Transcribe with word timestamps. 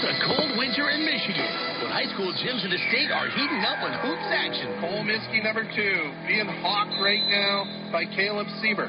It's 0.00 0.16
a 0.16 0.32
cold 0.32 0.56
winter 0.56 0.88
in 0.88 1.04
Michigan, 1.04 1.44
but 1.76 1.92
high 1.92 2.08
school 2.16 2.32
gyms 2.40 2.64
in 2.64 2.72
the 2.72 2.80
state 2.88 3.12
are 3.12 3.28
heating 3.36 3.60
up 3.68 3.84
with 3.84 3.92
hoops 4.00 4.32
action. 4.32 4.72
Cole 4.80 5.04
Miskey, 5.04 5.44
number 5.44 5.60
two, 5.76 5.96
being 6.24 6.48
hawked 6.64 6.96
right 7.04 7.20
now 7.28 7.68
by 7.92 8.08
Caleb 8.16 8.48
Siebert. 8.64 8.88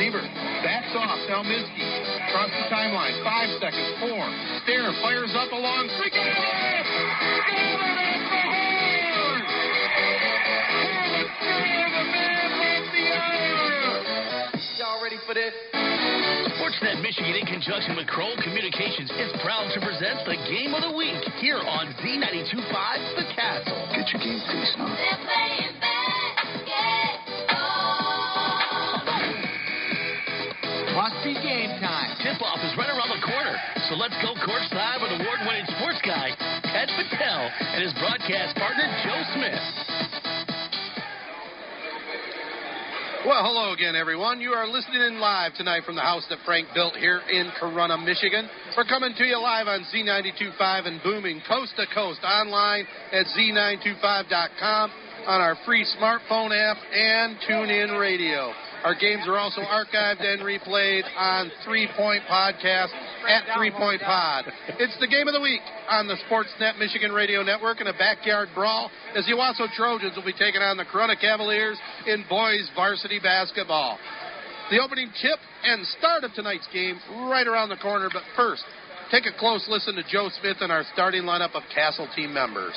Siebert 0.00 0.24
backs 0.64 0.96
off. 0.96 1.20
Now 1.28 1.44
Miskey 1.44 1.84
across 2.24 2.48
the 2.56 2.64
timeline. 2.72 3.20
Five 3.20 3.52
seconds. 3.60 3.84
Four. 4.00 4.24
Stair 4.64 4.88
fires 5.04 5.36
up 5.36 5.52
along. 5.52 5.92
Three. 6.00 6.08
Y'all 14.80 15.04
ready 15.04 15.20
for 15.28 15.34
this? 15.34 15.52
Sportsnet 16.88 17.02
Michigan, 17.02 17.34
in 17.34 17.44
conjunction 17.44 17.96
with 17.96 18.06
Kroll 18.06 18.34
Communications, 18.42 19.10
is 19.10 19.32
proud 19.42 19.68
to 19.74 19.80
present 19.80 20.24
the 20.24 20.36
Game 20.48 20.72
of 20.72 20.80
the 20.80 20.96
Week 20.96 21.20
here 21.40 21.58
on 21.58 21.92
Z92.5 22.00 22.56
The 23.16 23.26
Castle. 23.36 23.76
Get 23.92 24.08
your 24.08 24.22
game 24.24 24.40
face 24.48 24.72
on. 24.78 24.88
Must 30.96 31.24
be 31.24 31.34
game 31.34 31.76
time. 31.80 32.16
Tip-off 32.22 32.60
is 32.64 32.72
right 32.78 32.88
around 32.88 33.12
the 33.12 33.24
corner, 33.24 33.56
so 33.88 33.94
let's 33.94 34.16
go 34.22 34.32
courtside 34.40 35.02
with 35.02 35.12
award-winning 35.20 35.66
sports 35.76 36.00
guy 36.04 36.30
Ted 36.64 36.88
Patel 36.96 37.50
and 37.60 37.82
his 37.82 37.92
broadcast 37.94 38.56
partner 38.56 38.88
Joe 39.04 39.22
Smith. 39.34 39.87
Well, 43.28 43.44
hello 43.44 43.76
again, 43.76 43.92
everyone. 43.92 44.40
You 44.40 44.56
are 44.56 44.66
listening 44.66 45.04
in 45.04 45.20
live 45.20 45.52
tonight 45.52 45.84
from 45.84 45.96
the 45.96 46.00
house 46.00 46.24
that 46.30 46.38
Frank 46.46 46.66
built 46.72 46.96
here 46.96 47.20
in 47.28 47.52
Corunna, 47.60 48.00
Michigan. 48.02 48.48
We're 48.74 48.88
coming 48.88 49.12
to 49.12 49.24
you 49.24 49.36
live 49.36 49.68
on 49.68 49.84
Z925 49.92 50.86
and 50.88 50.96
booming 51.04 51.42
coast 51.46 51.76
to 51.76 51.84
coast 51.92 52.24
online 52.24 52.88
at 53.12 53.26
Z925.com 53.36 54.90
on 55.26 55.40
our 55.42 55.60
free 55.66 55.84
smartphone 56.00 56.56
app 56.56 56.78
and 56.88 57.36
TuneIn 57.44 58.00
Radio. 58.00 58.48
Our 58.82 58.94
games 58.94 59.28
are 59.28 59.36
also 59.36 59.60
archived 59.60 60.24
and 60.24 60.40
replayed 60.40 61.04
on 61.18 61.50
Three 61.66 61.86
Point 61.98 62.22
Podcast 62.32 62.96
at 63.26 63.56
Three 63.56 63.70
Point 63.70 64.00
Pod. 64.02 64.44
It's 64.78 64.96
the 65.00 65.08
game 65.08 65.26
of 65.26 65.34
the 65.34 65.40
week 65.40 65.60
on 65.88 66.06
the 66.06 66.16
Sportsnet 66.28 66.78
Michigan 66.78 67.12
Radio 67.12 67.42
Network 67.42 67.80
in 67.80 67.86
a 67.86 67.92
backyard 67.92 68.48
brawl 68.54 68.90
as 69.16 69.26
the 69.26 69.32
Owosso 69.32 69.66
Trojans 69.74 70.14
will 70.16 70.24
be 70.24 70.32
taking 70.32 70.62
on 70.62 70.76
the 70.76 70.84
Corunna 70.84 71.18
Cavaliers 71.20 71.78
in 72.06 72.24
boys 72.28 72.68
varsity 72.74 73.18
basketball. 73.18 73.98
The 74.70 74.80
opening 74.80 75.10
tip 75.20 75.38
and 75.64 75.86
start 75.98 76.24
of 76.24 76.32
tonight's 76.34 76.68
game 76.72 77.00
right 77.30 77.46
around 77.46 77.70
the 77.70 77.80
corner, 77.80 78.10
but 78.12 78.22
first, 78.36 78.64
take 79.10 79.24
a 79.24 79.32
close 79.38 79.64
listen 79.68 79.94
to 79.96 80.02
Joe 80.10 80.28
Smith 80.40 80.58
and 80.60 80.70
our 80.70 80.84
starting 80.92 81.22
lineup 81.22 81.54
of 81.54 81.62
Castle 81.74 82.08
team 82.14 82.34
members. 82.34 82.74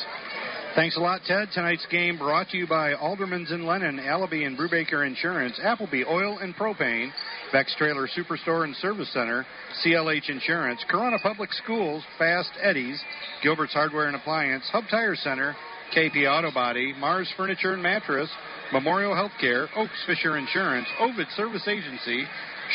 Thanks 0.73 0.95
a 0.95 1.01
lot, 1.01 1.19
Ted. 1.27 1.49
Tonight's 1.53 1.85
game 1.91 2.17
brought 2.17 2.47
to 2.49 2.57
you 2.57 2.65
by 2.65 2.93
Aldermans 2.93 3.51
and 3.51 3.65
Lennon, 3.65 3.99
Allaby 3.99 4.47
and 4.47 4.57
Brubaker 4.57 5.05
Insurance, 5.05 5.59
Appleby 5.61 6.05
Oil 6.05 6.37
and 6.39 6.55
Propane, 6.55 7.11
Beck's 7.51 7.75
Trailer 7.75 8.07
Superstore 8.07 8.63
and 8.63 8.73
Service 8.77 9.11
Center, 9.11 9.45
CLH 9.83 10.29
Insurance, 10.29 10.79
Corunna 10.89 11.21
Public 11.21 11.51
Schools, 11.51 12.05
Fast 12.17 12.51
Eddie's, 12.61 13.03
Gilbert's 13.43 13.73
Hardware 13.73 14.07
and 14.07 14.15
Appliance, 14.15 14.63
Hub 14.71 14.85
Tire 14.89 15.17
Center, 15.17 15.57
KP 15.93 16.25
Auto 16.25 16.53
Body, 16.53 16.93
Mars 16.97 17.29
Furniture 17.35 17.73
and 17.73 17.83
Mattress, 17.83 18.29
Memorial 18.71 19.13
Healthcare, 19.13 19.67
Oaks 19.75 20.05
Fisher 20.07 20.37
Insurance, 20.37 20.87
Ovid 21.01 21.27
Service 21.35 21.67
Agency, 21.67 22.23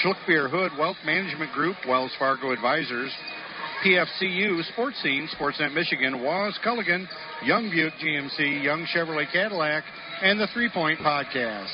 Schluckbeer 0.04 0.50
Hood 0.50 0.72
Wealth 0.78 0.98
Management 1.06 1.50
Group, 1.52 1.76
Wells 1.88 2.12
Fargo 2.18 2.52
Advisors, 2.52 3.10
PFCU, 3.86 4.64
Sports 4.72 5.00
Scene, 5.00 5.28
Sportsnet 5.38 5.72
Michigan, 5.72 6.20
Waz 6.20 6.58
Culligan, 6.64 7.06
Young 7.44 7.70
Buick 7.70 7.92
GMC, 8.02 8.64
Young 8.64 8.84
Chevrolet 8.92 9.30
Cadillac, 9.32 9.84
and 10.22 10.40
the 10.40 10.48
Three 10.52 10.68
Point 10.74 10.98
Podcast. 10.98 11.70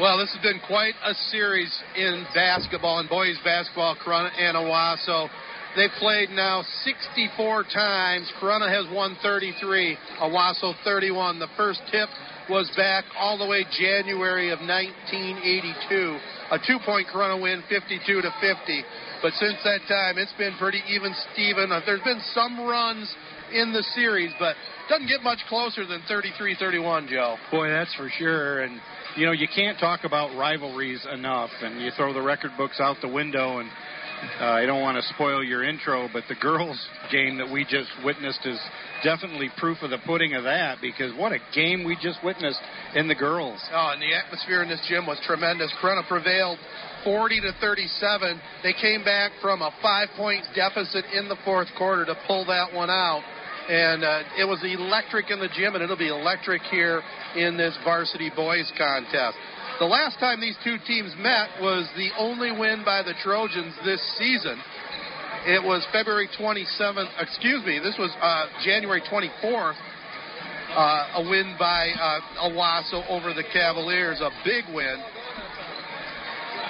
Well, 0.00 0.18
this 0.18 0.32
has 0.32 0.40
been 0.40 0.60
quite 0.68 0.94
a 1.04 1.12
series 1.32 1.76
in 1.96 2.24
basketball 2.32 3.00
and 3.00 3.08
boys 3.08 3.36
basketball, 3.44 3.96
Corunna 3.96 4.30
and 4.38 4.56
Owosso. 4.56 5.28
They've 5.74 5.90
played 5.98 6.30
now 6.30 6.62
64 6.84 7.64
times. 7.74 8.30
Corunna 8.40 8.70
has 8.70 8.86
won 8.94 9.16
33, 9.20 9.98
Owosso 10.22 10.74
31. 10.84 11.40
The 11.40 11.48
first 11.56 11.80
tip 11.90 12.08
was 12.48 12.70
back 12.76 13.04
all 13.18 13.36
the 13.36 13.46
way 13.46 13.64
January 13.76 14.50
of 14.50 14.60
1982. 14.60 16.18
A 16.52 16.58
two-point 16.64 17.08
Corunna 17.12 17.42
win, 17.42 17.64
52 17.68 18.22
to 18.22 18.30
50. 18.40 18.84
But 19.24 19.32
since 19.40 19.56
that 19.64 19.80
time, 19.88 20.18
it's 20.18 20.34
been 20.36 20.52
pretty 20.58 20.82
even 20.86 21.14
Steven. 21.32 21.72
Uh, 21.72 21.80
There's 21.86 22.04
been 22.04 22.20
some 22.34 22.60
runs 22.60 23.08
in 23.54 23.72
the 23.72 23.82
series, 23.94 24.30
but 24.38 24.54
doesn't 24.90 25.08
get 25.08 25.22
much 25.22 25.38
closer 25.48 25.86
than 25.86 26.02
33-31, 26.02 27.08
Joe. 27.08 27.36
Boy, 27.50 27.70
that's 27.70 27.94
for 27.94 28.10
sure. 28.18 28.64
And, 28.64 28.78
you 29.16 29.24
know, 29.24 29.32
you 29.32 29.48
can't 29.48 29.78
talk 29.78 30.04
about 30.04 30.36
rivalries 30.36 31.06
enough. 31.10 31.48
And 31.62 31.80
you 31.80 31.90
throw 31.96 32.12
the 32.12 32.20
record 32.20 32.50
books 32.58 32.80
out 32.80 32.98
the 33.00 33.08
window. 33.08 33.60
And 33.60 33.70
uh, 34.40 34.44
I 34.44 34.66
don't 34.66 34.80
want 34.80 34.96
to 34.96 35.14
spoil 35.14 35.42
your 35.44 35.62
intro, 35.62 36.08
but 36.12 36.24
the 36.28 36.34
girls' 36.34 36.80
game 37.10 37.38
that 37.38 37.50
we 37.50 37.64
just 37.64 37.90
witnessed 38.04 38.40
is 38.44 38.58
definitely 39.02 39.50
proof 39.58 39.78
of 39.82 39.90
the 39.90 39.98
pudding 40.06 40.34
of 40.34 40.44
that 40.44 40.78
because 40.80 41.12
what 41.16 41.32
a 41.32 41.38
game 41.54 41.84
we 41.84 41.96
just 42.00 42.18
witnessed 42.24 42.60
in 42.94 43.08
the 43.08 43.14
girls. 43.14 43.60
Oh, 43.72 43.90
and 43.92 44.02
the 44.02 44.14
atmosphere 44.14 44.62
in 44.62 44.68
this 44.68 44.84
gym 44.88 45.06
was 45.06 45.18
tremendous. 45.26 45.72
Corunna 45.80 46.06
prevailed 46.08 46.58
40 47.04 47.40
to 47.42 47.52
37. 47.60 48.40
They 48.62 48.72
came 48.72 49.04
back 49.04 49.32
from 49.40 49.62
a 49.62 49.70
five-point 49.82 50.44
deficit 50.54 51.04
in 51.14 51.28
the 51.28 51.36
fourth 51.44 51.68
quarter 51.76 52.04
to 52.06 52.16
pull 52.26 52.46
that 52.46 52.72
one 52.72 52.90
out. 52.90 53.22
And 53.68 54.04
uh, 54.04 54.22
it 54.38 54.44
was 54.44 54.60
electric 54.62 55.30
in 55.30 55.40
the 55.40 55.48
gym, 55.56 55.74
and 55.74 55.82
it'll 55.82 55.96
be 55.96 56.08
electric 56.08 56.62
here 56.70 57.00
in 57.36 57.56
this 57.56 57.76
varsity 57.82 58.30
boys 58.34 58.70
contest. 58.76 59.36
The 59.80 59.86
last 59.86 60.20
time 60.20 60.40
these 60.40 60.56
two 60.62 60.78
teams 60.86 61.10
met 61.18 61.50
was 61.60 61.90
the 61.96 62.10
only 62.16 62.52
win 62.52 62.84
by 62.84 63.02
the 63.02 63.12
Trojans 63.24 63.74
this 63.84 63.98
season. 64.16 64.54
It 65.46 65.58
was 65.58 65.84
February 65.90 66.28
27th, 66.38 67.10
excuse 67.18 67.58
me, 67.66 67.80
this 67.82 67.98
was 67.98 68.14
uh, 68.22 68.46
January 68.64 69.02
24th. 69.02 69.74
Uh, 70.70 71.18
a 71.18 71.28
win 71.28 71.56
by 71.58 71.90
uh, 71.90 72.48
Owosso 72.48 73.02
over 73.10 73.34
the 73.34 73.42
Cavaliers, 73.52 74.20
a 74.20 74.30
big 74.44 74.62
win. 74.72 75.02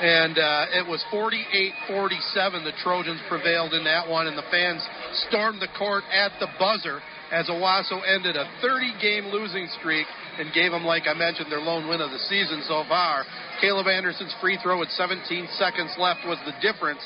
And 0.01 0.39
uh, 0.39 0.67
it 0.73 0.89
was 0.89 1.05
48 1.11 1.73
47. 1.87 2.65
The 2.65 2.73
Trojans 2.83 3.21
prevailed 3.29 3.75
in 3.75 3.85
that 3.85 4.09
one, 4.09 4.27
and 4.27 4.37
the 4.37 4.49
fans 4.51 4.81
stormed 5.29 5.61
the 5.61 5.69
court 5.79 6.05
at 6.11 6.33
the 6.41 6.49
buzzer 6.59 7.01
as 7.31 7.49
Owosso 7.49 8.01
ended 8.07 8.37
a 8.37 8.49
30 8.63 8.95
game 9.01 9.27
losing 9.27 9.69
streak 9.79 10.07
and 10.39 10.53
gave 10.53 10.73
them, 10.73 10.85
like 10.85 11.05
I 11.07 11.15
mentioned, 11.15 11.51
their 11.51 11.61
lone 11.61 11.89
win 11.89 12.01
of 12.01 12.11
the 12.11 12.23
season 12.31 12.63
so 12.67 12.85
far. 12.89 13.25
Caleb 13.61 13.87
Anderson's 13.87 14.35
free 14.41 14.59
throw 14.63 14.81
with 14.81 14.91
17 14.91 15.49
seconds 15.59 15.95
left 15.99 16.27
was 16.27 16.39
the 16.47 16.55
difference. 16.61 17.01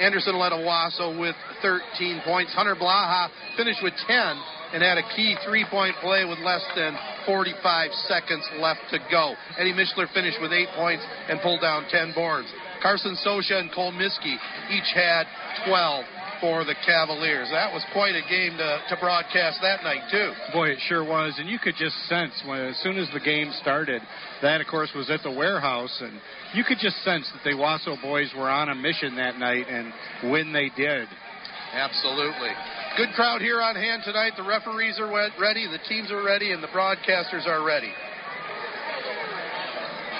Anderson 0.00 0.38
led 0.38 0.52
Owosso 0.52 1.18
with 1.18 1.36
13 1.60 2.22
points. 2.24 2.52
Hunter 2.54 2.74
Blaha 2.74 3.28
finished 3.56 3.82
with 3.82 3.92
10 4.08 4.16
and 4.72 4.82
had 4.82 4.98
a 4.98 5.06
key 5.14 5.36
three 5.44 5.66
point 5.68 5.94
play 6.00 6.24
with 6.24 6.38
less 6.40 6.64
than 6.74 6.96
45 7.26 7.90
seconds 8.08 8.44
left 8.58 8.80
to 8.90 8.98
go. 9.10 9.34
Eddie 9.58 9.74
Mishler 9.74 10.08
finished 10.14 10.38
with 10.40 10.52
eight 10.52 10.68
points 10.74 11.04
and 11.28 11.40
pulled 11.40 11.60
down 11.60 11.84
10 11.90 12.14
boards. 12.14 12.48
Carson 12.82 13.16
Sosha 13.24 13.60
and 13.60 13.70
Cole 13.72 13.92
Miskey 13.92 14.36
each 14.70 14.90
had 14.94 15.24
12 15.68 16.04
for 16.40 16.64
the 16.64 16.74
Cavaliers. 16.86 17.48
That 17.52 17.72
was 17.72 17.84
quite 17.92 18.14
a 18.16 18.24
game 18.28 18.56
to, 18.56 18.82
to 18.88 18.96
broadcast 19.00 19.60
that 19.62 19.84
night, 19.84 20.08
too. 20.10 20.32
Boy, 20.52 20.70
it 20.70 20.78
sure 20.88 21.04
was. 21.04 21.34
And 21.38 21.48
you 21.48 21.58
could 21.58 21.74
just 21.76 21.96
sense 22.08 22.32
when, 22.46 22.60
as 22.60 22.76
soon 22.82 22.98
as 22.98 23.08
the 23.12 23.20
game 23.20 23.52
started, 23.60 24.02
that, 24.42 24.60
of 24.60 24.66
course, 24.66 24.90
was 24.94 25.10
at 25.10 25.22
the 25.22 25.30
warehouse. 25.30 25.96
And 26.00 26.20
you 26.54 26.64
could 26.64 26.78
just 26.80 26.96
sense 27.04 27.30
that 27.32 27.44
the 27.44 27.56
Wasso 27.56 28.00
boys 28.02 28.30
were 28.36 28.48
on 28.48 28.68
a 28.68 28.74
mission 28.74 29.16
that 29.16 29.38
night, 29.38 29.66
and 29.68 29.92
when 30.30 30.52
they 30.52 30.70
did. 30.76 31.06
Absolutely. 31.72 32.50
Good 32.96 33.10
crowd 33.14 33.40
here 33.40 33.62
on 33.62 33.76
hand 33.76 34.02
tonight. 34.04 34.32
The 34.36 34.42
referees 34.42 34.98
are 34.98 35.06
ready, 35.40 35.66
the 35.70 35.78
teams 35.88 36.10
are 36.10 36.24
ready, 36.24 36.52
and 36.52 36.62
the 36.62 36.68
broadcasters 36.68 37.46
are 37.46 37.64
ready. 37.64 37.92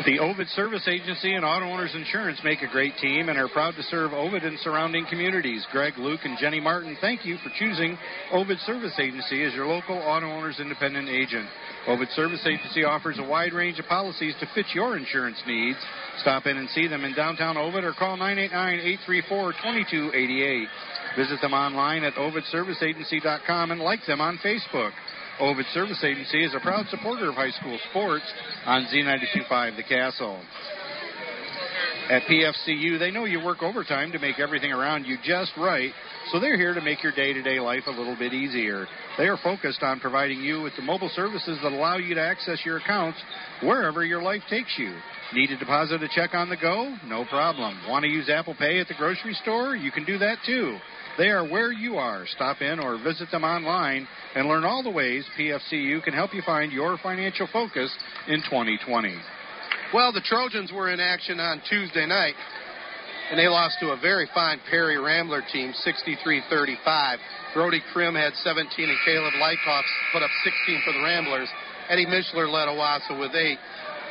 The 0.06 0.18
Ovid 0.18 0.48
Service 0.56 0.88
Agency 0.88 1.34
and 1.34 1.44
Auto 1.44 1.66
Owners 1.66 1.94
Insurance 1.94 2.40
make 2.42 2.62
a 2.62 2.72
great 2.72 2.96
team 3.02 3.28
and 3.28 3.38
are 3.38 3.50
proud 3.50 3.74
to 3.76 3.82
serve 3.82 4.14
Ovid 4.14 4.44
and 4.44 4.58
surrounding 4.60 5.04
communities. 5.10 5.66
Greg, 5.70 5.92
Luke, 5.98 6.20
and 6.24 6.38
Jenny 6.38 6.58
Martin, 6.58 6.96
thank 7.02 7.26
you 7.26 7.36
for 7.44 7.50
choosing 7.58 7.98
Ovid 8.32 8.58
Service 8.60 8.94
Agency 8.98 9.44
as 9.44 9.52
your 9.52 9.66
local 9.66 9.98
auto 9.98 10.26
owners 10.26 10.58
independent 10.58 11.10
agent. 11.10 11.46
Ovid 11.86 12.08
Service 12.10 12.40
Agency 12.46 12.82
offers 12.82 13.18
a 13.18 13.22
wide 13.22 13.52
range 13.52 13.78
of 13.78 13.84
policies 13.86 14.34
to 14.40 14.46
fit 14.54 14.64
your 14.74 14.96
insurance 14.96 15.42
needs. 15.46 15.78
Stop 16.22 16.46
in 16.46 16.56
and 16.56 16.70
see 16.70 16.88
them 16.88 17.04
in 17.04 17.14
downtown 17.14 17.58
Ovid 17.58 17.84
or 17.84 17.92
call 17.92 18.16
989-834-2288. 18.16 20.64
Visit 21.18 21.42
them 21.42 21.52
online 21.52 22.04
at 22.04 22.14
ovidserviceagency.com 22.14 23.70
and 23.70 23.82
like 23.82 24.00
them 24.06 24.22
on 24.22 24.38
Facebook. 24.38 24.92
Ovid 25.40 25.64
Service 25.72 26.04
Agency 26.04 26.44
is 26.44 26.54
a 26.54 26.60
proud 26.60 26.86
supporter 26.88 27.30
of 27.30 27.34
high 27.34 27.50
school 27.50 27.78
sports 27.88 28.24
on 28.66 28.84
Z92.5 28.92 29.76
The 29.76 29.82
Castle. 29.82 30.38
At 32.10 32.22
PFCU, 32.24 32.98
they 32.98 33.10
know 33.10 33.24
you 33.24 33.42
work 33.42 33.62
overtime 33.62 34.12
to 34.12 34.18
make 34.18 34.38
everything 34.38 34.70
around 34.70 35.06
you 35.06 35.16
just 35.24 35.52
right, 35.56 35.92
so 36.30 36.40
they're 36.40 36.58
here 36.58 36.74
to 36.74 36.82
make 36.82 37.02
your 37.02 37.12
day 37.12 37.32
to 37.32 37.40
day 37.40 37.58
life 37.58 37.84
a 37.86 37.90
little 37.90 38.16
bit 38.18 38.34
easier. 38.34 38.86
They 39.16 39.28
are 39.28 39.38
focused 39.42 39.82
on 39.82 39.98
providing 39.98 40.40
you 40.40 40.60
with 40.60 40.74
the 40.76 40.82
mobile 40.82 41.10
services 41.14 41.58
that 41.62 41.72
allow 41.72 41.96
you 41.96 42.14
to 42.16 42.20
access 42.20 42.58
your 42.64 42.76
accounts 42.76 43.18
wherever 43.62 44.04
your 44.04 44.22
life 44.22 44.42
takes 44.50 44.76
you. 44.76 44.94
Need 45.32 45.46
to 45.46 45.56
deposit 45.56 46.02
a 46.02 46.08
check 46.14 46.34
on 46.34 46.50
the 46.50 46.56
go? 46.56 46.96
No 47.06 47.24
problem. 47.24 47.78
Want 47.88 48.02
to 48.02 48.10
use 48.10 48.28
Apple 48.28 48.56
Pay 48.58 48.78
at 48.80 48.88
the 48.88 48.94
grocery 48.94 49.34
store? 49.34 49.74
You 49.74 49.90
can 49.90 50.04
do 50.04 50.18
that 50.18 50.36
too. 50.44 50.76
They 51.18 51.28
are 51.28 51.46
where 51.46 51.72
you 51.72 51.96
are. 51.96 52.24
Stop 52.34 52.62
in 52.62 52.80
or 52.80 53.02
visit 53.02 53.30
them 53.30 53.44
online 53.44 54.06
and 54.34 54.48
learn 54.48 54.64
all 54.64 54.82
the 54.82 54.90
ways 54.90 55.24
PFCU 55.38 56.02
can 56.02 56.14
help 56.14 56.34
you 56.34 56.42
find 56.42 56.72
your 56.72 56.98
financial 57.02 57.48
focus 57.52 57.94
in 58.28 58.40
2020. 58.42 59.14
Well, 59.92 60.12
the 60.12 60.22
Trojans 60.22 60.70
were 60.72 60.90
in 60.90 61.00
action 61.00 61.40
on 61.40 61.60
Tuesday 61.68 62.06
night, 62.06 62.34
and 63.30 63.38
they 63.38 63.48
lost 63.48 63.76
to 63.80 63.90
a 63.90 63.98
very 64.00 64.28
fine 64.32 64.60
Perry 64.70 64.98
Rambler 64.98 65.42
team, 65.52 65.74
63-35. 65.84 67.16
Brody 67.54 67.82
Krim 67.92 68.14
had 68.14 68.32
17, 68.34 68.88
and 68.88 68.98
Caleb 69.04 69.34
Lykoff 69.34 69.82
put 70.12 70.22
up 70.22 70.30
16 70.44 70.82
for 70.86 70.92
the 70.92 71.02
Ramblers. 71.02 71.48
Eddie 71.88 72.06
Mishler 72.06 72.48
led 72.48 72.68
Owosso 72.68 73.18
with 73.18 73.34
eight. 73.34 73.58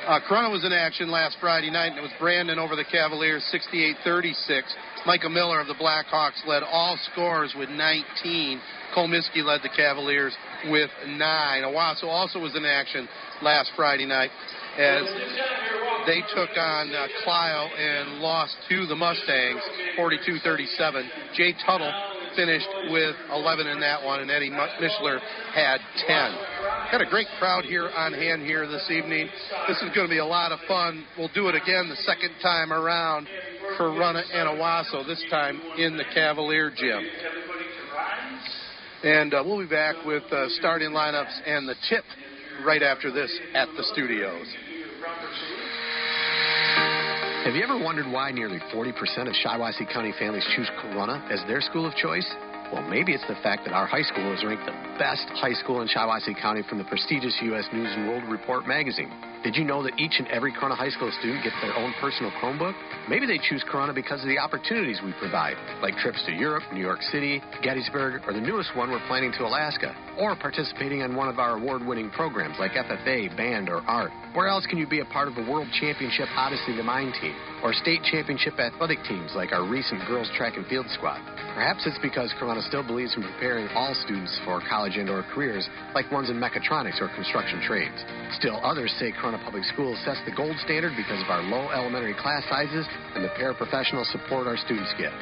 Uh, 0.05 0.19
Corunna 0.27 0.51
was 0.51 0.65
in 0.65 0.73
action 0.73 1.09
last 1.11 1.37
Friday 1.39 1.69
night, 1.69 1.91
and 1.91 1.97
it 1.97 2.01
was 2.01 2.11
Brandon 2.19 2.59
over 2.59 2.75
the 2.75 2.85
Cavaliers, 2.85 3.43
68-36. 3.53 4.63
Micah 5.05 5.29
Miller 5.29 5.59
of 5.59 5.67
the 5.67 5.75
Blackhawks 5.75 6.45
led 6.45 6.63
all 6.63 6.97
scorers 7.11 7.53
with 7.57 7.69
19. 7.69 8.61
Cole 8.93 9.09
led 9.09 9.61
the 9.61 9.69
Cavaliers 9.75 10.35
with 10.69 10.89
nine. 11.07 11.63
Owosso 11.63 12.05
also 12.05 12.39
was 12.39 12.55
in 12.55 12.65
action 12.65 13.07
last 13.41 13.71
Friday 13.75 14.05
night 14.05 14.29
as 14.77 15.03
they 16.07 16.21
took 16.33 16.49
on 16.57 16.93
uh, 16.93 17.07
Clio 17.23 17.67
and 17.77 18.19
lost 18.19 18.55
to 18.69 18.85
the 18.87 18.95
Mustangs 18.95 19.61
42-37. 19.97 21.35
Jay 21.35 21.53
Tuttle 21.65 21.91
finished 22.35 22.69
with 22.89 23.15
11 23.31 23.67
in 23.67 23.79
that 23.79 24.03
one, 24.03 24.21
and 24.21 24.31
Eddie 24.31 24.49
Mishler 24.49 25.19
had 25.53 25.79
10. 26.07 26.91
Got 26.91 27.01
a 27.01 27.09
great 27.09 27.27
crowd 27.37 27.65
here 27.65 27.89
on 27.89 28.13
hand 28.13 28.43
here 28.43 28.67
this 28.67 28.89
evening. 28.89 29.29
This 29.67 29.77
is 29.77 29.89
going 29.95 30.07
to 30.07 30.11
be 30.11 30.19
a 30.19 30.25
lot 30.25 30.51
of 30.51 30.59
fun. 30.67 31.05
We'll 31.17 31.31
do 31.33 31.47
it 31.49 31.55
again 31.55 31.89
the 31.89 31.99
second 32.07 32.31
time 32.41 32.71
around 32.71 33.27
for 33.79 33.85
Corunna 33.85 34.21
and 34.33 34.49
Owosso, 34.49 35.07
this 35.07 35.23
time 35.31 35.59
in 35.77 35.95
the 35.95 36.03
Cavalier 36.13 36.69
Gym. 36.69 37.01
And 39.03 39.33
uh, 39.33 39.41
we'll 39.45 39.59
be 39.59 39.69
back 39.69 39.95
with 40.05 40.23
uh, 40.33 40.49
starting 40.59 40.89
lineups 40.89 41.31
and 41.47 41.67
the 41.67 41.75
tip 41.87 42.03
right 42.65 42.83
after 42.83 43.09
this 43.09 43.33
at 43.55 43.69
the 43.77 43.83
studios. 43.93 44.45
Have 47.45 47.55
you 47.55 47.63
ever 47.63 47.81
wondered 47.81 48.11
why 48.11 48.31
nearly 48.31 48.59
40% 48.75 48.91
of 49.27 49.33
Shiawassee 49.33 49.91
County 49.93 50.13
families 50.19 50.45
choose 50.57 50.69
Corunna 50.83 51.31
as 51.31 51.39
their 51.47 51.61
school 51.61 51.87
of 51.87 51.95
choice? 51.95 52.29
Well, 52.73 52.83
maybe 52.89 53.13
it's 53.13 53.25
the 53.29 53.39
fact 53.41 53.63
that 53.63 53.73
our 53.73 53.87
high 53.87 54.03
school 54.03 54.29
was 54.29 54.43
ranked 54.43 54.65
the 54.65 54.88
best 54.99 55.25
high 55.39 55.53
school 55.53 55.81
in 55.81 55.87
Shiawassee 55.87 56.39
County 56.39 56.61
from 56.67 56.77
the 56.77 56.83
prestigious 56.83 57.35
U.S. 57.41 57.65
News 57.71 57.89
and 57.95 58.07
World 58.09 58.29
Report 58.29 58.67
magazine. 58.67 59.09
Did 59.41 59.55
you 59.55 59.63
know 59.63 59.81
that 59.83 59.97
each 59.97 60.19
and 60.19 60.27
every 60.27 60.51
Corunna 60.51 60.75
High 60.75 60.91
School 60.91 61.09
student 61.23 61.45
gets 61.45 61.55
their 61.63 61.71
own 61.71 61.95
personal 62.01 62.29
Chromebook? 62.43 62.75
Maybe 63.07 63.25
they 63.25 63.39
choose 63.39 63.63
Corunna 63.71 63.95
because 63.95 64.19
of 64.19 64.27
the 64.27 64.37
opportunities 64.37 64.99
we 64.99 65.13
provide, 65.17 65.55
like 65.81 65.95
trips 65.95 66.19
to 66.27 66.33
Europe, 66.33 66.63
New 66.73 66.83
York 66.83 67.01
City, 67.03 67.41
Gettysburg, 67.63 68.21
or 68.27 68.33
the 68.33 68.43
newest 68.43 68.75
one 68.75 68.91
we're 68.91 68.99
planning 69.07 69.31
to 69.39 69.47
Alaska, 69.47 69.95
or 70.19 70.35
participating 70.35 70.99
in 71.07 71.15
one 71.15 71.29
of 71.29 71.39
our 71.39 71.55
award 71.55 71.85
winning 71.87 72.09
programs 72.11 72.59
like 72.59 72.71
FFA, 72.73 73.31
band, 73.37 73.69
or 73.69 73.79
art. 73.87 74.11
Where 74.35 74.49
else 74.49 74.65
can 74.67 74.77
you 74.77 74.85
be 74.85 74.99
a 74.99 75.05
part 75.05 75.29
of 75.29 75.35
the 75.35 75.47
World 75.47 75.67
Championship 75.79 76.27
Odyssey 76.35 76.71
of 76.71 76.77
the 76.77 76.83
Mind 76.83 77.15
team, 77.21 77.33
or 77.63 77.71
state 77.71 78.03
championship 78.03 78.59
athletic 78.59 78.99
teams 79.07 79.31
like 79.35 79.53
our 79.53 79.65
recent 79.65 80.05
girls 80.05 80.29
track 80.35 80.57
and 80.57 80.67
field 80.67 80.85
squad? 80.91 81.23
Perhaps 81.55 81.87
it's 81.87 81.97
because 82.03 82.33
Corunna 82.39 82.61
still 82.67 82.83
believes 82.83 83.15
in 83.15 83.23
preparing 83.23 83.69
all 83.69 83.95
students 84.03 84.37
for 84.43 84.61
college 84.67 84.88
and 84.97 85.09
or 85.09 85.23
careers 85.33 85.67
like 85.93 86.09
ones 86.11 86.29
in 86.29 86.37
mechatronics 86.37 87.01
or 87.01 87.09
construction 87.15 87.61
trades. 87.65 87.97
Still 88.39 88.59
others 88.63 88.93
say 88.99 89.11
Corunna 89.11 89.43
Public 89.43 89.63
Schools 89.65 89.99
sets 90.05 90.19
the 90.25 90.31
gold 90.31 90.55
standard 90.63 90.93
because 90.95 91.21
of 91.21 91.29
our 91.29 91.43
low 91.43 91.69
elementary 91.69 92.15
class 92.15 92.43
sizes 92.49 92.87
and 93.15 93.23
the 93.23 93.29
paraprofessional 93.37 94.05
support 94.11 94.47
our 94.47 94.57
students 94.57 94.93
get, 94.97 95.13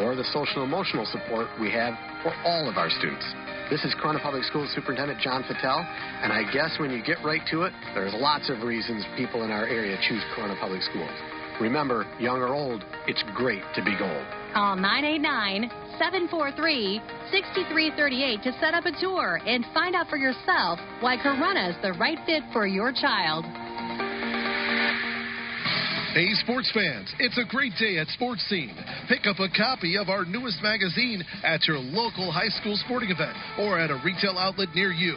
or 0.00 0.14
the 0.14 0.24
social 0.32 0.64
emotional 0.64 1.04
support 1.06 1.48
we 1.60 1.70
have 1.70 1.94
for 2.22 2.32
all 2.44 2.68
of 2.68 2.76
our 2.76 2.90
students. 2.90 3.26
This 3.70 3.84
is 3.84 3.94
Corunna 4.02 4.20
Public 4.22 4.42
Schools 4.44 4.70
Superintendent 4.74 5.20
John 5.20 5.44
Fattel, 5.44 5.84
and 6.22 6.32
I 6.32 6.42
guess 6.52 6.74
when 6.80 6.90
you 6.90 7.02
get 7.02 7.18
right 7.24 7.42
to 7.50 7.62
it, 7.62 7.72
there's 7.94 8.12
lots 8.14 8.50
of 8.50 8.62
reasons 8.62 9.04
people 9.16 9.44
in 9.44 9.50
our 9.50 9.66
area 9.66 9.96
choose 10.08 10.22
Corona 10.34 10.56
Public 10.60 10.82
Schools. 10.82 11.14
Remember, 11.60 12.06
young 12.18 12.38
or 12.38 12.54
old, 12.54 12.82
it's 13.06 13.22
great 13.34 13.62
to 13.76 13.84
be 13.84 13.96
gold. 13.98 14.26
Call 14.54 14.74
989 14.74 15.70
743 16.00 16.96
6338 17.30 18.42
to 18.42 18.52
set 18.58 18.72
up 18.72 18.86
a 18.86 18.92
tour 19.04 19.38
and 19.44 19.66
find 19.74 19.94
out 19.94 20.08
for 20.08 20.16
yourself 20.16 20.80
why 21.00 21.18
Corunna 21.18 21.68
is 21.68 21.76
the 21.82 21.92
right 22.00 22.16
fit 22.24 22.42
for 22.54 22.66
your 22.66 22.90
child. 22.90 23.44
Hey, 26.16 26.32
sports 26.40 26.72
fans, 26.72 27.12
it's 27.18 27.36
a 27.36 27.44
great 27.44 27.74
day 27.78 27.98
at 27.98 28.08
Sports 28.08 28.40
Scene. 28.48 28.74
Pick 29.08 29.26
up 29.28 29.38
a 29.40 29.48
copy 29.54 29.98
of 29.98 30.08
our 30.08 30.24
newest 30.24 30.62
magazine 30.62 31.22
at 31.44 31.68
your 31.68 31.76
local 31.76 32.32
high 32.32 32.48
school 32.48 32.80
sporting 32.86 33.10
event 33.10 33.36
or 33.58 33.78
at 33.78 33.90
a 33.90 34.00
retail 34.02 34.38
outlet 34.38 34.68
near 34.74 34.92
you. 34.92 35.16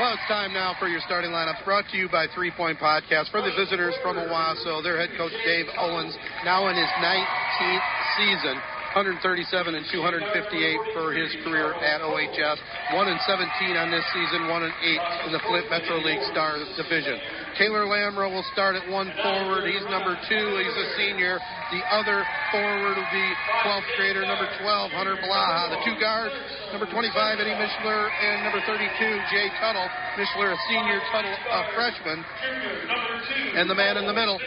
Well, 0.00 0.16
it's 0.16 0.24
time 0.32 0.56
now 0.56 0.72
for 0.80 0.88
your 0.88 1.04
starting 1.04 1.28
lineups 1.28 1.60
brought 1.62 1.84
to 1.92 1.96
you 2.00 2.08
by 2.08 2.24
Three 2.32 2.50
Point 2.56 2.80
Podcast. 2.80 3.28
For 3.28 3.44
the 3.44 3.52
visitors 3.52 3.92
from 4.00 4.16
Owosso, 4.16 4.82
their 4.82 4.96
head 4.96 5.12
coach 5.18 5.36
Dave 5.44 5.68
Owens, 5.76 6.16
now 6.42 6.72
in 6.72 6.74
his 6.74 6.88
19th 7.04 7.84
season. 8.16 8.56
137 8.90 9.22
and 9.22 9.86
258 9.86 10.18
for 10.90 11.14
his 11.14 11.30
career 11.46 11.70
at 11.78 12.02
OHS. 12.02 12.58
1 12.90 13.06
and 13.06 13.20
17 13.22 13.78
on 13.78 13.86
this 13.86 14.02
season, 14.10 14.50
1 14.50 14.66
and 14.66 14.74
8 14.82 15.26
in 15.26 15.30
the 15.30 15.42
Flint 15.46 15.70
Metro 15.70 16.02
League 16.02 16.18
Star 16.34 16.58
Division. 16.74 17.14
Taylor 17.54 17.86
Lamro 17.86 18.26
will 18.26 18.42
start 18.50 18.74
at 18.74 18.82
one 18.90 19.06
forward. 19.22 19.62
He's 19.62 19.86
number 19.94 20.18
two. 20.26 20.44
He's 20.58 20.74
a 20.74 20.88
senior. 20.98 21.38
The 21.70 21.82
other 21.94 22.18
forward 22.50 22.98
will 22.98 23.12
be 23.14 23.26
12th 23.62 23.90
grader, 23.94 24.26
number 24.26 24.50
12, 24.58 24.90
Hunter 24.90 25.14
Blaha. 25.22 25.70
The 25.70 25.80
two 25.86 25.94
guards, 26.02 26.34
number 26.74 26.90
25, 26.90 27.14
Eddie 27.14 27.54
Mishler, 27.54 28.10
and 28.10 28.42
number 28.42 28.58
32, 28.66 28.90
Jay 29.30 29.54
Tuttle. 29.62 29.86
Mishler, 30.18 30.50
a 30.50 30.58
senior, 30.66 30.98
Tuttle, 31.14 31.30
a 31.30 31.60
freshman. 31.78 32.26
And 33.54 33.70
the 33.70 33.78
man 33.78 34.02
in 34.02 34.06
the 34.10 34.14
middle, 34.14 34.38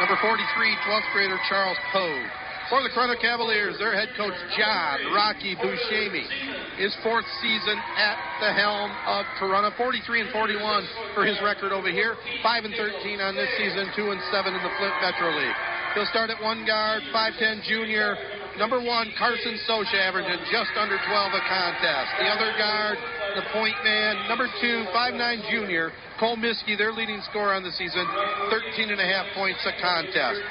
number 0.00 0.16
43, 0.24 0.40
12th 0.88 1.08
grader, 1.12 1.36
Charles 1.52 1.76
Poe. 1.92 2.45
For 2.66 2.82
the 2.82 2.90
Corunna 2.90 3.14
Cavaliers, 3.22 3.78
their 3.78 3.94
head 3.94 4.10
coach 4.18 4.34
John 4.58 5.14
Rocky 5.14 5.54
Buscemi, 5.54 6.26
his 6.74 6.90
fourth 6.98 7.24
season 7.38 7.78
at 7.78 8.18
the 8.42 8.50
helm 8.58 8.90
of 9.06 9.22
Corunna, 9.38 9.70
43 9.78 10.26
and 10.26 10.30
41 10.34 11.14
for 11.14 11.22
his 11.22 11.38
record 11.46 11.70
over 11.70 11.86
here, 11.94 12.18
5 12.42 12.64
and 12.64 12.74
13 12.74 13.22
on 13.22 13.38
this 13.38 13.50
season, 13.54 13.86
2 13.94 14.10
and 14.10 14.18
7 14.34 14.50
in 14.50 14.62
the 14.66 14.72
Flint 14.82 14.98
Metro 14.98 15.30
League. 15.38 15.58
He'll 15.94 16.10
start 16.10 16.28
at 16.28 16.42
one 16.42 16.66
guard, 16.66 17.06
5'10 17.14 17.62
junior, 17.70 18.18
number 18.58 18.82
one, 18.82 19.14
Carson 19.16 19.56
Sosha, 19.62 20.02
averaging 20.02 20.42
just 20.50 20.74
under 20.74 20.98
12 21.06 21.38
a 21.38 21.42
contest. 21.46 22.10
The 22.18 22.28
other 22.28 22.50
guard, 22.58 22.98
the 23.38 23.46
point 23.54 23.78
man, 23.86 24.26
number 24.28 24.50
two, 24.60 24.84
5'9 24.90 25.50
junior, 25.54 25.92
Cole 26.18 26.36
Miskey, 26.36 26.74
their 26.76 26.92
leading 26.92 27.22
scorer 27.30 27.54
on 27.54 27.62
the 27.62 27.72
season, 27.78 28.04
13 28.50 28.90
and 28.90 29.00
a 29.00 29.06
half 29.06 29.30
points 29.38 29.62
a 29.64 29.72
contest. 29.80 30.42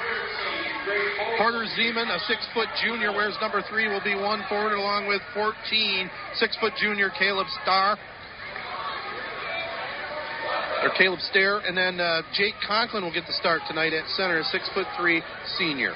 Carter 1.36 1.66
Zeman, 1.76 2.14
a 2.14 2.18
six 2.28 2.46
foot 2.54 2.68
junior, 2.82 3.10
wears 3.12 3.34
number 3.40 3.62
three, 3.68 3.88
will 3.88 4.04
be 4.04 4.14
one 4.14 4.42
forward 4.48 4.72
along 4.72 5.08
with 5.08 5.20
14, 5.34 6.10
six 6.34 6.56
foot 6.58 6.72
junior 6.80 7.10
Caleb 7.18 7.46
Starr. 7.62 7.98
Or 10.82 10.90
Caleb 10.96 11.20
Stair, 11.20 11.58
and 11.66 11.76
then 11.76 11.98
uh, 11.98 12.22
Jake 12.34 12.54
Conklin 12.66 13.02
will 13.02 13.12
get 13.12 13.26
the 13.26 13.32
start 13.32 13.62
tonight 13.66 13.92
at 13.92 14.06
center, 14.16 14.42
six 14.52 14.68
foot 14.74 14.86
three 14.96 15.22
senior. 15.58 15.94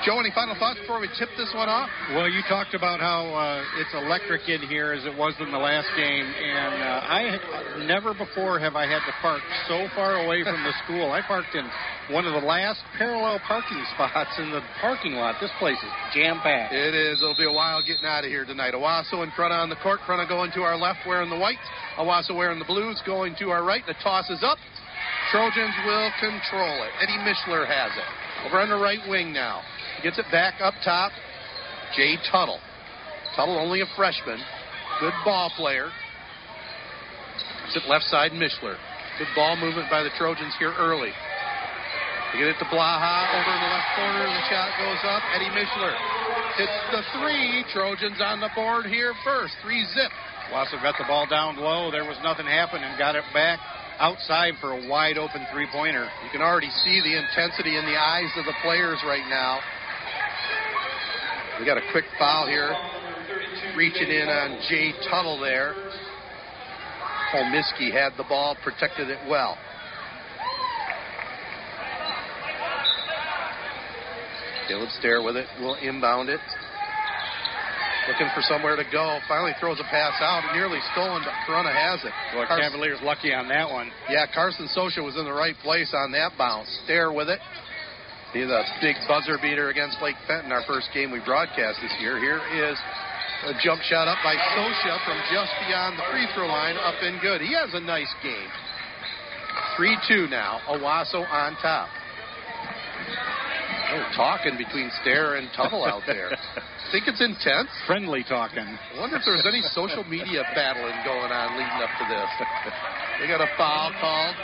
Joe, 0.00 0.16
any 0.16 0.32
final 0.32 0.56
thoughts 0.56 0.80
before 0.80 0.96
we 0.98 1.12
tip 1.20 1.28
this 1.36 1.52
one 1.52 1.68
off? 1.68 1.90
Well, 2.16 2.24
you 2.24 2.40
talked 2.48 2.72
about 2.72 3.00
how 3.04 3.28
uh, 3.36 3.60
it's 3.76 3.92
electric 3.92 4.48
in 4.48 4.64
here 4.64 4.96
as 4.96 5.04
it 5.04 5.12
was 5.12 5.36
in 5.44 5.52
the 5.52 5.60
last 5.60 5.92
game, 5.92 6.24
and 6.24 6.74
uh, 6.80 7.04
I 7.04 7.84
never 7.84 8.16
before 8.16 8.56
have 8.56 8.80
I 8.80 8.88
had 8.88 9.04
to 9.04 9.12
park 9.20 9.44
so 9.68 9.92
far 9.92 10.24
away 10.24 10.40
from 10.40 10.56
the 10.64 10.72
school. 10.84 11.12
I 11.12 11.20
parked 11.20 11.52
in 11.52 11.68
one 12.16 12.24
of 12.24 12.32
the 12.32 12.40
last 12.40 12.80
parallel 12.96 13.44
parking 13.44 13.84
spots 13.92 14.32
in 14.40 14.48
the 14.48 14.64
parking 14.80 15.20
lot. 15.20 15.36
This 15.36 15.52
place 15.60 15.76
is 15.76 15.92
jam 16.16 16.40
packed. 16.40 16.72
It 16.72 16.96
is. 16.96 17.20
It'll 17.20 17.36
be 17.36 17.44
a 17.44 17.52
while 17.52 17.84
getting 17.84 18.08
out 18.08 18.24
of 18.24 18.32
here 18.32 18.46
tonight. 18.48 18.72
Owosso 18.72 19.20
in 19.20 19.30
front 19.36 19.52
on 19.52 19.68
the 19.68 19.76
court. 19.84 20.00
Front 20.08 20.26
going 20.30 20.50
to 20.56 20.62
our 20.64 20.80
left, 20.80 21.04
wearing 21.04 21.28
the 21.28 21.36
white. 21.36 21.60
Owosso 21.98 22.32
wearing 22.34 22.58
the 22.58 22.64
blues, 22.64 22.96
going 23.04 23.36
to 23.36 23.50
our 23.50 23.64
right. 23.64 23.84
The 23.86 24.00
toss 24.02 24.30
is 24.30 24.40
up. 24.40 24.56
Trojans 25.30 25.76
will 25.84 26.08
control 26.24 26.88
it. 26.88 26.90
Eddie 27.04 27.20
Mishler 27.20 27.68
has 27.68 27.92
it. 27.92 28.48
Over 28.48 28.60
on 28.64 28.70
the 28.70 28.80
right 28.80 29.00
wing 29.06 29.34
now. 29.34 29.60
Gets 30.02 30.18
it 30.18 30.26
back 30.32 30.60
up 30.60 30.74
top. 30.84 31.12
Jay 31.96 32.16
Tuttle. 32.30 32.60
Tuttle 33.36 33.58
only 33.58 33.80
a 33.82 33.88
freshman. 33.96 34.40
Good 35.00 35.12
ball 35.24 35.52
player. 35.56 35.88
Gets 37.66 37.84
it 37.84 37.88
left 37.88 38.04
side, 38.04 38.32
Mishler. 38.32 38.76
Good 39.18 39.28
ball 39.36 39.56
movement 39.56 39.90
by 39.90 40.02
the 40.02 40.10
Trojans 40.16 40.54
here 40.58 40.72
early. 40.78 41.12
They 42.32 42.38
get 42.38 42.48
it 42.48 42.58
to 42.62 42.68
Blaha 42.72 43.28
over 43.34 43.50
in 43.52 43.60
the 43.60 43.70
left 43.74 43.90
corner. 43.98 44.24
The 44.24 44.44
shot 44.48 44.70
goes 44.78 45.02
up. 45.04 45.22
Eddie 45.34 45.52
Mishler 45.52 45.92
hits 46.56 46.78
the 46.92 47.02
three. 47.18 47.64
Trojans 47.74 48.22
on 48.22 48.40
the 48.40 48.50
board 48.54 48.86
here 48.86 49.12
first. 49.24 49.52
Three 49.62 49.84
zip. 49.92 50.10
Wasso 50.54 50.80
got 50.80 50.96
the 50.96 51.04
ball 51.06 51.26
down 51.28 51.58
low. 51.58 51.90
There 51.90 52.04
was 52.04 52.16
nothing 52.22 52.46
happening. 52.46 52.88
Got 52.98 53.16
it 53.16 53.24
back 53.34 53.60
outside 53.98 54.54
for 54.60 54.72
a 54.72 54.88
wide 54.88 55.18
open 55.18 55.44
three 55.52 55.68
pointer. 55.70 56.08
You 56.24 56.30
can 56.32 56.40
already 56.40 56.70
see 56.82 57.02
the 57.02 57.18
intensity 57.18 57.76
in 57.76 57.84
the 57.84 57.98
eyes 57.98 58.30
of 58.36 58.46
the 58.46 58.56
players 58.62 58.98
right 59.04 59.26
now. 59.28 59.60
We 61.60 61.66
got 61.66 61.76
a 61.76 61.84
quick 61.92 62.06
foul 62.18 62.46
here. 62.46 62.72
Reaching 63.76 64.08
in 64.08 64.28
on 64.28 64.58
Jay 64.70 64.92
Tuttle 65.10 65.38
there. 65.38 65.74
Cole 67.30 67.44
Miskey 67.52 67.92
had 67.92 68.12
the 68.16 68.24
ball, 68.24 68.56
protected 68.64 69.10
it 69.10 69.18
well. 69.28 69.58
Caleb 74.68 74.88
Stair 74.98 75.22
with 75.22 75.36
it, 75.36 75.46
will 75.60 75.74
inbound 75.76 76.30
it. 76.30 76.40
Looking 78.08 78.28
for 78.34 78.40
somewhere 78.42 78.76
to 78.76 78.84
go. 78.90 79.18
Finally 79.28 79.52
throws 79.60 79.78
a 79.80 79.84
pass 79.84 80.14
out. 80.20 80.42
Nearly 80.54 80.78
stolen, 80.92 81.22
but 81.22 81.34
Corunna 81.46 81.72
has 81.74 82.00
it. 82.02 82.12
Well, 82.34 82.46
Carson- 82.46 82.70
Cavaliers 82.70 82.98
lucky 83.02 83.34
on 83.34 83.48
that 83.48 83.70
one. 83.70 83.90
yeah, 84.08 84.26
Carson 84.32 84.66
Sosha 84.74 85.04
was 85.04 85.16
in 85.16 85.24
the 85.24 85.32
right 85.32 85.54
place 85.62 85.92
on 85.94 86.10
that 86.12 86.32
bounce. 86.38 86.68
Stair 86.84 87.12
with 87.12 87.28
it. 87.28 87.38
He's 88.32 88.46
a 88.46 88.62
big 88.80 88.94
buzzer 89.08 89.38
beater 89.42 89.70
against 89.70 89.98
Lake 90.00 90.14
Fenton, 90.28 90.52
our 90.52 90.62
first 90.62 90.88
game 90.94 91.10
we 91.10 91.18
broadcast 91.18 91.82
this 91.82 91.90
year. 91.98 92.14
Here 92.22 92.38
is 92.38 92.78
a 93.50 93.54
jump 93.58 93.82
shot 93.82 94.06
up 94.06 94.18
by 94.22 94.38
Sosha 94.54 95.02
from 95.02 95.18
just 95.34 95.50
beyond 95.66 95.98
the 95.98 96.06
free 96.14 96.26
throw 96.34 96.46
line, 96.46 96.76
up 96.76 96.94
and 97.02 97.20
good. 97.20 97.40
He 97.40 97.52
has 97.54 97.74
a 97.74 97.80
nice 97.80 98.12
game. 98.22 98.50
3 99.76 99.98
2 100.06 100.26
now. 100.28 100.60
Owosso 100.68 101.26
on 101.26 101.56
top. 101.58 101.88
Oh, 103.90 104.06
talking 104.14 104.56
between 104.56 104.90
Stair 105.02 105.34
and 105.34 105.50
Tuttle 105.56 105.84
out 105.84 106.02
there. 106.06 106.30
Think 106.92 107.08
it's 107.08 107.20
intense? 107.20 107.70
Friendly 107.86 108.22
talking. 108.22 108.62
I 108.62 109.00
wonder 109.00 109.16
if 109.16 109.22
there's 109.26 109.46
any 109.46 109.62
social 109.74 110.04
media 110.04 110.46
battling 110.54 110.94
going 111.02 111.32
on 111.34 111.58
leading 111.58 111.82
up 111.82 111.90
to 111.98 112.06
this. 112.06 112.30
They 113.18 113.26
got 113.26 113.40
a 113.40 113.50
foul 113.58 113.90
called. 113.98 114.36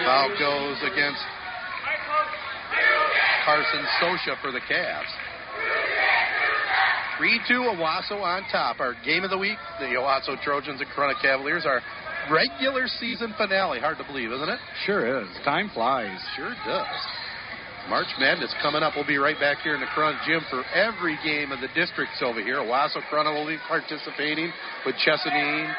Foul 0.00 0.30
goes 0.38 0.78
against 0.90 1.20
Carson 3.44 3.84
Sosha 4.00 4.40
for 4.40 4.52
the 4.52 4.60
Cavs. 4.60 5.12
3 7.18 7.40
2 7.46 7.54
Owosso 7.54 8.22
on 8.22 8.42
top. 8.50 8.80
Our 8.80 8.94
game 9.04 9.22
of 9.22 9.30
the 9.30 9.38
week, 9.38 9.58
the 9.78 9.86
Owosso 9.86 10.40
Trojans 10.42 10.80
and 10.80 10.90
Corunna 10.90 11.20
Cavaliers, 11.20 11.64
our 11.66 11.80
regular 12.30 12.86
season 12.86 13.34
finale. 13.36 13.80
Hard 13.80 13.98
to 13.98 14.04
believe, 14.04 14.32
isn't 14.32 14.48
it? 14.48 14.58
Sure 14.86 15.22
is. 15.22 15.28
Time 15.44 15.70
flies. 15.74 16.18
Sure 16.36 16.54
does. 16.66 16.86
March 17.88 18.06
Madness 18.18 18.54
coming 18.62 18.82
up. 18.82 18.94
We'll 18.94 19.06
be 19.06 19.18
right 19.18 19.38
back 19.38 19.58
here 19.58 19.74
in 19.74 19.80
the 19.80 19.86
Corunna 19.94 20.18
Gym 20.24 20.40
for 20.48 20.64
every 20.74 21.18
game 21.24 21.50
of 21.52 21.60
the 21.60 21.68
districts 21.74 22.22
over 22.22 22.40
here. 22.40 22.56
Owosso 22.56 23.02
Corunna 23.10 23.34
will 23.34 23.46
be 23.46 23.58
participating 23.68 24.52
with 24.86 24.94
Chesaning, 25.06 25.74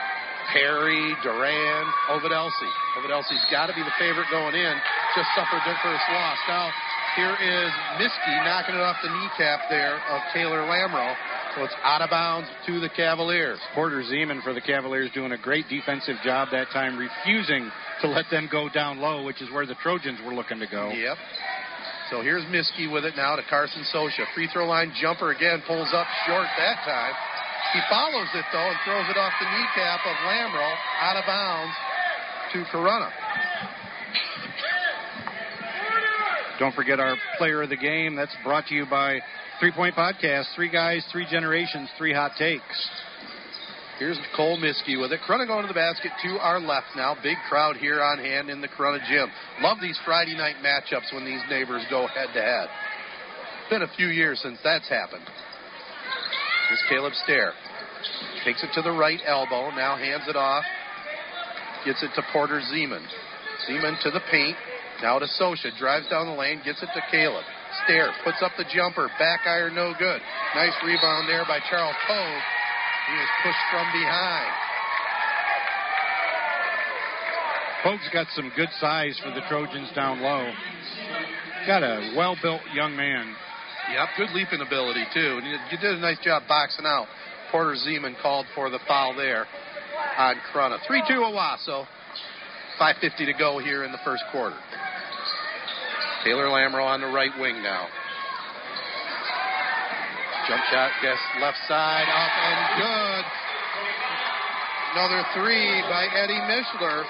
Perry, 0.51 1.15
Durand, 1.23 1.87
Ovid-Elsie. 2.09 2.73
Ovid-Elsie's 2.99 3.45
got 3.51 3.67
to 3.67 3.73
be 3.73 3.83
the 3.83 3.95
favorite 3.99 4.27
going 4.31 4.55
in. 4.55 4.75
Just 5.15 5.29
suffered 5.37 5.61
their 5.65 5.77
first 5.79 6.03
loss. 6.11 6.39
Now, 6.47 6.71
here 7.15 7.35
is 7.37 7.71
Miskey 8.01 8.35
knocking 8.43 8.75
it 8.75 8.81
off 8.81 8.97
the 9.03 9.09
kneecap 9.09 9.69
there 9.69 10.01
of 10.09 10.19
Taylor 10.33 10.65
Lamro. 10.65 11.15
So 11.55 11.63
it's 11.63 11.75
out 11.83 12.01
of 12.01 12.09
bounds 12.09 12.49
to 12.65 12.79
the 12.79 12.89
Cavaliers. 12.89 13.59
Porter 13.75 14.01
Zeman 14.01 14.41
for 14.41 14.53
the 14.53 14.61
Cavaliers 14.61 15.11
doing 15.13 15.31
a 15.33 15.37
great 15.37 15.69
defensive 15.69 16.17
job 16.23 16.49
that 16.51 16.67
time, 16.73 16.97
refusing 16.97 17.69
to 18.01 18.07
let 18.07 18.25
them 18.31 18.49
go 18.51 18.69
down 18.69 18.97
low, 18.97 19.23
which 19.23 19.41
is 19.41 19.51
where 19.51 19.65
the 19.67 19.75
Trojans 19.75 20.19
were 20.25 20.33
looking 20.33 20.59
to 20.59 20.67
go. 20.67 20.89
Yep. 20.89 21.17
So 22.09 22.21
here's 22.21 22.43
Miskey 22.49 22.91
with 22.91 23.05
it 23.05 23.15
now 23.15 23.35
to 23.35 23.43
Carson 23.49 23.85
Sosha. 23.93 24.25
Free 24.33 24.49
throw 24.51 24.65
line 24.65 24.91
jumper 24.99 25.31
again, 25.31 25.61
pulls 25.65 25.93
up 25.93 26.07
short 26.25 26.47
that 26.57 26.81
time. 26.85 27.13
He 27.71 27.79
follows 27.89 28.27
it 28.35 28.45
though 28.51 28.69
and 28.69 28.77
throws 28.83 29.07
it 29.09 29.17
off 29.17 29.33
the 29.39 29.47
kneecap 29.47 30.03
of 30.03 30.15
Lamro, 30.27 30.69
out 30.99 31.15
of 31.17 31.25
bounds 31.25 31.75
to 32.53 32.63
Corunna. 32.75 33.09
Don't 36.59 36.75
forget 36.75 36.99
our 36.99 37.15
player 37.37 37.63
of 37.63 37.69
the 37.69 37.77
game. 37.77 38.15
That's 38.15 38.35
brought 38.43 38.67
to 38.67 38.75
you 38.75 38.85
by 38.85 39.19
Three 39.59 39.71
Point 39.71 39.95
Podcast. 39.95 40.53
Three 40.55 40.69
guys, 40.69 41.05
three 41.11 41.25
generations, 41.29 41.89
three 41.97 42.13
hot 42.13 42.33
takes. 42.37 42.89
Here's 43.97 44.19
Cole 44.35 44.57
Miskey 44.57 44.99
with 44.99 45.11
it. 45.11 45.19
Corunna 45.27 45.47
going 45.47 45.63
to 45.63 45.67
the 45.67 45.73
basket 45.73 46.11
to 46.23 46.39
our 46.39 46.59
left 46.59 46.87
now. 46.95 47.15
Big 47.23 47.37
crowd 47.49 47.77
here 47.77 48.01
on 48.01 48.19
hand 48.19 48.49
in 48.49 48.61
the 48.61 48.67
Corunna 48.67 48.99
gym. 49.07 49.29
Love 49.61 49.77
these 49.81 49.99
Friday 50.05 50.35
night 50.35 50.55
matchups 50.63 51.13
when 51.13 51.25
these 51.25 51.41
neighbors 51.49 51.83
go 51.89 52.07
head 52.07 52.27
to 52.33 52.41
head. 52.41 52.67
Been 53.69 53.81
a 53.81 53.95
few 53.95 54.07
years 54.07 54.39
since 54.41 54.59
that's 54.63 54.89
happened. 54.89 55.25
Here's 56.73 56.89
Caleb 56.89 57.13
Stair. 57.23 57.53
Takes 58.43 58.63
it 58.63 58.73
to 58.73 58.81
the 58.81 58.89
right 58.89 59.19
elbow. 59.27 59.69
Now 59.77 59.95
hands 59.95 60.23
it 60.27 60.35
off. 60.35 60.63
Gets 61.85 62.01
it 62.01 62.09
to 62.15 62.23
Porter 62.33 62.61
Zeman. 62.73 63.05
Zeman 63.69 64.01
to 64.01 64.09
the 64.09 64.21
paint. 64.31 64.57
Now 65.03 65.19
to 65.19 65.27
Sosha. 65.39 65.69
Drives 65.77 66.09
down 66.09 66.25
the 66.25 66.33
lane. 66.33 66.61
Gets 66.65 66.81
it 66.81 66.89
to 66.95 67.01
Caleb. 67.11 67.45
Stair 67.83 68.09
puts 68.23 68.41
up 68.41 68.53
the 68.57 68.65
jumper. 68.73 69.07
Back 69.19 69.41
iron 69.45 69.75
no 69.75 69.93
good. 69.99 70.19
Nice 70.55 70.73
rebound 70.83 71.29
there 71.29 71.45
by 71.45 71.59
Charles 71.69 71.93
Pogue. 72.07 72.41
He 73.05 73.13
was 73.21 73.29
pushed 73.45 73.65
from 73.69 73.85
behind. 73.93 74.53
Pogue's 77.83 78.09
got 78.11 78.25
some 78.33 78.51
good 78.55 78.69
size 78.79 79.19
for 79.21 79.29
the 79.29 79.45
Trojans 79.47 79.91
down 79.93 80.21
low. 80.21 80.51
Got 81.67 81.83
a 81.83 82.13
well 82.17 82.35
built 82.41 82.61
young 82.73 82.95
man. 82.95 83.35
Yep, 83.91 84.09
good 84.17 84.31
leaping 84.31 84.61
ability 84.61 85.03
too. 85.13 85.39
And 85.41 85.45
you, 85.45 85.57
you 85.71 85.77
did 85.77 85.97
a 85.97 85.99
nice 85.99 86.19
job 86.23 86.43
boxing 86.47 86.85
out. 86.85 87.07
Porter 87.51 87.75
Zeman 87.75 88.15
called 88.21 88.45
for 88.55 88.69
the 88.69 88.79
foul 88.87 89.15
there 89.15 89.45
on 90.17 90.35
Corunna. 90.51 90.79
3-2 90.89 91.11
Owosso. 91.11 91.85
5.50 92.79 93.17
to 93.25 93.33
go 93.37 93.59
here 93.59 93.83
in 93.83 93.91
the 93.91 93.99
first 94.03 94.23
quarter. 94.31 94.57
Taylor 96.23 96.45
Lamro 96.45 96.83
on 96.83 97.01
the 97.01 97.07
right 97.07 97.31
wing 97.39 97.61
now. 97.61 97.87
Jump 100.47 100.63
shot, 100.71 100.91
guess 101.01 101.19
left 101.39 101.57
side, 101.67 102.07
up 102.09 102.31
and 102.35 102.81
good. 102.81 103.25
Another 104.95 105.23
three 105.33 105.81
by 105.89 106.07
Eddie 106.15 106.41
Mishler. 106.49 107.03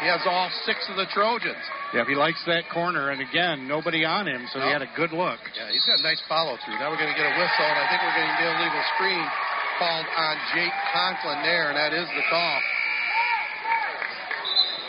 He 0.00 0.08
has 0.08 0.24
all 0.24 0.48
six 0.64 0.80
of 0.88 0.96
the 0.96 1.04
Trojans. 1.12 1.60
Yeah, 1.92 2.08
he 2.08 2.16
likes 2.16 2.40
that 2.48 2.72
corner, 2.72 3.12
and 3.12 3.20
again, 3.20 3.68
nobody 3.68 4.04
on 4.04 4.24
him, 4.24 4.48
so 4.48 4.60
he 4.60 4.72
had 4.72 4.80
a 4.80 4.88
good 4.96 5.12
look. 5.12 5.38
Yeah, 5.52 5.68
he's 5.68 5.84
got 5.84 6.00
a 6.00 6.06
nice 6.06 6.20
follow 6.24 6.56
through. 6.64 6.80
Now 6.80 6.88
we're 6.88 6.96
going 6.96 7.12
to 7.12 7.18
get 7.18 7.28
a 7.28 7.36
whistle, 7.36 7.68
and 7.68 7.76
I 7.76 7.84
think 7.92 8.00
we're 8.00 8.16
going 8.16 8.32
to 8.32 8.38
get 8.40 8.48
a 8.48 8.54
illegal 8.56 8.84
screen 8.96 9.24
called 9.76 10.08
on 10.08 10.34
Jake 10.56 10.72
Conklin 10.92 11.44
there, 11.44 11.68
and 11.68 11.76
that 11.76 11.92
is 11.92 12.08
the 12.16 12.24
call. 12.32 12.58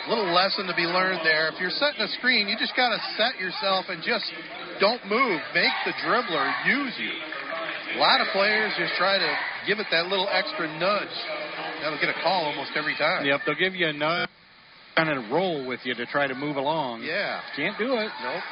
Little 0.08 0.32
lesson 0.34 0.66
to 0.66 0.74
be 0.74 0.88
learned 0.88 1.20
there. 1.22 1.52
If 1.52 1.60
you're 1.60 1.70
setting 1.76 2.00
a 2.00 2.10
screen, 2.18 2.48
you 2.48 2.56
just 2.58 2.74
got 2.74 2.90
to 2.90 3.00
set 3.14 3.38
yourself 3.38 3.86
and 3.92 4.02
just 4.02 4.26
don't 4.80 5.04
move. 5.06 5.38
Make 5.54 5.76
the 5.86 5.94
dribbler 6.02 6.48
use 6.66 6.96
you. 6.98 7.14
A 7.94 8.00
lot 8.00 8.20
of 8.20 8.26
players 8.32 8.72
just 8.80 8.96
try 8.96 9.18
to 9.18 9.30
give 9.68 9.78
it 9.78 9.86
that 9.92 10.08
little 10.08 10.26
extra 10.32 10.66
nudge. 10.80 11.16
That'll 11.84 12.00
get 12.00 12.08
a 12.08 12.18
call 12.24 12.50
almost 12.50 12.72
every 12.74 12.96
time. 12.96 13.26
Yep, 13.26 13.40
they'll 13.46 13.54
give 13.54 13.74
you 13.74 13.86
a 13.88 13.92
nudge, 13.92 14.28
kind 14.96 15.10
of 15.10 15.30
roll 15.30 15.66
with 15.66 15.80
you 15.84 15.94
to 15.94 16.06
try 16.06 16.26
to 16.26 16.34
move 16.34 16.56
along. 16.56 17.02
Yeah. 17.02 17.40
Can't 17.56 17.76
do 17.78 17.94
it. 17.94 18.10
Nope. 18.22 18.42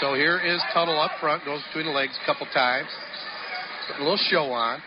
So 0.00 0.14
here 0.14 0.40
is 0.40 0.62
Tuttle 0.72 0.98
up 0.98 1.12
front, 1.20 1.44
goes 1.44 1.60
between 1.68 1.86
the 1.86 1.92
legs 1.92 2.16
a 2.22 2.26
couple 2.26 2.46
times. 2.54 2.88
Putting 3.86 4.02
a 4.02 4.08
little 4.08 4.24
show 4.30 4.48
on. 4.52 4.80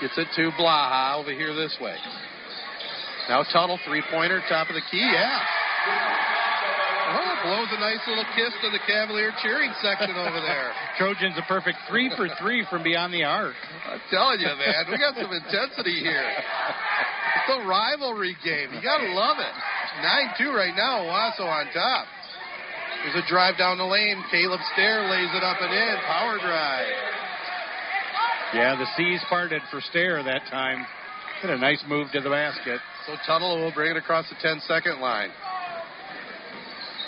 Gets 0.00 0.18
it 0.18 0.28
to 0.36 0.50
Blaha 0.60 1.18
over 1.18 1.32
here 1.32 1.54
this 1.54 1.76
way. 1.80 1.96
Now 3.28 3.42
Tuttle, 3.42 3.78
three 3.86 4.02
pointer, 4.10 4.42
top 4.48 4.68
of 4.68 4.74
the 4.74 4.84
key. 4.90 5.00
Yeah. 5.00 5.40
Oh, 7.08 7.34
blows 7.42 7.68
a 7.72 7.80
nice 7.80 8.04
little 8.06 8.26
kiss 8.36 8.52
to 8.60 8.68
the 8.68 8.80
Cavalier 8.86 9.32
cheering 9.42 9.72
section 9.80 10.14
over 10.14 10.40
there. 10.44 10.72
Trojans 10.98 11.34
a 11.38 11.42
perfect 11.48 11.78
three 11.88 12.12
for 12.14 12.28
three 12.38 12.66
from 12.68 12.82
beyond 12.82 13.14
the 13.14 13.24
arc. 13.24 13.56
I'm 13.88 14.00
telling 14.10 14.40
you, 14.40 14.46
man, 14.46 14.84
we 14.90 14.98
got 14.98 15.16
some 15.16 15.32
intensity 15.32 16.00
here. 16.00 16.20
It's 17.48 17.64
a 17.64 17.66
rivalry 17.66 18.36
game. 18.44 18.76
You 18.76 18.82
gotta 18.84 19.08
love 19.16 19.38
it. 19.40 19.54
Nine 20.04 20.36
two 20.36 20.52
right 20.52 20.76
now. 20.76 21.00
Owasso 21.00 21.48
on 21.48 21.64
top. 21.72 22.04
There's 23.02 23.24
a 23.24 23.26
drive 23.26 23.56
down 23.56 23.78
the 23.78 23.88
lane. 23.88 24.22
Caleb 24.30 24.60
Stair 24.74 25.08
lays 25.08 25.32
it 25.32 25.42
up 25.42 25.56
and 25.56 25.72
in. 25.72 25.96
Power 26.04 26.36
drive. 26.36 26.92
Yeah, 28.52 28.76
the 28.76 28.84
seas 28.98 29.24
parted 29.30 29.62
for 29.70 29.80
Stair 29.80 30.22
that 30.22 30.42
time. 30.50 30.84
Had 31.40 31.50
a 31.50 31.56
nice 31.56 31.82
move 31.88 32.08
to 32.12 32.20
the 32.20 32.28
basket. 32.28 32.80
So 33.06 33.14
Tuttle 33.26 33.56
will 33.56 33.72
bring 33.72 33.92
it 33.92 33.96
across 33.96 34.28
the 34.28 34.36
10 34.42 34.60
second 34.68 35.00
line. 35.00 35.30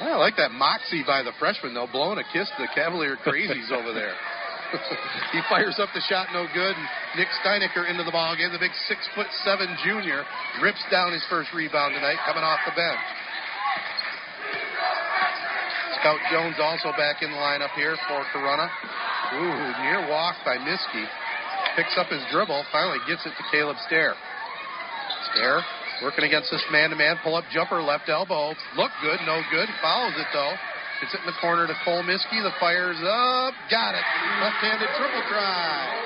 I 0.00 0.16
like 0.16 0.36
that 0.38 0.52
moxie 0.52 1.02
by 1.06 1.22
the 1.22 1.32
freshman, 1.38 1.74
though, 1.74 1.88
blowing 1.92 2.18
a 2.18 2.24
kiss 2.32 2.48
to 2.56 2.62
the 2.62 2.68
Cavalier 2.74 3.18
crazies 3.26 3.70
over 3.70 3.92
there. 3.92 4.14
he 5.34 5.40
fires 5.48 5.78
up 5.78 5.90
the 5.94 6.02
shot, 6.06 6.28
no 6.32 6.46
good. 6.54 6.76
Nick 7.16 7.28
Steinecker 7.42 7.88
into 7.90 8.04
the 8.04 8.14
ball 8.14 8.36
game. 8.36 8.52
The 8.52 8.62
big 8.62 8.74
six 8.86 9.02
foot 9.14 9.26
seven 9.42 9.68
junior 9.84 10.24
rips 10.62 10.82
down 10.90 11.12
his 11.12 11.24
first 11.28 11.50
rebound 11.54 11.94
tonight, 11.94 12.18
coming 12.26 12.44
off 12.44 12.60
the 12.66 12.74
bench. 12.74 13.02
Scout 16.00 16.20
Jones 16.32 16.56
also 16.56 16.96
back 16.96 17.20
in 17.20 17.30
the 17.30 17.36
lineup 17.36 17.74
here 17.76 17.96
for 18.08 18.24
Corunna. 18.32 18.70
Ooh, 19.36 19.84
near 19.84 20.08
walk 20.08 20.36
by 20.44 20.56
Miskey. 20.56 21.04
Picks 21.76 21.94
up 21.98 22.08
his 22.08 22.22
dribble, 22.32 22.64
finally 22.72 22.98
gets 23.06 23.26
it 23.26 23.32
to 23.36 23.44
Caleb 23.52 23.76
Stair. 23.86 24.14
Stair 25.30 25.60
working 26.02 26.24
against 26.24 26.50
this 26.50 26.64
man-to-man 26.72 27.20
pull-up 27.22 27.44
jumper, 27.52 27.82
left 27.82 28.08
elbow. 28.08 28.56
Look 28.76 28.90
good, 29.02 29.20
no 29.26 29.42
good. 29.52 29.68
Follows 29.82 30.14
it 30.16 30.26
though. 30.32 30.54
Gets 31.00 31.14
it 31.14 31.20
in 31.20 31.26
the 31.26 31.38
corner 31.40 31.66
to 31.66 31.74
Cole 31.84 32.02
Miskey. 32.02 32.44
The 32.44 32.52
fire's 32.60 33.00
up. 33.00 33.54
Got 33.70 33.96
it. 33.96 34.04
Left-handed 34.44 34.88
triple 35.00 35.24
try. 35.32 36.00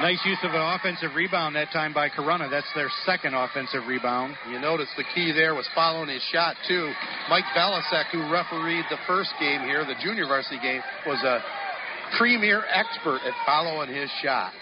Nice 0.00 0.24
use 0.24 0.38
of 0.44 0.54
an 0.54 0.62
offensive 0.62 1.14
rebound 1.16 1.56
that 1.56 1.72
time 1.72 1.92
by 1.92 2.08
Corunna. 2.08 2.48
That's 2.48 2.70
their 2.74 2.88
second 3.04 3.34
offensive 3.34 3.86
rebound. 3.86 4.36
You 4.48 4.60
notice 4.60 4.88
the 4.96 5.04
key 5.12 5.32
there 5.32 5.54
was 5.54 5.68
following 5.74 6.08
his 6.08 6.22
shot 6.30 6.54
too. 6.68 6.92
Mike 7.28 7.44
Balasek, 7.54 8.06
who 8.12 8.30
refereed 8.30 8.84
the 8.90 8.96
first 9.08 9.30
game 9.40 9.62
here, 9.62 9.84
the 9.84 9.96
junior 10.00 10.26
varsity 10.26 10.60
game, 10.62 10.80
was 11.04 11.18
a 11.24 11.42
premier 12.16 12.62
expert 12.72 13.20
at 13.26 13.34
following 13.44 13.92
his 13.92 14.08
shot. 14.22 14.52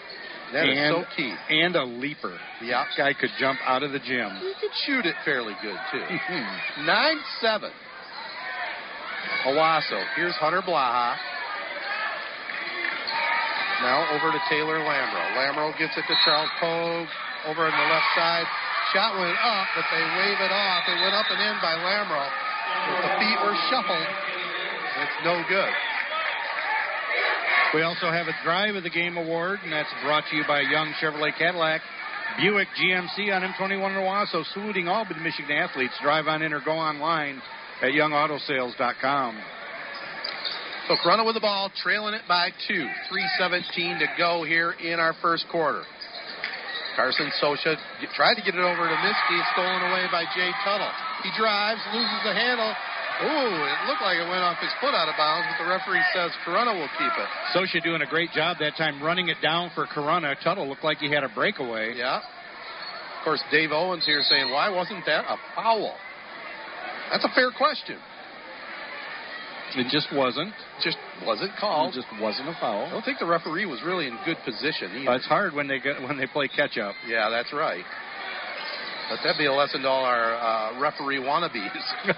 That 0.52 0.68
is 0.68 0.78
and, 0.78 0.94
so 0.94 1.04
key. 1.14 1.34
And 1.50 1.76
a 1.76 1.84
leaper. 1.84 2.38
Yeah. 2.62 2.84
Guy 2.96 3.12
could 3.12 3.30
jump 3.38 3.60
out 3.66 3.82
of 3.82 3.92
the 3.92 3.98
gym. 3.98 4.30
He 4.40 4.54
could 4.60 4.75
shoot 4.86 5.04
it 5.04 5.16
fairly 5.25 5.54
good 5.60 5.78
too. 5.92 6.00
Nine 6.82 7.18
seven. 7.40 7.70
Owosso. 9.47 10.02
Here's 10.14 10.35
Hunter 10.37 10.62
Blaha. 10.62 11.16
Now 13.83 14.09
over 14.16 14.33
to 14.33 14.40
Taylor 14.49 14.80
Lamro. 14.80 15.23
Lamro 15.37 15.76
gets 15.78 15.97
it 15.97 16.04
to 16.09 16.16
Charles 16.25 16.50
Pogue 16.59 17.09
over 17.47 17.62
on 17.68 17.75
the 17.75 17.88
left 17.92 18.11
side. 18.16 18.47
Shot 18.92 19.18
went 19.18 19.37
up, 19.38 19.66
but 19.76 19.85
they 19.92 20.02
wave 20.02 20.40
it 20.40 20.52
off. 20.52 20.83
It 20.88 20.99
went 21.02 21.14
up 21.14 21.26
and 21.30 21.40
in 21.42 21.56
by 21.61 21.75
Lamro. 21.85 22.25
The 23.02 23.12
feet 23.21 23.38
were 23.45 23.56
shuffled. 23.68 24.09
It's 25.02 25.18
no 25.25 25.42
good. 25.49 25.73
We 27.75 27.83
also 27.83 28.11
have 28.11 28.28
a 28.28 28.37
Drive 28.42 28.76
of 28.76 28.83
the 28.83 28.90
Game 28.90 29.16
award, 29.18 29.61
and 29.62 29.73
that's 29.73 29.90
brought 30.02 30.25
to 30.30 30.37
you 30.37 30.45
by 30.49 30.62
Young 30.62 30.95
Chevrolet 31.02 31.37
Cadillac. 31.37 31.83
Buick 32.38 32.68
GMC 32.80 33.35
on 33.35 33.42
M21 33.42 33.90
in 33.90 34.02
Owosso, 34.02 34.45
saluting 34.54 34.88
all 34.88 35.04
but 35.04 35.18
Michigan 35.18 35.50
athletes. 35.50 35.95
Drive 36.02 36.26
on 36.26 36.42
in 36.42 36.52
or 36.52 36.61
go 36.64 36.73
online 36.73 37.42
at 37.83 37.92
youngautosales.com. 37.92 39.38
So 40.88 40.95
Corunna 41.02 41.26
with 41.26 41.35
the 41.35 41.42
ball, 41.42 41.71
trailing 41.83 42.14
it 42.14 42.23
by 42.28 42.50
two. 42.68 42.87
3.17 43.11 43.99
to 43.99 44.06
go 44.16 44.45
here 44.45 44.73
in 44.78 45.00
our 45.00 45.14
first 45.21 45.47
quarter. 45.50 45.83
Carson 46.95 47.30
Sosha 47.42 47.76
tried 48.14 48.37
to 48.37 48.42
get 48.42 48.54
it 48.54 48.62
over 48.62 48.88
to 48.88 48.97
Miskey, 49.04 49.38
stolen 49.52 49.83
away 49.90 50.06
by 50.11 50.25
Jay 50.35 50.50
Tuttle. 50.64 50.88
He 51.23 51.30
drives, 51.37 51.80
loses 51.92 52.21
the 52.25 52.33
handle. 52.33 52.73
Ooh, 53.26 53.52
it 53.52 53.78
looked 53.88 54.00
like 54.00 54.16
it 54.16 54.28
went 54.28 54.45
off 54.47 54.59
his 54.61 54.73
foot 54.80 54.95
out 54.95 55.09
of 55.09 55.16
bounds, 55.18 55.49
but 55.50 55.64
the 55.64 55.68
referee 55.68 56.04
says 56.14 56.30
Corunna 56.47 56.73
will 56.73 56.88
keep 56.97 57.12
it. 57.18 57.28
Sosha 57.52 57.83
doing 57.83 58.02
a 58.02 58.06
great 58.06 58.30
job 58.30 58.59
that 58.61 58.76
time 58.76 59.02
running 59.02 59.28
it 59.28 59.38
down 59.42 59.71
for 59.75 59.87
Corunna. 59.87 60.37
Tuttle 60.42 60.68
looked 60.68 60.85
like 60.85 60.99
he 60.99 61.11
had 61.11 61.25
a 61.25 61.28
breakaway. 61.35 61.95
Yeah. 61.97 62.19
Of 62.19 63.25
course, 63.25 63.43
Dave 63.50 63.73
Owens 63.73 64.06
here 64.06 64.23
saying, 64.23 64.52
why 64.52 64.71
wasn't 64.71 65.04
that 65.06 65.25
a 65.26 65.36
foul? 65.54 65.97
That's 67.10 67.25
a 67.25 67.34
fair 67.34 67.50
question. 67.50 67.99
It 69.76 69.88
just 69.90 70.08
wasn't. 70.12 70.54
Just 70.82 70.97
wasn't 71.26 71.52
called. 71.58 71.95
It 71.95 72.00
just 72.00 72.08
wasn't 72.21 72.49
a 72.49 72.56
foul. 72.60 72.86
I 72.86 72.90
don't 72.90 73.04
think 73.04 73.19
the 73.19 73.26
referee 73.26 73.66
was 73.66 73.82
really 73.84 74.06
in 74.06 74.16
good 74.25 74.38
position 74.45 74.90
either. 74.97 75.10
Uh, 75.10 75.16
it's 75.16 75.26
hard 75.26 75.54
when 75.54 75.69
they 75.69 75.78
get 75.78 76.00
when 76.02 76.16
they 76.16 76.26
play 76.26 76.49
catch 76.49 76.78
up. 76.78 76.95
Yeah, 77.06 77.28
that's 77.30 77.52
right. 77.52 77.84
But 79.10 79.19
that'd 79.23 79.38
be 79.38 79.47
a 79.47 79.52
lesson 79.52 79.82
to 79.82 79.88
all 79.88 80.04
our 80.04 80.34
uh, 80.34 80.80
referee 80.80 81.19
wannabes. 81.19 81.84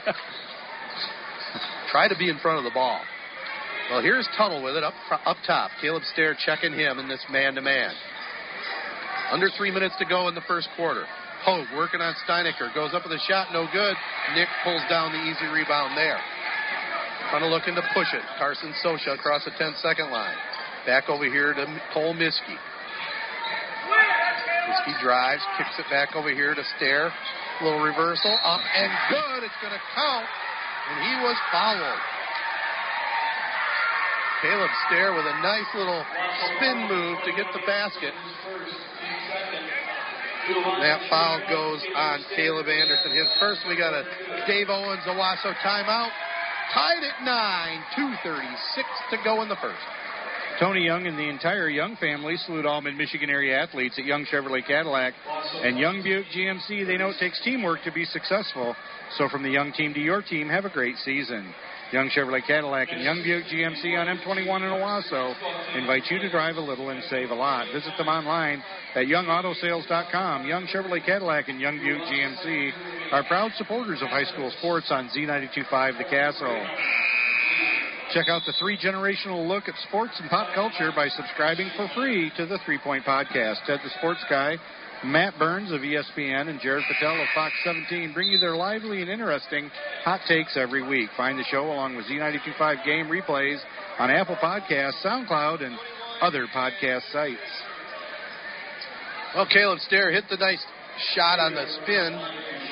Try 1.90 2.08
to 2.08 2.16
be 2.16 2.28
in 2.30 2.38
front 2.38 2.58
of 2.58 2.64
the 2.64 2.70
ball. 2.72 3.00
Well, 3.90 4.02
here's 4.02 4.28
Tuttle 4.36 4.62
with 4.62 4.76
it 4.76 4.84
up 4.84 4.94
up 5.24 5.38
top. 5.46 5.70
Caleb 5.80 6.02
Stair 6.12 6.36
checking 6.46 6.72
him 6.72 6.98
in 6.98 7.08
this 7.08 7.24
man-to-man. 7.30 7.92
Under 9.32 9.48
three 9.56 9.70
minutes 9.70 9.94
to 9.98 10.04
go 10.04 10.28
in 10.28 10.34
the 10.34 10.42
first 10.42 10.68
quarter. 10.76 11.04
Pogue 11.48 11.72
working 11.72 12.04
on 12.04 12.12
Steinecker. 12.28 12.68
Goes 12.76 12.92
up 12.92 13.08
with 13.08 13.16
a 13.16 13.22
shot, 13.24 13.48
no 13.56 13.64
good. 13.72 13.96
Nick 14.36 14.52
pulls 14.60 14.84
down 14.92 15.16
the 15.16 15.22
easy 15.24 15.48
rebound 15.48 15.96
there. 15.96 16.20
Kind 17.32 17.40
of 17.40 17.48
looking 17.48 17.72
to 17.72 17.80
push 17.96 18.12
it. 18.12 18.20
Carson 18.36 18.76
Sosha 18.84 19.16
across 19.16 19.48
the 19.48 19.52
10 19.56 19.72
second 19.80 20.12
line. 20.12 20.36
Back 20.84 21.08
over 21.08 21.24
here 21.24 21.56
to 21.56 21.64
Cole 21.94 22.12
Miskey. 22.12 22.52
Miskey 24.68 24.92
drives, 25.00 25.40
kicks 25.56 25.72
it 25.80 25.88
back 25.88 26.12
over 26.12 26.28
here 26.28 26.52
to 26.52 26.64
Stair. 26.76 27.08
Little 27.64 27.80
reversal, 27.80 28.36
up 28.44 28.60
and 28.60 28.92
good. 29.08 29.40
It's 29.40 29.56
going 29.64 29.72
to 29.72 29.80
count. 29.96 30.28
And 30.92 31.00
he 31.00 31.24
was 31.24 31.36
fouled. 31.48 32.00
Caleb 34.44 34.70
Stair 34.86 35.16
with 35.16 35.24
a 35.24 35.36
nice 35.40 35.66
little 35.74 36.04
spin 36.56 36.76
move 36.92 37.16
to 37.24 37.32
get 37.32 37.46
the 37.56 37.64
basket. 37.64 38.12
That 40.48 41.04
foul 41.10 41.40
goes 41.48 41.84
on 41.94 42.24
Caleb 42.34 42.68
Anderson. 42.68 43.12
His 43.12 43.28
first, 43.38 43.60
we 43.68 43.76
got 43.76 43.92
a 43.92 44.04
Dave 44.46 44.68
Owens 44.70 45.02
Owosso 45.04 45.52
timeout. 45.60 46.08
Tied 46.72 47.04
at 47.04 47.24
nine, 47.24 47.82
2.36 47.96 48.84
to 49.10 49.16
go 49.24 49.42
in 49.42 49.48
the 49.48 49.56
first. 49.56 49.80
Tony 50.58 50.84
Young 50.84 51.06
and 51.06 51.18
the 51.18 51.28
entire 51.28 51.68
Young 51.68 51.96
family 51.96 52.36
salute 52.38 52.66
all 52.66 52.80
mid 52.80 52.96
Michigan 52.96 53.30
area 53.30 53.58
athletes 53.58 53.96
at 53.98 54.04
Young 54.04 54.24
Chevrolet 54.24 54.66
Cadillac 54.66 55.14
and 55.62 55.78
Young 55.78 56.02
Buick 56.02 56.26
GMC. 56.34 56.86
They 56.86 56.96
know 56.96 57.10
it 57.10 57.16
takes 57.20 57.40
teamwork 57.44 57.82
to 57.84 57.92
be 57.92 58.04
successful. 58.04 58.74
So 59.18 59.28
from 59.28 59.42
the 59.42 59.50
Young 59.50 59.72
team 59.72 59.94
to 59.94 60.00
your 60.00 60.22
team, 60.22 60.48
have 60.48 60.64
a 60.64 60.70
great 60.70 60.96
season. 61.04 61.54
Young 61.92 62.10
Chevrolet 62.10 62.44
Cadillac 62.46 62.88
and 62.92 63.02
Young 63.02 63.22
Buick 63.22 63.46
GMC 63.46 63.96
on 63.96 64.06
M21 64.18 64.60
in 64.60 64.70
Owosso 64.76 65.34
invite 65.76 66.04
you 66.10 66.18
to 66.18 66.30
drive 66.30 66.56
a 66.56 66.60
little 66.60 66.90
and 66.90 67.02
save 67.04 67.30
a 67.30 67.34
lot. 67.34 67.66
Visit 67.72 67.92
them 67.96 68.08
online 68.08 68.62
at 68.94 69.06
youngautosales.com. 69.06 70.46
Young 70.46 70.66
Chevrolet 70.66 71.04
Cadillac 71.04 71.48
and 71.48 71.60
Young 71.60 71.78
Buick 71.78 72.02
GMC 72.02 73.12
are 73.12 73.24
proud 73.24 73.52
supporters 73.56 74.02
of 74.02 74.08
high 74.08 74.24
school 74.24 74.52
sports 74.58 74.88
on 74.90 75.08
Z925 75.16 75.98
The 75.98 76.04
Castle. 76.04 76.66
Check 78.12 78.28
out 78.28 78.42
the 78.46 78.54
three 78.58 78.78
generational 78.78 79.46
look 79.46 79.68
at 79.68 79.74
sports 79.88 80.12
and 80.18 80.30
pop 80.30 80.54
culture 80.54 80.90
by 80.96 81.08
subscribing 81.08 81.70
for 81.76 81.88
free 81.94 82.32
to 82.36 82.46
the 82.46 82.58
Three 82.64 82.78
Point 82.78 83.04
Podcast. 83.04 83.64
Ted 83.66 83.80
the 83.84 83.90
Sports 83.98 84.24
Guy, 84.30 84.56
Matt 85.04 85.38
Burns 85.38 85.70
of 85.70 85.80
ESPN, 85.80 86.48
and 86.48 86.60
Jared 86.60 86.84
Patel 86.88 87.20
of 87.20 87.28
Fox 87.34 87.54
17 87.64 88.12
bring 88.12 88.28
you 88.28 88.38
their 88.38 88.56
lively 88.56 89.00
and 89.00 89.10
interesting 89.10 89.70
hot 90.02 90.20
takes 90.26 90.56
every 90.56 90.86
week. 90.86 91.08
Find 91.16 91.38
the 91.38 91.44
show 91.50 91.64
along 91.66 91.96
with 91.96 92.06
Z925 92.06 92.84
game 92.84 93.06
replays 93.06 93.58
on 93.98 94.10
Apple 94.10 94.36
Podcasts, 94.36 95.04
SoundCloud, 95.04 95.62
and 95.62 95.76
other 96.20 96.46
podcast 96.54 97.10
sites. 97.12 97.38
Well, 99.34 99.46
Caleb 99.46 99.78
Stair 99.80 100.10
hit 100.10 100.24
the 100.28 100.36
nice 100.36 100.64
shot 101.14 101.38
on 101.38 101.54
the 101.54 101.66
spin. 101.82 102.12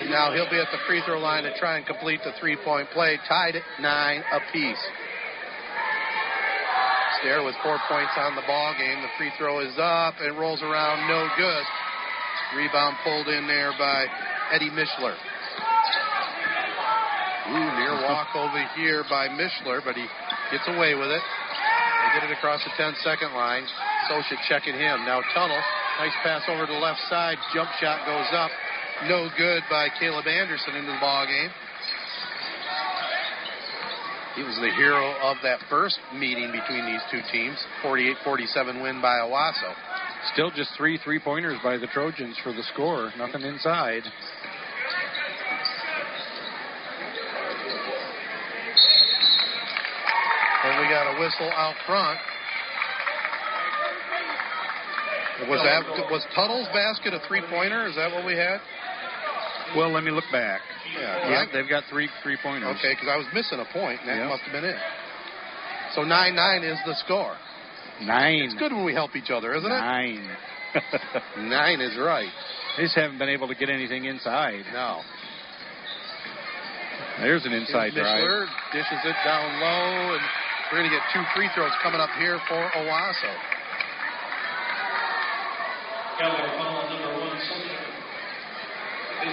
And 0.00 0.10
now 0.10 0.34
he'll 0.34 0.50
be 0.50 0.58
at 0.58 0.68
the 0.72 0.82
free 0.86 1.00
throw 1.06 1.18
line 1.18 1.44
to 1.44 1.56
try 1.58 1.78
and 1.78 1.86
complete 1.86 2.20
the 2.24 2.32
three 2.40 2.56
point 2.64 2.88
play, 2.90 3.18
tied 3.28 3.56
at 3.56 3.62
nine 3.80 4.22
apiece. 4.32 4.82
Stair 7.20 7.42
with 7.44 7.54
four 7.62 7.78
points 7.88 8.12
on 8.18 8.36
the 8.36 8.44
ball 8.46 8.74
game. 8.76 9.00
The 9.00 9.08
free 9.16 9.32
throw 9.38 9.60
is 9.60 9.72
up 9.78 10.14
and 10.20 10.36
rolls 10.36 10.60
around, 10.60 11.08
no 11.08 11.28
good. 11.38 11.64
Rebound 12.54 12.96
pulled 13.02 13.28
in 13.28 13.46
there 13.46 13.72
by 13.78 14.06
Eddie 14.52 14.70
Mishler. 14.70 15.16
Ooh, 17.50 17.68
near 17.78 17.94
walk 18.06 18.35
over 18.37 18.62
here 18.76 19.04
by 19.11 19.28
Mishler, 19.28 19.82
but 19.85 19.96
he 19.96 20.06
gets 20.50 20.66
away 20.68 20.94
with 20.94 21.11
it. 21.11 21.22
They 21.22 22.20
get 22.20 22.30
it 22.30 22.32
across 22.38 22.62
the 22.62 22.70
10 22.76 22.94
second 23.02 23.35
line. 23.35 23.64
Sosha 24.11 24.37
checking 24.48 24.74
him. 24.74 25.04
Now 25.04 25.22
Tunnel. 25.35 25.61
Nice 25.98 26.12
pass 26.22 26.42
over 26.48 26.66
to 26.66 26.72
the 26.72 26.78
left 26.78 27.00
side. 27.09 27.38
Jump 27.54 27.70
shot 27.80 28.06
goes 28.06 28.28
up. 28.32 28.50
No 29.09 29.28
good 29.37 29.62
by 29.68 29.88
Caleb 29.98 30.26
Anderson 30.26 30.76
into 30.76 30.92
the 30.92 31.00
ball 31.00 31.26
game. 31.26 31.50
He 34.37 34.42
was 34.42 34.54
the 34.61 34.70
hero 34.76 35.16
of 35.22 35.38
that 35.42 35.61
first 35.70 35.98
meeting 36.14 36.52
between 36.52 36.85
these 36.85 37.00
two 37.11 37.20
teams. 37.32 37.56
48-47 37.82 38.82
win 38.82 39.00
by 39.00 39.16
Owosso. 39.24 39.72
Still 40.32 40.50
just 40.50 40.70
three 40.76 40.98
three 40.98 41.18
pointers 41.18 41.58
by 41.62 41.76
the 41.78 41.86
Trojans 41.86 42.36
for 42.42 42.52
the 42.52 42.62
score. 42.72 43.12
Nothing 43.16 43.42
inside. 43.42 44.02
And 50.64 50.80
we 50.82 50.88
got 50.90 51.06
a 51.06 51.20
whistle 51.20 51.50
out 51.54 51.74
front. 51.86 52.18
Was 55.48 55.60
that 55.62 55.84
was 56.10 56.24
Tuttle's 56.34 56.66
basket 56.72 57.14
a 57.14 57.20
three 57.28 57.42
pointer? 57.48 57.86
Is 57.86 57.94
that 57.96 58.10
what 58.10 58.24
we 58.24 58.32
had? 58.32 58.58
Well, 59.76 59.92
let 59.92 60.02
me 60.02 60.10
look 60.10 60.24
back. 60.32 60.60
Yeah, 60.98 61.28
Yeah, 61.28 61.44
they've 61.52 61.68
got 61.68 61.84
three 61.90 62.08
three 62.22 62.38
pointers. 62.42 62.74
Okay, 62.78 62.94
because 62.94 63.08
I 63.08 63.16
was 63.16 63.26
missing 63.34 63.60
a 63.60 63.68
point, 63.72 64.00
and 64.00 64.08
that 64.08 64.16
Yeah. 64.16 64.28
must 64.28 64.42
have 64.42 64.52
been 64.52 64.64
it. 64.64 64.78
So 65.94 66.02
nine 66.02 66.34
nine 66.34 66.64
is 66.64 66.78
the 66.84 66.94
score. 67.04 67.36
Nine. 68.02 68.42
It's 68.44 68.54
good 68.54 68.72
when 68.72 68.85
we 68.85 68.92
help 68.92 69.16
each 69.16 69.30
other, 69.30 69.54
isn't 69.54 69.68
Nine. 69.68 70.18
it? 70.74 70.82
Nine 71.38 71.48
Nine 71.48 71.80
is 71.80 71.96
right. 71.96 72.28
they 72.76 72.85
just 72.85 72.94
haven't 72.96 73.18
been 73.18 73.30
able 73.30 73.48
to 73.48 73.54
get 73.54 73.70
anything 73.70 74.04
inside. 74.04 74.64
No. 74.72 75.00
There's 77.20 77.46
an 77.46 77.52
inside 77.52 77.92
Here's 77.94 78.04
drive. 78.04 78.20
Mishler 78.20 78.46
dishes 78.72 79.00
it 79.04 79.16
down 79.24 79.61
low, 79.61 80.12
and 80.14 80.22
we're 80.70 80.78
going 80.80 80.90
to 80.90 80.94
get 80.94 81.00
two 81.14 81.24
free 81.35 81.48
throws 81.54 81.72
coming 81.82 82.00
up 82.00 82.11
here 82.18 82.38
for 82.48 82.61
Owosso. 82.76 83.32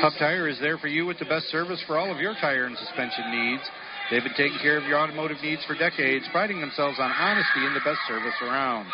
Hub 0.02 0.14
Tire 0.20 0.48
is 0.50 0.60
there 0.60 0.78
for 0.78 0.88
you 0.88 1.06
with 1.06 1.20
the 1.20 1.26
best 1.26 1.46
service 1.48 1.82
for 1.86 1.98
all 1.98 2.12
of 2.12 2.20
your 2.20 2.34
tire 2.42 2.66
and 2.66 2.78
suspension 2.78 3.24
needs. 3.32 3.64
They've 4.14 4.22
been 4.22 4.38
taking 4.38 4.62
care 4.62 4.78
of 4.78 4.86
your 4.86 5.02
automotive 5.02 5.42
needs 5.42 5.66
for 5.66 5.74
decades, 5.74 6.30
priding 6.30 6.62
themselves 6.62 7.02
on 7.02 7.10
honesty 7.10 7.66
and 7.66 7.74
the 7.74 7.82
best 7.82 7.98
service 8.06 8.38
around. 8.46 8.86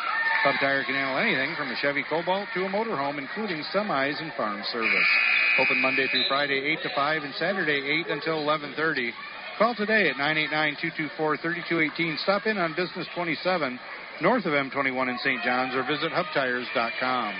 Hub 0.48 0.56
Tire 0.64 0.88
can 0.88 0.96
handle 0.96 1.20
anything 1.20 1.60
from 1.60 1.68
a 1.68 1.76
Chevy 1.84 2.08
Cobalt 2.08 2.48
to 2.56 2.64
a 2.64 2.72
motorhome, 2.72 3.20
including 3.20 3.60
semis 3.76 4.16
and 4.24 4.32
farm 4.40 4.64
service. 4.72 5.12
Open 5.60 5.84
Monday 5.84 6.08
through 6.08 6.24
Friday, 6.30 6.72
8 6.80 6.88
to 6.88 6.90
5, 6.96 7.24
and 7.28 7.36
Saturday, 7.36 7.84
8 8.08 8.16
until 8.16 8.40
11:30. 8.48 9.12
Call 9.58 9.76
today 9.76 10.08
at 10.08 10.16
989-224-3218. 10.16 12.16
Stop 12.24 12.48
in 12.48 12.58
on 12.58 12.72
Business 12.80 13.06
27, 13.14 13.78
north 14.22 14.46
of 14.46 14.54
M21 14.54 15.10
in 15.10 15.18
St. 15.20 15.44
John's, 15.44 15.76
or 15.76 15.84
visit 15.84 16.14
hubtires.com. 16.14 17.36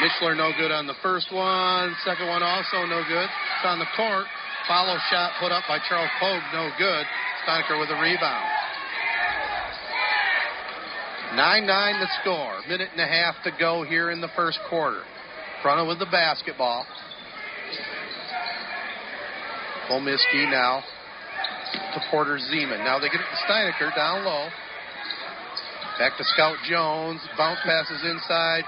Mishler 0.00 0.34
no 0.34 0.50
good 0.56 0.72
on 0.72 0.86
the 0.86 0.96
first 1.02 1.30
one. 1.30 1.94
Second 2.06 2.26
one 2.26 2.42
also 2.42 2.86
no 2.86 3.04
good. 3.04 3.28
It's 3.28 3.66
on 3.66 3.78
the 3.78 3.84
court. 3.94 4.24
Follow 4.70 4.94
shot 5.10 5.32
put 5.42 5.50
up 5.50 5.64
by 5.66 5.82
Charles 5.88 6.14
Pogue, 6.20 6.46
no 6.54 6.70
good. 6.78 7.04
Steinecker 7.42 7.80
with 7.80 7.90
a 7.90 7.98
rebound. 7.98 8.46
9-9 11.34 11.98
the 11.98 12.06
score. 12.22 12.54
Minute 12.68 12.90
and 12.92 13.00
a 13.00 13.06
half 13.06 13.34
to 13.42 13.50
go 13.58 13.82
here 13.82 14.12
in 14.12 14.20
the 14.20 14.30
first 14.36 14.60
quarter. 14.70 15.02
Front 15.60 15.88
with 15.88 15.98
the 15.98 16.06
basketball. 16.06 16.86
Olmiski 19.90 20.48
now 20.48 20.84
to 21.92 22.00
Porter 22.08 22.38
Zeman. 22.38 22.78
Now 22.86 23.00
they 23.00 23.08
get 23.08 23.18
it 23.18 23.26
to 23.26 23.52
Steinecker 23.52 23.92
down 23.96 24.24
low. 24.24 24.50
Back 25.98 26.16
to 26.16 26.22
Scout 26.22 26.54
Jones. 26.62 27.18
Bounce 27.36 27.58
passes 27.66 28.06
inside. 28.06 28.62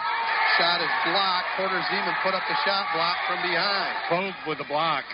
Shot 0.59 0.83
is 0.83 0.91
blocked. 1.07 1.47
Porter 1.57 1.81
Zeman 1.95 2.15
put 2.25 2.35
up 2.35 2.43
the 2.49 2.59
shot 2.67 2.87
block 2.93 3.17
from 3.29 3.38
behind. 3.41 3.95
Pogue 4.11 4.49
with 4.49 4.59
the 4.59 4.67
block. 4.67 5.05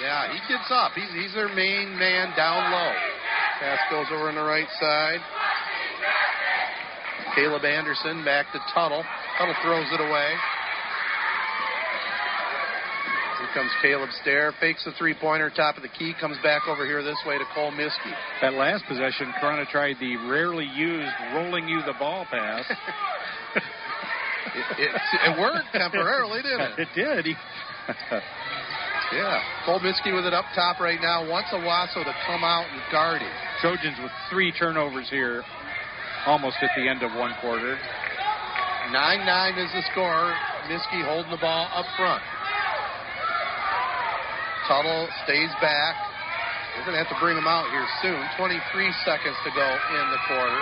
Yeah, 0.00 0.32
he 0.32 0.38
gets 0.46 0.70
up. 0.70 0.92
He's, 0.92 1.10
he's 1.12 1.34
their 1.34 1.48
main 1.48 1.98
man 1.98 2.34
down 2.36 2.70
low. 2.70 2.92
Pass 3.60 3.78
goes 3.90 4.06
over 4.12 4.28
on 4.28 4.36
the 4.36 4.42
right 4.42 4.68
side. 4.80 5.18
Caleb 7.34 7.64
Anderson 7.64 8.24
back 8.24 8.46
to 8.52 8.60
Tuttle. 8.72 9.04
Tuttle 9.38 9.54
throws 9.62 9.86
it 9.92 10.00
away. 10.00 10.30
Here 13.38 13.48
comes 13.54 13.70
Caleb 13.82 14.10
Stair. 14.22 14.52
Fakes 14.60 14.84
the 14.84 14.92
three 14.98 15.14
pointer, 15.20 15.50
top 15.50 15.76
of 15.76 15.82
the 15.82 15.88
key. 15.88 16.14
Comes 16.20 16.36
back 16.42 16.62
over 16.68 16.86
here 16.86 17.02
this 17.02 17.18
way 17.26 17.38
to 17.38 17.44
Cole 17.54 17.72
Miskey. 17.72 18.14
That 18.40 18.54
last 18.54 18.84
possession, 18.86 19.32
Corunna 19.42 19.68
tried 19.68 19.96
the 20.00 20.16
rarely 20.28 20.66
used 20.76 21.12
rolling 21.34 21.68
you 21.68 21.80
the 21.82 21.94
ball 21.98 22.24
pass. 22.30 22.64
It, 24.48 24.80
it, 24.80 24.90
it 25.28 25.38
worked 25.38 25.68
temporarily, 25.72 26.42
didn't 26.42 26.60
it? 26.60 26.78
it 26.78 26.88
did. 26.94 27.26
He, 27.26 27.34
Yeah. 29.12 29.40
Cole 29.64 29.80
Miskey 29.80 30.12
with 30.12 30.26
it 30.26 30.34
up 30.34 30.44
top 30.54 30.80
right 30.80 31.00
now. 31.00 31.24
Wants 31.24 31.48
Owosso 31.50 32.04
to 32.04 32.14
come 32.26 32.44
out 32.44 32.66
and 32.68 32.80
guard 32.92 33.22
him. 33.22 33.32
Trojans 33.60 33.96
with 34.02 34.12
three 34.30 34.52
turnovers 34.52 35.08
here, 35.08 35.42
almost 36.26 36.56
at 36.60 36.70
the 36.76 36.88
end 36.88 37.02
of 37.02 37.12
one 37.16 37.32
quarter. 37.40 37.78
9-9 38.92 39.64
is 39.64 39.72
the 39.72 39.84
score. 39.92 40.32
Miskey 40.68 41.00
holding 41.04 41.30
the 41.30 41.40
ball 41.40 41.68
up 41.72 41.86
front. 41.96 42.22
Tuttle 44.68 45.08
stays 45.24 45.52
back. 45.64 45.96
We're 46.76 46.84
going 46.84 46.96
to 46.96 47.02
have 47.02 47.12
to 47.12 47.20
bring 47.20 47.36
him 47.36 47.48
out 47.48 47.64
here 47.72 47.88
soon. 48.04 48.20
23 48.36 48.60
seconds 49.04 49.36
to 49.44 49.50
go 49.56 49.64
in 49.64 50.04
the 50.12 50.20
quarter. 50.28 50.60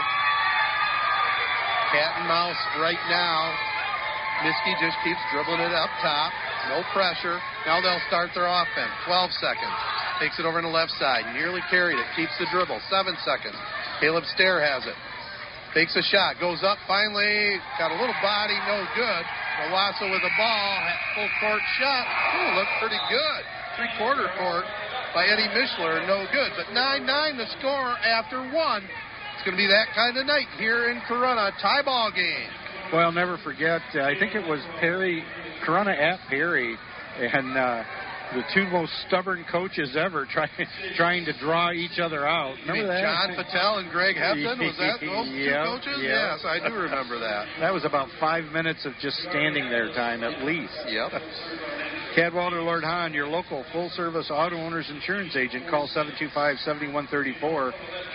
Cat 1.90 2.22
and 2.22 2.28
mouse 2.30 2.58
right 2.78 3.02
now. 3.10 3.50
Miskey 4.44 4.76
just 4.82 4.96
keeps 5.00 5.20
dribbling 5.32 5.64
it 5.64 5.72
up 5.72 5.88
top. 6.04 6.32
No 6.68 6.82
pressure. 6.92 7.38
Now 7.64 7.80
they'll 7.80 8.02
start 8.10 8.34
their 8.34 8.48
offense. 8.48 8.92
12 9.06 9.32
seconds. 9.40 9.76
Takes 10.20 10.40
it 10.40 10.44
over 10.44 10.58
on 10.58 10.66
the 10.66 10.72
left 10.72 10.92
side. 10.98 11.24
Nearly 11.32 11.60
carried 11.70 11.96
it. 11.96 12.06
Keeps 12.16 12.34
the 12.40 12.46
dribble. 12.52 12.80
Seven 12.90 13.16
seconds. 13.24 13.56
Caleb 14.00 14.24
Stair 14.34 14.60
has 14.60 14.84
it. 14.84 14.96
Takes 15.72 15.96
a 15.96 16.04
shot. 16.04 16.40
Goes 16.40 16.64
up. 16.64 16.76
Finally 16.88 17.60
got 17.80 17.92
a 17.92 17.98
little 18.00 18.16
body. 18.24 18.56
No 18.68 18.84
good. 18.96 19.24
Owosso 19.68 20.08
with 20.12 20.24
the 20.24 20.34
ball. 20.36 20.72
Full 21.16 21.32
court 21.40 21.62
shot. 21.80 22.04
Ooh, 22.04 22.50
looked 22.60 22.76
pretty 22.80 23.00
good. 23.08 23.42
Three 23.76 23.92
quarter 23.96 24.28
court 24.40 24.64
by 25.14 25.28
Eddie 25.28 25.48
Mishler. 25.52 26.04
No 26.08 26.24
good. 26.32 26.52
But 26.56 26.72
9 26.72 27.06
9 27.06 27.36
the 27.36 27.48
score 27.60 27.92
after 28.04 28.40
one. 28.52 28.84
It's 29.36 29.44
going 29.44 29.56
to 29.56 29.60
be 29.60 29.68
that 29.68 29.92
kind 29.94 30.16
of 30.16 30.24
night 30.24 30.48
here 30.56 30.88
in 30.88 31.00
Corunna. 31.04 31.52
Tie 31.60 31.84
ball 31.84 32.10
game. 32.10 32.48
Well, 32.92 33.06
I'll 33.06 33.12
never 33.12 33.38
forget. 33.42 33.80
Uh, 33.94 34.02
I 34.02 34.14
think 34.18 34.34
it 34.34 34.46
was 34.46 34.60
Perry, 34.80 35.24
Corunna 35.66 35.96
at 35.98 36.20
Perry, 36.28 36.76
and 37.18 37.56
uh, 37.56 37.82
the 38.34 38.42
two 38.54 38.64
most 38.70 38.92
stubborn 39.06 39.44
coaches 39.50 39.96
ever 39.98 40.26
trying 40.30 40.50
trying 40.96 41.24
to 41.24 41.32
draw 41.38 41.72
each 41.72 41.98
other 41.98 42.26
out. 42.26 42.56
Remember 42.66 42.86
that? 42.86 43.02
John 43.02 43.44
Patel 43.44 43.78
and 43.78 43.90
Greg 43.90 44.16
Hepton? 44.16 44.58
Was 44.58 44.76
that 44.78 44.98
those 45.00 45.28
two 45.28 45.52
coaches? 45.52 45.98
yep. 46.00 46.10
Yes, 46.10 46.44
I 46.44 46.58
do 46.66 46.74
remember 46.74 47.18
that. 47.18 47.46
That 47.60 47.72
was 47.72 47.84
about 47.84 48.08
five 48.20 48.44
minutes 48.52 48.84
of 48.86 48.92
just 49.00 49.16
standing 49.30 49.68
there 49.68 49.88
time 49.88 50.22
at 50.22 50.44
least. 50.44 50.74
Yep. 50.88 51.12
Cadwalder 52.16 52.64
Lord 52.64 52.82
Hahn, 52.82 53.12
your 53.12 53.28
local 53.28 53.62
full 53.74 53.90
service 53.90 54.30
auto 54.32 54.56
owner's 54.56 54.88
insurance 54.88 55.36
agent. 55.36 55.68
Call 55.68 55.86
725 55.86 56.56
7134. 56.64 57.74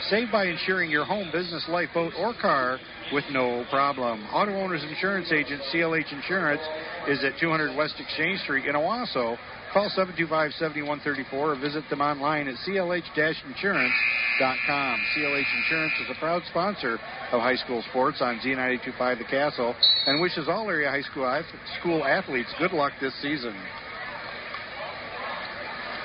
Save 0.09 0.31
by 0.31 0.47
insuring 0.47 0.89
your 0.89 1.05
home, 1.05 1.29
business, 1.31 1.63
life, 1.69 1.89
boat, 1.93 2.11
or 2.17 2.33
car 2.33 2.79
with 3.13 3.25
no 3.29 3.63
problem. 3.69 4.25
Auto 4.33 4.57
Owners 4.57 4.83
Insurance 4.89 5.31
Agent, 5.31 5.61
CLH 5.71 6.11
Insurance, 6.13 6.63
is 7.09 7.23
at 7.23 7.37
200 7.39 7.77
West 7.77 7.93
Exchange 7.99 8.39
Street 8.39 8.65
in 8.65 8.73
Owosso. 8.73 9.37
Call 9.71 9.87
725 9.93 10.53
7134 10.57 11.37
or 11.37 11.55
visit 11.61 11.83
them 11.91 12.01
online 12.01 12.47
at 12.47 12.55
clh-insurance.com. 12.65 14.99
CLH 15.15 15.57
Insurance 15.61 15.93
is 16.01 16.09
a 16.09 16.15
proud 16.19 16.41
sponsor 16.49 16.97
of 17.31 17.39
high 17.39 17.55
school 17.55 17.83
sports 17.91 18.19
on 18.19 18.39
Z925 18.39 19.19
The 19.19 19.25
Castle 19.25 19.75
and 20.07 20.19
wishes 20.19 20.49
all 20.49 20.67
area 20.71 20.89
high 20.89 21.03
school, 21.03 21.43
school 21.79 22.03
athletes 22.03 22.49
good 22.57 22.73
luck 22.73 22.93
this 22.99 23.13
season. 23.21 23.53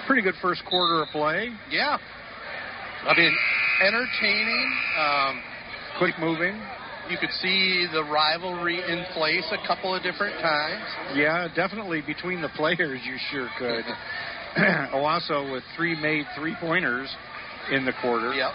Pretty 0.06 0.22
good 0.22 0.34
first 0.40 0.62
quarter 0.68 1.02
of 1.02 1.08
play. 1.08 1.50
Yeah. 1.70 1.98
I 3.06 3.16
mean, 3.16 3.34
entertaining. 3.82 4.72
Um, 4.98 5.42
Quick 5.98 6.14
moving. 6.20 6.60
you 7.10 7.16
could 7.18 7.30
see 7.40 7.86
the 7.92 8.02
rivalry 8.04 8.76
in 8.78 9.04
place 9.14 9.44
a 9.52 9.66
couple 9.66 9.94
of 9.94 10.02
different 10.02 10.38
times. 10.40 10.84
Yeah, 11.14 11.48
definitely 11.54 12.02
between 12.06 12.40
the 12.42 12.50
players, 12.50 13.00
you 13.04 13.16
sure 13.30 13.48
could. 13.58 13.84
Owosso 14.94 15.52
with 15.52 15.62
three 15.76 15.98
made 16.00 16.24
three 16.38 16.54
pointers 16.60 17.08
in 17.72 17.84
the 17.84 17.92
quarter. 18.00 18.32
Yep. 18.32 18.52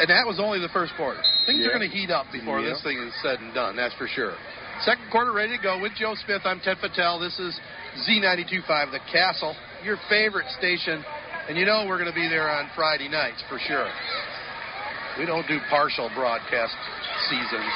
And 0.00 0.10
that 0.10 0.26
was 0.26 0.38
only 0.38 0.60
the 0.60 0.68
first 0.72 0.92
quarter. 0.96 1.20
Things 1.46 1.60
Yep. 1.60 1.70
are 1.74 1.78
going 1.78 1.90
to 1.90 1.94
heat 1.96 2.10
up 2.10 2.26
before 2.32 2.60
Yep. 2.60 2.74
this 2.74 2.82
thing 2.82 2.98
is 2.98 3.12
said 3.22 3.40
and 3.40 3.52
done, 3.54 3.76
that's 3.76 3.94
for 3.94 4.06
sure. 4.08 4.34
Second 4.82 5.10
quarter 5.10 5.32
ready 5.32 5.56
to 5.56 5.62
go 5.62 5.80
with 5.80 5.92
Joe 5.98 6.14
Smith. 6.24 6.42
I'm 6.44 6.60
Ted 6.60 6.78
Patel. 6.80 7.18
This 7.18 7.38
is 7.40 7.58
Z92.5, 8.06 8.92
The 8.92 9.00
Castle, 9.10 9.56
your 9.84 9.96
favorite 10.08 10.46
station. 10.58 11.04
And 11.48 11.56
you 11.56 11.64
know 11.64 11.86
we're 11.88 11.98
going 11.98 12.12
to 12.12 12.16
be 12.16 12.28
there 12.28 12.50
on 12.50 12.68
Friday 12.76 13.08
nights 13.08 13.42
for 13.48 13.58
sure. 13.58 13.88
We 15.18 15.26
don't 15.26 15.46
do 15.48 15.58
partial 15.70 16.10
broadcast 16.14 16.76
seasons. 17.30 17.72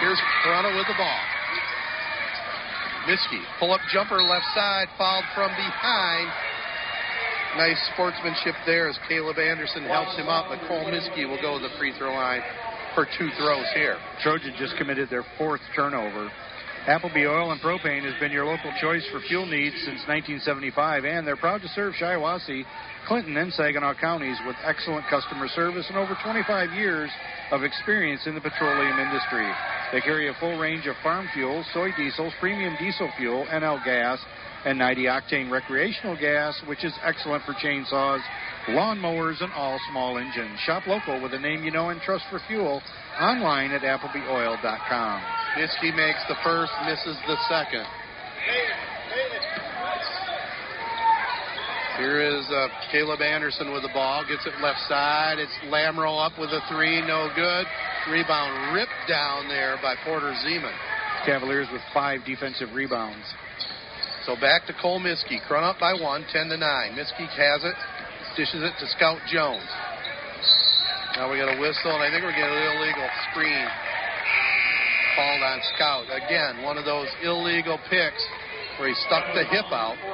Here's 0.00 0.20
Toronto 0.44 0.76
with 0.76 0.86
the 0.86 0.96
ball. 0.96 1.20
Miskey, 3.06 3.42
pull 3.58 3.72
up 3.72 3.80
jumper 3.92 4.22
left 4.22 4.46
side, 4.54 4.86
fouled 4.96 5.24
from 5.34 5.50
behind. 5.58 6.30
Nice 7.56 7.76
sportsmanship 7.92 8.54
there 8.64 8.88
as 8.88 8.96
Caleb 9.08 9.38
Anderson 9.38 9.84
helps 9.84 10.16
him 10.16 10.28
out, 10.28 10.46
but 10.48 10.66
Cole 10.68 10.88
Miskey 10.88 11.28
will 11.28 11.42
go 11.42 11.58
to 11.58 11.62
the 11.62 11.74
free 11.78 11.92
throw 11.98 12.14
line 12.14 12.40
for 12.94 13.06
two 13.18 13.28
throws 13.36 13.66
here. 13.74 13.98
Trojan 14.22 14.54
just 14.58 14.76
committed 14.76 15.10
their 15.10 15.24
fourth 15.36 15.60
turnover. 15.74 16.30
Appleby 16.86 17.26
Oil 17.26 17.52
and 17.52 17.60
Propane 17.60 18.02
has 18.02 18.18
been 18.18 18.32
your 18.32 18.44
local 18.44 18.72
choice 18.80 19.06
for 19.12 19.20
fuel 19.28 19.46
needs 19.46 19.76
since 19.86 20.02
1975, 20.10 21.04
and 21.04 21.24
they're 21.24 21.36
proud 21.36 21.62
to 21.62 21.68
serve 21.68 21.94
Shiawassee, 21.94 22.64
Clinton, 23.06 23.36
and 23.36 23.52
Saginaw 23.52 23.94
counties 24.00 24.36
with 24.44 24.56
excellent 24.64 25.06
customer 25.06 25.46
service 25.46 25.86
and 25.88 25.96
over 25.96 26.18
25 26.24 26.72
years 26.72 27.08
of 27.52 27.62
experience 27.62 28.26
in 28.26 28.34
the 28.34 28.40
petroleum 28.40 28.98
industry. 28.98 29.46
They 29.92 30.00
carry 30.00 30.28
a 30.28 30.34
full 30.40 30.58
range 30.58 30.88
of 30.88 30.96
farm 31.04 31.28
fuels, 31.32 31.66
soy 31.72 31.90
diesels, 31.96 32.32
premium 32.40 32.74
diesel 32.80 33.12
fuel, 33.16 33.46
NL 33.46 33.84
gas, 33.84 34.18
and 34.64 34.76
90 34.76 35.04
octane 35.04 35.50
recreational 35.52 36.16
gas, 36.18 36.60
which 36.66 36.82
is 36.82 36.92
excellent 37.04 37.44
for 37.44 37.54
chainsaws, 37.54 38.22
lawnmowers, 38.68 39.42
and 39.42 39.52
all 39.52 39.78
small 39.90 40.18
engines. 40.18 40.58
Shop 40.60 40.86
local 40.86 41.20
with 41.22 41.34
a 41.34 41.38
name 41.38 41.64
you 41.64 41.70
know 41.70 41.90
and 41.90 42.00
trust 42.00 42.24
for 42.30 42.40
fuel 42.46 42.82
online 43.20 43.72
at 43.72 43.82
applebyoil.com. 43.82 45.22
Miskey 45.58 45.92
makes 45.94 46.20
the 46.28 46.36
first, 46.42 46.72
misses 46.86 47.16
the 47.26 47.36
second. 47.48 47.86
Here 51.98 52.22
is 52.22 52.46
uh, 52.48 52.68
Caleb 52.90 53.20
Anderson 53.20 53.72
with 53.72 53.82
the 53.82 53.92
ball. 53.92 54.24
Gets 54.26 54.46
it 54.46 54.54
left 54.62 54.80
side. 54.88 55.38
It's 55.38 55.52
Lamro 55.68 56.24
up 56.24 56.32
with 56.38 56.50
a 56.50 56.60
three. 56.72 57.00
No 57.02 57.28
good. 57.36 57.66
Rebound 58.10 58.74
ripped 58.74 59.06
down 59.06 59.46
there 59.46 59.76
by 59.82 59.94
Porter 60.04 60.34
Zeman. 60.44 60.74
Cavaliers 61.26 61.68
with 61.70 61.82
five 61.92 62.24
defensive 62.24 62.72
rebounds. 62.74 63.22
So 64.26 64.34
back 64.40 64.66
to 64.66 64.74
Cole 64.80 65.00
Miskey. 65.00 65.38
Crun 65.46 65.64
up 65.64 65.78
by 65.78 65.94
one, 65.94 66.24
10 66.32 66.48
to 66.48 66.56
9. 66.56 66.92
Miskey 66.96 67.26
has 67.26 67.62
it. 67.62 67.74
Dishes 68.36 68.64
it 68.64 68.72
to 68.80 68.86
Scout 68.96 69.20
Jones. 69.28 69.68
Now 71.16 71.30
we 71.30 71.36
got 71.36 71.52
a 71.52 71.60
whistle, 71.60 71.92
and 71.92 72.00
I 72.00 72.08
think 72.08 72.24
we're 72.24 72.32
getting 72.32 72.48
an 72.48 72.80
illegal 72.80 73.04
screen 73.28 73.68
called 75.14 75.42
on 75.44 75.60
Scout. 75.76 76.08
Again, 76.08 76.64
one 76.64 76.78
of 76.78 76.86
those 76.86 77.08
illegal 77.22 77.76
picks 77.90 78.24
where 78.80 78.88
he 78.88 78.94
stuck 79.04 79.28
the 79.34 79.44
hip 79.44 79.68
out. 79.68 79.96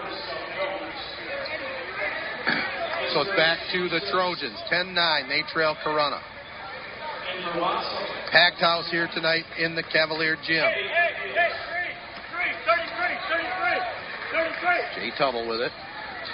So 3.14 3.22
it's 3.22 3.32
back 3.40 3.56
to 3.72 3.88
the 3.88 4.04
Trojans. 4.12 4.58
10 4.68 4.92
9. 4.92 5.28
They 5.30 5.40
trail 5.50 5.74
Corunna. 5.82 6.20
Packed 8.30 8.60
house 8.60 8.90
here 8.90 9.08
tonight 9.14 9.44
in 9.58 9.74
the 9.74 9.82
Cavalier 9.82 10.36
gym. 10.44 10.68
Jay 14.94 15.10
Tuttle 15.16 15.48
with 15.48 15.60
it. 15.60 15.72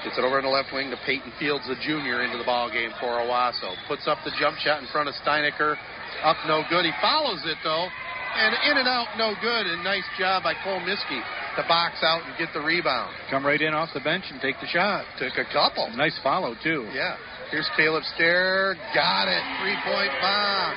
Gets 0.04 0.20
it 0.20 0.24
over 0.24 0.36
in 0.38 0.44
the 0.44 0.52
left 0.52 0.68
wing 0.68 0.92
to 0.92 1.00
Peyton 1.08 1.32
Fields, 1.40 1.64
the 1.66 1.80
junior, 1.80 2.22
into 2.22 2.36
the 2.36 2.44
ball 2.44 2.68
game 2.68 2.92
for 3.00 3.24
Owosso. 3.24 3.72
Puts 3.88 4.06
up 4.06 4.20
the 4.24 4.32
jump 4.38 4.60
shot 4.60 4.84
in 4.84 4.88
front 4.92 5.08
of 5.08 5.16
Steinecker. 5.24 5.80
Up 6.22 6.36
no 6.46 6.62
good. 6.68 6.84
He 6.84 6.92
follows 7.00 7.40
it 7.48 7.56
though. 7.64 7.88
And 8.34 8.52
in 8.68 8.76
and 8.82 8.88
out, 8.88 9.14
no 9.16 9.32
good. 9.40 9.64
And 9.66 9.82
nice 9.82 10.04
job 10.18 10.42
by 10.42 10.54
Cole 10.62 10.80
Miskey 10.80 11.22
to 11.56 11.62
box 11.68 12.02
out 12.02 12.26
and 12.26 12.34
get 12.36 12.50
the 12.52 12.60
rebound. 12.60 13.14
Come 13.30 13.46
right 13.46 13.60
in 13.60 13.72
off 13.72 13.90
the 13.94 14.02
bench 14.02 14.24
and 14.28 14.40
take 14.42 14.58
the 14.60 14.66
shot. 14.66 15.06
Took 15.18 15.38
a 15.38 15.46
couple. 15.54 15.88
Nice 15.94 16.18
follow, 16.22 16.54
too. 16.62 16.90
Yeah. 16.92 17.14
Here's 17.50 17.70
Caleb 17.76 18.02
Stair. 18.18 18.74
Got 18.92 19.30
it. 19.30 19.42
Three 19.62 19.78
point 19.86 20.10
bomb. 20.20 20.74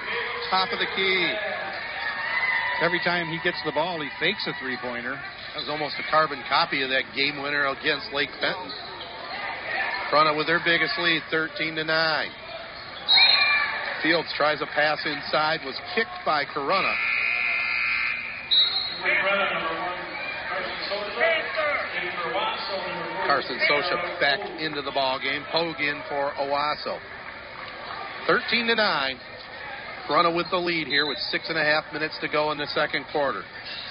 Top 0.53 0.69
of 0.71 0.77
the 0.77 0.85
key. 0.95 1.33
Every 2.81 3.01
time 3.01 3.25
he 3.27 3.41
gets 3.43 3.57
the 3.65 3.73
ball, 3.73 3.99
he 3.99 4.09
fakes 4.21 4.45
a 4.45 4.53
three 4.61 4.77
pointer. 4.77 5.17
That 5.57 5.65
was 5.65 5.69
almost 5.69 5.97
a 5.97 6.05
carbon 6.11 6.43
copy 6.47 6.83
of 6.83 6.89
that 6.93 7.09
game 7.15 7.41
winner 7.41 7.65
against 7.73 8.13
Lake 8.13 8.29
Fenton. 8.39 8.69
Corunna 10.11 10.35
with 10.37 10.47
their 10.47 10.61
biggest 10.63 10.93
lead, 10.99 11.21
13 11.31 11.75
to 11.75 11.83
9. 11.83 12.29
Fields 14.03 14.29
tries 14.37 14.61
a 14.61 14.65
pass 14.67 14.99
inside, 15.05 15.59
was 15.65 15.75
kicked 15.95 16.23
by 16.25 16.45
Corunna. 16.45 16.95
Carson 23.25 23.59
Sosha 23.69 24.19
back 24.19 24.39
into 24.61 24.81
the 24.81 24.91
ball 24.91 25.19
game. 25.19 25.43
Pogue 25.51 25.75
for 26.07 26.31
Owosso. 26.39 26.97
13 28.27 28.67
to 28.67 28.75
9. 28.75 29.19
Corunna 30.07 30.33
with 30.33 30.47
the 30.51 30.57
lead 30.57 30.87
here 30.87 31.05
with 31.05 31.17
six 31.29 31.49
and 31.49 31.57
a 31.57 31.63
half 31.63 31.83
minutes 31.91 32.17
to 32.21 32.29
go 32.29 32.51
in 32.51 32.57
the 32.57 32.67
second 32.67 33.05
quarter. 33.11 33.43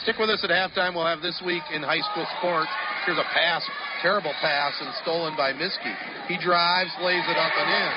Stick 0.03 0.17
with 0.19 0.31
us 0.31 0.43
at 0.43 0.51
halftime. 0.51 0.95
We'll 0.95 1.07
have 1.07 1.21
this 1.21 1.43
week 1.45 1.63
in 1.75 1.83
high 1.83 2.01
school 2.01 2.27
sports. 2.39 2.71
Here's 3.05 3.19
a 3.19 3.29
pass, 3.35 3.63
terrible 4.03 4.33
pass, 4.41 4.75
and 4.81 4.93
stolen 5.03 5.37
by 5.37 5.53
Miskey. 5.53 5.95
He 6.29 6.37
drives, 6.39 6.91
lays 7.01 7.25
it 7.25 7.39
up 7.39 7.53
and 7.57 7.69
in. 7.71 7.93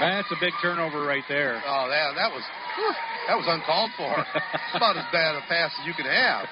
That's 0.00 0.30
a 0.30 0.36
big 0.40 0.52
turnover 0.60 1.02
right 1.02 1.24
there. 1.28 1.62
Oh, 1.64 1.88
that 1.88 2.12
that 2.16 2.30
was 2.30 2.44
whew, 2.76 2.92
that 3.28 3.36
was 3.36 3.46
uncalled 3.48 3.90
for. 3.96 4.12
it's 4.34 4.76
About 4.76 4.96
as 4.96 5.08
bad 5.12 5.34
a 5.36 5.40
pass 5.48 5.72
as 5.80 5.86
you 5.86 5.94
can 5.94 6.04
have. 6.04 6.46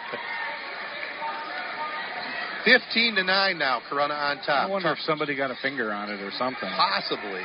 15 2.64 3.16
to 3.16 3.24
9 3.24 3.59
now, 3.59 3.83
Corunna 3.90 4.16
on 4.16 4.37
top. 4.38 4.64
I 4.64 4.70
wonder 4.70 4.90
if 4.92 4.98
somebody 5.00 5.37
got 5.37 5.50
a 5.50 5.59
finger 5.61 5.92
on 5.92 6.09
it 6.09 6.20
or 6.24 6.33
something. 6.38 6.68
Possibly. 6.72 7.44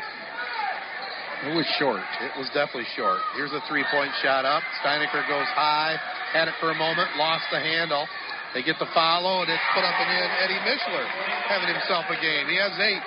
It 1.43 1.55
was 1.55 1.67
short. 1.79 2.03
It 2.19 2.31
was 2.39 2.47
definitely 2.55 2.87
short. 2.95 3.19
Here's 3.35 3.51
a 3.51 3.59
three 3.67 3.83
point 3.91 4.11
shot 4.23 4.43
up. 4.43 4.63
Steinecker 4.83 5.27
goes 5.27 5.47
high, 5.55 5.99
had 6.31 6.47
it 6.47 6.55
for 6.59 6.71
a 6.71 6.75
moment, 6.75 7.11
lost 7.17 7.43
the 7.51 7.59
handle. 7.59 8.07
They 8.53 8.65
get 8.65 8.81
the 8.81 8.89
follow, 8.97 9.45
and 9.45 9.49
it's 9.49 9.67
put 9.77 9.85
up 9.85 9.93
and 9.93 10.09
in. 10.09 10.29
Eddie 10.41 10.61
Mishler 10.65 11.05
having 11.45 11.69
himself 11.69 12.09
a 12.09 12.17
game. 12.17 12.49
He 12.49 12.57
has 12.57 12.73
eight. 12.81 13.03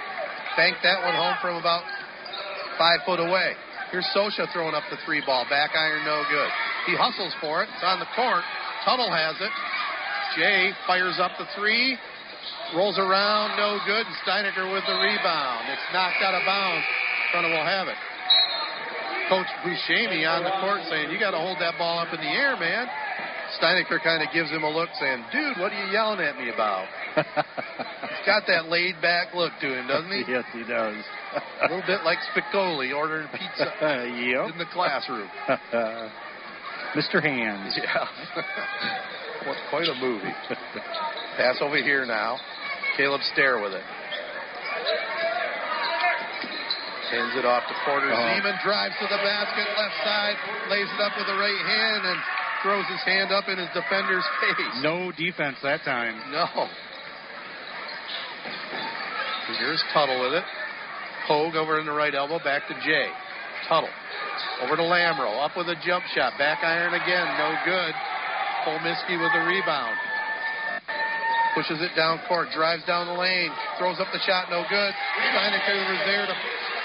Banked 0.55 0.85
that 0.85 1.02
one 1.02 1.16
home 1.16 1.35
from 1.40 1.57
about 1.57 1.83
five 2.78 3.00
foot 3.07 3.18
away. 3.18 3.57
Here's 3.90 4.07
Sosha 4.14 4.46
throwing 4.52 4.74
up 4.74 4.85
the 4.88 4.96
three 5.05 5.20
ball. 5.24 5.44
Back 5.50 5.74
iron, 5.74 6.05
no 6.05 6.22
good. 6.31 6.50
He 6.87 6.94
hustles 6.94 7.35
for 7.40 7.62
it. 7.62 7.68
It's 7.74 7.85
on 7.85 7.98
the 7.98 8.09
court. 8.14 8.44
Tuttle 8.85 9.11
has 9.11 9.37
it. 9.40 9.52
Jay 10.37 10.72
fires 10.87 11.18
up 11.20 11.33
the 11.38 11.46
three. 11.59 11.98
Rolls 12.74 12.98
around, 12.98 13.57
no 13.61 13.78
good. 13.85 14.07
And 14.07 14.16
Steinecker 14.24 14.64
with 14.72 14.85
the 14.88 14.96
rebound. 14.96 15.68
It's 15.68 15.87
knocked 15.92 16.22
out 16.24 16.35
of 16.35 16.42
bounds. 16.46 16.87
Corunna 17.33 17.50
will 17.52 17.68
have 17.68 17.88
it. 17.88 17.98
Coach 19.28 19.48
Buscemi 19.64 20.28
on 20.28 20.44
the 20.44 20.52
court 20.61 20.81
saying, 20.88 21.11
You 21.11 21.18
got 21.18 21.33
to 21.33 21.40
hold 21.40 21.57
that 21.61 21.76
ball 21.78 22.00
up 22.00 22.12
in 22.12 22.20
the 22.20 22.33
air, 22.33 22.57
man. 22.57 22.88
Steinecker 23.60 24.02
kind 24.02 24.22
of 24.22 24.32
gives 24.32 24.50
him 24.50 24.62
a 24.64 24.70
look 24.70 24.88
saying, 24.98 25.24
Dude, 25.32 25.58
what 25.58 25.72
are 25.72 25.84
you 25.86 25.92
yelling 25.92 26.20
at 26.20 26.38
me 26.38 26.48
about? 26.48 26.86
He's 27.16 28.24
got 28.26 28.44
that 28.46 28.68
laid 28.68 29.00
back 29.02 29.34
look 29.34 29.52
to 29.60 29.66
him, 29.78 29.86
doesn't 29.86 30.10
he? 30.10 30.24
yes, 30.32 30.44
he 30.52 30.60
does. 30.64 30.96
a 31.60 31.68
little 31.68 31.84
bit 31.86 32.02
like 32.04 32.18
Spicoli 32.32 32.94
ordering 32.96 33.28
pizza 33.28 33.68
yep. 33.82 34.52
in 34.52 34.58
the 34.58 34.66
classroom. 34.72 35.28
Mr. 36.96 37.22
Hands. 37.22 37.72
Yeah. 37.76 38.06
what, 39.46 39.56
quite 39.70 39.88
a 39.88 39.94
movie. 40.00 40.32
Pass 41.36 41.56
over 41.60 41.76
here 41.76 42.04
now. 42.06 42.38
Caleb 42.96 43.20
Stair 43.32 43.60
with 43.60 43.72
it. 43.72 43.84
Hands 47.12 47.32
it 47.36 47.44
off 47.44 47.64
to 47.68 47.74
Porter 47.84 48.08
Oh. 48.08 48.16
Zeman. 48.16 48.56
Drives 48.64 48.94
to 49.00 49.04
the 49.04 49.20
basket, 49.20 49.68
left 49.76 49.96
side, 50.04 50.36
lays 50.70 50.88
it 50.88 51.00
up 51.00 51.12
with 51.16 51.26
the 51.26 51.36
right 51.36 51.60
hand, 51.68 52.08
and 52.08 52.18
throws 52.62 52.87
his 52.87 53.03
hand 53.05 53.33
up 53.33 53.48
in 53.48 53.59
his 53.59 53.68
defender's 53.75 54.25
face. 54.40 54.83
No 54.83 55.12
defense 55.12 55.57
that 55.62 55.83
time. 55.85 56.14
No. 56.31 56.46
Here's 59.59 59.83
Tuttle 59.92 60.20
with 60.22 60.35
it. 60.35 60.44
Pogue 61.27 61.55
over 61.55 61.79
in 61.79 61.87
the 61.87 61.92
right 61.92 62.14
elbow, 62.14 62.38
back 62.42 62.66
to 62.68 62.75
Jay. 62.87 63.09
Tuttle. 63.68 63.90
Over 64.62 64.77
to 64.77 64.83
Lamro. 64.83 65.44
Up 65.44 65.57
with 65.57 65.68
a 65.68 65.77
jump 65.85 66.05
shot. 66.14 66.38
Back 66.38 66.62
iron 66.62 66.94
again. 66.94 67.27
No 67.38 67.55
good. 67.64 67.94
Cole 68.64 68.79
Miskey 68.81 69.18
with 69.18 69.33
the 69.35 69.44
rebound. 69.46 69.94
Pushes 71.55 71.83
it 71.83 71.94
down 71.94 72.18
court. 72.29 72.48
Drives 72.55 72.83
down 72.87 73.07
the 73.07 73.18
lane. 73.18 73.51
Throws 73.79 74.01
up 74.01 74.09
the 74.12 74.22
shot. 74.25 74.51
No 74.51 74.64
good. 74.70 74.92
Steinecker 75.35 75.79
was 75.90 76.03
there 76.07 76.27
to 76.27 76.35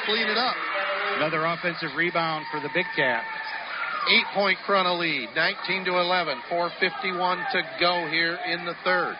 clean 0.05 0.27
it 0.27 0.37
up. 0.37 0.55
Another 1.17 1.45
offensive 1.45 1.95
rebound 1.95 2.45
for 2.51 2.59
the 2.59 2.69
Big 2.73 2.85
Cat. 2.95 3.23
Eight 4.09 4.25
point 4.33 4.57
Corunna 4.65 4.97
lead. 4.97 5.29
19 5.35 5.85
to 5.85 5.99
11. 5.99 6.37
4.51 6.49 7.51
to 7.51 7.61
go 7.79 8.07
here 8.09 8.37
in 8.47 8.65
the 8.65 8.73
third. 8.83 9.15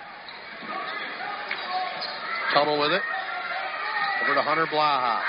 Tuttle 2.53 2.79
with 2.79 2.91
it. 2.91 3.01
Over 4.23 4.35
to 4.35 4.41
Hunter 4.41 4.65
Blaha. 4.65 5.21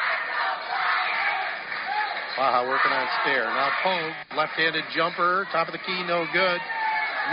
Blaha 2.39 2.69
working 2.69 2.93
on 2.93 3.07
Stair. 3.23 3.45
Now 3.51 3.71
Pogue, 3.83 4.39
left-handed 4.39 4.85
jumper, 4.95 5.47
top 5.51 5.67
of 5.67 5.73
the 5.73 5.83
key, 5.83 6.07
no 6.07 6.25
good. 6.33 6.61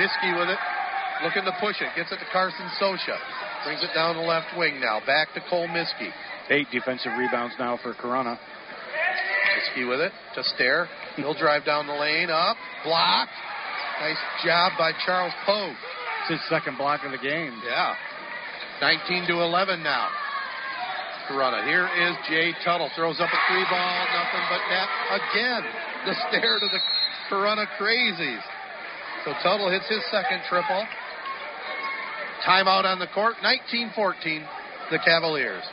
Miskey 0.01 0.33
with 0.33 0.49
it, 0.49 0.57
looking 1.23 1.45
to 1.45 1.53
push 1.61 1.77
it. 1.79 1.93
Gets 1.95 2.11
it 2.11 2.17
to 2.17 2.25
Carson 2.33 2.65
Sosha. 2.81 3.15
Brings 3.63 3.83
it 3.83 3.93
down 3.93 4.17
the 4.17 4.25
left 4.25 4.57
wing 4.57 4.81
now. 4.81 4.99
Back 5.05 5.29
to 5.35 5.41
Cole 5.49 5.67
Miskey. 5.67 6.09
Eight 6.49 6.67
defensive 6.71 7.13
rebounds 7.17 7.55
now 7.59 7.77
for 7.81 7.93
Corunna. 7.93 8.38
Miskey 9.55 9.88
with 9.88 10.01
it 10.01 10.11
to 10.33 10.43
Stair. 10.43 10.88
He'll 11.15 11.34
drive 11.34 11.65
down 11.65 11.88
the 11.88 11.93
lane, 11.93 12.30
up, 12.30 12.58
block. 12.84 13.30
Nice 14.01 14.19
job 14.43 14.73
by 14.78 14.91
Charles 15.06 15.34
Pogue. 15.45 15.75
It's 16.21 16.41
his 16.41 16.49
second 16.49 16.78
block 16.78 17.06
of 17.06 17.12
the 17.12 17.17
game. 17.17 17.54
Yeah. 17.65 17.95
19 18.82 19.28
to 19.28 19.41
11 19.41 19.84
now. 19.84 20.10
Corunna. 21.30 21.65
Here 21.65 21.88
is 21.88 22.13
Jay 22.30 22.54
Tuttle. 22.63 22.89
Throws 22.95 23.19
up 23.19 23.30
a 23.30 23.39
three 23.49 23.65
ball, 23.69 23.97
nothing 24.13 24.45
but 24.49 24.62
net. 24.69 24.88
Again, 25.10 25.63
the 26.06 26.13
stare 26.28 26.60
to 26.60 26.67
the 26.67 26.82
Corunna 27.30 27.65
crazies. 27.80 28.43
So 29.23 29.34
Tuttle 29.41 29.71
hits 29.71 29.88
his 29.89 30.04
second 30.12 30.41
triple. 30.49 30.86
Timeout 32.45 32.86
on 32.86 32.99
the 32.99 33.08
court, 33.08 33.36
19-14, 33.41 34.45
the 34.91 34.99
Cavaliers. 34.99 35.63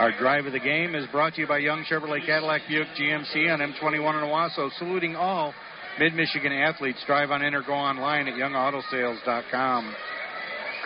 Our 0.00 0.16
drive 0.16 0.46
of 0.46 0.54
the 0.54 0.60
game 0.60 0.94
is 0.94 1.04
brought 1.12 1.34
to 1.34 1.42
you 1.42 1.46
by 1.46 1.58
Young 1.58 1.84
Chevrolet 1.84 2.24
Cadillac 2.24 2.62
Buick 2.66 2.88
GMC 2.98 3.52
on 3.52 3.58
M21 3.60 3.92
in 3.92 4.30
Owosso, 4.30 4.70
saluting 4.78 5.14
all 5.14 5.52
Mid 5.98 6.14
Michigan 6.14 6.52
athletes. 6.52 7.04
Drive 7.06 7.30
on 7.30 7.42
in 7.42 7.54
or 7.54 7.60
go 7.60 7.74
online 7.74 8.26
at 8.26 8.32
youngautosales.com. 8.32 9.94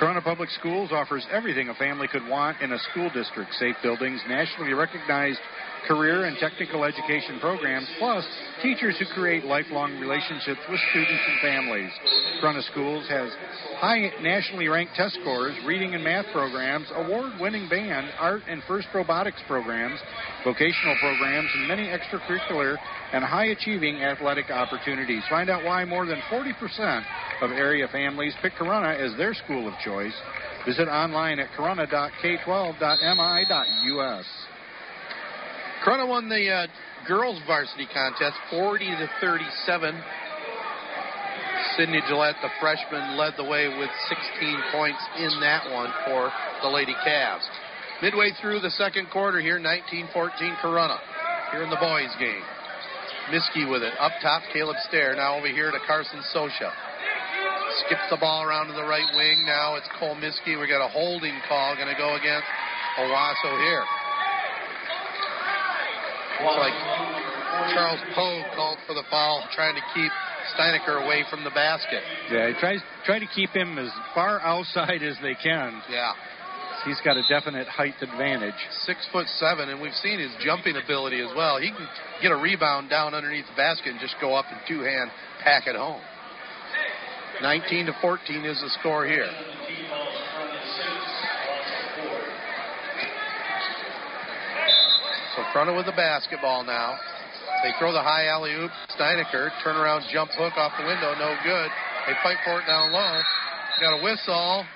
Corunna 0.00 0.20
Public 0.20 0.50
Schools 0.58 0.90
offers 0.90 1.24
everything 1.30 1.68
a 1.68 1.74
family 1.74 2.08
could 2.08 2.26
want 2.26 2.60
in 2.60 2.72
a 2.72 2.78
school 2.90 3.08
district 3.14 3.54
safe 3.54 3.76
buildings, 3.84 4.20
nationally 4.28 4.72
recognized 4.72 5.38
career 5.86 6.24
and 6.24 6.36
technical 6.38 6.84
education 6.84 7.38
programs, 7.40 7.86
plus 7.98 8.24
teachers 8.62 8.96
who 8.98 9.04
create 9.14 9.44
lifelong 9.44 9.98
relationships 10.00 10.60
with 10.68 10.80
students 10.90 11.22
and 11.28 11.40
families. 11.40 11.92
Corunna 12.40 12.62
Schools 12.70 13.06
has 13.08 13.30
high 13.78 14.10
nationally 14.22 14.68
ranked 14.68 14.94
test 14.94 15.18
scores, 15.20 15.54
reading 15.66 15.94
and 15.94 16.02
math 16.02 16.24
programs, 16.32 16.86
award 16.94 17.32
winning 17.40 17.68
band, 17.68 18.08
art 18.18 18.42
and 18.48 18.62
FIRST 18.66 18.88
robotics 18.94 19.42
programs, 19.46 20.00
vocational 20.44 20.96
programs, 21.00 21.50
and 21.54 21.68
many 21.68 21.88
extracurricular 21.88 22.78
and 23.12 23.24
high 23.24 23.46
achieving 23.46 24.02
athletic 24.02 24.50
opportunities. 24.50 25.22
Find 25.28 25.50
out 25.50 25.64
why 25.64 25.84
more 25.84 26.06
than 26.06 26.20
40% 26.30 27.04
of 27.42 27.50
area 27.50 27.88
families 27.88 28.34
pick 28.42 28.54
Corunna 28.54 28.96
as 28.98 29.16
their 29.16 29.34
school 29.34 29.68
of 29.68 29.74
choice. 29.84 30.14
Visit 30.66 30.88
online 30.88 31.38
at 31.38 31.50
corunna.k12.mi.us. 31.56 34.43
Corunna 35.84 36.08
won 36.08 36.30
the 36.32 36.48
uh, 36.48 36.66
girls 37.06 37.36
varsity 37.46 37.86
contest 37.92 38.36
40 38.50 38.86
to 38.86 39.10
37. 39.20 39.92
Sydney 41.76 42.00
Gillette, 42.08 42.36
the 42.40 42.48
freshman, 42.60 43.18
led 43.18 43.34
the 43.36 43.44
way 43.44 43.68
with 43.68 43.90
16 44.08 44.72
points 44.72 45.00
in 45.18 45.28
that 45.40 45.68
one 45.68 45.92
for 46.06 46.32
the 46.62 46.68
Lady 46.68 46.94
Cavs. 47.06 47.44
Midway 48.00 48.32
through 48.40 48.60
the 48.60 48.70
second 48.70 49.10
quarter 49.12 49.40
here, 49.40 49.60
19-14 49.60 50.08
Corunna. 50.64 50.98
Here 51.52 51.62
in 51.62 51.70
the 51.70 51.76
boys 51.76 52.10
game. 52.18 52.42
Miskey 53.30 53.68
with 53.68 53.82
it. 53.82 53.92
Up 54.00 54.12
top, 54.22 54.42
Caleb 54.52 54.76
Stair. 54.88 55.14
Now 55.16 55.36
over 55.36 55.48
here 55.48 55.70
to 55.70 55.78
Carson 55.86 56.20
Sosha. 56.34 56.72
Skips 57.84 58.08
the 58.08 58.16
ball 58.16 58.44
around 58.44 58.68
to 58.68 58.72
the 58.72 58.84
right 58.84 59.08
wing. 59.16 59.44
Now 59.44 59.76
it's 59.76 59.88
Cole 59.98 60.16
Miskey. 60.16 60.56
We 60.56 60.66
got 60.66 60.84
a 60.84 60.88
holding 60.88 61.36
call 61.48 61.76
going 61.76 61.88
to 61.88 61.98
go 62.00 62.16
against 62.16 62.46
Owosso 62.98 63.60
here. 63.60 63.84
Like 66.42 66.74
Charles 67.74 68.00
Poe 68.14 68.42
called 68.54 68.78
for 68.86 68.94
the 68.94 69.04
foul, 69.10 69.46
trying 69.54 69.74
to 69.74 69.84
keep 69.94 70.10
Steinecker 70.56 71.04
away 71.04 71.24
from 71.30 71.44
the 71.44 71.50
basket. 71.50 72.02
Yeah, 72.30 72.48
he 72.48 72.54
tries 72.54 72.80
try 73.04 73.18
to 73.18 73.26
keep 73.34 73.50
him 73.50 73.78
as 73.78 73.90
far 74.14 74.40
outside 74.40 75.02
as 75.02 75.16
they 75.22 75.34
can. 75.34 75.82
Yeah. 75.90 76.12
He's 76.84 77.00
got 77.02 77.16
a 77.16 77.22
definite 77.28 77.66
height 77.66 77.94
advantage. 78.02 78.58
Six 78.84 79.06
foot 79.10 79.26
seven, 79.38 79.70
and 79.70 79.80
we've 79.80 79.94
seen 80.02 80.20
his 80.20 80.32
jumping 80.44 80.76
ability 80.76 81.20
as 81.20 81.30
well. 81.34 81.58
He 81.58 81.70
can 81.70 81.88
get 82.20 82.30
a 82.30 82.36
rebound 82.36 82.90
down 82.90 83.14
underneath 83.14 83.46
the 83.46 83.56
basket 83.56 83.92
and 83.92 84.00
just 84.00 84.16
go 84.20 84.34
up 84.34 84.44
and 84.50 84.60
two 84.68 84.84
hand 84.84 85.10
pack 85.42 85.66
it 85.66 85.76
home. 85.76 86.02
19 87.42 87.86
to 87.86 87.92
14 88.00 88.44
is 88.44 88.60
the 88.60 88.70
score 88.80 89.06
here. 89.06 89.30
So 95.54 95.60
Corunna 95.60 95.76
with 95.76 95.86
the 95.86 95.92
basketball 95.94 96.64
now. 96.64 96.98
They 97.62 97.70
throw 97.78 97.92
the 97.92 98.02
high 98.02 98.26
alley 98.26 98.52
oop. 98.52 98.70
Steinecker, 98.98 99.50
turnaround 99.64 100.02
jump 100.12 100.30
hook 100.34 100.52
off 100.58 100.72
the 100.78 100.84
window, 100.84 101.14
no 101.14 101.36
good. 101.46 101.70
They 102.06 102.12
fight 102.22 102.36
for 102.44 102.58
it 102.60 102.66
down 102.66 102.90
low. 102.90 103.20
Got 103.80 104.00
a 104.00 104.02
whistle. 104.02 104.66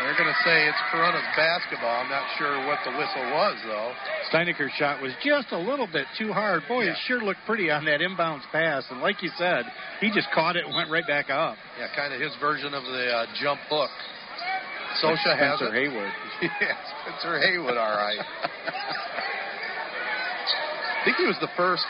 They're 0.00 0.16
going 0.16 0.32
to 0.32 0.40
say 0.44 0.64
it's 0.68 0.78
Corunna's 0.92 1.26
basketball. 1.36 1.90
I'm 1.90 2.08
not 2.08 2.24
sure 2.38 2.64
what 2.66 2.78
the 2.84 2.90
whistle 2.92 3.24
was, 3.36 3.56
though. 3.66 3.92
Steinecker's 4.32 4.72
shot 4.78 5.02
was 5.02 5.12
just 5.22 5.52
a 5.52 5.58
little 5.58 5.86
bit 5.86 6.06
too 6.16 6.32
hard. 6.32 6.62
Boy, 6.68 6.84
Yeah. 6.84 6.92
it 6.92 6.98
sure 7.06 7.20
looked 7.20 7.40
pretty 7.44 7.70
on 7.70 7.84
that 7.84 8.00
inbounds 8.00 8.42
pass. 8.52 8.84
And 8.90 9.00
like 9.02 9.22
you 9.22 9.30
said, 9.36 9.64
he 10.00 10.10
just 10.10 10.30
caught 10.32 10.56
it 10.56 10.64
and 10.64 10.74
went 10.74 10.90
right 10.90 11.06
back 11.06 11.28
up. 11.28 11.56
Yeah, 11.78 11.88
kind 11.94 12.14
of 12.14 12.20
his 12.20 12.32
version 12.40 12.72
of 12.72 12.82
the 12.84 13.06
uh, 13.12 13.26
jump 13.42 13.60
hook. 13.68 13.90
Sosha 15.02 15.36
has 15.36 15.58
Spencer. 15.58 15.74
Haywood. 15.74 16.12
yeah, 16.60 16.76
Spencer 17.02 17.40
Haywood, 17.40 17.76
all 17.76 17.96
right. 17.96 18.20
I 21.00 21.04
think 21.04 21.16
he 21.16 21.24
was 21.24 21.36
the 21.40 21.48
first 21.56 21.84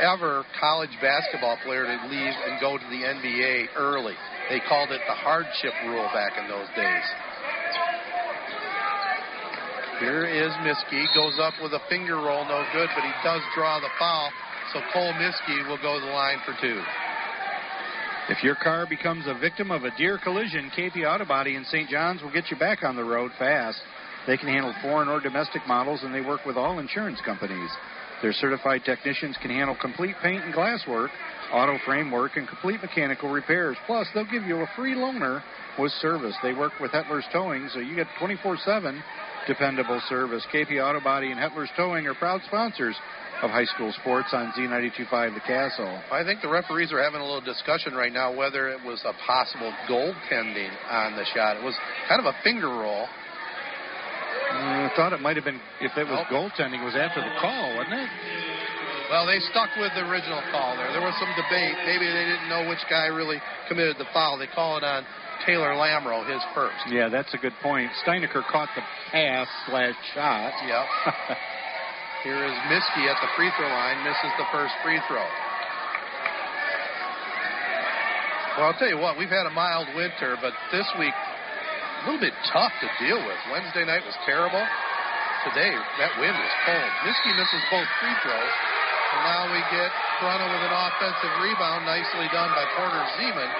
ever 0.00 0.44
college 0.60 0.92
basketball 1.00 1.58
player 1.64 1.84
to 1.84 1.96
leave 2.08 2.34
and 2.48 2.60
go 2.60 2.76
to 2.76 2.86
the 2.88 3.02
NBA 3.04 3.76
early. 3.76 4.14
They 4.48 4.60
called 4.68 4.90
it 4.92 5.00
the 5.06 5.14
hardship 5.14 5.72
rule 5.84 6.08
back 6.12 6.38
in 6.40 6.48
those 6.48 6.68
days. 6.76 7.06
Here 10.00 10.28
is 10.28 10.52
Miskey. 10.60 11.04
Goes 11.16 11.40
up 11.40 11.54
with 11.62 11.72
a 11.72 11.80
finger 11.88 12.16
roll, 12.16 12.44
no 12.44 12.64
good, 12.72 12.88
but 12.94 13.04
he 13.04 13.12
does 13.24 13.40
draw 13.54 13.80
the 13.80 13.88
foul. 13.98 14.30
So 14.72 14.80
Cole 14.92 15.12
Miskey 15.14 15.66
will 15.68 15.80
go 15.80 15.98
to 15.98 16.04
the 16.04 16.12
line 16.12 16.38
for 16.44 16.52
two. 16.60 16.80
If 18.28 18.42
your 18.42 18.56
car 18.56 18.86
becomes 18.88 19.24
a 19.28 19.38
victim 19.38 19.70
of 19.70 19.84
a 19.84 19.96
deer 19.96 20.18
collision, 20.18 20.68
KP 20.76 21.06
Auto 21.06 21.24
Body 21.24 21.54
in 21.54 21.64
St. 21.64 21.88
John's 21.88 22.22
will 22.22 22.32
get 22.32 22.50
you 22.50 22.56
back 22.56 22.82
on 22.82 22.96
the 22.96 23.04
road 23.04 23.30
fast. 23.38 23.78
They 24.26 24.36
can 24.36 24.48
handle 24.48 24.74
foreign 24.82 25.08
or 25.08 25.20
domestic 25.20 25.62
models, 25.68 26.00
and 26.02 26.12
they 26.12 26.22
work 26.22 26.44
with 26.44 26.56
all 26.56 26.80
insurance 26.80 27.20
companies. 27.24 27.70
Their 28.22 28.32
certified 28.32 28.82
technicians 28.84 29.36
can 29.40 29.52
handle 29.52 29.76
complete 29.80 30.16
paint 30.24 30.42
and 30.42 30.52
glass 30.52 30.82
work, 30.88 31.12
auto 31.52 31.78
framework, 31.86 32.36
and 32.36 32.48
complete 32.48 32.82
mechanical 32.82 33.30
repairs. 33.30 33.76
Plus, 33.86 34.08
they'll 34.12 34.24
give 34.24 34.42
you 34.42 34.56
a 34.56 34.66
free 34.74 34.96
loaner 34.96 35.40
with 35.78 35.92
service. 35.92 36.34
They 36.42 36.52
work 36.52 36.72
with 36.80 36.90
Hetler's 36.90 37.26
Towing, 37.32 37.68
so 37.72 37.78
you 37.78 37.94
get 37.94 38.08
24 38.18 38.56
7 38.56 39.04
dependable 39.46 40.00
service. 40.08 40.44
KP 40.52 40.82
Auto 40.82 40.98
Body 40.98 41.30
and 41.30 41.38
Hetler's 41.38 41.70
Towing 41.76 42.08
are 42.08 42.14
proud 42.14 42.40
sponsors 42.46 42.96
of 43.42 43.50
high 43.50 43.68
school 43.68 43.92
sports 44.00 44.28
on 44.32 44.52
Z925 44.56 45.34
The 45.34 45.40
Castle. 45.44 45.92
I 46.10 46.24
think 46.24 46.40
the 46.40 46.48
referees 46.48 46.92
are 46.92 47.02
having 47.02 47.20
a 47.20 47.24
little 47.24 47.44
discussion 47.44 47.92
right 47.94 48.12
now 48.12 48.32
whether 48.34 48.68
it 48.68 48.80
was 48.84 49.02
a 49.04 49.12
possible 49.26 49.72
goaltending 49.88 50.72
on 50.88 51.16
the 51.16 51.24
shot. 51.34 51.56
It 51.56 51.64
was 51.64 51.76
kind 52.08 52.18
of 52.20 52.26
a 52.26 52.34
finger 52.42 52.68
roll. 52.68 53.04
Mm, 54.56 54.88
I 54.88 54.92
thought 54.96 55.12
it 55.12 55.20
might 55.20 55.36
have 55.36 55.44
been, 55.44 55.60
if 55.80 55.92
it 55.98 56.08
was 56.08 56.24
Nope. 56.30 56.48
goaltending, 56.52 56.80
it 56.80 56.84
was 56.86 56.96
after 56.96 57.20
the 57.20 57.34
call, 57.40 57.76
wasn't 57.76 58.00
it? 58.00 58.10
Well, 59.10 59.26
they 59.26 59.38
stuck 59.52 59.70
with 59.76 59.92
the 59.94 60.02
original 60.08 60.40
call 60.50 60.74
there. 60.76 60.90
There 60.90 61.04
was 61.04 61.14
some 61.20 61.30
debate. 61.36 61.76
Maybe 61.86 62.06
they 62.08 62.24
didn't 62.26 62.48
know 62.48 62.66
which 62.68 62.82
guy 62.90 63.06
really 63.06 63.38
committed 63.68 63.96
the 63.98 64.08
foul. 64.12 64.38
They 64.38 64.48
call 64.48 64.78
it 64.78 64.84
on 64.84 65.04
Taylor 65.44 65.76
Lamro, 65.76 66.24
his 66.26 66.42
first. 66.54 66.74
Yeah, 66.90 67.08
that's 67.08 67.32
a 67.34 67.38
good 67.38 67.52
point. 67.62 67.90
Steinecker 68.04 68.42
caught 68.50 68.68
the 68.74 68.82
pass 69.12 69.46
slash 69.68 69.94
shot. 70.14 70.52
Yep. 70.66 70.86
Here 72.26 72.42
is 72.42 72.58
Miskey 72.66 73.06
at 73.06 73.14
the 73.22 73.30
free 73.38 73.54
throw 73.54 73.70
line, 73.70 74.02
misses 74.02 74.34
the 74.34 74.50
first 74.50 74.74
free 74.82 74.98
throw. 75.06 75.22
Well, 78.58 78.66
I'll 78.66 78.78
tell 78.82 78.90
you 78.90 78.98
what, 78.98 79.14
we've 79.14 79.30
had 79.30 79.46
a 79.46 79.54
mild 79.54 79.86
winter, 79.94 80.34
but 80.42 80.50
this 80.74 80.90
week, 80.98 81.14
a 81.14 82.02
little 82.02 82.18
bit 82.18 82.34
tough 82.50 82.74
to 82.82 82.90
deal 82.98 83.22
with. 83.22 83.38
Wednesday 83.54 83.86
night 83.86 84.02
was 84.02 84.18
terrible. 84.26 84.58
Today, 85.46 85.70
that 86.02 86.18
wind 86.18 86.34
was 86.34 86.54
cold. 86.66 86.90
Miskey 87.06 87.30
misses 87.30 87.62
both 87.70 87.86
free 88.02 88.16
throws. 88.26 88.54
And 89.14 89.20
now 89.22 89.46
we 89.46 89.62
get 89.70 89.94
Corunna 90.18 90.50
with 90.50 90.66
an 90.66 90.74
offensive 90.74 91.30
rebound, 91.46 91.86
nicely 91.86 92.26
done 92.34 92.50
by 92.58 92.66
Porter 92.74 93.06
Zeman, 93.22 93.50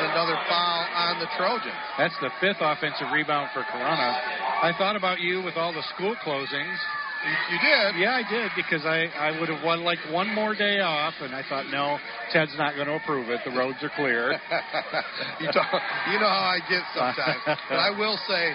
and 0.00 0.16
another 0.16 0.40
foul 0.48 0.80
on 0.96 1.20
the 1.20 1.28
Trojans. 1.36 1.76
That's 2.00 2.16
the 2.24 2.32
fifth 2.40 2.64
offensive 2.64 3.12
rebound 3.12 3.52
for 3.52 3.68
Corunna. 3.68 4.16
I 4.64 4.72
thought 4.80 4.96
about 4.96 5.20
you 5.20 5.44
with 5.44 5.60
all 5.60 5.76
the 5.76 5.84
school 5.92 6.16
closings. 6.24 6.80
You, 7.18 7.34
you 7.50 7.58
did. 7.58 7.98
Yeah, 7.98 8.14
I 8.14 8.22
did 8.30 8.50
because 8.54 8.86
I, 8.86 9.10
I 9.18 9.38
would 9.40 9.48
have 9.48 9.64
won 9.64 9.82
like 9.82 9.98
one 10.10 10.32
more 10.34 10.54
day 10.54 10.78
off, 10.78 11.14
and 11.20 11.34
I 11.34 11.42
thought, 11.48 11.66
no, 11.66 11.98
Ted's 12.32 12.54
not 12.56 12.74
going 12.74 12.86
to 12.86 12.94
approve 12.94 13.28
it. 13.28 13.40
The 13.44 13.50
roads 13.50 13.78
are 13.82 13.90
clear. 13.96 14.32
you, 15.40 15.50
talk, 15.50 15.66
you 16.12 16.18
know 16.22 16.30
how 16.30 16.54
I 16.54 16.60
get 16.70 16.82
sometimes. 16.94 17.42
but 17.44 17.78
I 17.78 17.90
will 17.90 18.18
say, 18.28 18.54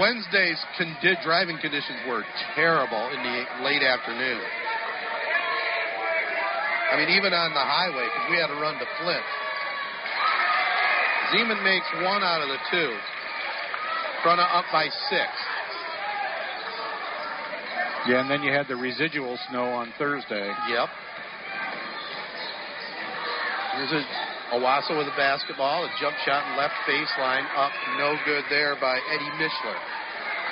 Wednesday's 0.00 0.56
condi- 0.80 1.22
driving 1.22 1.58
conditions 1.60 2.00
were 2.08 2.24
terrible 2.56 3.12
in 3.12 3.20
the 3.20 3.44
late 3.62 3.82
afternoon. 3.84 4.40
I 6.88 6.96
mean, 6.96 7.10
even 7.12 7.34
on 7.34 7.52
the 7.52 7.60
highway, 7.60 8.08
because 8.08 8.26
we 8.30 8.36
had 8.40 8.48
to 8.48 8.56
run 8.60 8.78
to 8.80 8.86
Flint. 9.02 9.26
Zeman 11.32 11.60
makes 11.64 11.88
one 12.00 12.22
out 12.22 12.40
of 12.40 12.48
the 12.48 12.60
two. 12.70 12.96
Corunna 14.22 14.46
up 14.56 14.64
by 14.72 14.88
six. 15.10 15.28
Yeah, 18.06 18.20
and 18.20 18.30
then 18.30 18.42
you 18.42 18.52
had 18.52 18.68
the 18.68 18.76
residual 18.76 19.38
snow 19.48 19.64
on 19.64 19.92
Thursday. 19.98 20.52
Yep. 20.68 20.88
Here's 23.76 23.92
a 23.92 24.04
Owosso 24.52 24.94
with 24.98 25.08
a 25.08 25.16
basketball, 25.16 25.84
a 25.84 25.90
jump 25.98 26.14
shot 26.22 26.46
in 26.46 26.56
left 26.56 26.76
baseline, 26.86 27.42
up, 27.56 27.72
no 27.98 28.14
good 28.24 28.44
there 28.50 28.76
by 28.78 29.00
Eddie 29.10 29.32
Mishler. 29.40 29.74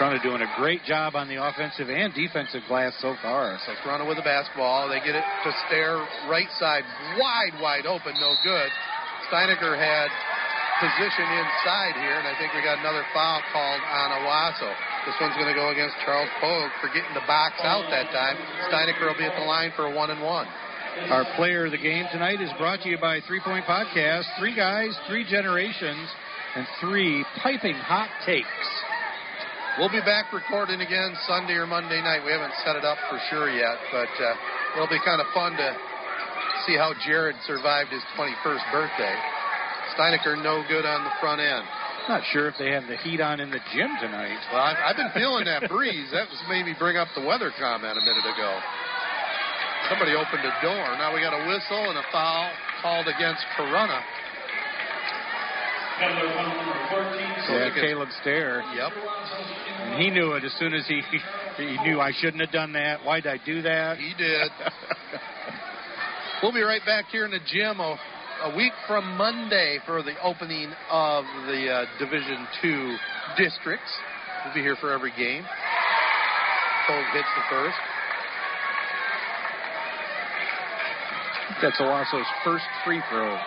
Corunna 0.00 0.22
doing 0.22 0.40
a 0.40 0.50
great 0.56 0.82
job 0.82 1.14
on 1.14 1.28
the 1.28 1.36
offensive 1.36 1.90
and 1.90 2.10
defensive 2.14 2.62
glass 2.66 2.96
so 2.98 3.14
far. 3.20 3.60
So 3.66 3.76
Corunna 3.84 4.08
with 4.08 4.16
the 4.16 4.26
basketball. 4.26 4.88
They 4.88 4.98
get 5.04 5.14
it 5.14 5.22
to 5.44 5.52
Stair 5.68 6.00
right 6.26 6.48
side, 6.58 6.82
wide, 7.20 7.54
wide 7.60 7.84
open, 7.86 8.16
no 8.18 8.34
good. 8.42 8.70
Steinecker 9.28 9.76
had 9.76 10.08
position 10.80 11.28
inside 11.28 11.94
here, 12.00 12.16
and 12.18 12.26
I 12.26 12.34
think 12.40 12.56
we 12.56 12.64
got 12.64 12.80
another 12.80 13.04
foul 13.12 13.38
called 13.52 13.82
on 13.84 14.08
Owosso. 14.24 14.72
This 15.06 15.18
one's 15.18 15.34
going 15.34 15.50
to 15.50 15.58
go 15.58 15.74
against 15.74 15.98
Charles 16.06 16.30
Pogue 16.38 16.70
for 16.78 16.86
getting 16.94 17.10
the 17.14 17.26
box 17.26 17.58
out 17.66 17.90
that 17.90 18.14
time. 18.14 18.38
Steinecker 18.70 19.02
will 19.02 19.18
be 19.18 19.26
at 19.26 19.34
the 19.34 19.42
line 19.42 19.74
for 19.74 19.90
a 19.90 19.92
one 19.92 20.10
and 20.14 20.22
one. 20.22 20.46
Our 21.10 21.26
player 21.34 21.66
of 21.66 21.72
the 21.72 21.80
game 21.80 22.06
tonight 22.12 22.40
is 22.40 22.50
brought 22.58 22.82
to 22.82 22.88
you 22.88 22.98
by 22.98 23.18
Three 23.26 23.40
Point 23.40 23.64
Podcast. 23.64 24.30
Three 24.38 24.54
guys, 24.54 24.94
three 25.08 25.24
generations, 25.24 26.06
and 26.54 26.66
three 26.80 27.24
piping 27.42 27.74
hot 27.74 28.10
takes. 28.24 28.46
We'll 29.80 29.90
be 29.90 30.04
back 30.04 30.30
recording 30.30 30.84
again 30.84 31.16
Sunday 31.26 31.56
or 31.56 31.66
Monday 31.66 31.98
night. 32.04 32.22
We 32.22 32.30
haven't 32.30 32.52
set 32.62 32.76
it 32.76 32.84
up 32.84 32.98
for 33.08 33.18
sure 33.32 33.50
yet, 33.50 33.80
but 33.90 34.12
uh, 34.20 34.76
it'll 34.76 34.92
be 34.92 35.00
kind 35.02 35.18
of 35.18 35.26
fun 35.32 35.56
to 35.56 35.68
see 36.68 36.76
how 36.76 36.92
Jared 37.08 37.36
survived 37.48 37.90
his 37.90 38.04
21st 38.14 38.64
birthday. 38.70 39.16
Steinecker 39.96 40.36
no 40.44 40.62
good 40.68 40.84
on 40.84 41.02
the 41.04 41.14
front 41.18 41.40
end. 41.40 41.64
Not 42.08 42.22
sure 42.32 42.48
if 42.48 42.54
they 42.58 42.70
have 42.72 42.86
the 42.90 42.96
heat 42.98 43.20
on 43.20 43.38
in 43.38 43.50
the 43.50 43.62
gym 43.70 43.90
tonight. 44.02 44.38
Well, 44.50 44.60
I've, 44.60 44.76
I've 44.90 44.98
been 44.98 45.14
feeling 45.14 45.44
that 45.46 45.70
breeze. 45.70 46.10
That 46.10 46.26
was 46.26 46.42
made 46.48 46.66
me 46.66 46.74
bring 46.78 46.96
up 46.96 47.08
the 47.14 47.22
weather 47.22 47.52
comment 47.54 47.94
a 47.94 48.02
minute 48.02 48.26
ago. 48.26 48.58
Somebody 49.88 50.14
opened 50.18 50.42
a 50.42 50.54
door. 50.62 50.86
Now 50.98 51.14
we 51.14 51.20
got 51.20 51.34
a 51.34 51.46
whistle 51.46 51.90
and 51.90 51.98
a 51.98 52.06
foul 52.10 52.50
called 52.82 53.06
against 53.06 53.42
Corunna. 53.56 54.02
So 57.46 57.54
yeah, 57.54 57.70
Caleb 57.74 58.08
Stair. 58.20 58.62
Yep. 58.74 58.92
And 59.86 60.02
he 60.02 60.10
knew 60.10 60.32
it 60.32 60.44
as 60.44 60.52
soon 60.58 60.74
as 60.74 60.86
he 60.88 61.02
he 61.56 61.76
knew 61.84 62.00
I 62.00 62.12
shouldn't 62.18 62.40
have 62.42 62.50
done 62.52 62.72
that. 62.72 63.04
Why 63.04 63.20
did 63.20 63.32
I 63.32 63.38
do 63.44 63.62
that? 63.62 63.98
He 63.98 64.14
did. 64.18 64.50
we'll 66.42 66.52
be 66.52 66.62
right 66.62 66.84
back 66.84 67.06
here 67.12 67.24
in 67.24 67.30
the 67.30 67.40
gym 67.46 67.80
oh, 67.80 67.96
a, 68.44 68.56
week 68.56 68.72
from 68.86 69.16
Monday 69.16 69.78
for 69.86 70.02
the 70.02 70.14
opening 70.22 70.72
of 70.90 71.24
the 71.46 71.70
uh, 71.70 71.84
Division 71.98 72.46
Two 72.60 72.96
districts. 73.36 73.90
We'll 74.44 74.54
be 74.54 74.60
here 74.60 74.76
for 74.80 74.92
every 74.92 75.12
game. 75.16 75.44
Pogue 76.86 77.06
hits 77.14 77.28
the 77.36 77.44
first. 77.50 77.78
That's 81.62 81.78
Owosso's 81.80 82.26
first 82.44 82.64
free 82.84 83.00
throw. 83.10 83.38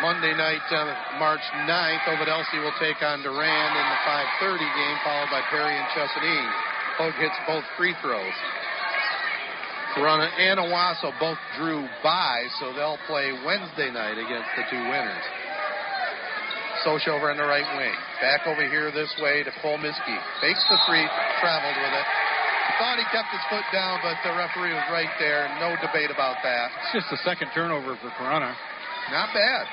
Monday 0.00 0.32
night, 0.32 0.62
uh, 0.70 1.18
March 1.18 1.42
9th, 1.66 2.06
Ovid-Elsie 2.06 2.62
will 2.62 2.76
take 2.78 3.02
on 3.02 3.20
Durand 3.22 3.72
in 3.76 3.86
the 3.90 4.00
5:30 4.06 4.58
game, 4.58 4.96
followed 5.04 5.30
by 5.30 5.42
Perry 5.50 5.76
and 5.76 5.86
Chesaning. 5.88 6.48
Pogue 6.96 7.14
hits 7.14 7.34
both 7.46 7.64
free 7.76 7.94
throws. 8.00 8.34
Corunna 9.94 10.28
and 10.38 10.60
Owosso 10.60 11.12
both 11.18 11.38
drew 11.56 11.86
by, 12.02 12.44
so 12.60 12.72
they'll 12.72 13.00
play 13.06 13.32
Wednesday 13.44 13.90
night 13.90 14.18
against 14.18 14.48
the 14.56 14.64
two 14.70 14.82
winners. 14.88 15.24
Socha 16.84 17.10
over 17.10 17.30
on 17.30 17.36
the 17.36 17.48
right 17.48 17.66
wing. 17.76 17.96
Back 18.20 18.46
over 18.46 18.62
here 18.68 18.92
this 18.92 19.10
way 19.18 19.42
to 19.42 19.50
Polmiski. 19.64 20.16
Fakes 20.40 20.62
the 20.70 20.78
three, 20.86 21.06
traveled 21.40 21.74
with 21.74 21.94
it. 21.94 22.06
Thought 22.78 23.02
he 23.02 23.06
kept 23.10 23.34
his 23.34 23.42
foot 23.50 23.66
down, 23.74 23.98
but 24.06 24.14
the 24.22 24.30
referee 24.38 24.70
was 24.70 24.86
right 24.94 25.10
there. 25.18 25.50
No 25.58 25.74
debate 25.82 26.14
about 26.14 26.38
that. 26.46 26.70
It's 26.86 27.02
just 27.02 27.10
the 27.10 27.18
second 27.26 27.50
turnover 27.50 27.98
for 27.98 28.14
Corunna. 28.14 28.54
Not 29.10 29.34
bad. 29.34 29.66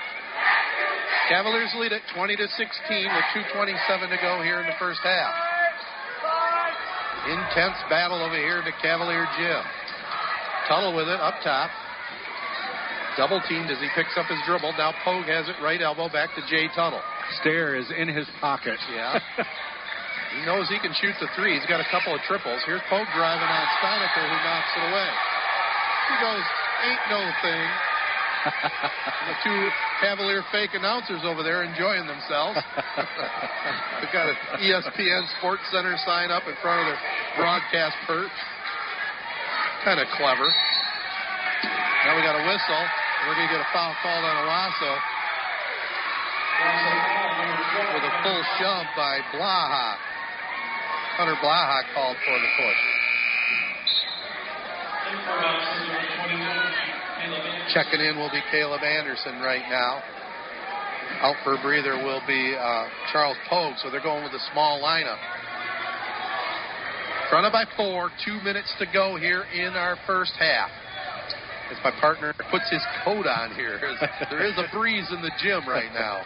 Cavaliers 1.29 1.69
lead 1.77 1.93
at 1.93 2.01
20 2.15 2.35
to 2.35 2.47
16 2.47 2.57
with 2.57 3.25
2:27 3.53 4.09
to 4.09 4.17
go 4.17 4.41
here 4.41 4.59
in 4.59 4.65
the 4.65 4.77
first 4.79 5.01
half. 5.01 5.33
Intense 7.29 7.77
battle 7.89 8.21
over 8.21 8.37
here 8.37 8.59
in 8.59 8.65
the 8.65 8.77
Cavalier 8.81 9.27
gym. 9.37 9.63
Tuttle 10.67 10.95
with 10.95 11.07
it 11.07 11.19
up 11.21 11.35
top. 11.43 11.69
Double 13.17 13.39
teamed 13.47 13.71
as 13.71 13.79
he 13.79 13.87
picks 13.95 14.17
up 14.17 14.27
his 14.27 14.39
dribble. 14.45 14.73
Now 14.75 14.91
Pogue 15.05 15.29
has 15.31 15.47
it 15.47 15.55
right 15.63 15.79
elbow 15.79 16.09
back 16.09 16.35
to 16.35 16.41
Jay 16.51 16.67
Tuttle. 16.75 17.01
Stair 17.39 17.75
is 17.75 17.87
in 17.95 18.09
his 18.09 18.27
pocket. 18.41 18.75
Yeah. 18.91 19.19
he 20.35 20.43
knows 20.43 20.67
he 20.67 20.79
can 20.83 20.91
shoot 20.99 21.15
the 21.23 21.31
three. 21.37 21.55
He's 21.55 21.69
got 21.69 21.79
a 21.79 21.87
couple 21.87 22.11
of 22.11 22.19
triples. 22.27 22.59
Here's 22.67 22.83
Pogue 22.91 23.07
driving 23.15 23.47
on 23.47 23.65
Steinecker 23.79 24.25
who 24.25 24.37
knocks 24.43 24.71
it 24.75 24.83
away. 24.91 25.11
He 26.11 26.15
goes, 26.19 26.45
ain't 26.91 27.03
no 27.07 27.21
thing. 27.39 27.67
the 28.45 29.35
two 29.41 29.61
Cavalier 30.01 30.43
fake 30.51 30.73
announcers 30.73 31.21
over 31.23 31.41
there 31.41 31.63
enjoying 31.63 32.05
themselves. 32.05 32.59
They've 34.01 34.13
got 34.13 34.29
an 34.29 34.37
ESPN 34.59 35.23
Sports 35.39 35.63
Center 35.71 35.95
sign 36.05 36.29
up 36.29 36.43
in 36.45 36.53
front 36.61 36.83
of 36.83 36.85
their 36.93 36.99
broadcast 37.37 37.95
perch. 38.05 38.33
Kind 39.85 40.01
of 40.01 40.09
clever. 40.17 40.49
Now 40.49 42.17
we 42.17 42.25
got 42.25 42.33
a 42.33 42.41
whistle. 42.41 42.83
We're 43.29 43.37
going 43.37 43.47
to 43.47 43.53
get 43.53 43.61
a 43.61 43.69
foul 43.71 43.93
called 44.01 44.25
on 44.25 44.35
Owosso 44.41 44.91
with 47.93 48.03
a 48.03 48.13
full 48.23 48.41
shove 48.57 48.85
by 48.97 49.19
Blaha. 49.29 49.97
Hunter 51.21 51.37
Blaha 51.37 51.83
called 51.93 52.17
for 52.25 52.33
the 52.33 52.49
push. 52.57 52.81
Checking 57.69 58.01
in 58.01 58.17
will 58.17 58.31
be 58.31 58.41
Caleb 58.49 58.81
Anderson 58.81 59.39
right 59.39 59.69
now. 59.69 60.01
Out 61.21 61.35
for 61.43 61.53
a 61.53 61.61
breather 61.61 61.93
will 61.97 62.21
be 62.25 62.55
uh, 62.57 62.87
Charles 63.11 63.37
Pogue, 63.47 63.75
so 63.83 63.91
they're 63.91 64.01
going 64.01 64.23
with 64.23 64.33
a 64.33 64.43
small 64.51 64.81
lineup. 64.81 65.19
Front 67.29 67.51
by 67.51 67.65
four, 67.75 68.11
two 68.23 68.39
minutes 68.43 68.71
to 68.77 68.85
go 68.93 69.17
here 69.17 69.45
in 69.53 69.73
our 69.73 69.97
first 70.05 70.33
half. 70.37 70.69
As 71.71 71.77
my 71.83 71.89
partner 71.99 72.33
puts 72.51 72.69
his 72.69 72.81
coat 73.03 73.25
on 73.25 73.55
here, 73.55 73.79
there 74.29 74.45
is 74.45 74.53
a 74.57 74.69
breeze 74.71 75.09
in 75.09 75.21
the 75.23 75.31
gym 75.41 75.67
right 75.67 75.91
now. 75.91 76.21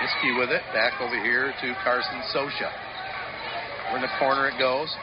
Miskey 0.00 0.38
with 0.38 0.50
it, 0.50 0.62
back 0.72 1.00
over 1.00 1.16
here 1.24 1.52
to 1.60 1.74
Carson 1.82 2.22
Socha. 2.32 2.70
We're 3.90 3.96
in 3.96 4.02
the 4.02 4.14
corner 4.18 4.48
it 4.48 4.58
goes. 4.58 4.94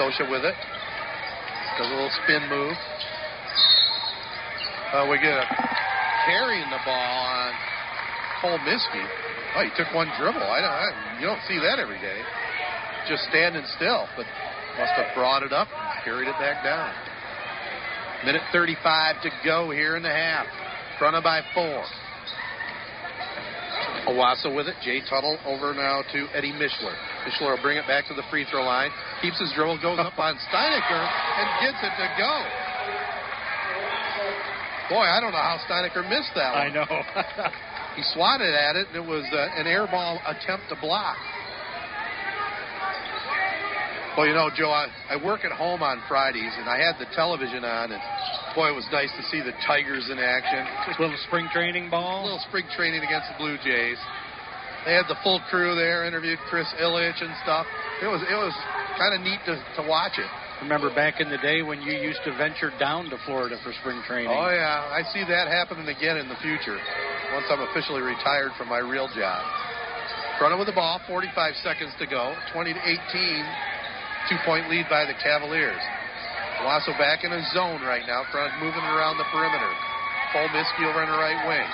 Socha 0.00 0.30
with 0.30 0.44
it. 0.44 0.54
Does 1.76 1.86
a 1.86 1.94
little 1.94 2.10
spin 2.24 2.48
move. 2.48 2.76
Uh, 4.94 5.06
we 5.10 5.18
get 5.18 5.36
a 5.36 5.44
carrying 6.24 6.70
the 6.70 6.80
ball 6.86 7.26
on 7.26 7.52
Cole 8.40 8.58
Miskey. 8.64 9.27
Oh, 9.56 9.62
he 9.64 9.70
took 9.76 9.92
one 9.94 10.10
dribble. 10.18 10.42
I 10.42 10.60
don't. 10.60 10.76
I, 10.76 10.88
you 11.20 11.26
don't 11.26 11.42
see 11.48 11.58
that 11.58 11.78
every 11.78 11.98
day. 12.00 12.20
Just 13.08 13.24
standing 13.30 13.64
still, 13.76 14.06
but 14.16 14.26
must 14.76 14.92
have 14.94 15.14
brought 15.14 15.42
it 15.42 15.52
up 15.52 15.68
and 15.72 16.04
carried 16.04 16.28
it 16.28 16.38
back 16.38 16.62
down. 16.62 16.92
Minute 18.24 18.42
35 18.52 19.22
to 19.22 19.30
go 19.44 19.70
here 19.70 19.96
in 19.96 20.02
the 20.02 20.10
half. 20.10 20.46
Fronted 20.98 21.22
by 21.22 21.40
four. 21.54 21.84
Owosso 24.06 24.54
with 24.54 24.66
it. 24.66 24.74
Jay 24.82 25.00
Tuttle 25.08 25.38
over 25.46 25.74
now 25.74 26.02
to 26.12 26.26
Eddie 26.34 26.52
Mishler. 26.52 26.94
Mishler 27.26 27.56
will 27.56 27.62
bring 27.62 27.78
it 27.78 27.86
back 27.86 28.06
to 28.08 28.14
the 28.14 28.22
free 28.30 28.44
throw 28.50 28.62
line. 28.62 28.90
Keeps 29.22 29.38
his 29.38 29.52
dribble, 29.54 29.80
goes 29.80 29.98
up 29.98 30.18
on 30.18 30.34
Steinecker, 30.50 31.02
and 31.38 31.46
gets 31.62 31.78
it 31.82 31.94
to 31.98 32.06
go. 32.18 32.32
Boy, 34.90 35.04
I 35.04 35.20
don't 35.20 35.32
know 35.32 35.38
how 35.38 35.58
Steinecker 35.68 36.08
missed 36.08 36.32
that 36.34 36.54
one. 36.54 36.62
I 36.62 36.70
know. 36.72 37.50
he 37.98 38.06
swatted 38.14 38.54
at 38.54 38.78
it, 38.78 38.86
and 38.94 38.96
it 39.02 39.02
was 39.02 39.26
uh, 39.34 39.58
an 39.58 39.66
air 39.66 39.90
ball 39.90 40.22
attempt 40.22 40.70
to 40.70 40.78
block. 40.78 41.18
Well, 44.14 44.26
you 44.26 44.34
know, 44.34 44.50
Joe, 44.54 44.70
I, 44.70 44.86
I 45.10 45.16
work 45.18 45.42
at 45.42 45.50
home 45.50 45.82
on 45.82 45.98
Fridays, 46.06 46.54
and 46.58 46.70
I 46.70 46.78
had 46.78 46.94
the 47.02 47.10
television 47.14 47.66
on, 47.66 47.90
and 47.90 48.02
boy, 48.54 48.70
it 48.70 48.76
was 48.78 48.86
nice 48.94 49.10
to 49.18 49.22
see 49.30 49.42
the 49.42 49.54
Tigers 49.66 50.06
in 50.10 50.18
action. 50.18 50.62
Just 50.86 50.98
a 50.98 51.02
little 51.02 51.18
spring 51.26 51.50
training 51.50 51.90
ball. 51.90 52.22
A 52.22 52.26
little 52.26 52.42
spring 52.46 52.66
training 52.78 53.02
against 53.02 53.34
the 53.34 53.36
Blue 53.38 53.58
Jays. 53.66 53.98
They 54.86 54.94
had 54.94 55.10
the 55.10 55.18
full 55.26 55.42
crew 55.50 55.74
there, 55.74 56.06
interviewed 56.06 56.38
Chris 56.46 56.70
Ilitch 56.78 57.18
and 57.18 57.34
stuff. 57.42 57.66
It 57.98 58.06
was 58.06 58.22
it 58.22 58.38
was 58.38 58.54
kind 58.94 59.10
of 59.10 59.26
neat 59.26 59.42
to, 59.50 59.58
to 59.82 59.82
watch 59.90 60.22
it. 60.22 60.30
Remember 60.62 60.90
back 60.94 61.20
in 61.20 61.30
the 61.30 61.38
day 61.38 61.62
when 61.62 61.82
you 61.82 61.94
used 61.98 62.22
to 62.26 62.34
venture 62.38 62.70
down 62.78 63.10
to 63.10 63.18
Florida 63.26 63.58
for 63.62 63.74
spring 63.82 64.02
training? 64.06 64.30
Oh 64.30 64.50
yeah, 64.50 64.86
I 64.90 65.02
see 65.14 65.22
that 65.26 65.46
happening 65.46 65.86
again 65.86 66.16
in 66.18 66.26
the 66.26 66.38
future. 66.42 66.78
Once 67.32 67.46
I'm 67.50 67.60
officially 67.60 68.00
retired 68.00 68.52
from 68.56 68.68
my 68.68 68.78
real 68.78 69.08
job. 69.12 69.44
Front 70.38 70.56
with 70.56 70.70
the 70.70 70.72
ball, 70.72 71.00
45 71.06 71.34
seconds 71.66 71.92
to 71.98 72.06
go, 72.06 72.32
20 72.54 72.72
to 72.72 72.80
18. 72.80 73.44
Two 74.30 74.38
point 74.46 74.70
lead 74.70 74.86
by 74.88 75.04
the 75.04 75.16
Cavaliers. 75.18 75.82
Owosso 76.62 76.96
back 76.98 77.22
in 77.22 77.32
a 77.32 77.42
zone 77.54 77.82
right 77.82 78.06
now, 78.06 78.22
front 78.30 78.50
moving 78.62 78.82
around 78.82 79.18
the 79.18 79.28
perimeter. 79.30 79.72
Paul 80.32 80.48
Miskey 80.52 80.84
over 80.86 81.00
on 81.00 81.08
the 81.08 81.18
right 81.18 81.42
wing. 81.46 81.68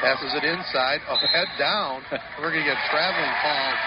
Passes 0.00 0.32
it 0.36 0.44
inside, 0.44 1.00
oh, 1.08 1.18
head 1.18 1.48
down. 1.58 2.02
We're 2.38 2.52
going 2.52 2.62
to 2.62 2.70
get 2.70 2.78
traveling 2.92 3.34
calls 3.42 3.80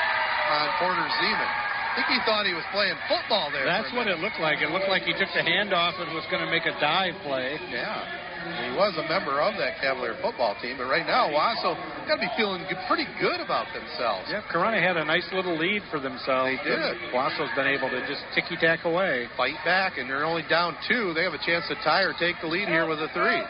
on 0.51 0.65
Porter 0.81 1.07
Zeman. 1.21 1.51
I 1.89 1.91
think 1.95 2.07
he 2.15 2.19
thought 2.25 2.45
he 2.45 2.53
was 2.53 2.65
playing 2.71 2.95
football 3.09 3.51
there. 3.51 3.65
That's 3.65 3.91
what 3.93 4.07
it 4.07 4.19
looked 4.19 4.39
like. 4.39 4.61
It 4.61 4.69
looked 4.69 4.87
like 4.87 5.03
he 5.03 5.13
took 5.13 5.29
the 5.33 5.43
handoff 5.43 5.99
and 5.99 6.13
was 6.13 6.25
going 6.29 6.43
to 6.43 6.51
make 6.51 6.63
a 6.63 6.75
dive 6.79 7.17
play. 7.25 7.57
Yeah. 7.71 8.28
He 8.39 8.71
was 8.71 8.95
a 8.95 9.03
member 9.11 9.43
of 9.43 9.59
that 9.59 9.83
Cavalier 9.83 10.15
football 10.23 10.55
team, 10.63 10.79
but 10.79 10.87
right 10.87 11.03
now, 11.03 11.27
Owosso 11.27 11.75
got 12.07 12.15
to 12.15 12.23
be 12.23 12.31
feeling 12.39 12.63
good, 12.71 12.79
pretty 12.87 13.03
good 13.19 13.43
about 13.43 13.67
themselves. 13.75 14.31
Yeah, 14.31 14.39
Corunna 14.47 14.79
had 14.79 14.95
a 14.95 15.03
nice 15.03 15.27
little 15.35 15.59
lead 15.59 15.83
for 15.91 15.99
themselves. 15.99 16.55
They 16.55 16.59
did. 16.63 16.95
Owosso's 17.11 17.51
been 17.59 17.67
able 17.67 17.91
to 17.91 17.99
just 18.07 18.23
ticky 18.31 18.55
tack 18.55 18.87
away. 18.87 19.27
Fight 19.35 19.59
back, 19.67 19.99
and 19.99 20.07
they're 20.07 20.23
only 20.23 20.47
down 20.47 20.79
two. 20.87 21.11
They 21.13 21.23
have 21.27 21.35
a 21.35 21.43
chance 21.43 21.67
to 21.67 21.75
tie 21.83 22.07
or 22.07 22.15
take 22.15 22.39
the 22.39 22.47
lead 22.47 22.71
here 22.71 22.87
with 22.87 23.03
a 23.03 23.11
three. 23.11 23.43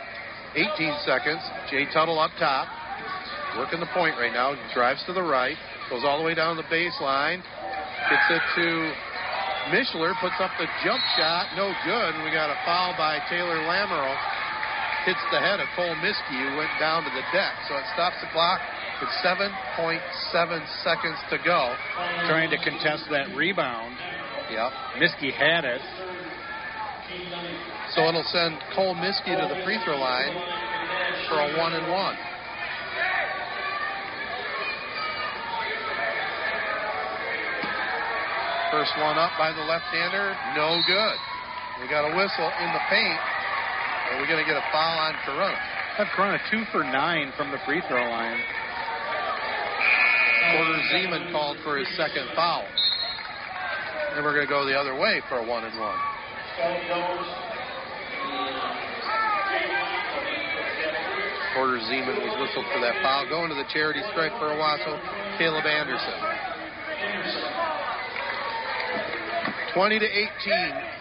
18 0.57 1.05
seconds. 1.05 1.41
Jay 1.69 1.85
Tuttle 1.93 2.17
up 2.17 2.33
top, 2.41 2.65
working 3.57 3.79
the 3.79 3.91
point 3.93 4.17
right 4.17 4.33
now. 4.33 4.57
Drives 4.73 5.05
to 5.05 5.13
the 5.13 5.21
right, 5.21 5.57
goes 5.89 6.01
all 6.01 6.17
the 6.17 6.25
way 6.25 6.33
down 6.33 6.57
the 6.57 6.65
baseline, 6.73 7.45
gets 8.09 8.25
it 8.33 8.41
to 8.57 8.65
Mishler, 9.69 10.17
puts 10.17 10.41
up 10.41 10.49
the 10.57 10.65
jump 10.81 11.01
shot, 11.13 11.53
no 11.53 11.69
good. 11.85 12.17
And 12.17 12.23
we 12.25 12.33
got 12.33 12.49
a 12.49 12.57
foul 12.65 12.97
by 12.97 13.21
Taylor 13.29 13.61
Lamoureux 13.61 14.17
hits 15.05 15.21
the 15.31 15.39
head 15.39 15.59
of 15.59 15.67
Cole 15.75 15.95
Miskey, 16.03 16.35
who 16.35 16.57
went 16.57 16.71
down 16.79 17.03
to 17.03 17.11
the 17.11 17.23
deck. 17.31 17.53
So 17.67 17.77
it 17.77 17.85
stops 17.93 18.15
the 18.21 18.27
clock 18.31 18.59
with 18.99 19.09
7.7 19.23 20.01
seconds 20.83 21.19
to 21.29 21.37
go. 21.43 21.75
Trying 22.27 22.49
to 22.51 22.57
contest 22.57 23.07
that 23.11 23.35
rebound. 23.35 23.95
Yep. 24.51 24.71
Miskey 24.99 25.31
had 25.31 25.63
it. 25.63 25.81
So 27.95 28.05
it'll 28.05 28.27
send 28.29 28.59
Cole 28.75 28.95
Miskey 28.95 29.33
to 29.33 29.45
the 29.47 29.63
free 29.63 29.79
throw 29.85 29.97
line 29.97 30.33
for 31.29 31.41
a 31.41 31.57
one 31.57 31.73
and 31.73 31.91
one. 31.91 32.17
First 38.71 38.93
one 39.01 39.17
up 39.17 39.33
by 39.39 39.49
the 39.51 39.65
left-hander, 39.65 40.37
no 40.53 40.77
good. 40.85 41.17
We 41.81 41.89
got 41.89 42.05
a 42.05 42.13
whistle 42.13 42.51
in 42.61 42.69
the 42.69 42.83
paint. 42.89 43.38
Are 44.09 44.21
we 44.21 44.27
going 44.27 44.41
to 44.41 44.49
get 44.49 44.57
a 44.57 44.65
foul 44.71 44.97
on 44.97 45.13
Corunna? 45.21 45.57
Have 45.97 46.07
Corunna 46.17 46.39
two 46.49 46.63
for 46.71 46.83
nine 46.83 47.31
from 47.37 47.51
the 47.51 47.59
free 47.65 47.81
throw 47.87 48.01
line. 48.09 48.41
Porter 50.49 50.81
Zeman 50.89 51.31
called 51.31 51.57
for 51.63 51.77
his 51.77 51.87
second 51.95 52.25
foul. 52.35 52.65
And 54.15 54.25
we're 54.25 54.33
going 54.33 54.47
to 54.47 54.49
go 54.49 54.65
the 54.65 54.73
other 54.73 54.97
way 54.97 55.21
for 55.29 55.37
a 55.37 55.45
one 55.45 55.63
and 55.63 55.77
one. 55.79 55.99
Porter 61.53 61.77
Zeman 61.85 62.17
was 62.17 62.33
whistled 62.41 62.65
for 62.73 62.79
that 62.81 62.97
foul. 63.03 63.29
Going 63.29 63.49
to 63.49 63.55
the 63.55 63.67
charity 63.71 64.01
stripe 64.11 64.31
for 64.39 64.49
Owosso, 64.49 64.97
Caleb 65.37 65.65
Anderson. 65.65 66.17
20 69.73 69.99
to 69.99 70.05
18. 70.05 70.98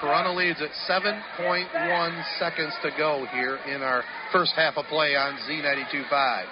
Corunna 0.00 0.34
leads 0.34 0.62
at 0.62 0.70
7.1 0.88 2.38
seconds 2.38 2.72
to 2.82 2.90
go 2.96 3.26
here 3.32 3.58
in 3.68 3.82
our 3.82 4.02
first 4.32 4.52
half 4.56 4.78
of 4.78 4.86
play 4.86 5.14
on 5.14 5.36
Z92.5. 5.46 6.44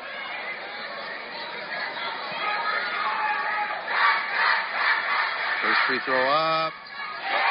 First 5.62 5.80
free 5.88 5.98
throw 6.04 6.28
up 6.28 6.72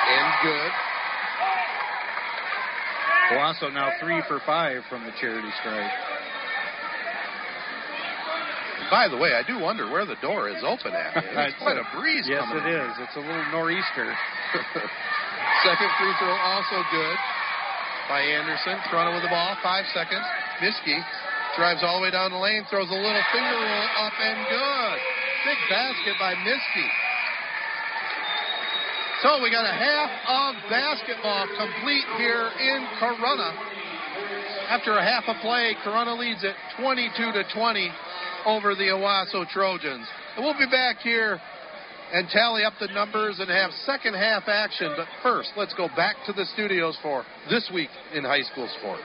and 0.09 0.33
good. 0.43 0.71
Owosso 3.33 3.73
now 3.73 3.91
three 3.99 4.21
for 4.27 4.39
five 4.45 4.83
from 4.89 5.03
the 5.03 5.11
charity 5.19 5.49
stripe. 5.59 5.91
By 8.89 9.09
the 9.09 9.17
way, 9.17 9.33
I 9.33 9.43
do 9.45 9.59
wonder 9.59 9.91
where 9.91 10.05
the 10.05 10.15
door 10.21 10.47
is 10.47 10.63
open 10.63 10.93
at. 10.93 11.17
It's 11.47 11.57
quite 11.57 11.77
a 11.77 11.83
breeze 11.99 12.25
Yes, 12.27 12.45
it 12.53 12.65
is. 12.65 12.91
It's 12.99 13.15
a 13.15 13.19
little 13.19 13.51
nor'easter. 13.51 14.13
Second 15.68 15.91
free 15.99 16.15
throw 16.15 16.32
also 16.32 16.80
good 16.95 17.18
by 18.07 18.24
Anderson. 18.24 18.80
Toronto 18.88 19.20
with 19.20 19.24
the 19.28 19.28
ball, 19.28 19.51
five 19.59 19.84
seconds. 19.91 20.24
Miskey 20.63 20.95
drives 21.59 21.84
all 21.84 21.99
the 21.99 22.07
way 22.07 22.11
down 22.11 22.32
the 22.32 22.39
lane, 22.39 22.63
throws 22.72 22.88
a 22.88 22.95
little 22.95 23.26
finger 23.36 23.51
roll 23.51 23.88
up 23.99 24.15
and 24.15 24.47
good. 24.47 24.97
Big 25.43 25.59
basket 25.68 26.15
by 26.24 26.39
Miskey. 26.47 26.88
So 29.20 29.43
we 29.43 29.51
got 29.51 29.68
a 29.68 29.76
half 29.76 30.07
of 30.24 30.55
basketball 30.72 31.51
complete 31.59 32.07
here 32.15 32.47
in 32.63 32.88
Corunna. 33.03 33.51
After 34.72 34.95
a 34.95 35.03
half 35.03 35.28
of 35.28 35.36
play, 35.43 35.76
Corunna 35.84 36.18
leads 36.18 36.45
at 36.47 36.55
22 36.80 37.11
to 37.11 37.43
20 37.53 37.91
over 38.45 38.74
the 38.74 38.95
Owosso 38.95 39.43
Trojans. 39.49 40.07
And 40.38 40.45
we'll 40.45 40.57
be 40.57 40.72
back 40.72 40.99
here 41.03 41.41
and 42.14 42.28
tally 42.30 42.64
up 42.64 42.74
the 42.80 42.88
numbers 42.88 43.39
and 43.39 43.49
have 43.49 43.72
second 43.86 44.14
half 44.14 44.43
action. 44.47 44.93
But 44.95 45.08
first, 45.24 45.51
let's 45.58 45.74
go 45.74 45.88
back 45.95 46.16
to 46.26 46.34
the 46.34 46.45
studios 46.53 46.97
for 47.01 47.24
this 47.49 47.70
week 47.74 47.89
in 48.14 48.24
high 48.24 48.41
school 48.41 48.70
sports. 48.80 49.03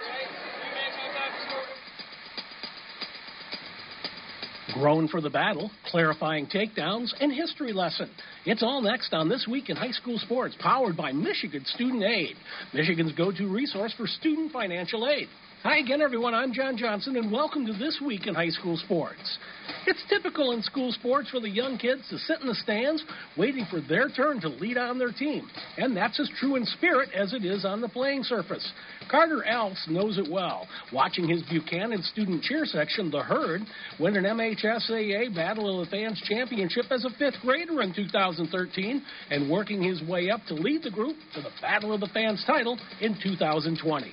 Grown 4.74 5.06
for 5.06 5.20
the 5.20 5.28
battle, 5.28 5.70
clarifying 5.90 6.46
takedowns, 6.46 7.12
and 7.20 7.30
history 7.30 7.74
lesson. 7.74 8.10
It's 8.46 8.62
all 8.62 8.80
next 8.80 9.12
on 9.12 9.28
This 9.28 9.46
Week 9.46 9.68
in 9.68 9.76
High 9.76 9.90
School 9.90 10.18
Sports, 10.18 10.56
powered 10.60 10.96
by 10.96 11.12
Michigan 11.12 11.62
Student 11.66 12.02
Aid, 12.04 12.36
Michigan's 12.72 13.12
go 13.12 13.30
to 13.30 13.46
resource 13.48 13.92
for 13.98 14.06
student 14.06 14.50
financial 14.50 15.06
aid. 15.06 15.28
Hi 15.62 15.78
again, 15.78 16.02
everyone. 16.02 16.34
I'm 16.34 16.52
John 16.52 16.76
Johnson, 16.76 17.14
and 17.14 17.30
welcome 17.30 17.64
to 17.66 17.72
This 17.72 18.00
Week 18.04 18.26
in 18.26 18.34
High 18.34 18.48
School 18.48 18.76
Sports. 18.78 19.38
It's 19.86 20.02
typical 20.08 20.50
in 20.50 20.62
school 20.62 20.90
sports 20.90 21.30
for 21.30 21.38
the 21.38 21.48
young 21.48 21.78
kids 21.78 22.02
to 22.10 22.18
sit 22.18 22.40
in 22.40 22.48
the 22.48 22.54
stands 22.56 23.04
waiting 23.38 23.64
for 23.70 23.80
their 23.80 24.08
turn 24.08 24.40
to 24.40 24.48
lead 24.48 24.76
on 24.76 24.98
their 24.98 25.12
team. 25.12 25.48
And 25.76 25.96
that's 25.96 26.18
as 26.18 26.28
true 26.40 26.56
in 26.56 26.64
spirit 26.66 27.10
as 27.14 27.32
it 27.32 27.44
is 27.44 27.64
on 27.64 27.80
the 27.80 27.88
playing 27.88 28.24
surface. 28.24 28.72
Carter 29.08 29.44
Elks 29.44 29.86
knows 29.88 30.18
it 30.18 30.28
well, 30.28 30.66
watching 30.92 31.28
his 31.28 31.44
Buchanan 31.44 32.02
student 32.02 32.42
cheer 32.42 32.64
section, 32.64 33.12
The 33.12 33.22
Herd, 33.22 33.60
win 34.00 34.16
an 34.16 34.24
MHSAA 34.24 35.32
Battle 35.32 35.78
of 35.80 35.86
the 35.86 35.90
Fans 35.92 36.20
championship 36.28 36.86
as 36.90 37.04
a 37.04 37.10
fifth 37.20 37.40
grader 37.40 37.82
in 37.82 37.94
2013 37.94 39.00
and 39.30 39.48
working 39.48 39.80
his 39.80 40.02
way 40.08 40.28
up 40.28 40.40
to 40.48 40.54
lead 40.54 40.82
the 40.82 40.90
group 40.90 41.14
to 41.36 41.40
the 41.40 41.50
Battle 41.60 41.92
of 41.92 42.00
the 42.00 42.10
Fans 42.12 42.42
title 42.48 42.76
in 43.00 43.16
2020. 43.22 44.10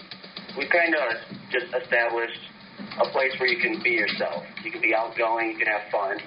We 0.58 0.68
kind 0.68 0.96
of 0.96 1.18
just 1.52 1.74
established 1.74 2.40
a 3.00 3.08
place 3.12 3.32
where 3.40 3.50
you 3.50 3.60
can 3.60 3.82
be 3.84 3.92
yourself. 3.92 4.44
You 4.64 4.72
can 4.72 4.82
be 4.82 4.94
outgoing, 4.96 5.52
you 5.52 5.58
can 5.58 5.68
have 5.68 5.92
fun, 5.92 6.18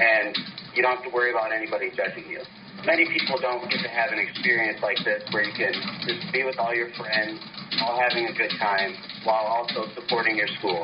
and 0.00 0.36
you 0.74 0.82
don't 0.82 0.96
have 0.96 1.04
to 1.04 1.10
worry 1.10 1.30
about 1.30 1.52
anybody 1.52 1.90
judging 1.94 2.28
you. 2.28 2.40
Many 2.86 3.04
people 3.12 3.36
don't 3.40 3.68
get 3.70 3.82
to 3.82 3.88
have 3.88 4.10
an 4.12 4.18
experience 4.18 4.80
like 4.82 4.96
this 5.04 5.22
where 5.32 5.44
you 5.44 5.52
can 5.52 5.72
just 6.06 6.32
be 6.32 6.44
with 6.44 6.58
all 6.58 6.74
your 6.74 6.88
friends, 6.96 7.40
all 7.82 8.00
having 8.00 8.26
a 8.26 8.32
good 8.32 8.50
time, 8.58 8.94
while 9.24 9.44
also 9.44 9.84
supporting 9.94 10.36
your 10.36 10.48
school. 10.58 10.80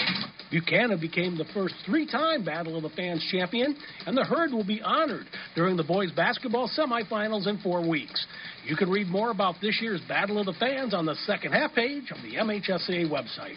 Buchanan 0.51 1.01
became 1.01 1.37
the 1.37 1.45
first 1.53 1.75
three 1.85 2.07
time 2.07 2.45
Battle 2.45 2.77
of 2.77 2.83
the 2.83 2.91
Fans 2.91 3.27
champion, 3.31 3.77
and 4.07 4.17
the 4.17 4.25
Herd 4.25 4.53
will 4.53 4.65
be 4.65 4.81
honored 4.81 5.27
during 5.55 5.77
the 5.77 5.85
boys 5.85 6.13
basketball 6.13 6.69
semifinals 6.69 7.47
in 7.47 7.59
four 7.59 7.87
weeks. 7.87 8.27
You 8.65 8.77
can 8.77 8.91
read 8.91 9.09
more 9.09 9.31
about 9.31 9.57
this 9.61 9.79
year's 9.81 10.01
Battle 10.09 10.39
of 10.39 10.47
the 10.47 10.55
Fans 10.55 10.95
on 10.95 11.07
the 11.07 11.17
second 11.27 11.53
half 11.53 11.75
page 11.75 12.11
of 12.11 12.19
the 12.23 12.37
MHSAA 12.37 13.11
website. 13.11 13.57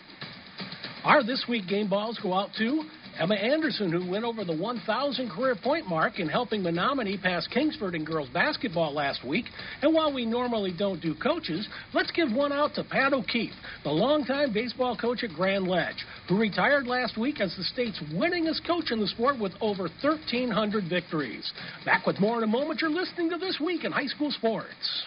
Our 1.03 1.23
this 1.23 1.45
week 1.47 1.67
game 1.67 1.89
balls 1.89 2.19
go 2.21 2.33
out 2.33 2.49
to 2.57 2.83
Emma 3.19 3.35
Anderson, 3.35 3.91
who 3.91 4.09
went 4.09 4.23
over 4.23 4.45
the 4.45 4.55
1,000 4.55 5.29
career 5.29 5.55
point 5.61 5.85
mark 5.85 6.19
in 6.19 6.29
helping 6.29 6.63
Menominee 6.63 7.17
pass 7.17 7.45
Kingsford 7.47 7.93
in 7.93 8.05
girls 8.05 8.29
basketball 8.29 8.93
last 8.93 9.27
week. 9.27 9.43
And 9.81 9.93
while 9.93 10.13
we 10.13 10.25
normally 10.25 10.73
don't 10.77 11.01
do 11.01 11.13
coaches, 11.15 11.67
let's 11.93 12.11
give 12.11 12.31
one 12.31 12.53
out 12.53 12.75
to 12.75 12.83
Pat 12.85 13.11
O'Keefe, 13.11 13.51
the 13.83 13.89
longtime 13.89 14.53
baseball 14.53 14.95
coach 14.95 15.25
at 15.25 15.31
Grand 15.31 15.67
Ledge, 15.67 16.05
who 16.29 16.39
retired 16.39 16.87
last 16.87 17.17
week 17.17 17.41
as 17.41 17.53
the 17.57 17.63
state's 17.65 17.99
winningest 18.13 18.65
coach 18.65 18.89
in 18.91 19.01
the 19.01 19.07
sport 19.07 19.37
with 19.37 19.51
over 19.59 19.89
1,300 20.01 20.85
victories. 20.89 21.51
Back 21.83 22.05
with 22.05 22.21
more 22.21 22.37
in 22.37 22.43
a 22.43 22.47
moment. 22.47 22.79
You're 22.79 22.89
listening 22.89 23.29
to 23.31 23.37
This 23.37 23.59
Week 23.59 23.83
in 23.83 23.91
High 23.91 24.07
School 24.07 24.31
Sports. 24.31 25.03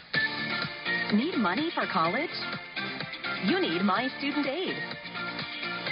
Need 1.14 1.38
money 1.38 1.70
for 1.74 1.86
college? 1.90 2.30
You 3.46 3.58
need 3.58 3.80
My 3.80 4.08
Student 4.18 4.46
Aid. 4.46 4.76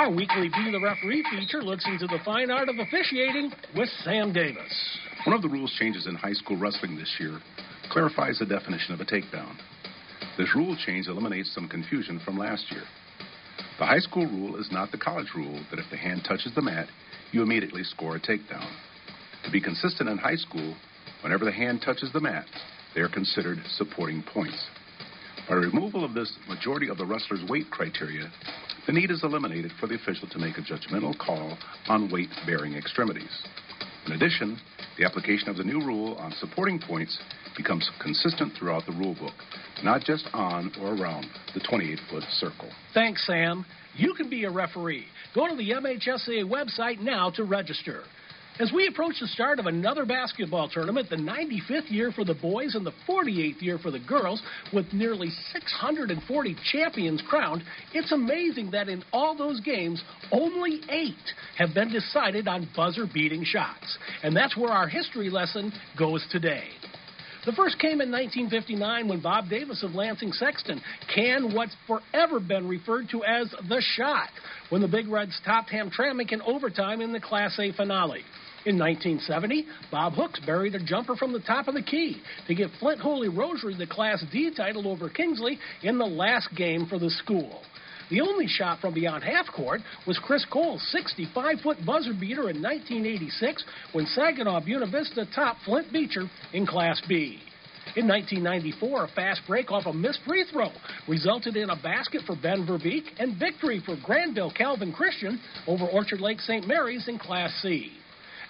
Our 0.00 0.10
weekly 0.10 0.48
Be 0.48 0.70
the 0.72 0.80
Referee 0.80 1.22
feature 1.30 1.62
looks 1.62 1.84
into 1.86 2.06
the 2.06 2.20
fine 2.24 2.50
art 2.50 2.70
of 2.70 2.78
officiating 2.78 3.52
with 3.76 3.90
Sam 4.02 4.32
Davis. 4.32 4.98
One 5.26 5.36
of 5.36 5.42
the 5.42 5.48
rules 5.50 5.76
changes 5.78 6.06
in 6.06 6.14
high 6.14 6.32
school 6.32 6.56
wrestling 6.56 6.96
this 6.96 7.14
year 7.20 7.38
clarifies 7.90 8.38
the 8.38 8.46
definition 8.46 8.94
of 8.94 9.00
a 9.00 9.04
takedown. 9.04 9.58
This 10.38 10.56
rule 10.56 10.74
change 10.86 11.06
eliminates 11.06 11.54
some 11.54 11.68
confusion 11.68 12.18
from 12.24 12.38
last 12.38 12.64
year. 12.72 12.84
The 13.78 13.84
high 13.84 13.98
school 13.98 14.24
rule 14.24 14.56
is 14.56 14.72
not 14.72 14.90
the 14.90 14.96
college 14.96 15.28
rule 15.36 15.60
that 15.68 15.78
if 15.78 15.90
the 15.90 15.98
hand 15.98 16.22
touches 16.26 16.54
the 16.54 16.62
mat, 16.62 16.88
you 17.32 17.42
immediately 17.42 17.84
score 17.84 18.16
a 18.16 18.20
takedown. 18.20 18.72
To 19.44 19.50
be 19.50 19.60
consistent 19.60 20.08
in 20.08 20.16
high 20.16 20.36
school, 20.36 20.76
whenever 21.22 21.44
the 21.44 21.52
hand 21.52 21.82
touches 21.84 22.10
the 22.10 22.20
mat, 22.20 22.46
they 22.94 23.02
are 23.02 23.10
considered 23.10 23.58
supporting 23.66 24.22
points. 24.22 24.64
By 25.50 25.56
removal 25.56 26.04
of 26.04 26.14
this 26.14 26.32
majority 26.48 26.88
of 26.88 26.96
the 26.96 27.04
wrestler's 27.04 27.42
weight 27.48 27.68
criteria, 27.72 28.30
the 28.86 28.92
need 28.92 29.10
is 29.10 29.24
eliminated 29.24 29.72
for 29.80 29.88
the 29.88 29.96
official 29.96 30.28
to 30.28 30.38
make 30.38 30.56
a 30.58 30.60
judgmental 30.60 31.18
call 31.18 31.58
on 31.88 32.08
weight 32.08 32.28
bearing 32.46 32.74
extremities. 32.74 33.42
In 34.06 34.12
addition, 34.12 34.60
the 34.96 35.04
application 35.04 35.48
of 35.48 35.56
the 35.56 35.64
new 35.64 35.80
rule 35.80 36.14
on 36.20 36.30
supporting 36.38 36.78
points 36.78 37.18
becomes 37.56 37.90
consistent 38.00 38.52
throughout 38.56 38.86
the 38.86 38.92
rule 38.92 39.16
book, 39.16 39.34
not 39.82 40.04
just 40.04 40.28
on 40.32 40.70
or 40.80 40.94
around 40.94 41.26
the 41.52 41.60
28 41.68 41.98
foot 42.08 42.22
circle. 42.30 42.70
Thanks, 42.94 43.26
Sam. 43.26 43.66
You 43.96 44.14
can 44.14 44.30
be 44.30 44.44
a 44.44 44.50
referee. 44.52 45.06
Go 45.34 45.48
to 45.48 45.56
the 45.56 45.70
MHSAA 45.70 46.44
website 46.48 47.00
now 47.00 47.28
to 47.30 47.42
register. 47.42 48.04
As 48.60 48.70
we 48.74 48.86
approach 48.88 49.14
the 49.18 49.26
start 49.26 49.58
of 49.58 49.64
another 49.64 50.04
basketball 50.04 50.68
tournament, 50.68 51.08
the 51.08 51.16
95th 51.16 51.90
year 51.90 52.12
for 52.12 52.26
the 52.26 52.34
boys 52.34 52.74
and 52.74 52.84
the 52.84 52.92
48th 53.08 53.62
year 53.62 53.78
for 53.78 53.90
the 53.90 53.98
girls, 53.98 54.42
with 54.70 54.84
nearly 54.92 55.30
640 55.54 56.56
champions 56.70 57.22
crowned, 57.26 57.62
it's 57.94 58.12
amazing 58.12 58.72
that 58.72 58.90
in 58.90 59.02
all 59.14 59.34
those 59.34 59.60
games, 59.60 60.02
only 60.30 60.82
eight 60.90 61.14
have 61.56 61.72
been 61.72 61.90
decided 61.90 62.46
on 62.48 62.68
buzzer 62.76 63.06
beating 63.12 63.44
shots. 63.44 63.96
And 64.22 64.36
that's 64.36 64.54
where 64.58 64.72
our 64.72 64.88
history 64.88 65.30
lesson 65.30 65.72
goes 65.98 66.22
today. 66.30 66.64
The 67.46 67.52
first 67.52 67.78
came 67.78 68.02
in 68.02 68.10
1959 68.10 69.08
when 69.08 69.22
Bob 69.22 69.48
Davis 69.48 69.82
of 69.82 69.94
Lansing 69.94 70.32
Sexton 70.32 70.82
canned 71.14 71.54
what's 71.54 71.74
forever 71.86 72.38
been 72.38 72.68
referred 72.68 73.08
to 73.12 73.24
as 73.24 73.50
the 73.70 73.82
shot 73.96 74.28
when 74.68 74.82
the 74.82 74.88
Big 74.88 75.08
Reds 75.08 75.40
topped 75.46 75.70
Hamtramck 75.70 76.32
in 76.32 76.42
overtime 76.42 77.00
in 77.00 77.12
the 77.14 77.20
Class 77.20 77.58
A 77.58 77.72
finale. 77.72 78.22
In 78.66 78.78
1970, 78.78 79.64
Bob 79.90 80.12
Hooks 80.12 80.38
buried 80.44 80.74
a 80.74 80.84
jumper 80.84 81.16
from 81.16 81.32
the 81.32 81.40
top 81.40 81.66
of 81.66 81.74
the 81.74 81.82
key 81.82 82.20
to 82.46 82.54
give 82.54 82.70
Flint 82.78 83.00
Holy 83.00 83.28
Rosary 83.28 83.74
the 83.74 83.86
Class 83.86 84.22
D 84.30 84.50
title 84.54 84.86
over 84.86 85.08
Kingsley 85.08 85.58
in 85.82 85.96
the 85.96 86.04
last 86.04 86.54
game 86.54 86.86
for 86.86 86.98
the 86.98 87.08
school. 87.08 87.62
The 88.10 88.20
only 88.20 88.46
shot 88.46 88.80
from 88.80 88.92
beyond 88.92 89.24
half 89.24 89.46
court 89.54 89.80
was 90.06 90.18
Chris 90.18 90.44
Cole's 90.52 90.86
65 90.90 91.60
foot 91.62 91.78
buzzer 91.86 92.12
beater 92.12 92.50
in 92.50 92.60
1986 92.60 93.64
when 93.92 94.04
Saginaw 94.06 94.60
Buena 94.60 94.86
Vista 94.86 95.26
topped 95.34 95.60
Flint 95.64 95.90
Beecher 95.90 96.24
in 96.52 96.66
Class 96.66 97.00
B. 97.08 97.38
In 97.96 98.06
1994, 98.06 99.04
a 99.04 99.08
fast 99.08 99.40
break 99.46 99.70
off 99.70 99.86
a 99.86 99.92
missed 99.92 100.20
free 100.26 100.44
throw 100.52 100.70
resulted 101.08 101.56
in 101.56 101.70
a 101.70 101.76
basket 101.82 102.22
for 102.26 102.36
Ben 102.36 102.66
Verbeek 102.66 103.04
and 103.18 103.38
victory 103.38 103.80
for 103.86 103.96
Granville 104.04 104.52
Calvin 104.52 104.92
Christian 104.92 105.40
over 105.66 105.86
Orchard 105.86 106.20
Lake 106.20 106.40
St. 106.40 106.66
Mary's 106.66 107.08
in 107.08 107.18
Class 107.18 107.52
C. 107.62 107.92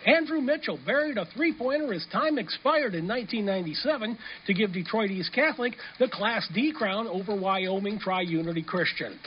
Andrew 0.07 0.41
Mitchell 0.41 0.79
buried 0.85 1.19
a 1.19 1.27
three 1.27 1.53
pointer 1.53 1.93
as 1.93 2.07
time 2.13 2.39
expired 2.39 2.95
in 2.95 3.07
1997 3.07 4.19
to 4.47 4.55
give 4.55 4.73
Detroit 4.73 5.11
East 5.11 5.33
Catholic 5.35 5.75
the 5.99 6.09
Class 6.09 6.49
D 6.55 6.73
crown 6.77 7.07
over 7.07 7.35
Wyoming 7.35 7.99
Tri 7.99 8.23
Unity 8.23 8.63
Christian. 8.63 9.19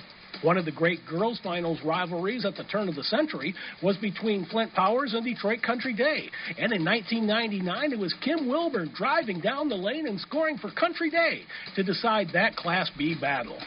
One 0.41 0.57
of 0.57 0.65
the 0.65 0.71
great 0.71 0.99
girls' 1.07 1.39
finals 1.41 1.79
rivalries 1.85 2.43
at 2.43 2.55
the 2.55 2.65
turn 2.65 2.89
of 2.89 2.95
the 2.95 3.03
century 3.03 3.53
was 3.81 3.95
between 3.97 4.45
Flint 4.45 4.73
Powers 4.73 5.13
and 5.13 5.23
Detroit 5.23 5.61
Country 5.61 5.93
Day. 5.93 6.29
And 6.57 6.73
in 6.73 6.83
1999, 6.83 7.93
it 7.93 7.99
was 7.99 8.13
Kim 8.21 8.49
Wilburn 8.49 8.91
driving 8.93 9.39
down 9.39 9.69
the 9.69 9.75
lane 9.75 10.05
and 10.05 10.19
scoring 10.19 10.57
for 10.57 10.69
Country 10.71 11.09
Day 11.09 11.43
to 11.75 11.83
decide 11.83 12.27
that 12.33 12.57
Class 12.57 12.91
B 12.97 13.15
battle. 13.19 13.57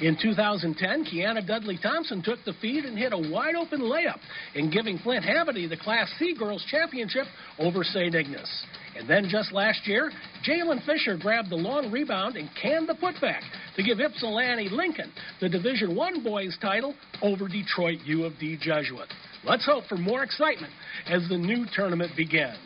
In 0.00 0.16
2010, 0.22 1.06
Kiana 1.06 1.44
Dudley 1.44 1.76
Thompson 1.82 2.22
took 2.22 2.38
the 2.44 2.52
feed 2.60 2.84
and 2.84 2.96
hit 2.96 3.12
a 3.12 3.18
wide 3.32 3.56
open 3.56 3.80
layup 3.80 4.20
in 4.54 4.70
giving 4.70 4.96
Flint 4.98 5.24
Hamady 5.24 5.68
the 5.68 5.76
Class 5.76 6.08
C 6.20 6.34
Girls 6.38 6.64
Championship 6.70 7.26
over 7.58 7.82
St. 7.82 8.14
Ignace. 8.14 8.64
And 8.96 9.10
then 9.10 9.28
just 9.28 9.52
last 9.52 9.88
year, 9.88 10.12
Jalen 10.48 10.86
Fisher 10.86 11.16
grabbed 11.16 11.50
the 11.50 11.56
long 11.56 11.90
rebound 11.90 12.36
and 12.36 12.48
canned 12.60 12.88
the 12.88 12.94
putback 12.94 13.40
to 13.74 13.82
give 13.82 13.98
Ypsilanti 13.98 14.68
Lincoln 14.68 15.12
the 15.40 15.48
Division 15.48 15.96
One 15.96 16.22
boys 16.22 16.56
title 16.60 16.94
over 17.20 17.48
Detroit 17.48 17.98
U 18.04 18.24
of 18.24 18.38
D 18.38 18.56
Jesuit. 18.60 19.08
Let's 19.44 19.64
hope 19.64 19.84
for 19.86 19.96
more 19.96 20.24
excitement 20.24 20.72
as 21.06 21.28
the 21.28 21.38
new 21.38 21.64
tournament 21.74 22.12
begins. 22.16 22.58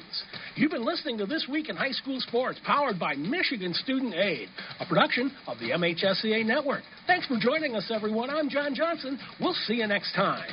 You've 0.56 0.70
been 0.70 0.84
listening 0.84 1.18
to 1.18 1.26
This 1.26 1.46
Week 1.50 1.68
in 1.68 1.76
High 1.76 1.92
School 1.92 2.18
Sports, 2.20 2.60
powered 2.64 2.98
by 2.98 3.14
Michigan 3.14 3.74
Student 3.74 4.14
Aid, 4.14 4.48
a 4.80 4.86
production 4.86 5.30
of 5.46 5.58
the 5.58 5.70
MHSCA 5.70 6.44
Network. 6.44 6.82
Thanks 7.06 7.26
for 7.26 7.36
joining 7.40 7.76
us, 7.76 7.90
everyone. 7.94 8.30
I'm 8.30 8.48
John 8.48 8.74
Johnson. 8.74 9.18
We'll 9.40 9.56
see 9.66 9.74
you 9.74 9.86
next 9.86 10.14
time. 10.14 10.48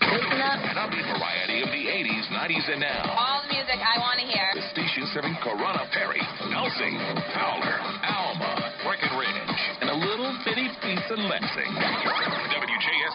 Listen 0.00 0.40
up. 0.40 0.62
An 0.62 0.78
upbeat 0.78 1.06
variety 1.18 1.62
of 1.62 1.68
the 1.74 1.84
80s, 1.90 2.24
90s, 2.30 2.70
and 2.70 2.80
now. 2.80 3.10
All 3.10 3.42
the 3.42 3.52
music 3.52 3.76
I 3.82 3.98
want 3.98 4.20
to 4.22 4.26
hear. 4.26 4.46
The 4.54 4.64
station 4.70 5.04
serving 5.12 5.34
Corunna 5.42 5.90
Perry, 5.90 6.22
Elsing, 6.54 6.94
Fowler, 7.34 7.78
Alma, 8.06 8.72
Breckenridge, 8.86 9.60
and 9.82 9.90
a 9.90 9.98
little 9.98 10.30
bitty 10.46 10.70
piece 10.80 11.06
of 11.10 11.18
Lansing. 11.18 11.72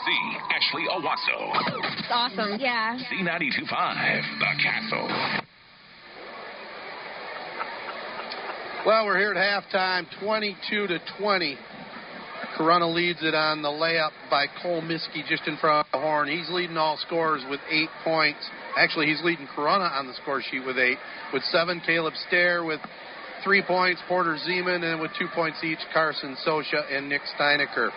WJSC, 0.01 0.37
Ashley 0.49 0.83
Owosso. 0.89 1.99
It's 1.99 2.07
awesome. 2.09 2.59
Yeah. 2.59 2.97
Z92.5, 3.11 4.39
The 4.39 4.63
Castle. 4.63 5.41
Well, 8.85 9.05
we're 9.05 9.17
here 9.17 9.33
at 9.33 9.63
halftime, 9.73 10.05
22 10.23 10.87
to 10.87 10.99
20. 11.19 11.57
Corunna 12.57 12.93
leads 12.93 13.19
it 13.21 13.35
on 13.35 13.61
the 13.61 13.69
layup 13.69 14.11
by 14.29 14.45
Cole 14.61 14.81
Miskey 14.81 15.23
just 15.29 15.47
in 15.47 15.57
front 15.57 15.87
of 15.87 15.91
the 15.93 15.99
horn. 15.99 16.27
He's 16.27 16.49
leading 16.49 16.77
all 16.77 16.97
scorers 16.97 17.43
with 17.49 17.59
eight 17.69 17.89
points. 18.03 18.39
Actually, 18.77 19.05
he's 19.07 19.23
leading 19.23 19.47
Corunna 19.47 19.91
on 19.91 20.07
the 20.07 20.13
score 20.21 20.41
sheet 20.41 20.65
with 20.65 20.77
eight. 20.77 20.97
With 21.33 21.43
seven, 21.43 21.81
Caleb 21.85 22.13
Stair 22.27 22.63
with 22.65 22.79
three 23.43 23.61
points, 23.61 24.01
Porter 24.07 24.37
Zeman, 24.47 24.83
and 24.83 24.99
with 24.99 25.11
two 25.17 25.27
points 25.33 25.63
each, 25.63 25.79
Carson 25.93 26.35
Sosha 26.45 26.91
and 26.91 27.07
Nick 27.07 27.21
Steinecker. 27.39 27.91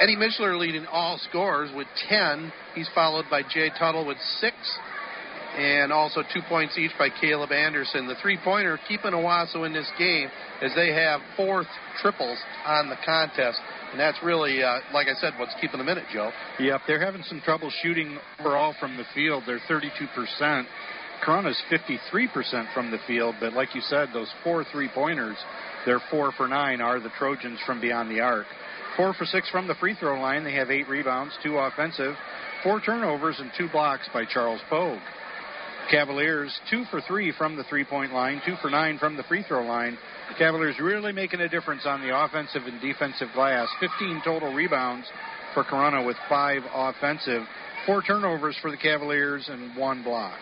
Eddie 0.00 0.16
Mishler 0.16 0.58
leading 0.58 0.86
all 0.86 1.18
scorers 1.28 1.70
with 1.74 1.86
10. 2.08 2.52
He's 2.74 2.88
followed 2.94 3.26
by 3.30 3.42
Jay 3.42 3.70
Tuttle 3.78 4.06
with 4.06 4.18
six, 4.40 4.56
and 5.56 5.92
also 5.92 6.22
two 6.32 6.40
points 6.48 6.76
each 6.78 6.92
by 6.98 7.08
Caleb 7.20 7.52
Anderson. 7.52 8.06
The 8.08 8.16
three 8.22 8.38
pointer 8.42 8.78
keeping 8.88 9.12
Owosso 9.12 9.66
in 9.66 9.72
this 9.72 9.90
game 9.98 10.28
as 10.60 10.72
they 10.74 10.92
have 10.92 11.20
four 11.36 11.64
triples 12.00 12.38
on 12.66 12.88
the 12.88 12.96
contest. 13.04 13.60
And 13.90 14.00
that's 14.00 14.18
really, 14.24 14.62
uh, 14.62 14.80
like 14.94 15.08
I 15.08 15.14
said, 15.20 15.34
what's 15.38 15.54
keeping 15.60 15.78
them 15.78 15.88
in 15.88 15.98
it, 15.98 16.04
Joe. 16.12 16.32
Yep, 16.58 16.80
they're 16.86 17.04
having 17.04 17.22
some 17.24 17.42
trouble 17.44 17.70
shooting 17.82 18.18
overall 18.40 18.74
from 18.80 18.96
the 18.96 19.04
field. 19.14 19.44
They're 19.46 19.60
32%. 19.68 20.64
Corunna's 21.24 21.60
53% 21.70 22.74
from 22.74 22.90
the 22.90 22.98
field, 23.06 23.36
but 23.38 23.52
like 23.52 23.74
you 23.74 23.80
said, 23.82 24.08
those 24.12 24.32
four 24.42 24.64
three 24.64 24.88
pointers, 24.92 25.36
they're 25.86 26.02
four 26.10 26.32
for 26.32 26.48
nine, 26.48 26.80
are 26.80 26.98
the 26.98 27.10
Trojans 27.16 27.60
from 27.64 27.80
beyond 27.80 28.10
the 28.10 28.20
arc. 28.20 28.46
Four 28.96 29.14
for 29.14 29.24
six 29.24 29.48
from 29.50 29.66
the 29.66 29.74
free 29.76 29.94
throw 29.94 30.20
line. 30.20 30.44
They 30.44 30.54
have 30.54 30.70
eight 30.70 30.88
rebounds, 30.88 31.34
two 31.42 31.56
offensive, 31.56 32.14
four 32.62 32.80
turnovers, 32.80 33.36
and 33.38 33.50
two 33.56 33.68
blocks 33.68 34.08
by 34.12 34.24
Charles 34.24 34.60
Pogue. 34.68 35.00
Cavaliers, 35.90 36.52
two 36.70 36.84
for 36.90 37.00
three 37.00 37.32
from 37.36 37.56
the 37.56 37.64
three 37.64 37.84
point 37.84 38.12
line, 38.12 38.40
two 38.46 38.54
for 38.62 38.70
nine 38.70 38.98
from 38.98 39.16
the 39.16 39.22
free 39.24 39.44
throw 39.48 39.64
line. 39.64 39.98
The 40.28 40.34
Cavaliers 40.36 40.76
really 40.80 41.12
making 41.12 41.40
a 41.40 41.48
difference 41.48 41.82
on 41.86 42.00
the 42.00 42.16
offensive 42.16 42.62
and 42.66 42.80
defensive 42.80 43.28
glass. 43.34 43.68
15 43.80 44.22
total 44.24 44.54
rebounds 44.54 45.06
for 45.54 45.64
Corunna 45.64 46.06
with 46.06 46.16
five 46.28 46.62
offensive, 46.72 47.42
four 47.86 48.02
turnovers 48.02 48.56
for 48.62 48.70
the 48.70 48.76
Cavaliers, 48.76 49.48
and 49.48 49.76
one 49.76 50.02
block. 50.02 50.38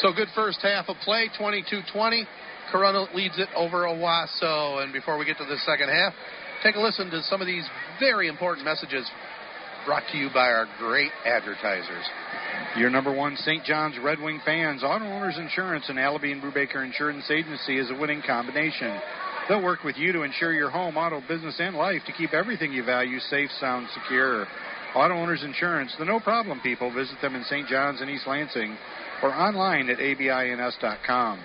So 0.00 0.12
good 0.12 0.28
first 0.34 0.60
half 0.62 0.88
of 0.88 0.96
play, 1.04 1.30
22 1.38 1.80
20. 1.92 2.26
Corunna 2.72 3.14
leads 3.14 3.38
it 3.38 3.48
over 3.56 3.84
Owosso. 3.84 4.82
And 4.82 4.92
before 4.92 5.18
we 5.18 5.24
get 5.24 5.38
to 5.38 5.44
the 5.44 5.56
second 5.64 5.88
half, 5.88 6.12
take 6.62 6.76
a 6.76 6.80
listen 6.80 7.10
to 7.10 7.22
some 7.24 7.40
of 7.40 7.46
these 7.46 7.64
very 8.00 8.28
important 8.28 8.64
messages 8.64 9.08
brought 9.86 10.02
to 10.10 10.18
you 10.18 10.28
by 10.34 10.48
our 10.48 10.66
great 10.78 11.12
advertisers. 11.24 12.04
Your 12.76 12.90
number 12.90 13.14
one 13.14 13.36
St. 13.36 13.64
John's 13.64 13.96
Red 14.02 14.20
Wing 14.20 14.40
fans, 14.44 14.82
Auto 14.82 15.04
Owners 15.04 15.38
Insurance 15.38 15.84
and 15.88 15.96
Allaby 15.96 16.32
and 16.32 16.42
Brubaker 16.42 16.84
Insurance 16.84 17.30
Agency 17.30 17.78
is 17.78 17.90
a 17.90 17.94
winning 17.94 18.22
combination. 18.26 18.98
They'll 19.48 19.62
work 19.62 19.84
with 19.84 19.96
you 19.96 20.12
to 20.12 20.22
insure 20.22 20.52
your 20.52 20.70
home, 20.70 20.96
auto, 20.96 21.22
business, 21.28 21.54
and 21.60 21.76
life 21.76 22.02
to 22.06 22.12
keep 22.12 22.34
everything 22.34 22.72
you 22.72 22.84
value 22.84 23.20
safe, 23.20 23.50
sound, 23.60 23.86
secure. 23.94 24.46
Auto 24.96 25.14
Owners 25.14 25.44
Insurance, 25.44 25.94
the 25.98 26.04
no 26.04 26.18
problem 26.18 26.60
people. 26.60 26.92
Visit 26.92 27.16
them 27.22 27.36
in 27.36 27.44
St. 27.44 27.68
John's 27.68 28.00
and 28.00 28.10
East 28.10 28.26
Lansing 28.26 28.76
or 29.22 29.32
online 29.32 29.88
at 29.88 29.98
abins.com. 29.98 31.38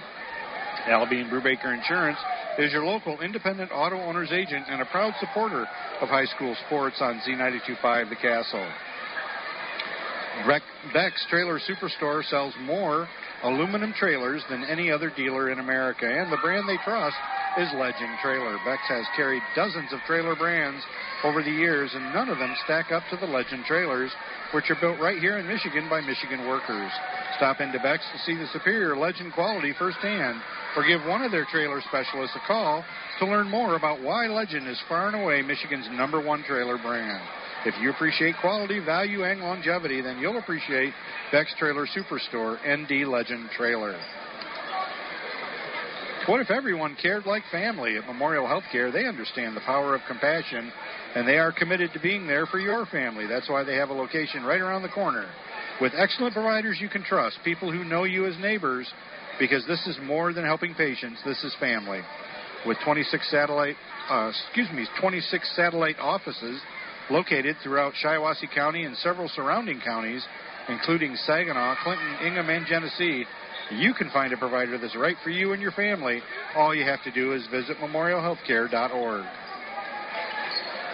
And 0.88 1.30
Brubaker 1.30 1.78
Insurance 1.78 2.18
is 2.58 2.72
your 2.72 2.86
local 2.86 3.22
independent 3.22 3.72
auto 3.74 3.98
owner's 3.98 4.32
agent 4.32 4.66
and 4.70 4.82
a 4.82 4.86
proud 4.86 5.14
supporter 5.20 5.66
of 6.02 6.10
high 6.10 6.26
school 6.26 6.56
sports 6.68 6.98
on 7.00 7.22
Z925 7.28 8.10
The 8.10 8.16
Castle. 8.16 8.68
Beck's 10.94 11.26
Trailer 11.30 11.60
Superstore 11.60 12.24
sells 12.26 12.54
more 12.62 13.08
aluminum 13.44 13.94
trailers 13.98 14.44
than 14.50 14.64
any 14.64 14.92
other 14.92 15.12
dealer 15.16 15.52
in 15.52 15.60
America, 15.60 16.06
and 16.06 16.32
the 16.32 16.38
brand 16.42 16.68
they 16.68 16.78
trust 16.84 17.16
is 17.58 17.68
Legend 17.76 18.16
Trailer. 18.22 18.58
Beck's 18.64 18.88
has 18.88 19.06
carried 19.16 19.44
dozens 19.56 19.92
of 19.92 20.00
trailer 20.08 20.36
brands 20.36 20.82
over 21.24 21.44
the 21.44 21.52
years, 21.52 21.92
and 21.94 22.14
none 22.14 22.30
of 22.30 22.40
them 22.40 22.56
stack 22.64 22.92
up 22.92 23.04
to 23.10 23.18
the 23.18 23.26
Legend 23.26 23.66
trailers, 23.66 24.12
which 24.54 24.70
are 24.70 24.80
built 24.80 25.00
right 25.00 25.20
here 25.20 25.38
in 25.38 25.48
Michigan 25.48 25.90
by 25.90 26.00
Michigan 26.02 26.48
workers. 26.48 26.92
Stop 27.38 27.60
into 27.60 27.80
Beck's 27.80 28.08
to 28.14 28.20
see 28.20 28.36
the 28.38 28.48
superior 28.54 28.96
Legend 28.96 29.34
quality 29.34 29.74
firsthand, 29.78 30.40
or 30.78 30.88
give 30.88 31.02
one 31.08 31.22
of 31.22 31.32
their 31.32 31.46
trailer 31.46 31.82
specialists 31.88 32.36
a 32.36 32.48
call 32.48 32.86
to 33.20 33.26
learn 33.26 33.50
more 33.50 33.76
about 33.76 34.02
why 34.02 34.28
Legend 34.28 34.68
is 34.68 34.82
far 34.88 35.08
and 35.08 35.22
away 35.22 35.42
Michigan's 35.42 35.88
number 35.92 36.22
one 36.22 36.44
trailer 36.44 36.78
brand. 36.78 37.22
If 37.66 37.76
you 37.82 37.92
appreciate 37.92 38.36
quality, 38.42 38.80
value, 38.80 39.24
and 39.24 39.42
longevity, 39.42 40.02
then 40.02 40.18
you'll 40.20 40.40
appreciate 40.40 40.94
Beck's 41.32 41.54
Trailer 41.60 41.86
Superstore, 41.86 42.58
ND 42.66 43.08
Legend 43.08 43.50
Trailer. 43.56 44.00
What 46.28 46.40
if 46.40 46.52
everyone 46.52 46.96
cared 47.02 47.26
like 47.26 47.42
family? 47.52 47.98
At 47.98 48.06
Memorial 48.06 48.46
Healthcare, 48.46 48.94
they 48.94 49.08
understand 49.08 49.58
the 49.58 49.62
power 49.62 49.96
of 49.96 50.02
compassion, 50.08 50.72
and 51.16 51.28
they 51.28 51.40
are 51.40 51.52
committed 51.52 51.94
to 51.94 52.00
being 52.00 52.28
there 52.28 52.46
for 52.46 52.60
your 52.60 52.86
family. 52.86 53.26
That's 53.26 53.50
why 53.50 53.64
they 53.64 53.76
have 53.78 53.90
a 53.90 53.94
location 53.94 54.44
right 54.44 54.62
around 54.62 54.84
the 54.84 54.90
corner. 54.90 55.28
With 55.82 55.94
excellent 55.98 56.36
providers 56.36 56.78
you 56.80 56.90
can 56.90 57.04
trust, 57.04 57.40
people 57.44 57.72
who 57.72 57.84
know 57.84 58.04
you 58.04 58.28
as 58.28 58.38
neighbors, 58.38 58.88
because 59.40 59.66
this 59.66 59.86
is 59.88 59.98
more 60.04 60.32
than 60.32 60.46
helping 60.46 60.76
patients, 60.76 61.20
this 61.26 61.44
is 61.44 61.56
family. 61.60 62.02
With 62.68 62.78
26 62.86 63.32
satellite, 63.32 63.76
uh, 64.08 64.32
excuse 64.46 64.70
me, 64.72 64.86
26 65.00 65.56
satellite 65.56 65.98
offices 66.00 66.62
located 67.10 67.56
throughout 67.64 67.94
Shiawassee 68.04 68.54
County 68.54 68.84
and 68.84 68.96
several 68.98 69.28
surrounding 69.28 69.82
counties, 69.84 70.24
including 70.70 71.16
Saginaw, 71.16 71.78
Clinton, 71.84 72.18
Ingham, 72.24 72.50
and 72.50 72.68
Genesee, 72.68 73.26
you 73.72 73.94
can 73.94 74.10
find 74.12 74.34
a 74.34 74.38
provider 74.38 74.78
that's 74.78 74.96
right 74.96 75.16
for 75.24 75.30
you 75.30 75.54
and 75.54 75.62
your 75.62 75.72
family. 75.72 76.22
All 76.56 76.76
you 76.76 76.84
have 76.84 77.04
to 77.04 77.12
do 77.12 77.34
is 77.34 77.46
visit 77.48 77.78
memorialhealthcare.org. 77.78 79.26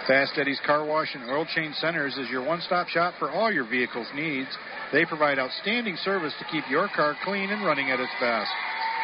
Fast 0.06 0.32
Eddie's 0.38 0.60
Car 0.64 0.86
Wash 0.86 1.14
and 1.14 1.28
Oil 1.28 1.46
Change 1.54 1.74
Centers 1.76 2.16
is 2.16 2.30
your 2.30 2.42
one 2.44 2.62
stop 2.62 2.88
shop 2.88 3.14
for 3.18 3.30
all 3.30 3.52
your 3.52 3.68
vehicle's 3.68 4.08
needs. 4.14 4.48
They 4.90 5.04
provide 5.04 5.38
outstanding 5.38 5.96
service 6.02 6.32
to 6.38 6.46
keep 6.50 6.64
your 6.70 6.88
car 6.96 7.14
clean 7.24 7.50
and 7.50 7.64
running 7.64 7.90
at 7.90 8.00
its 8.00 8.12
best. 8.18 8.50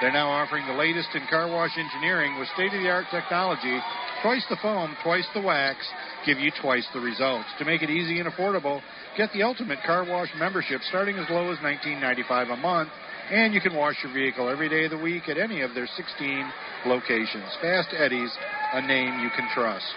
They're 0.00 0.12
now 0.12 0.30
offering 0.30 0.66
the 0.66 0.72
latest 0.72 1.08
in 1.14 1.22
car 1.28 1.46
wash 1.52 1.76
engineering 1.76 2.38
with 2.38 2.48
state 2.54 2.72
of 2.72 2.80
the 2.80 2.88
art 2.88 3.06
technology. 3.10 3.78
Twice 4.22 4.44
the 4.48 4.56
foam, 4.62 4.96
twice 5.04 5.26
the 5.34 5.42
wax, 5.42 5.78
give 6.24 6.38
you 6.38 6.50
twice 6.62 6.86
the 6.94 7.00
results. 7.00 7.48
To 7.58 7.66
make 7.66 7.82
it 7.82 7.90
easy 7.90 8.18
and 8.18 8.28
affordable, 8.28 8.80
get 9.18 9.30
the 9.34 9.42
ultimate 9.42 9.78
car 9.84 10.04
wash 10.08 10.30
membership 10.38 10.80
starting 10.88 11.16
as 11.16 11.28
low 11.28 11.52
as 11.52 11.58
$19.95 11.58 12.54
a 12.54 12.56
month 12.56 12.88
and 13.30 13.54
you 13.54 13.60
can 13.60 13.74
wash 13.74 13.96
your 14.02 14.12
vehicle 14.12 14.48
every 14.48 14.68
day 14.68 14.84
of 14.84 14.90
the 14.90 14.98
week 14.98 15.28
at 15.28 15.38
any 15.38 15.62
of 15.62 15.74
their 15.74 15.86
16 15.86 16.52
locations. 16.86 17.44
Fast 17.60 17.88
Eddie's, 17.96 18.30
a 18.72 18.86
name 18.86 19.20
you 19.20 19.30
can 19.30 19.48
trust. 19.54 19.94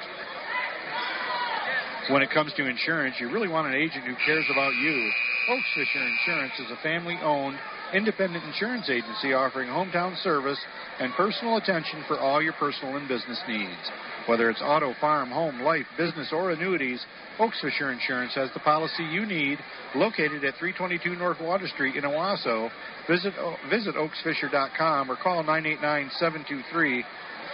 When 2.09 2.21
it 2.21 2.29
comes 2.31 2.53
to 2.55 2.65
insurance, 2.65 3.15
you 3.19 3.29
really 3.29 3.49
want 3.49 3.67
an 3.67 3.73
agent 3.73 4.05
who 4.05 4.15
cares 4.25 4.45
about 4.49 4.73
you. 4.75 5.11
Oaks 5.49 5.67
Fisher 5.75 5.99
Insurance 5.99 6.53
is 6.59 6.71
a 6.71 6.81
family 6.81 7.17
owned, 7.21 7.57
independent 7.93 8.43
insurance 8.45 8.89
agency 8.89 9.33
offering 9.33 9.67
hometown 9.67 10.15
service 10.23 10.59
and 10.99 11.11
personal 11.13 11.57
attention 11.57 12.03
for 12.07 12.19
all 12.19 12.41
your 12.41 12.53
personal 12.53 12.95
and 12.95 13.07
business 13.07 13.39
needs. 13.47 13.91
Whether 14.27 14.49
it's 14.49 14.61
auto, 14.61 14.93
farm, 14.99 15.29
home, 15.29 15.61
life, 15.61 15.85
business, 15.97 16.29
or 16.33 16.51
annuities, 16.51 17.03
Oaks 17.39 17.59
Fisher 17.61 17.91
Insurance 17.91 18.35
has 18.35 18.49
the 18.53 18.59
policy 18.59 19.03
you 19.03 19.25
need 19.25 19.57
located 19.95 20.43
at 20.43 20.55
322 20.59 21.15
North 21.15 21.39
Water 21.39 21.67
Street 21.67 21.95
in 21.95 22.03
Owosso. 22.03 22.69
Visit, 23.07 23.33
visit 23.69 23.95
oaksfisher.com 23.95 25.09
or 25.09 25.15
call 25.15 25.43
989 25.43 26.11
723 26.17 27.05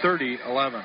3011. 0.02 0.82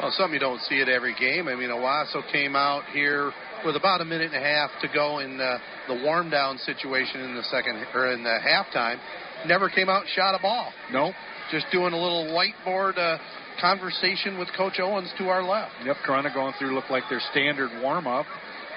Well, 0.00 0.12
some 0.16 0.32
you 0.32 0.38
don't 0.38 0.60
see 0.62 0.80
at 0.80 0.88
every 0.88 1.14
game. 1.18 1.48
I 1.48 1.54
mean, 1.54 1.70
Owosso 1.70 2.22
came 2.32 2.56
out 2.56 2.84
here 2.92 3.32
with 3.64 3.76
about 3.76 4.00
a 4.00 4.04
minute 4.04 4.32
and 4.32 4.36
a 4.36 4.46
half 4.46 4.70
to 4.82 4.88
go 4.94 5.18
in 5.18 5.40
uh, 5.40 5.58
the 5.88 5.94
warm 6.04 6.30
down 6.30 6.58
situation 6.58 7.20
in 7.20 7.34
the 7.34 7.42
second 7.44 7.84
or 7.94 8.12
in 8.12 8.22
the 8.22 8.38
halftime. 8.44 8.98
Never 9.46 9.68
came 9.68 9.88
out 9.88 10.02
and 10.02 10.10
shot 10.10 10.34
a 10.34 10.42
ball. 10.42 10.72
Nope. 10.92 11.14
Just 11.50 11.66
doing 11.72 11.92
a 11.92 12.00
little 12.00 12.26
whiteboard 12.26 12.98
uh, 12.98 13.18
conversation 13.60 14.38
with 14.38 14.48
Coach 14.56 14.78
Owens 14.80 15.12
to 15.18 15.28
our 15.28 15.42
left. 15.42 15.72
Yep, 15.84 15.96
Corunna 16.06 16.32
going 16.32 16.54
through 16.58 16.74
looked 16.74 16.90
like 16.90 17.04
their 17.10 17.20
standard 17.30 17.70
warm 17.82 18.06
up. 18.06 18.26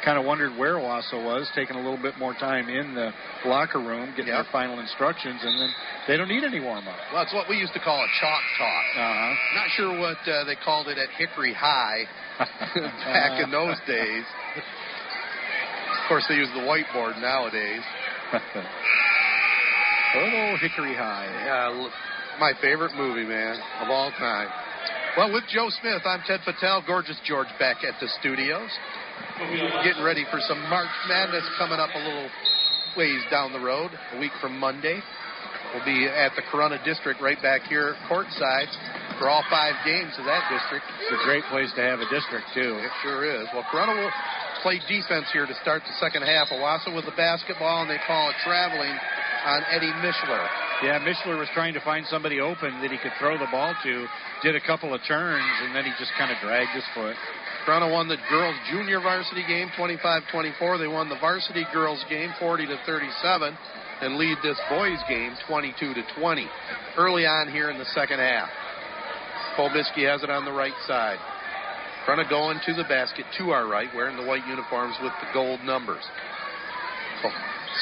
Kind 0.03 0.17
of 0.17 0.25
wondered 0.25 0.57
where 0.57 0.75
Owosso 0.81 1.23
was, 1.23 1.47
taking 1.53 1.75
a 1.75 1.79
little 1.79 2.01
bit 2.01 2.17
more 2.17 2.33
time 2.33 2.69
in 2.69 2.95
the 2.95 3.11
locker 3.45 3.77
room, 3.77 4.09
getting 4.17 4.33
Yep. 4.33 4.45
their 4.45 4.51
final 4.51 4.79
instructions, 4.79 5.39
and 5.43 5.61
then 5.61 5.69
they 6.07 6.17
don't 6.17 6.27
need 6.27 6.43
any 6.43 6.59
warm 6.59 6.87
up. 6.87 6.97
Well, 7.13 7.21
it's 7.21 7.33
what 7.33 7.47
we 7.47 7.57
used 7.57 7.73
to 7.73 7.79
call 7.79 8.01
a 8.01 8.07
chalk 8.19 8.41
talk. 8.57 8.85
Uh-huh. 8.97 9.33
Not 9.61 9.69
sure 9.77 9.99
what 9.99 10.17
uh, 10.27 10.43
they 10.45 10.55
called 10.65 10.87
it 10.87 10.97
at 10.97 11.09
Hickory 11.19 11.53
High 11.53 12.05
back 13.05 13.43
in 13.43 13.51
those 13.51 13.77
days. 13.85 14.25
Of 14.57 16.07
course, 16.09 16.25
they 16.27 16.33
use 16.35 16.49
the 16.55 16.61
whiteboard 16.65 17.21
nowadays. 17.21 17.83
oh, 20.15 20.55
Hickory 20.61 20.95
High. 20.95 21.29
Yeah, 21.45 21.89
my 22.39 22.53
favorite 22.59 22.95
movie, 22.95 23.23
man, 23.27 23.59
of 23.81 23.89
all 23.89 24.09
time. 24.17 24.49
Well, 25.17 25.33
with 25.33 25.43
Joe 25.51 25.67
Smith, 25.83 26.07
I'm 26.07 26.23
Ted 26.23 26.39
Patel, 26.47 26.87
gorgeous 26.87 27.19
George 27.27 27.51
back 27.59 27.83
at 27.83 27.99
the 27.99 28.07
studios. 28.23 28.71
Getting 29.83 30.07
ready 30.07 30.23
for 30.31 30.39
some 30.47 30.55
March 30.71 30.87
Madness 31.09 31.43
coming 31.59 31.83
up 31.83 31.91
a 31.91 31.99
little 31.99 32.29
ways 32.95 33.19
down 33.27 33.51
the 33.51 33.59
road, 33.59 33.91
a 34.15 34.19
week 34.19 34.31
from 34.39 34.55
Monday. 34.55 35.03
We'll 35.75 35.83
be 35.83 36.07
at 36.07 36.31
the 36.39 36.43
Corunna 36.47 36.79
District 36.87 37.19
right 37.19 37.35
back 37.43 37.67
here 37.67 37.95
courtside 38.07 38.71
for 39.19 39.27
all 39.27 39.43
five 39.51 39.75
games 39.83 40.15
of 40.15 40.23
that 40.31 40.47
district. 40.47 40.87
It's 41.03 41.19
a 41.19 41.25
great 41.27 41.43
place 41.51 41.71
to 41.75 41.83
have 41.83 41.99
a 41.99 42.07
district, 42.07 42.47
too. 42.55 42.79
It 42.79 42.91
sure 43.03 43.27
is. 43.27 43.51
Well, 43.51 43.67
Corunna 43.67 43.99
will 43.99 44.15
play 44.63 44.79
defense 44.87 45.27
here 45.35 45.45
to 45.45 45.55
start 45.59 45.83
the 45.83 45.95
second 45.99 46.23
half. 46.23 46.55
Owosso 46.55 46.95
with 46.95 47.03
the 47.03 47.15
basketball, 47.19 47.83
and 47.83 47.91
they 47.91 47.99
call 48.07 48.31
it 48.31 48.35
traveling 48.47 48.95
on 49.43 49.59
Eddie 49.75 49.91
Mishler. 49.99 50.70
Yeah, 50.81 50.97
Mishler 51.05 51.37
was 51.37 51.47
trying 51.53 51.75
to 51.75 51.81
find 51.81 52.05
somebody 52.09 52.39
open 52.39 52.81
that 52.81 52.89
he 52.89 52.97
could 52.97 53.13
throw 53.19 53.37
the 53.37 53.45
ball 53.51 53.75
to, 53.83 54.07
did 54.41 54.55
a 54.55 54.65
couple 54.65 54.95
of 54.95 55.01
turns, 55.07 55.45
and 55.61 55.75
then 55.75 55.85
he 55.85 55.91
just 55.99 56.09
kind 56.17 56.31
of 56.31 56.37
dragged 56.41 56.73
his 56.73 56.83
foot. 56.95 57.13
Corunna 57.67 57.91
won 57.91 58.07
the 58.07 58.17
girls 58.31 58.55
junior 58.71 58.99
varsity 58.99 59.45
game 59.47 59.69
25-24. 59.77 60.79
They 60.79 60.87
won 60.87 61.07
the 61.07 61.21
varsity 61.21 61.65
girls 61.71 62.03
game 62.09 62.33
40 62.39 62.65
to 62.65 62.77
37 62.87 63.55
and 64.01 64.17
lead 64.17 64.37
this 64.41 64.57
boys 64.69 64.97
game 65.07 65.37
22 65.47 65.93
to 65.93 66.01
20. 66.17 66.47
Early 66.97 67.27
on 67.27 67.51
here 67.51 67.69
in 67.69 67.77
the 67.77 67.85
second 67.93 68.17
half. 68.17 68.49
Polbisky 69.55 70.09
has 70.09 70.23
it 70.23 70.31
on 70.31 70.45
the 70.45 70.51
right 70.51 70.73
side. 70.87 71.19
Corunna 72.07 72.27
going 72.27 72.59
to 72.65 72.73
the 72.73 72.85
basket 72.85 73.25
to 73.37 73.51
our 73.51 73.67
right, 73.67 73.89
wearing 73.93 74.17
the 74.17 74.25
white 74.25 74.47
uniforms 74.47 74.95
with 75.03 75.13
the 75.21 75.27
gold 75.31 75.59
numbers. 75.61 76.03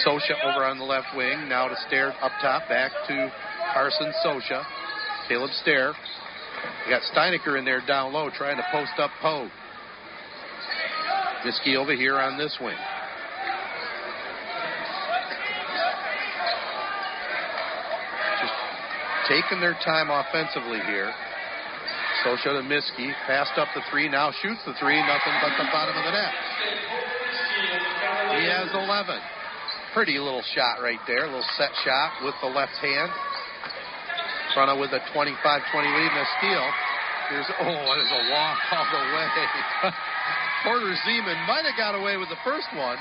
So, 0.04 0.12
Sosha 0.12 0.36
over 0.44 0.66
on 0.66 0.78
the 0.78 0.86
left 0.86 1.08
wing. 1.16 1.50
Now 1.50 1.68
to 1.68 1.76
Stair 1.88 2.14
up 2.22 2.32
top, 2.42 2.68
back 2.70 2.92
to 3.08 3.32
Carson 3.74 4.14
Sosha. 4.26 4.64
Caleb 5.28 5.52
Stair. 5.62 5.94
We 6.86 6.92
got 6.92 7.02
Steinecker 7.14 7.58
in 7.58 7.66
there 7.66 7.82
down 7.86 8.14
low 8.14 8.30
trying 8.30 8.58
to 8.58 8.64
post 8.72 8.92
up 8.98 9.12
Poe. 9.22 9.50
Miskey 11.46 11.76
over 11.76 11.96
here 11.96 12.20
on 12.20 12.38
this 12.38 12.58
wing. 12.62 12.76
Just 18.42 18.54
taking 19.28 19.62
their 19.62 19.78
time 19.86 20.10
offensively 20.10 20.80
here. 20.88 21.12
Sosha 22.26 22.56
to 22.56 22.64
Miskey. 22.64 23.12
Passed 23.28 23.58
up 23.58 23.68
the 23.76 23.82
three. 23.92 24.10
Now 24.10 24.32
shoots 24.42 24.60
the 24.66 24.74
three. 24.80 25.00
Nothing 25.00 25.34
but 25.42 25.52
the 25.58 25.68
bottom 25.72 25.96
of 25.96 26.04
the 26.04 26.12
net. 26.12 26.34
He 28.40 28.46
has 28.48 28.70
11. 28.74 29.20
Pretty 29.94 30.20
little 30.20 30.44
shot 30.54 30.82
right 30.82 31.02
there. 31.08 31.26
A 31.26 31.30
little 31.30 31.54
set 31.58 31.74
shot 31.84 32.22
with 32.24 32.36
the 32.42 32.50
left 32.50 32.78
hand. 32.78 33.12
Front 34.54 34.70
with 34.80 34.94
a 34.94 35.02
25-20 35.14 35.18
lead 35.18 36.10
and 36.10 36.22
a 36.22 36.30
steal. 36.38 36.66
Here's 37.30 37.46
oh, 37.62 37.94
it 37.94 38.02
is 38.02 38.10
a 38.10 38.22
walk 38.34 38.58
all 38.74 38.86
the 38.90 39.02
way. 39.14 39.30
Porter 40.64 40.96
Zeman 41.06 41.38
might 41.48 41.64
have 41.66 41.78
got 41.78 41.94
away 41.94 42.18
with 42.18 42.30
the 42.30 42.42
first 42.44 42.66
one. 42.76 42.98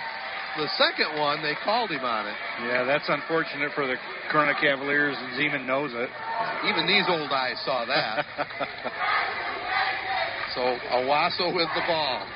The 0.56 0.68
second 0.76 1.18
one, 1.18 1.42
they 1.42 1.54
called 1.64 1.90
him 1.90 2.04
on 2.04 2.26
it. 2.26 2.34
Yeah, 2.66 2.84
that's 2.84 3.08
unfortunate 3.08 3.72
for 3.74 3.86
the 3.86 3.96
Corunna 4.32 4.58
Cavaliers, 4.60 5.16
and 5.18 5.32
Zeman 5.38 5.66
knows 5.66 5.92
it. 5.94 6.08
Even 6.68 6.86
these 6.86 7.04
old 7.08 7.30
eyes 7.30 7.56
saw 7.64 7.84
that. 7.84 8.24
so 10.54 10.78
Owosso 10.92 11.54
with 11.54 11.68
the 11.74 11.82
ball. 11.86 12.26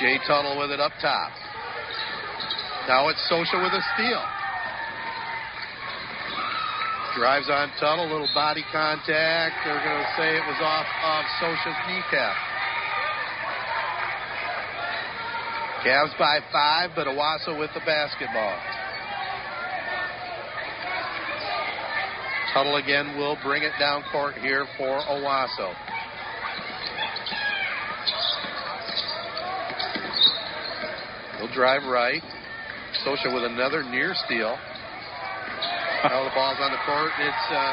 Jay 0.00 0.18
Tuttle 0.26 0.58
with 0.58 0.70
it 0.70 0.80
up 0.80 0.92
top. 1.00 1.32
Now 2.86 3.08
it's 3.08 3.20
Sosha 3.32 3.56
with 3.62 3.72
a 3.72 3.82
steal. 3.94 4.22
Drives 7.16 7.48
on 7.48 7.72
Tuttle, 7.80 8.04
little 8.04 8.28
body 8.34 8.62
contact. 8.70 9.56
They're 9.64 9.80
going 9.80 10.04
to 10.04 10.12
say 10.18 10.36
it 10.36 10.44
was 10.44 10.60
off 10.60 10.84
of 10.84 11.24
Sosha's 11.40 11.80
kneecap. 11.88 12.36
Cavs 15.82 16.18
by 16.18 16.40
five, 16.52 16.90
but 16.94 17.06
Owosso 17.06 17.58
with 17.58 17.70
the 17.72 17.80
basketball. 17.80 18.58
Tuttle 22.52 22.76
again 22.76 23.16
will 23.16 23.38
bring 23.42 23.62
it 23.62 23.72
down 23.78 24.02
court 24.12 24.34
here 24.34 24.66
for 24.76 25.00
Owosso. 25.08 25.74
He'll 31.38 31.52
drive 31.52 31.84
right. 31.84 32.22
Sosha 33.04 33.28
with 33.32 33.44
another 33.44 33.82
near 33.84 34.14
steal. 34.24 34.56
now 36.08 36.24
the 36.24 36.32
ball's 36.32 36.58
on 36.60 36.72
the 36.72 36.80
court. 36.88 37.12
It's 37.20 37.46
uh, 37.52 37.72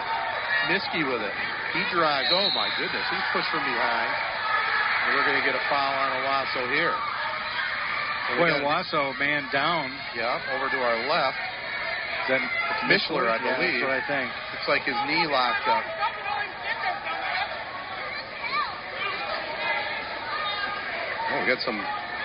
Miskey 0.71 1.03
with 1.07 1.21
it. 1.23 1.35
He 1.71 1.81
drives. 1.95 2.27
Oh 2.31 2.49
my 2.53 2.67
goodness, 2.77 3.05
he's 3.09 3.27
pushed 3.31 3.49
from 3.49 3.63
behind. 3.63 4.11
And 5.07 5.15
we're 5.15 5.25
going 5.27 5.39
to 5.39 5.45
get 5.47 5.55
a 5.55 5.63
foul 5.71 5.93
on 5.95 6.09
Owosso 6.23 6.63
here. 6.71 6.95
So 8.29 8.37
Boy, 8.39 8.49
Owosso 8.61 9.17
man 9.19 9.47
down. 9.51 9.91
Yeah, 10.15 10.39
over 10.55 10.69
to 10.71 10.79
our 10.79 10.97
left. 11.09 11.37
Then 12.29 12.39
It's 12.39 13.03
Mishler, 13.03 13.27
I 13.27 13.35
Yeah, 13.43 13.57
believe. 13.59 13.79
that's 13.79 13.83
what 13.83 13.95
I 13.99 14.03
think. 14.07 14.31
Looks 14.55 14.67
like 14.69 14.83
his 14.87 14.95
knee 15.07 15.27
locked 15.27 15.67
up. 15.67 15.83
Oh, 21.31 21.39
we 21.41 21.47
got 21.47 21.59
some 21.65 21.79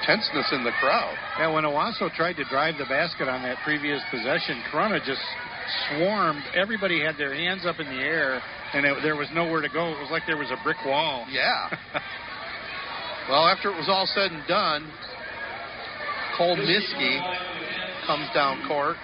tenseness 0.04 0.50
in 0.52 0.64
the 0.64 0.72
crowd. 0.80 1.14
Yeah, 1.38 1.52
when 1.52 1.64
Owosso 1.64 2.12
tried 2.12 2.34
to 2.34 2.44
drive 2.44 2.76
the 2.78 2.86
basket 2.86 3.28
on 3.28 3.42
that 3.42 3.58
previous 3.64 4.02
possession, 4.10 4.62
Corunna 4.70 5.04
just 5.04 5.22
swarmed. 5.88 6.42
Everybody 6.54 7.00
had 7.00 7.16
their 7.16 7.34
hands 7.34 7.66
up 7.66 7.80
in 7.80 7.86
the 7.86 8.00
air, 8.00 8.40
and 8.74 8.86
it, 8.86 8.98
there 9.02 9.16
was 9.16 9.28
nowhere 9.32 9.60
to 9.60 9.68
go. 9.68 9.88
It 9.88 10.00
was 10.00 10.10
like 10.10 10.22
there 10.26 10.36
was 10.36 10.50
a 10.50 10.62
brick 10.62 10.78
wall. 10.84 11.26
Yeah. 11.30 11.68
well, 13.28 13.46
after 13.46 13.70
it 13.70 13.76
was 13.76 13.88
all 13.88 14.06
said 14.14 14.32
and 14.32 14.46
done, 14.46 14.90
Cole 16.36 16.56
Miskey 16.56 17.18
comes 18.06 18.28
down 18.32 18.66
court. 18.66 18.96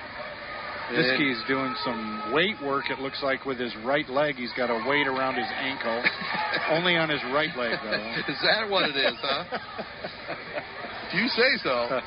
Miskey's 0.92 1.40
doing 1.48 1.74
some 1.84 2.32
weight 2.32 2.56
work, 2.62 2.90
it 2.90 2.98
looks 2.98 3.22
like, 3.22 3.44
with 3.46 3.58
his 3.58 3.74
right 3.84 4.08
leg. 4.08 4.36
He's 4.36 4.52
got 4.56 4.70
a 4.70 4.88
weight 4.88 5.06
around 5.06 5.34
his 5.36 5.48
ankle. 5.56 6.02
Only 6.70 6.96
on 6.96 7.08
his 7.08 7.22
right 7.32 7.54
leg, 7.56 7.78
though. 7.82 8.32
is 8.32 8.38
that 8.44 8.68
what 8.68 8.90
it 8.90 8.96
is, 8.96 9.14
huh? 9.20 9.44
If 11.08 11.20
you 11.22 11.28
say 11.28 11.50
so. 11.62 12.00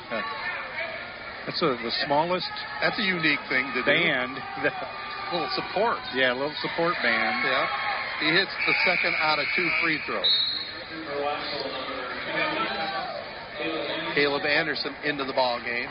That's 1.46 1.62
a, 1.62 1.80
the 1.80 1.92
smallest 2.04 2.50
That's 2.82 2.98
a 2.98 3.02
unique 3.02 3.40
thing 3.48 3.64
to 3.72 3.80
do. 3.80 3.86
band. 3.86 4.36
little 5.32 5.48
support. 5.56 5.96
Yeah, 6.14 6.34
a 6.34 6.36
little 6.36 6.52
support 6.60 6.92
band. 7.00 7.40
Yeah. 7.40 7.66
He 8.20 8.26
hits 8.36 8.50
the 8.66 8.74
second 8.84 9.14
out 9.16 9.38
of 9.38 9.46
two 9.56 9.66
free 9.80 9.98
throws. 10.04 10.26
Caleb 14.14 14.44
Anderson 14.44 14.94
into 15.04 15.24
the 15.24 15.32
ball 15.32 15.58
game. 15.64 15.88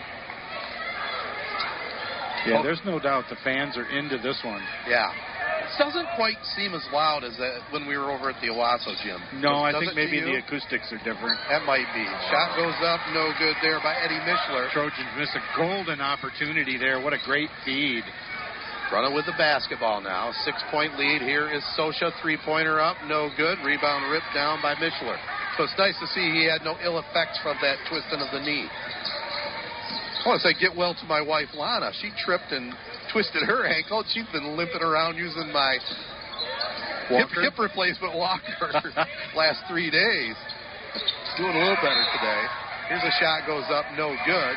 Yeah, 2.47 2.59
oh. 2.59 2.63
there's 2.63 2.81
no 2.85 2.99
doubt 2.99 3.25
the 3.29 3.37
fans 3.43 3.75
are 3.77 3.87
into 3.91 4.17
this 4.17 4.39
one. 4.43 4.63
Yeah. 4.87 5.11
It 5.11 5.75
doesn't 5.75 6.07
quite 6.15 6.39
seem 6.55 6.73
as 6.73 6.85
loud 6.95 7.27
as 7.27 7.35
that 7.37 7.59
when 7.75 7.85
we 7.85 7.99
were 7.99 8.07
over 8.07 8.31
at 8.31 8.39
the 8.39 8.47
Owosso 8.47 8.95
gym. 9.03 9.19
No, 9.43 9.67
I 9.67 9.75
think 9.75 9.93
maybe 9.99 10.23
the 10.23 10.39
acoustics 10.39 10.87
are 10.95 11.01
different. 11.03 11.35
That 11.51 11.67
might 11.67 11.85
be. 11.91 12.07
Shot 12.31 12.55
goes 12.55 12.79
up, 12.87 13.03
no 13.11 13.35
good 13.35 13.59
there 13.59 13.83
by 13.83 13.99
Eddie 13.99 14.23
Mishler. 14.23 14.71
Trojans 14.71 15.11
miss 15.19 15.29
a 15.35 15.43
golden 15.59 15.99
opportunity 15.99 16.79
there. 16.79 17.03
What 17.03 17.11
a 17.11 17.19
great 17.27 17.51
feed. 17.65 18.03
Running 18.91 19.13
with 19.13 19.27
the 19.27 19.35
basketball 19.35 19.99
now. 19.99 20.31
Six 20.47 20.63
point 20.71 20.97
lead. 20.97 21.21
Here 21.21 21.51
is 21.51 21.59
Sosha. 21.77 22.15
Three 22.21 22.39
pointer 22.45 22.79
up. 22.79 22.95
No 23.05 23.29
good. 23.35 23.59
Rebound 23.59 24.09
ripped 24.09 24.31
down 24.33 24.61
by 24.61 24.75
Mishler. 24.75 25.19
So 25.57 25.67
it's 25.67 25.75
nice 25.77 25.99
to 25.99 26.07
see 26.07 26.31
he 26.31 26.47
had 26.47 26.63
no 26.63 26.77
ill 26.79 26.99
effects 26.99 27.35
from 27.43 27.57
that 27.61 27.75
twisting 27.89 28.23
of 28.23 28.31
the 28.31 28.39
knee. 28.39 28.69
I 30.27 30.35
want 30.35 30.43
to 30.43 30.51
say 30.51 30.59
get 30.59 30.75
well 30.75 30.91
to 30.91 31.05
my 31.07 31.23
wife 31.23 31.55
Lana. 31.55 31.95
She 32.03 32.11
tripped 32.19 32.51
and 32.51 32.75
twisted 33.15 33.47
her 33.47 33.63
ankle. 33.63 34.03
She's 34.11 34.27
been 34.35 34.59
limping 34.59 34.83
around 34.83 35.15
using 35.15 35.47
my 35.55 35.79
hip, 37.07 37.31
hip 37.31 37.55
replacement 37.55 38.11
walker 38.11 38.67
last 39.39 39.63
three 39.71 39.87
days. 39.87 40.35
Doing 41.39 41.55
a 41.55 41.63
little 41.63 41.79
better 41.79 42.03
today. 42.19 42.43
Here's 42.91 43.07
a 43.07 43.15
shot 43.23 43.47
goes 43.47 43.71
up, 43.71 43.87
no 43.95 44.19
good. 44.27 44.55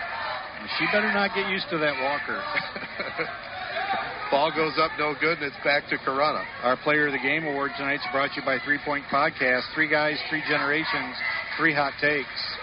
She 0.75 0.91
better 0.91 1.15
not 1.15 1.31
get 1.39 1.47
used 1.47 1.71
to 1.71 1.79
that 1.79 1.95
walker. 2.03 2.43
Ball 4.35 4.51
goes 4.51 4.75
up, 4.75 4.91
no 4.99 5.15
good, 5.21 5.39
and 5.39 5.47
it's 5.55 5.63
back 5.63 5.87
to 5.91 5.99
Corunna. 5.99 6.43
Our 6.67 6.79
Player 6.83 7.07
of 7.07 7.13
the 7.13 7.23
Game 7.23 7.47
award 7.47 7.71
tonight 7.79 8.03
is 8.03 8.11
brought 8.11 8.35
to 8.35 8.41
you 8.41 8.45
by 8.45 8.59
Three 8.67 8.79
Point 8.85 9.05
Podcast. 9.07 9.71
Three 9.77 9.89
guys, 9.89 10.19
three 10.29 10.43
generations, 10.51 11.15
three 11.57 11.75
hot 11.75 11.93
takes. 12.01 12.59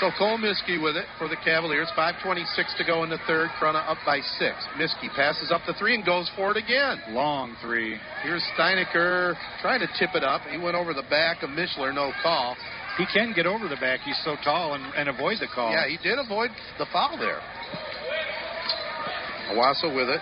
So 0.00 0.10
Cole 0.16 0.38
Miskey 0.38 0.80
with 0.80 0.96
it 0.96 1.06
for 1.18 1.26
the 1.26 1.36
Cavaliers. 1.44 1.90
5.26 1.98 2.76
to 2.78 2.84
go 2.84 3.02
in 3.02 3.10
the 3.10 3.18
third. 3.26 3.48
Corunna 3.58 3.82
up 3.88 3.98
by 4.06 4.20
six. 4.38 4.54
Miskey 4.78 5.08
passes 5.16 5.50
up 5.50 5.62
the 5.66 5.74
three 5.74 5.96
and 5.96 6.06
goes 6.06 6.30
for 6.36 6.52
it 6.52 6.56
again. 6.56 7.02
Long 7.10 7.56
three. 7.60 7.98
Here's 8.22 8.44
Steinecker 8.56 9.34
trying 9.60 9.80
to 9.80 9.88
tip 9.98 10.10
it 10.14 10.22
up. 10.22 10.42
He 10.42 10.56
went 10.56 10.76
over 10.76 10.94
the 10.94 11.02
back 11.10 11.42
of 11.42 11.50
Mishler, 11.50 11.92
no 11.92 12.12
call. 12.22 12.56
He 12.96 13.06
can 13.12 13.32
get 13.34 13.46
over 13.46 13.66
the 13.66 13.76
back. 13.76 14.00
He's 14.04 14.18
so 14.24 14.36
tall 14.44 14.74
and, 14.74 14.84
and 14.94 15.08
avoid 15.08 15.38
the 15.40 15.48
call. 15.52 15.72
Yeah, 15.72 15.88
he 15.88 15.98
did 16.00 16.18
avoid 16.18 16.50
the 16.78 16.86
foul 16.92 17.18
there. 17.18 17.40
Owosso 19.50 19.94
with 19.94 20.08
it. 20.08 20.20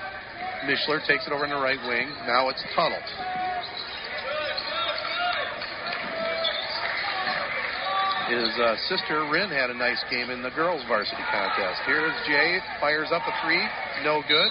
Mishler 0.64 1.07
takes 1.07 1.27
it 1.27 1.33
over 1.33 1.45
in 1.45 1.51
the 1.51 1.57
right 1.57 1.81
wing. 1.87 2.09
Now 2.27 2.49
it's 2.49 2.62
Tuttle. 2.74 2.97
His 8.27 8.51
uh, 8.59 8.74
sister 8.91 9.22
Rin 9.31 9.51
had 9.51 9.70
a 9.70 9.74
nice 9.74 10.03
game 10.11 10.31
in 10.31 10.43
the 10.43 10.51
girls' 10.51 10.83
varsity 10.89 11.22
contest. 11.31 11.79
Here's 11.87 12.12
Jay, 12.27 12.59
fires 12.81 13.09
up 13.14 13.22
a 13.22 13.33
three, 13.45 13.62
no 14.03 14.22
good. 14.27 14.51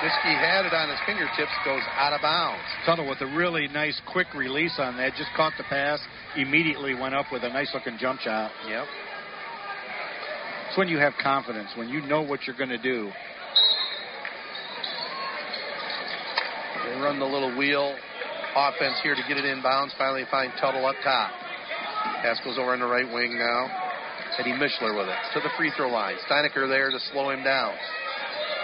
Miskey 0.00 0.32
had 0.32 0.64
it 0.64 0.72
on 0.72 0.88
his 0.88 0.98
fingertips, 1.04 1.52
goes 1.62 1.82
out 2.00 2.14
of 2.14 2.22
bounds. 2.22 2.64
Tuttle 2.86 3.06
with 3.06 3.20
a 3.20 3.26
really 3.36 3.68
nice 3.68 4.00
quick 4.10 4.32
release 4.34 4.72
on 4.78 4.96
that. 4.96 5.12
Just 5.16 5.28
caught 5.36 5.52
the 5.58 5.64
pass, 5.64 6.00
immediately 6.36 6.94
went 6.94 7.14
up 7.14 7.26
with 7.30 7.44
a 7.44 7.50
nice 7.50 7.68
looking 7.74 7.98
jump 8.00 8.20
shot. 8.20 8.50
Yep. 8.66 8.86
It's 10.68 10.78
when 10.78 10.88
you 10.88 10.96
have 10.96 11.12
confidence, 11.22 11.68
when 11.76 11.90
you 11.90 12.00
know 12.00 12.22
what 12.22 12.46
you're 12.46 12.56
going 12.56 12.70
to 12.70 12.80
do. 12.80 13.10
They 16.86 16.96
run 16.96 17.18
the 17.18 17.26
little 17.26 17.54
wheel 17.54 17.94
offense 18.56 18.96
here 19.02 19.14
to 19.14 19.22
get 19.28 19.36
it 19.36 19.44
inbounds. 19.44 19.90
Finally 19.98 20.24
find 20.30 20.50
Tuttle 20.58 20.86
up 20.86 20.96
top. 21.04 21.30
Goes 22.44 22.56
over 22.58 22.72
in 22.74 22.80
the 22.80 22.86
right 22.86 23.04
wing 23.12 23.36
now. 23.36 23.68
Eddie 24.38 24.56
Mishler 24.56 24.96
with 24.96 25.08
it 25.08 25.20
to 25.34 25.40
the 25.40 25.50
free 25.58 25.70
throw 25.76 25.88
line. 25.88 26.16
Steinecker 26.28 26.68
there 26.68 26.90
to 26.90 26.98
slow 27.12 27.30
him 27.30 27.44
down. 27.44 27.74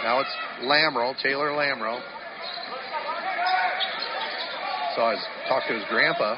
Now 0.03 0.19
it's 0.19 0.33
Lamro, 0.63 1.13
Taylor 1.21 1.49
Lamro. 1.53 2.01
Saw 4.95 5.11
his 5.11 5.21
talked 5.47 5.67
to 5.67 5.75
his 5.75 5.83
grandpa, 5.89 6.37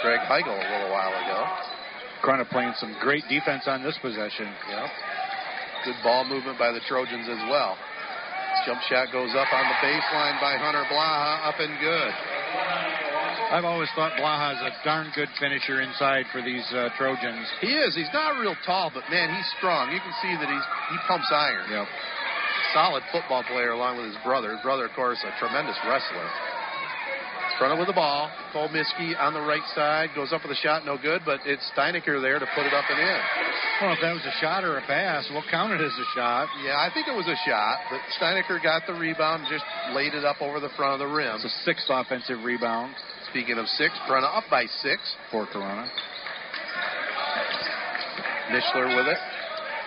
Greg 0.00 0.20
Heigel, 0.20 0.56
a 0.56 0.68
little 0.72 0.90
while 0.90 1.12
ago. 1.12 1.44
Corunna 2.24 2.48
playing 2.48 2.72
some 2.78 2.96
great 3.00 3.24
defense 3.28 3.64
on 3.66 3.82
this 3.82 3.98
possession. 4.00 4.48
Yep. 4.70 4.90
Good 5.84 5.96
ball 6.02 6.24
movement 6.24 6.58
by 6.58 6.72
the 6.72 6.80
Trojans 6.88 7.28
as 7.28 7.42
well. 7.50 7.76
Jump 8.64 8.80
shot 8.88 9.12
goes 9.12 9.32
up 9.36 9.52
on 9.52 9.64
the 9.68 9.76
baseline 9.84 10.40
by 10.40 10.56
Hunter 10.56 10.84
Blaha, 10.88 11.48
up 11.48 11.60
and 11.60 11.80
good. 11.80 12.39
I've 13.50 13.66
always 13.66 13.90
thought 13.98 14.14
Blaha's 14.14 14.62
a 14.62 14.70
darn 14.86 15.10
good 15.18 15.26
finisher 15.42 15.82
inside 15.82 16.22
for 16.30 16.38
these 16.38 16.62
uh, 16.70 16.86
Trojans. 16.94 17.50
He 17.60 17.74
is. 17.74 17.98
He's 17.98 18.10
not 18.14 18.38
real 18.38 18.54
tall, 18.64 18.94
but 18.94 19.02
man, 19.10 19.34
he's 19.34 19.50
strong. 19.58 19.90
You 19.90 19.98
can 19.98 20.14
see 20.22 20.38
that 20.38 20.46
he's 20.46 20.66
he 20.94 20.96
pumps 21.10 21.26
iron. 21.34 21.66
Yep. 21.66 21.86
Solid 22.70 23.02
football 23.10 23.42
player 23.42 23.74
along 23.74 23.98
with 23.98 24.06
his 24.06 24.18
brother. 24.22 24.54
His 24.54 24.62
brother, 24.62 24.86
of 24.86 24.94
course, 24.94 25.18
a 25.26 25.34
tremendous 25.42 25.74
wrestler. 25.82 26.30
Front 27.58 27.76
with 27.76 27.90
the 27.90 27.98
ball. 27.98 28.30
Cole 28.54 28.70
Miskey 28.70 29.18
on 29.18 29.34
the 29.34 29.42
right 29.42 29.66
side 29.74 30.14
goes 30.14 30.32
up 30.32 30.46
with 30.46 30.54
a 30.54 30.60
shot, 30.62 30.86
no 30.86 30.96
good, 30.96 31.20
but 31.26 31.40
it's 31.44 31.60
Steinecker 31.76 32.22
there 32.22 32.38
to 32.38 32.46
put 32.54 32.64
it 32.64 32.72
up 32.72 32.86
and 32.88 33.02
in. 33.02 33.20
Well, 33.82 33.92
if 33.92 34.00
that 34.00 34.14
was 34.14 34.24
a 34.24 34.36
shot 34.40 34.62
or 34.62 34.78
a 34.78 34.84
pass, 34.86 35.28
we'll 35.28 35.44
count 35.50 35.74
it 35.74 35.82
as 35.82 35.92
a 35.92 36.08
shot. 36.14 36.48
Yeah, 36.64 36.78
I 36.78 36.88
think 36.94 37.04
it 37.10 37.16
was 37.18 37.26
a 37.26 37.36
shot, 37.44 37.82
but 37.90 38.00
Steinecker 38.16 38.62
got 38.62 38.86
the 38.86 38.94
rebound, 38.94 39.44
just 39.50 39.66
laid 39.92 40.14
it 40.14 40.24
up 40.24 40.40
over 40.40 40.56
the 40.60 40.70
front 40.78 40.94
of 40.94 41.00
the 41.02 41.12
rim. 41.12 41.34
It's 41.36 41.44
a 41.44 41.56
sixth 41.66 41.90
offensive 41.90 42.46
rebound 42.46 42.94
Speaking 43.30 43.58
of 43.58 43.66
six, 43.78 43.94
Corunna 44.08 44.26
up 44.26 44.44
by 44.50 44.66
six. 44.82 44.98
for 45.30 45.46
Corunna. 45.46 45.86
Mishler 48.50 48.90
with 48.98 49.06
it. 49.06 49.20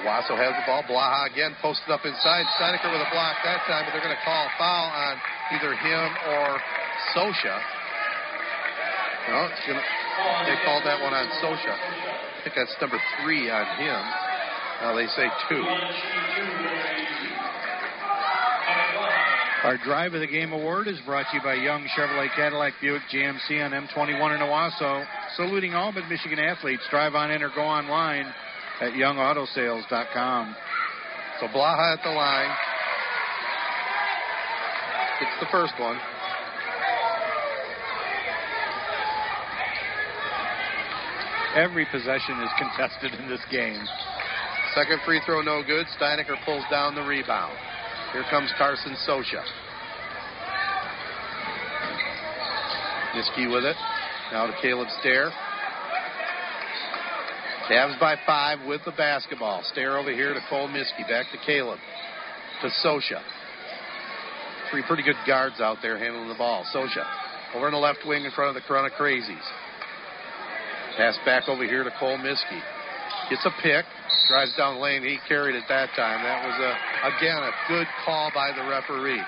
Wasso 0.08 0.36
has 0.36 0.56
the 0.56 0.64
ball. 0.68 0.84
Blaha 0.88 1.32
again 1.32 1.56
posted 1.62 1.92
up 1.92 2.04
inside. 2.08 2.48
Steinecker 2.56 2.92
with 2.92 3.04
a 3.04 3.12
block 3.12 3.36
that 3.44 3.64
time, 3.68 3.84
but 3.84 3.92
they're 3.92 4.04
going 4.04 4.16
to 4.16 4.24
call 4.24 4.48
a 4.48 4.54
foul 4.60 4.88
on 4.92 5.16
either 5.56 5.76
him 5.76 6.08
or 6.32 6.60
Sosha. 7.16 7.56
No, 9.28 9.48
it's 9.48 9.64
gonna, 9.68 9.84
they 10.48 10.60
called 10.68 10.84
that 10.84 11.00
one 11.00 11.14
on 11.14 11.28
Sosha. 11.40 11.72
I 11.72 12.44
think 12.44 12.56
that's 12.56 12.76
number 12.80 13.00
three 13.24 13.50
on 13.50 13.66
him. 13.80 14.02
Now 14.84 14.96
they 14.96 15.08
say 15.08 15.28
two. 15.48 15.64
Our 19.64 19.78
Drive 19.78 20.14
of 20.14 20.20
the 20.20 20.28
Game 20.28 20.52
award 20.52 20.90
is 20.90 21.00
brought 21.06 21.26
to 21.32 21.38
you 21.38 21.42
by 21.42 21.54
Young 21.54 21.88
Chevrolet 21.98 22.28
Cadillac 22.36 22.74
Buick 22.82 23.02
GMC 23.10 23.64
on 23.64 23.72
M21 23.72 24.36
in 24.36 24.42
Owosso. 24.42 25.06
Saluting 25.38 25.74
all 25.74 25.94
but 25.94 26.04
Michigan 26.10 26.38
athletes. 26.38 26.84
Drive 26.92 27.16
on 27.16 27.32
in 27.32 27.42
or 27.42 27.50
go 27.56 27.62
online 27.62 28.26
at 28.82 28.92
youngautosales.com. 28.92 30.56
So 31.40 31.48
Blaha 31.48 31.94
at 31.94 32.04
the 32.04 32.10
line. 32.10 32.52
It's 35.22 35.40
the 35.40 35.48
first 35.50 35.74
one. 35.80 35.98
Every 41.56 41.86
possession 41.90 42.36
is 42.42 42.50
contested 42.60 43.18
in 43.18 43.30
this 43.30 43.40
game. 43.50 43.80
Second 44.76 45.00
free 45.06 45.22
throw, 45.26 45.42
no 45.42 45.64
good. 45.66 45.86
Steinecker 45.98 46.36
pulls 46.44 46.66
down 46.70 46.96
the 46.96 47.04
rebound. 47.04 47.54
Here 48.14 48.24
comes 48.30 48.54
Carson 48.60 48.96
Sosha. 49.10 49.42
Niski 53.16 53.52
with 53.52 53.66
it. 53.66 53.76
Now 54.32 54.46
to 54.46 54.54
Caleb 54.62 54.88
Stair. 55.00 55.32
Cavs 57.70 58.00
by 58.00 58.16
five 58.28 58.60
with 58.68 58.82
the 58.86 58.92
basketball. 58.92 59.64
Stair 59.72 59.98
over 59.98 60.12
here 60.12 60.34
to 60.34 60.40
Cole 60.48 60.68
Miskey. 60.68 61.08
Back 61.10 61.26
to 61.32 61.40
Caleb. 61.44 61.80
To 62.62 62.70
Sosha. 62.86 63.20
Three 64.70 64.84
pretty 64.88 65.04
good 65.04 65.18
guards 65.26 65.60
out 65.60 65.78
there 65.82 65.98
handling 65.98 66.30
the 66.30 66.36
ball. 66.36 66.66
Sosha 66.74 67.06
over 67.56 67.68
in 67.68 67.74
the 67.74 67.80
left 67.80 68.00
wing 68.06 68.26
in 68.26 68.32
front 68.32 68.56
of 68.56 68.62
the 68.62 68.68
Corunna 68.68 68.92
Crazies. 68.92 69.48
Pass 70.98 71.18
back 71.26 71.50
over 71.50 71.64
here 71.66 71.84
to 71.84 71.92
Cole 72.00 72.18
Miskey. 72.18 72.62
Gets 73.30 73.46
a 73.46 73.52
pick. 73.64 73.86
Drives 74.28 74.54
down 74.56 74.76
the 74.76 74.82
lane. 74.82 75.04
He 75.04 75.20
carried 75.28 75.56
it 75.56 75.64
that 75.70 75.90
time. 75.96 76.24
That 76.24 76.46
was, 76.46 76.58
a, 76.58 76.72
again, 77.18 77.38
a 77.38 77.52
good 77.68 77.88
call 78.06 78.32
by 78.34 78.52
the 78.56 78.64
referee. 78.70 79.22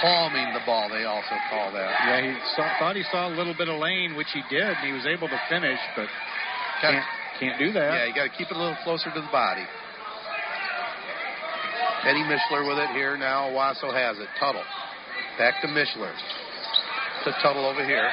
Palming 0.00 0.54
the 0.54 0.64
ball, 0.64 0.88
they 0.88 1.04
also 1.04 1.36
call 1.50 1.70
that. 1.72 1.90
Yeah, 2.08 2.32
he 2.32 2.32
saw, 2.56 2.64
thought 2.78 2.96
he 2.96 3.04
saw 3.12 3.28
a 3.28 3.34
little 3.36 3.54
bit 3.54 3.68
of 3.68 3.78
lane, 3.78 4.16
which 4.16 4.32
he 4.32 4.40
did, 4.48 4.62
and 4.62 4.86
he 4.86 4.92
was 4.92 5.04
able 5.06 5.28
to 5.28 5.40
finish, 5.50 5.78
but 5.94 6.08
can't, 6.80 7.04
can't 7.38 7.58
do 7.58 7.72
that. 7.72 7.92
Yeah, 7.92 8.04
you 8.06 8.14
got 8.14 8.24
to 8.24 8.34
keep 8.36 8.50
it 8.50 8.56
a 8.56 8.58
little 8.58 8.78
closer 8.84 9.12
to 9.12 9.20
the 9.20 9.30
body. 9.30 9.66
Eddie 12.04 12.24
Mishler 12.26 12.66
with 12.66 12.78
it 12.78 12.90
here 12.96 13.16
now. 13.16 13.50
Wasso 13.50 13.92
has 13.92 14.18
it. 14.18 14.28
Tuttle. 14.40 14.64
Back 15.38 15.60
to 15.62 15.68
Mishler. 15.68 16.10
To 17.24 17.30
Tuttle 17.42 17.66
over 17.66 17.84
here. 17.84 18.10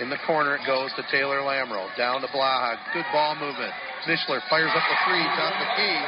In 0.00 0.10
the 0.10 0.20
corner 0.26 0.56
it 0.56 0.64
goes 0.66 0.92
to 0.96 1.02
Taylor 1.10 1.40
Lamro. 1.40 1.88
Down 1.96 2.20
to 2.20 2.28
Blaha. 2.28 2.76
Good 2.92 3.06
ball 3.12 3.34
movement. 3.36 3.72
Mishler 4.04 4.40
fires 4.48 4.70
up 4.70 4.84
the 4.84 4.98
three. 5.08 5.24
Top 5.24 5.54
the 5.56 5.70
key. 5.76 5.98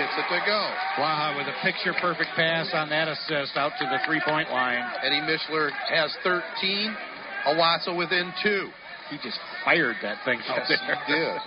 Gets 0.00 0.16
it 0.16 0.26
to 0.32 0.40
go. 0.46 0.62
Blaha 0.96 1.36
with 1.36 1.46
a 1.46 1.56
picture 1.62 1.92
perfect 2.00 2.30
pass 2.34 2.70
on 2.72 2.88
that 2.88 3.06
assist 3.06 3.56
out 3.56 3.72
to 3.78 3.84
the 3.84 3.98
three 4.06 4.20
point 4.26 4.50
line. 4.50 4.82
Eddie 5.02 5.20
Mishler 5.22 5.70
has 5.92 6.16
13. 6.24 6.96
Owosso 7.46 7.96
within 7.96 8.32
two. 8.42 8.70
He 9.10 9.16
just 9.22 9.38
fired 9.64 9.96
that 10.02 10.24
thing 10.24 10.40
out 10.48 10.64
there. 10.66 10.96
he 11.06 11.12
did. 11.12 11.40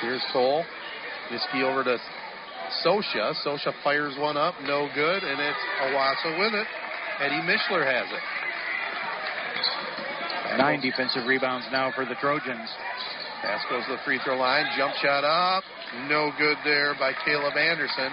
Here's 0.00 0.22
Cole. 0.32 0.64
Miskey 1.32 1.64
over 1.64 1.82
to 1.82 1.98
Sosha. 2.86 3.34
Sosha 3.44 3.72
fires 3.82 4.14
one 4.18 4.36
up. 4.36 4.54
No 4.62 4.88
good. 4.94 5.22
And 5.24 5.40
it's 5.40 5.58
Owosso 5.82 6.38
with 6.38 6.54
it. 6.54 6.66
Eddie 7.20 7.42
Mishler 7.42 7.84
has 7.84 8.06
it. 8.12 8.22
Nine 10.56 10.80
defensive 10.80 11.26
rebounds 11.26 11.66
now 11.70 11.92
for 11.94 12.04
the 12.04 12.14
Trojans. 12.20 12.68
Pass 13.42 13.62
goes 13.70 13.84
to 13.86 13.92
the 13.92 14.02
free 14.04 14.18
throw 14.24 14.36
line. 14.36 14.64
Jump 14.76 14.94
shot 15.02 15.22
up. 15.22 15.62
No 16.08 16.32
good 16.38 16.56
there 16.64 16.94
by 16.98 17.12
Caleb 17.24 17.56
Anderson. 17.56 18.10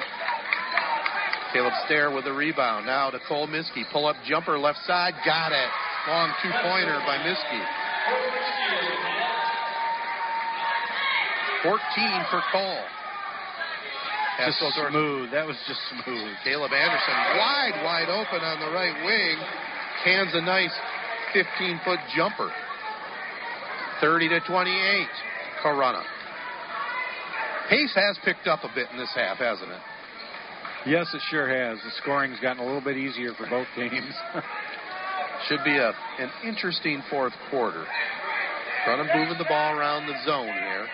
Caleb 1.54 1.74
Stair 1.86 2.12
with 2.12 2.26
the 2.26 2.34
rebound. 2.34 2.86
Now 2.86 3.10
to 3.10 3.20
Cole 3.28 3.48
Miskey. 3.48 3.86
Pull 3.92 4.06
up 4.06 4.16
jumper 4.28 4.60
left 4.60 4.80
side. 4.86 5.14
Got 5.26 5.52
it. 5.52 5.70
Long 6.08 6.30
two 6.44 6.52
pointer 6.52 7.00
by 7.08 7.18
Miskey. 7.24 7.64
14 11.64 11.80
for 12.30 12.42
Cole. 12.52 12.86
Just 14.38 14.60
smooth. 14.60 15.32
That 15.32 15.48
was 15.48 15.56
just 15.66 15.80
smooth. 15.90 16.36
Caleb 16.44 16.74
Anderson 16.76 17.16
wide, 17.40 17.80
wide 17.82 18.10
open 18.12 18.44
on 18.44 18.60
the 18.60 18.70
right 18.76 18.94
wing. 19.08 19.38
Cans 20.04 20.36
a 20.36 20.42
nice 20.42 20.76
15 21.36 21.82
foot 21.84 22.00
jumper. 22.16 22.50
30 24.00 24.30
to 24.30 24.40
28. 24.48 25.08
Corunna. 25.62 26.02
Pace 27.70 27.94
has 27.96 28.18
picked 28.24 28.48
up 28.48 28.64
a 28.64 28.70
bit 28.74 28.88
in 28.92 28.98
this 28.98 29.12
half, 29.14 29.38
hasn't 29.38 29.70
it? 29.70 29.82
Yes, 30.86 31.08
it 31.14 31.22
sure 31.30 31.48
has. 31.50 31.78
The 31.84 31.92
scoring's 32.02 32.40
gotten 32.40 32.64
a 32.64 32.66
little 32.66 32.82
bit 32.82 32.96
easier 32.96 33.34
for 33.34 33.50
both 33.50 33.68
teams. 33.76 34.14
Should 35.50 35.64
be 35.66 35.76
a 35.76 35.92
an 36.20 36.32
interesting 36.46 37.04
fourth 37.10 37.34
quarter. 37.50 37.84
Corunna 38.86 39.14
moving 39.14 39.38
the 39.38 39.50
ball 39.50 39.78
around 39.78 40.08
the 40.08 40.16
zone 40.26 40.46
here. 40.46 40.88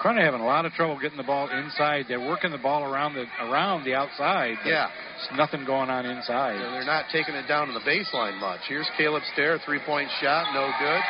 Corunna 0.00 0.22
having 0.22 0.40
a 0.40 0.46
lot 0.46 0.64
of 0.64 0.72
trouble 0.72 0.98
getting 0.98 1.18
the 1.18 1.26
ball 1.26 1.50
inside. 1.50 2.06
They're 2.06 2.22
working 2.22 2.52
the 2.52 2.62
ball 2.62 2.86
around 2.86 3.14
the 3.14 3.26
around 3.50 3.84
the 3.84 3.94
outside. 3.94 4.54
but 4.62 4.70
Yeah. 4.70 4.88
There's 5.18 5.38
nothing 5.38 5.64
going 5.66 5.90
on 5.90 6.06
inside. 6.06 6.54
And 6.54 6.74
they're 6.74 6.86
not 6.86 7.06
taking 7.10 7.34
it 7.34 7.48
down 7.48 7.66
to 7.66 7.74
the 7.74 7.82
baseline 7.82 8.38
much. 8.38 8.60
Here's 8.68 8.86
Caleb 8.96 9.22
Stair, 9.34 9.58
three 9.66 9.80
point 9.84 10.08
shot, 10.22 10.54
no 10.54 10.70
good. 10.78 11.02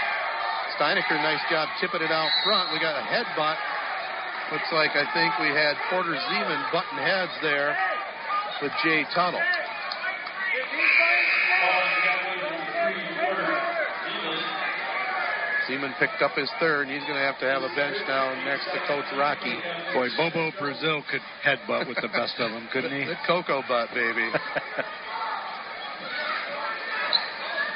Steinecker, 0.80 1.20
nice 1.20 1.42
job 1.50 1.68
tipping 1.80 2.00
it 2.00 2.10
out 2.10 2.30
front. 2.44 2.72
We 2.72 2.80
got 2.80 2.96
a 2.96 3.04
headbutt. 3.04 3.56
Looks 4.52 4.72
like 4.72 4.96
I 4.96 5.04
think 5.12 5.36
we 5.40 5.52
had 5.52 5.76
Porter 5.90 6.16
Zeman 6.16 6.72
button 6.72 6.96
heads 6.96 7.32
there 7.42 7.76
with 8.62 8.72
Jay 8.82 9.04
Tuttle. 9.14 9.42
Zeman 15.68 15.92
picked 15.98 16.22
up 16.22 16.32
his 16.32 16.50
third, 16.58 16.88
he's 16.88 17.04
going 17.04 17.20
to 17.20 17.26
have 17.26 17.38
to 17.40 17.46
have 17.46 17.62
a 17.62 17.68
bench 17.76 17.96
now 18.08 18.32
next 18.44 18.64
to 18.72 18.80
Coach 18.88 19.04
Rocky. 19.16 19.54
Boy, 19.92 20.08
Bobo 20.16 20.50
Brazil 20.58 21.04
could 21.10 21.20
headbutt 21.44 21.86
with 21.86 21.98
the 22.00 22.08
best 22.08 22.34
of 22.40 22.50
them, 22.50 22.68
couldn't 22.72 22.92
he? 22.92 23.04
The 23.08 23.16
cocoa 23.26 23.62
butt, 23.68 23.88
baby. 23.94 24.30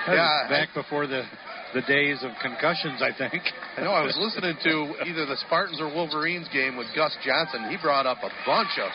Yeah, 0.09 0.49
back 0.49 0.69
before 0.75 1.07
the 1.07 1.23
the 1.75 1.83
days 1.83 2.21
of 2.23 2.33
concussions, 2.43 3.01
I 3.01 3.17
think. 3.17 3.41
I 3.77 3.81
know 3.81 3.93
I 3.93 4.05
was 4.05 4.17
listening 4.21 4.57
to 4.61 5.09
either 5.09 5.25
the 5.25 5.41
Spartans 5.47 5.81
or 5.81 5.89
Wolverines 5.89 6.47
game 6.53 6.77
with 6.77 6.87
Gus 6.95 7.17
Johnson. 7.25 7.71
He 7.71 7.79
brought 7.81 8.05
up 8.05 8.19
a 8.19 8.29
bunch 8.45 8.77
of 8.77 8.91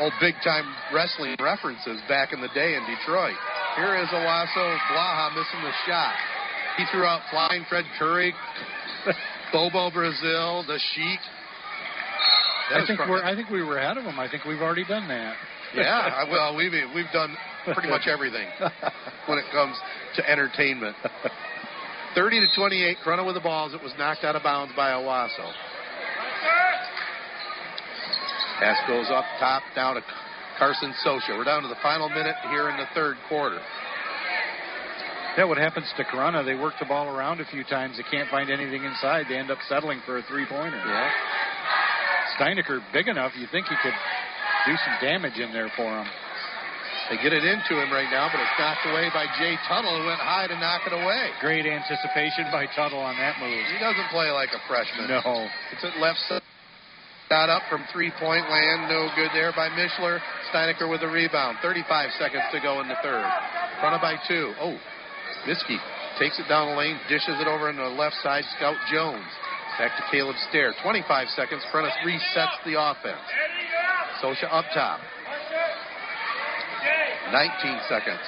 old 0.00 0.12
big 0.20 0.34
time 0.44 0.68
wrestling 0.92 1.36
references 1.40 2.00
back 2.08 2.32
in 2.32 2.40
the 2.42 2.52
day 2.52 2.76
in 2.76 2.82
Detroit. 2.84 3.36
Here 3.76 3.96
is 3.96 4.08
Owosso 4.08 4.76
Blaha 4.92 5.32
missing 5.32 5.62
the 5.64 5.72
shot. 5.86 6.33
He 6.76 6.84
threw 6.90 7.04
out 7.04 7.20
flying 7.30 7.64
Fred 7.68 7.84
Curry, 7.98 8.34
Bobo 9.52 9.90
Brazil, 9.90 10.64
the 10.66 10.78
Sheik. 10.94 11.20
That 12.70 12.80
I 12.82 12.86
think 12.86 12.98
we're 13.00 13.22
I 13.22 13.34
think 13.34 13.50
we 13.50 13.62
were 13.62 13.78
ahead 13.78 13.96
of 13.98 14.04
them. 14.04 14.18
I 14.18 14.28
think 14.28 14.44
we've 14.44 14.60
already 14.60 14.84
done 14.84 15.06
that. 15.08 15.36
yeah, 15.74 16.24
well, 16.30 16.56
we've 16.56 16.72
we've 16.94 17.10
done 17.12 17.36
pretty 17.72 17.88
much 17.88 18.06
everything 18.06 18.48
when 19.26 19.38
it 19.38 19.44
comes 19.52 19.76
to 20.16 20.28
entertainment. 20.30 20.96
30 22.14 22.40
to 22.40 22.46
28, 22.56 22.96
Corunna 23.04 23.26
with 23.26 23.34
the 23.34 23.40
balls. 23.40 23.74
It 23.74 23.82
was 23.82 23.92
knocked 23.98 24.22
out 24.24 24.36
of 24.36 24.42
bounds 24.42 24.72
by 24.76 24.90
Owosso. 24.90 25.50
Pass 28.60 28.78
goes 28.86 29.06
up 29.10 29.24
top 29.40 29.62
down 29.74 29.96
to 29.96 30.02
Carson 30.58 30.94
Sosha. 31.04 31.36
We're 31.36 31.44
down 31.44 31.62
to 31.62 31.68
the 31.68 31.80
final 31.82 32.08
minute 32.08 32.36
here 32.50 32.70
in 32.70 32.76
the 32.76 32.86
third 32.94 33.16
quarter. 33.28 33.58
Yeah, 35.36 35.44
what 35.50 35.58
happens 35.58 35.90
to 35.96 36.04
Corunna? 36.04 36.44
They 36.46 36.54
work 36.54 36.74
the 36.78 36.86
ball 36.86 37.10
around 37.10 37.40
a 37.40 37.46
few 37.50 37.64
times. 37.64 37.96
They 37.98 38.06
can't 38.06 38.30
find 38.30 38.50
anything 38.50 38.84
inside. 38.84 39.26
They 39.28 39.36
end 39.36 39.50
up 39.50 39.58
settling 39.68 40.00
for 40.06 40.18
a 40.18 40.22
three 40.30 40.46
pointer. 40.46 40.78
Yeah. 40.78 41.10
Steinecker 42.38 42.78
big 42.92 43.08
enough. 43.08 43.32
You 43.34 43.46
think 43.50 43.66
he 43.66 43.74
could 43.82 43.94
do 44.66 44.74
some 44.78 44.96
damage 45.02 45.38
in 45.38 45.52
there 45.52 45.70
for 45.76 45.90
him. 45.90 46.06
They 47.10 47.20
get 47.20 47.34
it 47.36 47.44
into 47.44 47.76
him 47.76 47.92
right 47.92 48.08
now, 48.08 48.32
but 48.32 48.40
it's 48.40 48.56
knocked 48.56 48.86
away 48.88 49.10
by 49.12 49.26
Jay 49.36 49.58
Tuttle, 49.68 49.92
who 49.92 50.06
went 50.08 50.22
high 50.22 50.46
to 50.48 50.56
knock 50.56 50.86
it 50.86 50.94
away. 50.94 51.36
Great 51.42 51.66
anticipation 51.66 52.48
by 52.48 52.64
Tuttle 52.72 53.02
on 53.02 53.18
that 53.18 53.36
move. 53.42 53.60
He 53.74 53.76
doesn't 53.76 54.08
play 54.08 54.30
like 54.30 54.48
a 54.56 54.62
freshman. 54.64 55.12
No. 55.12 55.20
It's 55.74 55.84
at 55.84 56.00
left 56.00 56.18
side. 56.30 56.40
Got 57.28 57.50
up 57.50 57.62
from 57.68 57.84
three 57.92 58.12
point 58.20 58.48
land. 58.48 58.88
No 58.88 59.08
good 59.16 59.30
there 59.34 59.52
by 59.52 59.68
Mishler. 59.74 60.20
Steinecker 60.52 60.88
with 60.88 61.02
a 61.02 61.08
rebound. 61.08 61.58
35 61.60 62.10
seconds 62.18 62.44
to 62.52 62.60
go 62.60 62.80
in 62.80 62.88
the 62.88 62.96
third. 63.02 63.26
Front 63.80 64.00
by 64.00 64.16
two. 64.28 64.54
Oh, 64.60 64.76
Miskey 65.46 65.78
takes 66.18 66.38
it 66.38 66.48
down 66.48 66.72
the 66.72 66.76
lane, 66.76 66.98
dishes 67.08 67.36
it 67.40 67.48
over 67.48 67.68
on 67.68 67.76
the 67.76 67.92
left 67.94 68.16
side. 68.22 68.44
Scout 68.56 68.76
Jones. 68.90 69.28
Back 69.78 69.96
to 69.98 70.04
Caleb 70.10 70.36
Stair. 70.48 70.72
25 70.82 71.28
seconds. 71.34 71.62
Prentice 71.70 71.94
resets 72.06 72.56
the 72.64 72.78
offense. 72.78 73.20
Sosha 74.22 74.46
up 74.50 74.64
top. 74.72 75.00
19 77.32 77.80
seconds. 77.88 78.22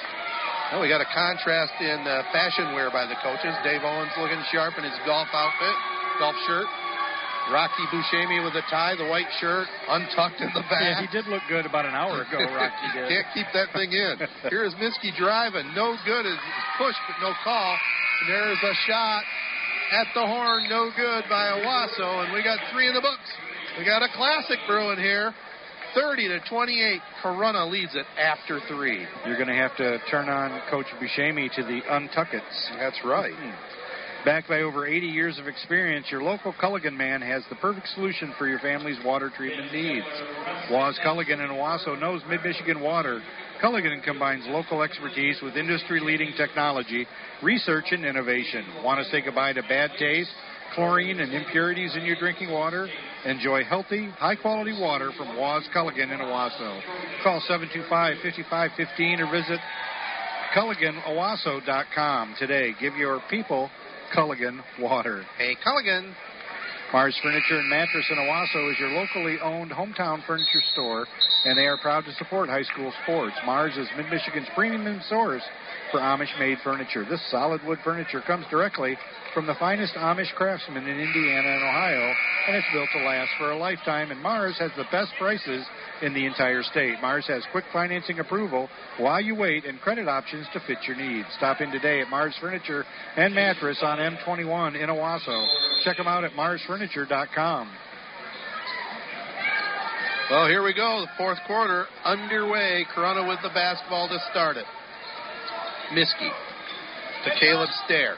Oh, 0.75 0.83
we 0.83 0.91
got 0.91 0.99
a 0.99 1.07
contrast 1.15 1.79
in 1.79 2.03
uh, 2.03 2.27
fashion 2.35 2.75
wear 2.75 2.91
by 2.91 3.07
the 3.07 3.15
coaches. 3.23 3.55
Dave 3.63 3.79
Owens 3.87 4.11
looking 4.19 4.43
sharp 4.51 4.75
in 4.75 4.83
his 4.83 4.99
golf 5.07 5.31
outfit, 5.31 5.75
golf 6.19 6.35
shirt. 6.43 6.67
Rocky 7.51 7.85
Buscemi 7.93 8.43
with 8.43 8.55
a 8.55 8.65
tie, 8.69 8.95
the 8.97 9.07
white 9.07 9.29
shirt, 9.39 9.67
untucked 9.87 10.41
in 10.41 10.51
the 10.53 10.63
back. 10.67 10.83
Yeah, 10.83 11.01
he 11.01 11.07
did 11.11 11.27
look 11.27 11.43
good 11.47 11.65
about 11.65 11.85
an 11.85 11.95
hour 11.95 12.21
ago, 12.21 12.37
Rocky 12.55 12.87
did. 12.93 13.07
Can't 13.07 13.27
keep 13.33 13.47
that 13.53 13.71
thing 13.71 13.91
in. 13.91 14.19
Here 14.49 14.65
is 14.67 14.75
Miskey 14.75 15.15
driving. 15.17 15.71
No 15.75 15.95
good. 16.05 16.25
Is 16.27 16.37
pushed, 16.77 16.99
but 17.07 17.17
no 17.23 17.31
call. 17.43 17.77
And 18.21 18.27
there 18.29 18.51
is 18.51 18.59
a 18.63 18.73
shot. 18.87 19.23
at 19.93 20.07
the 20.13 20.25
horn, 20.25 20.67
no 20.69 20.91
good 20.95 21.23
by 21.29 21.55
Owosso, 21.55 22.25
and 22.25 22.33
we 22.33 22.43
got 22.43 22.59
three 22.73 22.87
in 22.89 22.93
the 22.93 23.01
books. 23.01 23.29
We 23.79 23.85
got 23.85 24.03
a 24.03 24.09
classic 24.15 24.59
brewing 24.67 24.99
here. 24.99 25.33
30 25.95 26.27
to 26.27 26.39
28. 26.49 27.01
Corunna 27.23 27.71
leads 27.71 27.95
it 27.95 28.05
after 28.19 28.59
three. 28.67 29.07
You're 29.25 29.37
going 29.37 29.47
to 29.47 29.55
have 29.55 29.75
to 29.77 29.97
turn 30.11 30.27
on 30.27 30.59
Coach 30.69 30.85
Buscemi 31.01 31.49
to 31.55 31.63
the 31.63 31.79
Untuckets. 31.89 32.69
That's 32.77 32.99
right. 33.05 33.31
Mm-hmm. 33.31 33.86
Backed 34.27 34.49
by 34.49 34.59
over 34.59 34.85
80 34.85 35.07
years 35.07 35.39
of 35.39 35.47
experience, 35.47 36.07
your 36.11 36.21
local 36.21 36.51
Culligan 36.61 36.97
man 36.97 37.21
has 37.21 37.43
the 37.49 37.55
perfect 37.55 37.87
solution 37.95 38.33
for 38.37 38.45
your 38.45 38.59
family's 38.59 38.97
water 39.05 39.31
treatment 39.33 39.71
needs. 39.71 40.05
Waz 40.69 40.99
Culligan 41.01 41.39
in 41.39 41.49
Owosso 41.49 41.97
knows 41.97 42.21
Mid 42.27 42.43
Michigan 42.43 42.81
water. 42.81 43.21
Culligan 43.63 44.03
combines 44.03 44.43
local 44.49 44.81
expertise 44.81 45.39
with 45.41 45.55
industry 45.55 46.01
leading 46.01 46.33
technology, 46.35 47.07
research, 47.41 47.85
and 47.91 48.03
innovation. 48.03 48.65
Want 48.83 48.99
to 48.99 49.09
say 49.09 49.21
goodbye 49.21 49.53
to 49.53 49.61
bad 49.61 49.91
taste, 49.97 50.31
chlorine, 50.75 51.21
and 51.21 51.33
impurities 51.33 51.95
in 51.95 52.03
your 52.03 52.17
drinking 52.19 52.51
water? 52.51 52.89
Enjoy 53.23 53.63
healthy, 53.63 54.09
high 54.19 54.35
quality 54.35 54.77
water 54.77 55.11
from 55.17 55.37
Waz 55.37 55.65
Culligan 55.73 56.11
in 56.13 56.19
Owosso. 56.19 56.81
Call 57.23 57.39
725 57.47 58.17
5515 58.23 59.21
or 59.21 59.31
visit 59.31 59.59
CulliganOwosso.com 60.53 62.35
today. 62.37 62.73
Give 62.81 62.93
your 62.97 63.21
people 63.29 63.69
Culligan 64.15 64.61
water. 64.79 65.25
Hey, 65.37 65.55
Culligan. 65.65 66.13
Mars 66.93 67.19
Furniture 67.21 67.59
and 67.59 67.69
Mattress 67.69 68.05
in 68.09 68.15
Owosso 68.15 68.71
is 68.71 68.79
your 68.79 68.89
locally 68.89 69.37
owned 69.43 69.71
hometown 69.71 70.25
furniture 70.25 70.63
store, 70.71 71.05
and 71.43 71.57
they 71.57 71.67
are 71.67 71.77
proud 71.77 72.05
to 72.05 72.13
support 72.13 72.47
high 72.47 72.63
school 72.63 72.93
sports. 73.03 73.35
Mars 73.45 73.75
is 73.75 73.87
Mid 73.97 74.05
Michigan's 74.05 74.47
premium 74.55 75.01
source 75.09 75.43
for 75.91 75.99
Amish 75.99 76.31
made 76.39 76.57
furniture. 76.63 77.03
This 77.03 77.21
solid 77.29 77.61
wood 77.65 77.79
furniture 77.83 78.21
comes 78.21 78.45
directly 78.49 78.97
from 79.33 79.45
the 79.47 79.55
finest 79.55 79.95
Amish 79.95 80.33
craftsmen 80.35 80.87
in 80.87 80.97
Indiana 80.97 81.49
and 81.49 81.63
Ohio, 81.63 82.13
and 82.47 82.55
it's 82.55 82.67
built 82.71 82.87
to 82.93 83.03
last 83.03 83.31
for 83.37 83.51
a 83.51 83.57
lifetime. 83.57 84.11
And 84.11 84.21
Mars 84.21 84.55
has 84.59 84.71
the 84.77 84.85
best 84.89 85.11
prices 85.19 85.65
in 86.01 86.13
the 86.13 86.25
entire 86.25 86.63
state. 86.63 86.95
Mars 87.01 87.25
has 87.27 87.43
quick 87.51 87.65
financing 87.73 88.19
approval 88.19 88.69
while 88.97 89.21
you 89.21 89.35
wait 89.35 89.65
and 89.65 89.79
credit 89.79 90.07
options 90.07 90.47
to 90.53 90.59
fit 90.61 90.77
your 90.87 90.95
needs. 90.97 91.27
Stop 91.37 91.61
in 91.61 91.71
today 91.71 92.01
at 92.01 92.09
Mars 92.09 92.35
Furniture 92.39 92.85
and 93.15 93.33
Mattress 93.33 93.79
on 93.81 93.97
M21 93.97 94.81
in 94.81 94.89
Owosso. 94.89 95.47
Check 95.83 95.97
them 95.97 96.07
out 96.07 96.23
at 96.23 96.31
marsfurniture.com. 96.31 97.71
Well, 100.29 100.47
here 100.47 100.61
we 100.61 100.73
go. 100.73 101.05
The 101.05 101.11
fourth 101.17 101.37
quarter 101.47 101.85
underway. 102.03 102.85
Corunna 102.93 103.27
with 103.27 103.39
the 103.41 103.49
basketball 103.53 104.09
to 104.09 104.19
start 104.31 104.57
it. 104.57 104.65
Miskey 105.93 106.29
to 107.23 107.39
Caleb 107.39 107.69
Stair. 107.85 108.15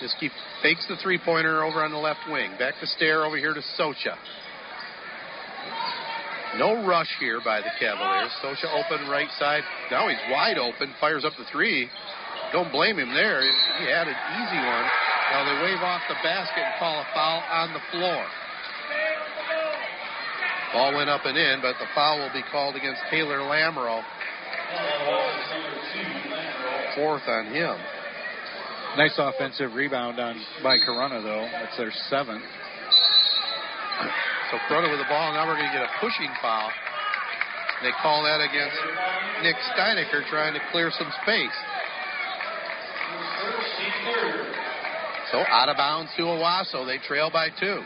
Miskey 0.00 0.30
fakes 0.62 0.86
the 0.88 0.96
three 1.02 1.18
pointer 1.18 1.64
over 1.64 1.82
on 1.82 1.90
the 1.90 1.98
left 1.98 2.20
wing. 2.30 2.52
Back 2.58 2.74
to 2.80 2.86
Stair 2.86 3.24
over 3.24 3.36
here 3.36 3.52
to 3.52 3.60
Socha. 3.76 4.16
No 6.58 6.84
rush 6.84 7.10
here 7.20 7.40
by 7.44 7.60
the 7.60 7.70
Cavaliers. 7.78 8.32
Socha 8.42 8.66
open 8.74 9.08
right 9.08 9.30
side. 9.38 9.62
Now 9.90 10.08
he's 10.08 10.18
wide 10.30 10.58
open. 10.58 10.92
Fires 11.00 11.24
up 11.24 11.32
the 11.38 11.44
three. 11.52 11.88
Don't 12.52 12.72
blame 12.72 12.98
him 12.98 13.14
there. 13.14 13.40
He 13.42 13.86
had 13.86 14.08
an 14.08 14.18
easy 14.34 14.58
one. 14.58 14.86
Now 15.30 15.46
they 15.46 15.62
wave 15.62 15.78
off 15.78 16.02
the 16.08 16.18
basket 16.22 16.58
and 16.58 16.74
call 16.78 16.98
a 16.98 17.06
foul 17.14 17.42
on 17.50 17.72
the 17.72 17.80
floor. 17.92 18.26
Ball 20.72 20.94
went 20.96 21.10
up 21.10 21.22
and 21.24 21.38
in, 21.38 21.60
but 21.62 21.74
the 21.78 21.86
foul 21.94 22.18
will 22.18 22.32
be 22.32 22.42
called 22.50 22.74
against 22.74 23.00
Taylor 23.10 23.38
Lamoureux. 23.38 24.02
Fourth 26.96 27.22
on 27.28 27.46
him. 27.46 27.76
Nice 28.96 29.14
offensive 29.18 29.74
rebound 29.74 30.18
on 30.18 30.40
by 30.62 30.78
Corunna 30.78 31.22
though. 31.22 31.48
That's 31.52 31.76
their 31.76 31.92
seventh. 32.08 32.42
So 34.50 34.58
Corunna 34.66 34.90
with 34.90 34.98
the 34.98 35.06
ball. 35.06 35.32
Now 35.32 35.46
we're 35.46 35.54
going 35.54 35.70
to 35.70 35.76
get 35.78 35.86
a 35.86 35.92
pushing 36.02 36.30
foul. 36.42 36.70
They 37.82 37.94
call 38.02 38.22
that 38.24 38.42
against 38.42 38.76
Nick 39.42 39.54
Steinecker 39.72 40.28
trying 40.28 40.54
to 40.54 40.60
clear 40.72 40.90
some 40.90 41.10
space. 41.22 41.54
So 45.30 45.38
out 45.38 45.68
of 45.68 45.76
bounds 45.76 46.10
to 46.16 46.22
Owosso. 46.22 46.84
They 46.84 46.98
trail 46.98 47.30
by 47.30 47.48
two. 47.48 47.80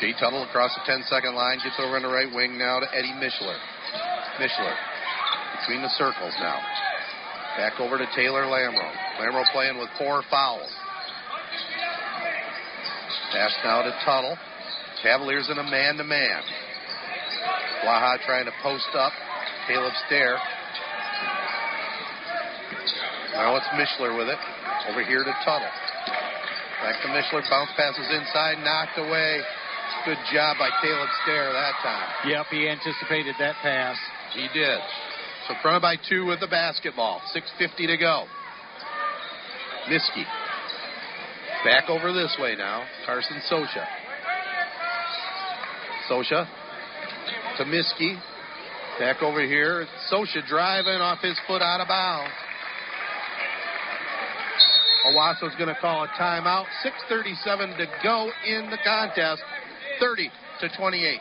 Jay 0.00 0.14
Tuttle 0.18 0.44
across 0.44 0.74
the 0.74 0.80
10 0.86 1.04
second 1.10 1.34
line 1.34 1.58
gets 1.62 1.76
over 1.78 1.96
on 1.96 2.02
the 2.02 2.08
right 2.08 2.32
wing 2.34 2.56
now 2.56 2.80
to 2.80 2.86
Eddie 2.96 3.12
Mishler. 3.20 3.58
Mishler 4.40 4.74
between 5.60 5.82
the 5.82 5.90
circles 5.90 6.32
now. 6.40 6.58
Back 7.58 7.78
over 7.80 7.98
to 7.98 8.06
Taylor 8.16 8.44
Lamoureux. 8.44 9.09
Lamoureux 9.20 9.44
playing 9.52 9.76
with 9.76 9.90
four 9.98 10.22
fouls. 10.30 10.70
Pass 13.32 13.52
now 13.62 13.82
to 13.82 13.92
Tuttle. 14.04 14.36
Cavaliers 15.02 15.48
in 15.50 15.58
a 15.58 15.62
man 15.62 15.96
to 15.96 16.04
man. 16.04 16.42
Blaha 17.84 18.16
trying 18.24 18.46
to 18.46 18.52
post 18.62 18.88
up. 18.94 19.12
Caleb 19.68 19.92
Stair. 20.06 20.36
Now 23.34 23.56
it's 23.56 23.68
Mishler 23.76 24.16
with 24.16 24.28
it. 24.28 24.38
Over 24.88 25.04
here 25.04 25.22
to 25.22 25.34
Tuttle. 25.44 25.68
Back 26.82 27.02
to 27.02 27.08
Mishler. 27.08 27.44
Bounce 27.50 27.70
passes 27.76 28.08
inside. 28.10 28.56
Knocked 28.64 28.98
away. 28.98 29.42
Good 30.06 30.18
job 30.32 30.56
by 30.58 30.70
Caleb 30.80 31.08
Stair 31.22 31.52
that 31.52 31.74
time. 31.82 32.08
Yep, 32.26 32.46
he 32.50 32.68
anticipated 32.68 33.34
that 33.38 33.56
pass. 33.62 33.96
He 34.32 34.48
did. 34.54 34.80
So 35.46 35.54
Corunna 35.62 35.82
by 35.82 35.96
two 36.08 36.24
with 36.24 36.40
the 36.40 36.46
basketball. 36.46 37.20
6.50 37.34 37.86
to 37.86 37.96
go. 37.98 38.24
Miskey. 39.90 40.24
Back 41.64 41.90
over 41.90 42.12
this 42.12 42.36
way 42.40 42.54
now. 42.54 42.84
Carson 43.04 43.42
Socha. 43.50 43.84
Socha 46.08 46.46
to 47.58 47.64
Miskey. 47.64 48.16
Back 49.00 49.20
over 49.20 49.44
here. 49.44 49.86
Socha 50.10 50.46
driving 50.46 51.00
off 51.00 51.18
his 51.20 51.38
foot 51.48 51.60
out 51.60 51.80
of 51.80 51.88
bounds. 51.88 52.32
Owosso's 55.06 55.54
going 55.58 55.74
to 55.74 55.80
call 55.80 56.04
a 56.04 56.08
timeout. 56.08 56.66
6.37 57.10 57.76
to 57.78 57.86
go 58.04 58.30
in 58.46 58.70
the 58.70 58.78
contest. 58.84 59.42
30 59.98 60.30
to 60.60 60.68
28. 60.76 61.18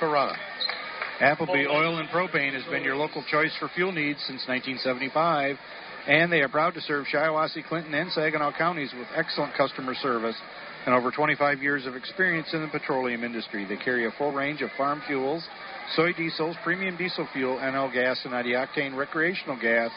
Corunna. 0.00 0.36
Appleby 1.20 1.66
Oil 1.66 1.98
and 1.98 2.08
Propane 2.08 2.54
has 2.54 2.64
been 2.70 2.82
your 2.82 2.96
local 2.96 3.22
choice 3.30 3.52
for 3.60 3.68
fuel 3.74 3.92
needs 3.92 4.18
since 4.26 4.42
1975, 4.48 5.56
and 6.06 6.32
they 6.32 6.40
are 6.40 6.48
proud 6.48 6.74
to 6.74 6.80
serve 6.80 7.06
Shiawassee, 7.12 7.64
Clinton, 7.68 7.94
and 7.94 8.10
Saginaw 8.12 8.52
counties 8.56 8.92
with 8.96 9.06
excellent 9.14 9.54
customer 9.54 9.94
service 9.94 10.36
and 10.84 10.94
over 10.94 11.10
25 11.12 11.62
years 11.62 11.86
of 11.86 11.94
experience 11.94 12.48
in 12.52 12.60
the 12.60 12.68
petroleum 12.68 13.22
industry. 13.22 13.64
They 13.64 13.76
carry 13.76 14.06
a 14.06 14.10
full 14.18 14.32
range 14.32 14.62
of 14.62 14.70
farm 14.76 15.00
fuels, 15.06 15.44
soy 15.94 16.12
diesels, 16.12 16.56
premium 16.64 16.96
diesel 16.96 17.28
fuel, 17.32 17.56
NL 17.58 17.92
gas, 17.92 18.20
and 18.24 18.32
90 18.32 18.50
octane 18.52 18.96
recreational 18.96 19.58
gas, 19.60 19.90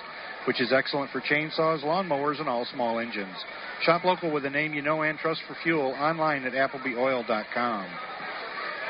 which 0.47 0.61
is 0.61 0.71
excellent 0.71 1.11
for 1.11 1.21
chainsaws, 1.21 1.83
lawnmowers, 1.83 2.39
and 2.39 2.47
all 2.47 2.65
small 2.71 2.99
engines. 2.99 3.35
Shop 3.81 4.03
local 4.03 4.31
with 4.31 4.45
a 4.45 4.49
name 4.49 4.73
you 4.73 4.83
know 4.83 5.01
and 5.01 5.17
trust 5.17 5.41
for 5.47 5.55
fuel 5.63 5.95
online 5.99 6.43
at 6.45 6.53
applebyoil.com. 6.53 7.87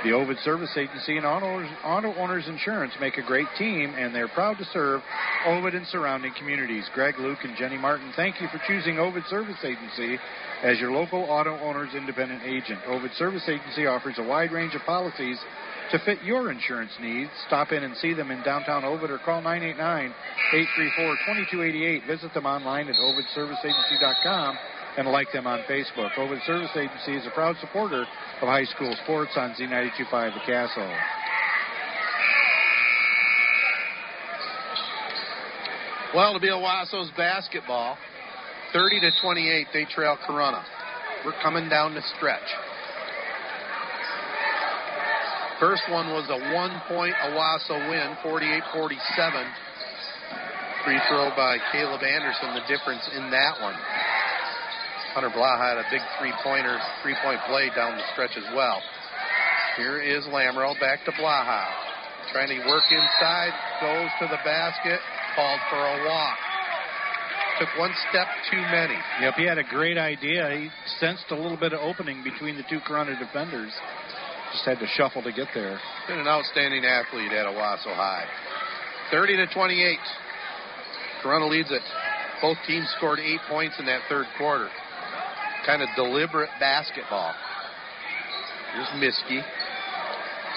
The 0.03 0.11
Ovid 0.11 0.37
Service 0.43 0.75
Agency 0.77 1.17
and 1.17 1.25
Auto 1.25 1.47
Owners, 1.47 1.69
Auto 1.83 2.13
Owners 2.15 2.47
Insurance 2.47 2.93
make 2.99 3.17
a 3.17 3.23
great 3.23 3.47
team, 3.57 3.95
and 3.97 4.13
they're 4.13 4.27
proud 4.27 4.57
to 4.57 4.65
serve 4.65 5.01
Ovid 5.47 5.73
and 5.73 5.87
surrounding 5.87 6.31
communities. 6.37 6.83
Greg, 6.93 7.15
Luke, 7.17 7.39
and 7.43 7.57
Jenny 7.57 7.77
Martin, 7.77 8.11
thank 8.15 8.39
you 8.39 8.47
for 8.49 8.61
choosing 8.67 8.99
Ovid 8.99 9.23
Service 9.29 9.57
Agency 9.63 10.19
as 10.63 10.79
your 10.79 10.91
local 10.91 11.23
auto 11.23 11.57
owner's 11.59 11.95
independent 11.95 12.43
agent. 12.43 12.79
Ovid 12.87 13.13
Service 13.13 13.47
Agency 13.47 13.87
offers 13.87 14.15
a 14.19 14.23
wide 14.23 14.51
range 14.51 14.75
of 14.75 14.81
policies 14.85 15.39
to 15.91 15.99
fit 15.99 16.17
your 16.23 16.51
insurance 16.51 16.91
needs. 17.01 17.29
Stop 17.47 17.71
in 17.71 17.83
and 17.83 17.95
see 17.97 18.13
them 18.13 18.31
in 18.31 18.41
downtown 18.43 18.83
Ovid 18.83 19.11
or 19.11 19.19
call 19.19 19.41
989-834-2288. 19.41 22.07
Visit 22.07 22.33
them 22.33 22.45
online 22.45 22.89
at 22.89 22.95
ovidserviceagency.com 22.95 24.57
and 24.97 25.07
like 25.07 25.31
them 25.31 25.47
on 25.47 25.59
Facebook. 25.69 26.17
Ovid 26.17 26.39
Service 26.45 26.69
Agency 26.75 27.15
is 27.15 27.27
a 27.27 27.31
proud 27.31 27.55
supporter 27.59 28.01
of 28.03 28.47
high 28.47 28.65
school 28.65 28.95
sports 29.03 29.31
on 29.35 29.53
Z925 29.53 30.33
The 30.33 30.39
Castle. 30.45 30.93
Well, 36.15 36.33
to 36.33 36.39
be 36.39 36.47
a 36.47 36.55
Owosso's 36.55 37.11
basketball, 37.17 37.97
30 38.71 39.01
to 39.01 39.11
28, 39.21 39.67
they 39.73 39.85
trail 39.85 40.17
Corunna. 40.27 40.63
We're 41.25 41.35
coming 41.43 41.67
down 41.67 41.93
the 41.93 42.01
stretch. 42.15 42.47
First 45.59 45.83
one 45.89 46.07
was 46.11 46.27
a 46.29 46.39
one-point 46.53 47.15
Owosso 47.15 47.89
win, 47.89 48.15
48-47. 48.23 49.47
Free 50.83 50.99
throw 51.09 51.31
by 51.35 51.57
Caleb 51.71 52.03
Anderson, 52.03 52.53
the 52.53 52.67
difference 52.67 53.07
in 53.15 53.31
that 53.31 53.59
one. 53.61 53.75
Hunter 55.15 55.31
Blaha 55.31 55.63
had 55.63 55.79
a 55.79 55.87
big 55.87 56.03
three-pointer, 56.19 56.75
three-point 56.99 57.39
play 57.47 57.71
down 57.71 57.95
the 57.95 58.03
stretch 58.11 58.35
as 58.35 58.43
well. 58.51 58.83
Here 59.79 60.03
is 60.03 60.27
Lamoureux 60.27 60.75
back 60.83 61.07
to 61.07 61.11
Blaha. 61.15 61.71
Trying 62.35 62.51
to 62.51 62.59
work 62.67 62.83
inside, 62.91 63.55
goes 63.79 64.11
to 64.19 64.27
the 64.27 64.43
basket, 64.43 64.99
called 65.39 65.59
for 65.71 65.79
a 65.79 66.03
walk. 66.03 66.35
took 67.59 67.71
one 67.79 67.95
step 68.11 68.27
too 68.51 68.59
many. 68.75 68.99
Yep, 69.21 69.33
he 69.39 69.45
had 69.47 69.57
a 69.57 69.63
great 69.63 69.97
idea. 69.97 70.51
He 70.51 70.67
sensed 70.99 71.31
a 71.31 71.35
little 71.35 71.55
bit 71.55 71.71
of 71.71 71.79
opening 71.79 72.21
between 72.21 72.57
the 72.57 72.67
two 72.69 72.79
Corunna 72.83 73.17
defenders. 73.17 73.71
Just 74.51 74.65
had 74.65 74.79
to 74.79 74.87
shuffle 74.99 75.23
to 75.23 75.31
get 75.31 75.47
there. 75.55 75.79
Been 76.09 76.19
an 76.19 76.27
outstanding 76.27 76.83
athlete 76.83 77.31
at 77.31 77.47
Owosso 77.47 77.95
High. 77.95 78.27
30 79.11 79.37
to 79.37 79.47
28. 79.47 79.97
Corunna 81.23 81.49
leads 81.49 81.71
it. 81.71 81.83
Both 82.41 82.57
teams 82.67 82.87
scored 82.97 83.19
eight 83.19 83.39
points 83.47 83.75
in 83.79 83.85
that 83.85 84.01
third 84.09 84.25
quarter. 84.37 84.67
Kind 85.65 85.81
of 85.81 85.89
deliberate 85.95 86.49
basketball. 86.59 87.33
Here's 88.73 89.01
Miskey. 89.01 89.41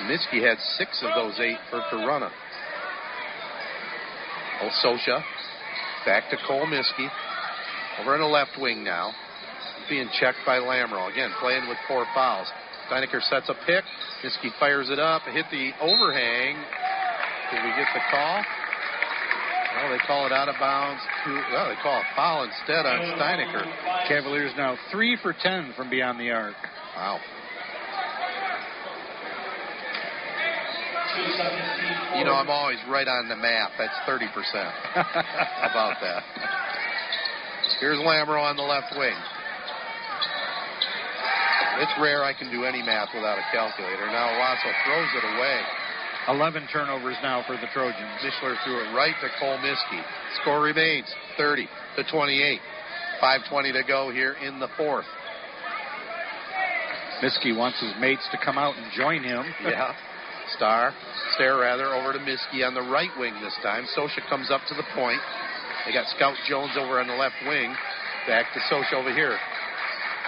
Miskey 0.07 0.43
had 0.43 0.59
six 0.77 1.03
of 1.03 1.11
those 1.15 1.39
eight 1.41 1.59
for 1.71 1.81
Corunna. 1.91 2.31
Ososha 4.63 5.23
back 6.05 6.31
to 6.31 6.37
Cole 6.47 6.67
Miskey. 6.67 7.09
Over 8.01 8.15
in 8.15 8.21
the 8.21 8.27
left 8.27 8.53
wing 8.59 8.85
now. 8.85 9.13
Being 9.89 10.09
checked 10.21 10.39
by 10.47 10.59
Lamro. 10.59 11.11
Again, 11.11 11.31
playing 11.41 11.69
with 11.69 11.79
four 11.87 12.07
fouls. 12.15 12.49
Steinecker 12.89 13.21
sets 13.29 13.49
a 13.49 13.55
pick. 13.67 13.85
Miskey 14.25 14.51
fires 14.59 14.91
it 14.91 14.99
up. 14.99 15.23
Hit 15.23 15.47
the 15.51 15.73
overhang. 15.81 16.57
Did 17.53 17.65
we 17.65 17.71
get 17.77 17.89
the 17.95 18.01
call? 18.11 18.45
Well, 19.77 19.91
they 19.91 19.99
call 20.07 20.27
it 20.27 20.33
out 20.33 20.49
of 20.49 20.57
bounds. 20.59 21.03
To, 21.25 21.31
well, 21.53 21.69
they 21.69 21.77
call 21.83 22.01
a 22.01 22.07
foul 22.17 22.45
instead 22.45 22.87
on 22.87 23.01
Steinecker. 23.19 24.09
Cavaliers 24.09 24.53
now 24.57 24.77
three 24.91 25.17
for 25.23 25.35
ten 25.43 25.73
from 25.77 25.91
beyond 25.91 26.19
the 26.19 26.31
arc. 26.31 26.57
Wow. 26.97 27.21
You 32.17 32.25
know, 32.25 32.35
I'm 32.35 32.51
always 32.51 32.79
right 32.89 33.07
on 33.07 33.29
the 33.29 33.37
map. 33.37 33.73
That's 33.79 33.95
30% 34.07 34.27
about 35.71 35.99
that. 36.01 36.23
Here's 37.81 37.99
Lamro 37.99 38.43
on 38.43 38.57
the 38.57 38.63
left 38.63 38.95
wing. 38.97 39.15
It's 41.79 41.95
rare 42.03 42.25
I 42.25 42.35
can 42.35 42.51
do 42.51 42.65
any 42.65 42.83
math 42.83 43.15
without 43.15 43.39
a 43.39 43.47
calculator. 43.55 44.07
Now 44.07 44.35
Wasso 44.35 44.71
throws 44.83 45.11
it 45.15 45.25
away. 45.37 45.63
11 46.29 46.69
turnovers 46.71 47.17
now 47.23 47.43
for 47.47 47.57
the 47.57 47.67
Trojans. 47.73 48.21
Mishler 48.21 48.55
threw 48.65 48.85
it 48.85 48.95
right 48.95 49.15
to 49.23 49.29
Cole 49.41 49.57
Miskey. 49.59 50.03
Score 50.43 50.61
remains 50.61 51.07
30 51.37 51.67
to 51.97 52.05
28. 52.05 52.61
5.20 53.23 53.73
to 53.73 53.83
go 53.89 54.11
here 54.13 54.37
in 54.45 54.61
the 54.61 54.69
fourth. 54.77 55.07
Miskey 57.23 57.57
wants 57.57 57.81
his 57.81 57.93
mates 57.99 58.23
to 58.31 58.39
come 58.45 58.59
out 58.59 58.77
and 58.77 58.87
join 58.93 59.25
him. 59.25 59.45
yeah. 59.65 59.93
Star, 60.57 60.95
Stare 61.35 61.59
rather, 61.59 61.93
over 61.95 62.13
to 62.13 62.19
Miskey 62.21 62.65
on 62.65 62.75
the 62.75 62.81
right 62.81 63.11
wing 63.19 63.35
this 63.43 63.57
time. 63.63 63.87
Sosha 63.97 64.27
comes 64.29 64.51
up 64.51 64.61
to 64.69 64.75
the 64.75 64.85
point. 64.95 65.21
They 65.85 65.93
got 65.93 66.07
Scout 66.17 66.37
Jones 66.49 66.73
over 66.79 67.01
on 67.01 67.07
the 67.07 67.15
left 67.15 67.37
wing. 67.47 67.75
Back 68.27 68.47
to 68.55 68.61
Sosha 68.73 68.95
over 68.95 69.13
here. 69.13 69.37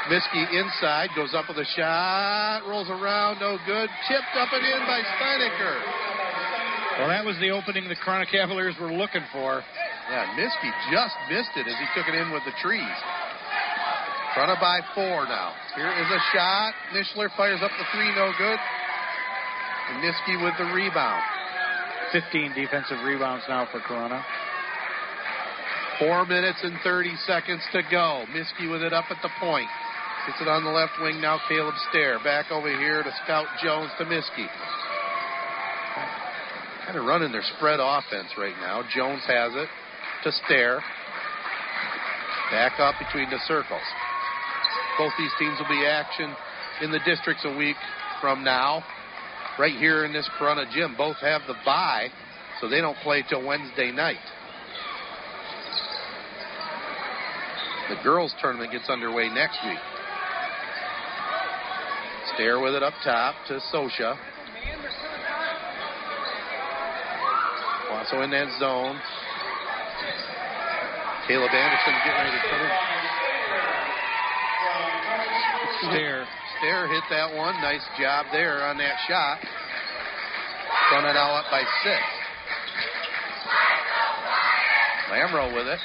Miskey 0.08 0.42
inside, 0.56 1.10
goes 1.14 1.34
up 1.34 1.48
with 1.48 1.58
a 1.58 1.68
shot, 1.76 2.64
rolls 2.64 2.88
around, 2.88 3.38
no 3.40 3.58
good. 3.66 3.90
Chipped 4.08 4.34
up 4.38 4.48
and 4.52 4.64
in 4.64 4.80
by 4.88 5.02
Steinecker. 5.20 5.76
Well, 6.98 7.08
that 7.08 7.24
was 7.24 7.36
the 7.40 7.50
opening 7.50 7.88
the 7.88 7.96
Corunna 7.96 8.28
Cavaliers 8.30 8.74
were 8.80 8.92
looking 8.92 9.22
for. 9.32 9.62
Yeah, 10.10 10.32
Miskey 10.36 10.72
just 10.90 11.14
missed 11.28 11.54
it 11.54 11.68
as 11.68 11.76
he 11.76 11.86
took 11.94 12.08
it 12.08 12.16
in 12.16 12.32
with 12.32 12.42
the 12.44 12.56
trees. 12.62 12.98
Of 14.40 14.56
by 14.58 14.80
four 14.94 15.26
now. 15.28 15.52
Here 15.76 15.90
is 15.90 16.06
a 16.08 16.20
shot. 16.32 16.72
Mishler 16.94 17.28
fires 17.36 17.60
up 17.62 17.70
the 17.76 17.84
three, 17.92 18.08
no 18.14 18.32
good. 18.38 18.58
And 19.90 20.00
Miskey 20.00 20.42
with 20.42 20.54
the 20.56 20.64
rebound. 20.72 21.22
15 22.12 22.54
defensive 22.54 23.04
rebounds 23.04 23.44
now 23.48 23.68
for 23.70 23.80
Corunna. 23.80 24.24
Four 25.98 26.24
minutes 26.24 26.58
and 26.62 26.72
30 26.82 27.16
seconds 27.26 27.60
to 27.72 27.82
go. 27.90 28.24
Miskey 28.32 28.70
with 28.70 28.82
it 28.82 28.94
up 28.94 29.04
at 29.10 29.20
the 29.20 29.28
point. 29.40 29.68
Gets 30.26 30.42
it 30.42 30.48
on 30.48 30.64
the 30.64 30.70
left 30.70 30.92
wing 31.00 31.20
now. 31.20 31.40
Caleb 31.48 31.74
Stair 31.88 32.18
back 32.22 32.50
over 32.50 32.68
here 32.68 33.02
to 33.02 33.12
Scout 33.24 33.46
Jones 33.62 33.90
to 33.98 34.04
Miskey. 34.04 34.46
Kind 36.84 36.98
of 36.98 37.06
running 37.06 37.32
their 37.32 37.44
spread 37.56 37.80
offense 37.80 38.28
right 38.36 38.54
now. 38.60 38.82
Jones 38.94 39.22
has 39.26 39.52
it 39.54 39.68
to 40.24 40.32
Stair. 40.44 40.82
Back 42.50 42.78
up 42.78 42.96
between 42.98 43.30
the 43.30 43.38
circles. 43.46 43.80
Both 44.98 45.12
these 45.18 45.32
teams 45.38 45.56
will 45.58 45.68
be 45.68 45.86
action 45.86 46.34
in 46.82 46.90
the 46.90 47.00
districts 47.06 47.44
a 47.46 47.56
week 47.56 47.76
from 48.20 48.44
now. 48.44 48.84
Right 49.58 49.76
here 49.78 50.04
in 50.04 50.12
this 50.12 50.28
Corunna 50.38 50.70
gym. 50.74 50.94
Both 50.98 51.16
have 51.22 51.42
the 51.46 51.54
bye, 51.64 52.08
so 52.60 52.68
they 52.68 52.82
don't 52.82 52.96
play 52.98 53.24
till 53.26 53.46
Wednesday 53.46 53.90
night. 53.90 54.20
The 57.88 57.96
girls' 58.04 58.34
tournament 58.40 58.70
gets 58.70 58.88
underway 58.90 59.28
next 59.28 59.58
week. 59.64 59.78
Stair 62.34 62.60
with 62.60 62.74
it 62.74 62.82
up 62.82 62.94
top 63.04 63.34
to 63.48 63.60
Sosha. 63.72 64.16
Also 67.90 68.22
in 68.22 68.30
that 68.30 68.48
zone. 68.58 68.98
Caleb 71.26 71.50
Anderson 71.50 71.94
getting 72.04 72.20
ready 72.20 72.36
to 72.36 72.42
come 72.48 72.60
in. 72.60 72.70
Stair. 75.90 76.26
Stair 76.58 76.88
hit 76.88 77.04
that 77.10 77.34
one. 77.34 77.54
Nice 77.60 77.86
job 77.98 78.26
there 78.32 78.62
on 78.64 78.78
that 78.78 78.96
shot. 79.06 79.38
Corunna 80.90 81.14
now 81.14 81.36
up 81.36 81.46
by 81.50 81.62
six. 81.84 82.02
Lamro 85.10 85.54
with 85.54 85.66
it. 85.66 85.80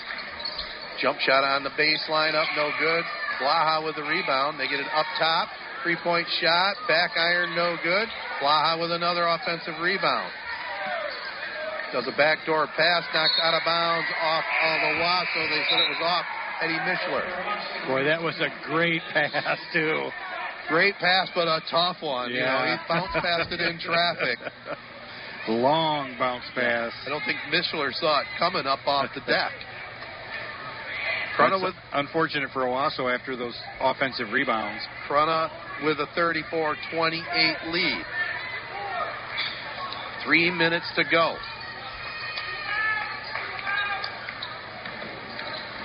Jump 1.01 1.19
shot 1.19 1.43
on 1.43 1.63
the 1.63 1.69
baseline, 1.71 2.35
up 2.35 2.47
no 2.55 2.71
good. 2.79 3.03
Blaha 3.41 3.83
with 3.83 3.95
the 3.95 4.03
rebound. 4.03 4.59
They 4.59 4.67
get 4.67 4.79
it 4.79 4.87
up 4.95 5.05
top. 5.19 5.49
Three 5.85 6.01
point 6.01 6.25
shot. 6.41 6.73
Back 6.87 7.11
iron, 7.13 7.53
no 7.53 7.77
good. 7.83 8.09
Blaha 8.41 8.81
with 8.81 8.89
another 8.89 9.21
offensive 9.29 9.77
rebound. 9.79 10.33
Does 11.93 12.07
a 12.07 12.17
backdoor 12.17 12.65
pass, 12.75 13.03
knocked 13.13 13.37
out 13.37 13.53
of 13.53 13.61
bounds 13.63 14.09
off 14.19 14.43
of 14.65 14.77
Owosso. 14.81 15.45
They 15.45 15.61
said 15.69 15.77
it 15.85 15.89
was 15.93 16.01
off 16.01 16.25
Eddie 16.63 16.81
Mishler. 16.89 17.87
Boy, 17.87 18.03
that 18.03 18.19
was 18.19 18.33
a 18.41 18.49
great 18.65 19.03
pass, 19.13 19.59
too. 19.71 20.09
Great 20.69 20.95
pass, 20.95 21.29
but 21.35 21.47
a 21.47 21.61
tough 21.69 21.97
one. 22.01 22.31
Yeah. 22.31 22.35
You 22.35 22.45
know, 22.45 22.65
he 22.65 22.89
bounced 22.89 23.13
past 23.21 23.51
it 23.51 23.61
in 23.61 23.77
traffic. 23.77 24.39
Long 25.49 26.15
bounce 26.17 26.45
pass. 26.55 26.93
I 27.05 27.09
don't 27.09 27.21
think 27.27 27.37
Mishler 27.53 27.93
saw 27.93 28.21
it 28.21 28.27
coming 28.39 28.65
up 28.65 28.79
off 28.87 29.11
the 29.13 29.21
deck. 29.21 29.51
Corunna 31.37 31.61
with 31.61 31.75
unfortunate 31.93 32.49
for 32.51 32.63
Owosso 32.63 33.13
after 33.13 33.35
those 33.35 33.55
offensive 33.79 34.31
rebounds. 34.31 34.81
Corunna 35.07 35.51
with 35.83 35.99
a 35.99 36.07
34-28 36.17 37.71
lead. 37.71 38.05
Three 40.25 40.49
minutes 40.49 40.85
to 40.95 41.03
go. 41.09 41.37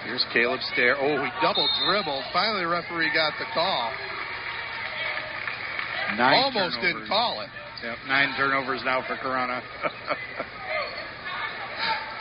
Here's 0.05 0.25
Caleb 0.33 0.61
Stair. 0.73 0.97
Oh, 0.99 1.23
he 1.23 1.31
double 1.41 1.69
dribbled. 1.87 2.25
Finally, 2.33 2.63
the 2.63 2.69
referee 2.69 3.11
got 3.15 3.33
the 3.39 3.45
call. 3.53 3.93
Nine 6.17 6.43
Almost 6.45 6.77
turnovers. 6.77 6.95
didn't 6.95 7.09
call 7.09 7.41
it. 7.43 7.49
Yep, 7.85 7.97
nine 8.09 8.35
turnovers 8.37 8.83
now 8.85 9.03
for 9.07 9.17
Corunna. 9.17 9.63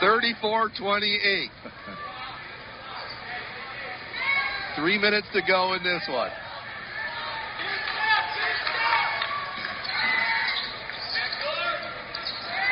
34-28. 0.00 1.48
Three 4.76 4.98
minutes 4.98 5.26
to 5.34 5.40
go 5.46 5.74
in 5.74 5.82
this 5.82 6.02
one. 6.08 6.30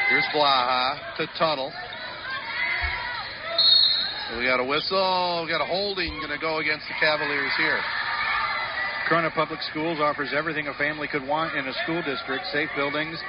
Here's 0.08 0.24
Blaha 0.32 0.96
to 1.18 1.26
Tuttle. 1.38 1.70
We 4.38 4.44
got 4.48 4.56
a 4.58 4.64
whistle. 4.64 5.44
We 5.44 5.52
got 5.52 5.60
a 5.60 5.68
holding 5.68 6.16
going 6.16 6.32
to 6.32 6.40
go 6.40 6.64
against 6.64 6.88
the 6.88 6.94
Cavaliers 6.98 7.52
here. 7.58 7.76
Corunna 9.04 9.28
Public 9.34 9.60
Schools 9.68 10.00
offers 10.00 10.32
everything 10.32 10.66
a 10.68 10.72
family 10.80 11.08
could 11.12 11.26
want 11.28 11.54
in 11.56 11.68
a 11.68 11.74
school 11.84 12.00
district 12.00 12.46
safe 12.52 12.70
buildings, 12.74 13.20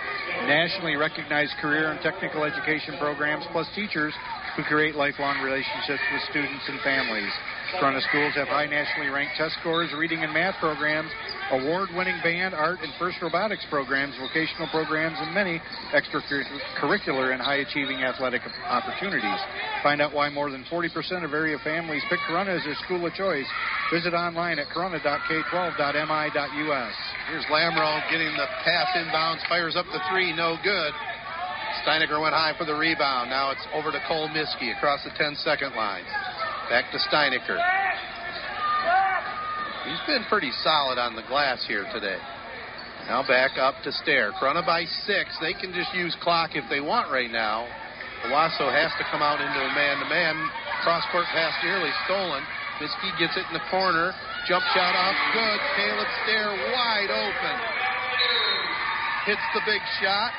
nationally 0.47 0.95
recognized 0.95 1.51
career 1.60 1.91
and 1.91 1.99
technical 1.99 2.45
education 2.45 2.95
programs, 2.97 3.43
plus 3.51 3.68
teachers 3.76 4.14
who 4.60 4.68
create 4.68 4.91
lifelong 4.95 5.40
relationships 5.40 6.03
with 6.11 6.19
students 6.27 6.68
and 6.68 6.84
families. 6.84 7.31
Corunna 7.80 8.03
schools 8.11 8.36
have 8.36 8.52
high 8.52 8.68
nationally 8.68 9.07
ranked 9.07 9.40
test 9.40 9.56
scores, 9.64 9.88
reading 9.95 10.19
and 10.19 10.36
math 10.36 10.60
programs, 10.60 11.07
award 11.56 11.88
winning 11.95 12.19
band, 12.23 12.53
art, 12.53 12.80
and 12.84 12.91
first 12.99 13.15
robotics 13.23 13.64
programs, 13.72 14.19
vocational 14.19 14.68
programs, 14.68 15.15
and 15.23 15.31
many 15.31 15.64
extracurricular 15.95 17.31
and 17.31 17.40
high 17.40 17.64
achieving 17.64 18.03
athletic 18.03 18.44
opportunities. 18.68 19.40
Find 19.80 20.02
out 20.02 20.11
why 20.11 20.30
more 20.30 20.52
than 20.52 20.65
40% 20.68 21.23
of 21.23 21.31
area 21.31 21.57
families 21.64 22.03
pick 22.10 22.19
Corunna 22.27 22.60
as 22.60 22.65
their 22.65 22.76
school 22.84 23.07
of 23.07 23.14
choice. 23.14 23.48
Visit 23.94 24.14
online 24.14 24.60
at 24.60 24.68
corunna.k12.mi.us. 24.76 26.95
Here's 27.31 27.45
Lamro 27.45 28.02
getting 28.11 28.36
the 28.36 28.48
pass 28.65 28.88
inbounds, 28.98 29.40
fires 29.48 29.77
up 29.77 29.86
the 29.94 30.02
three, 30.11 30.36
no 30.36 30.57
good. 30.64 30.91
Steinecker 31.85 32.22
went 32.22 32.34
high 32.34 32.53
for 32.57 32.65
the 32.65 32.76
rebound. 32.76 33.30
Now 33.30 33.51
it's 33.51 33.65
over 33.73 33.91
to 33.91 34.01
Cole 34.07 34.27
Miskey 34.30 34.76
across 34.76 35.03
the 35.03 35.11
10 35.18 35.35
second 35.43 35.76
line. 35.76 36.03
Back 36.69 36.91
to 36.91 36.99
Steinecker. 37.10 37.57
He's 39.88 40.03
been 40.06 40.23
pretty 40.30 40.51
solid 40.61 40.99
on 40.99 41.15
the 41.15 41.23
glass 41.26 41.65
here 41.68 41.88
today. 41.93 42.19
Now 43.07 43.26
back 43.26 43.57
up 43.57 43.73
to 43.84 43.91
Stair. 43.91 44.31
Corunna 44.38 44.65
by 44.65 44.85
six. 45.07 45.34
They 45.41 45.53
can 45.53 45.73
just 45.73 45.93
use 45.95 46.15
clock 46.22 46.51
if 46.53 46.68
they 46.69 46.80
want 46.80 47.10
right 47.10 47.31
now. 47.31 47.65
Owosso 48.27 48.68
has 48.69 48.91
to 48.99 49.03
come 49.10 49.23
out 49.23 49.39
into 49.39 49.60
a 49.64 49.72
man-to-man. 49.73 50.35
Cross-court 50.84 51.26
pass 51.31 51.56
nearly 51.64 51.89
stolen. 52.06 52.43
Miskey 52.77 53.10
gets 53.18 53.35
it 53.39 53.47
in 53.47 53.56
the 53.56 53.65
corner. 53.72 54.11
Jump 54.45 54.64
shot 54.76 54.93
off 54.93 55.15
good. 55.34 55.60
Caleb 55.80 56.10
Stair 56.23 56.51
wide 56.76 57.10
open. 57.10 57.56
Hits 59.26 59.47
the 59.56 59.64
big 59.65 59.81
shot. 60.03 60.31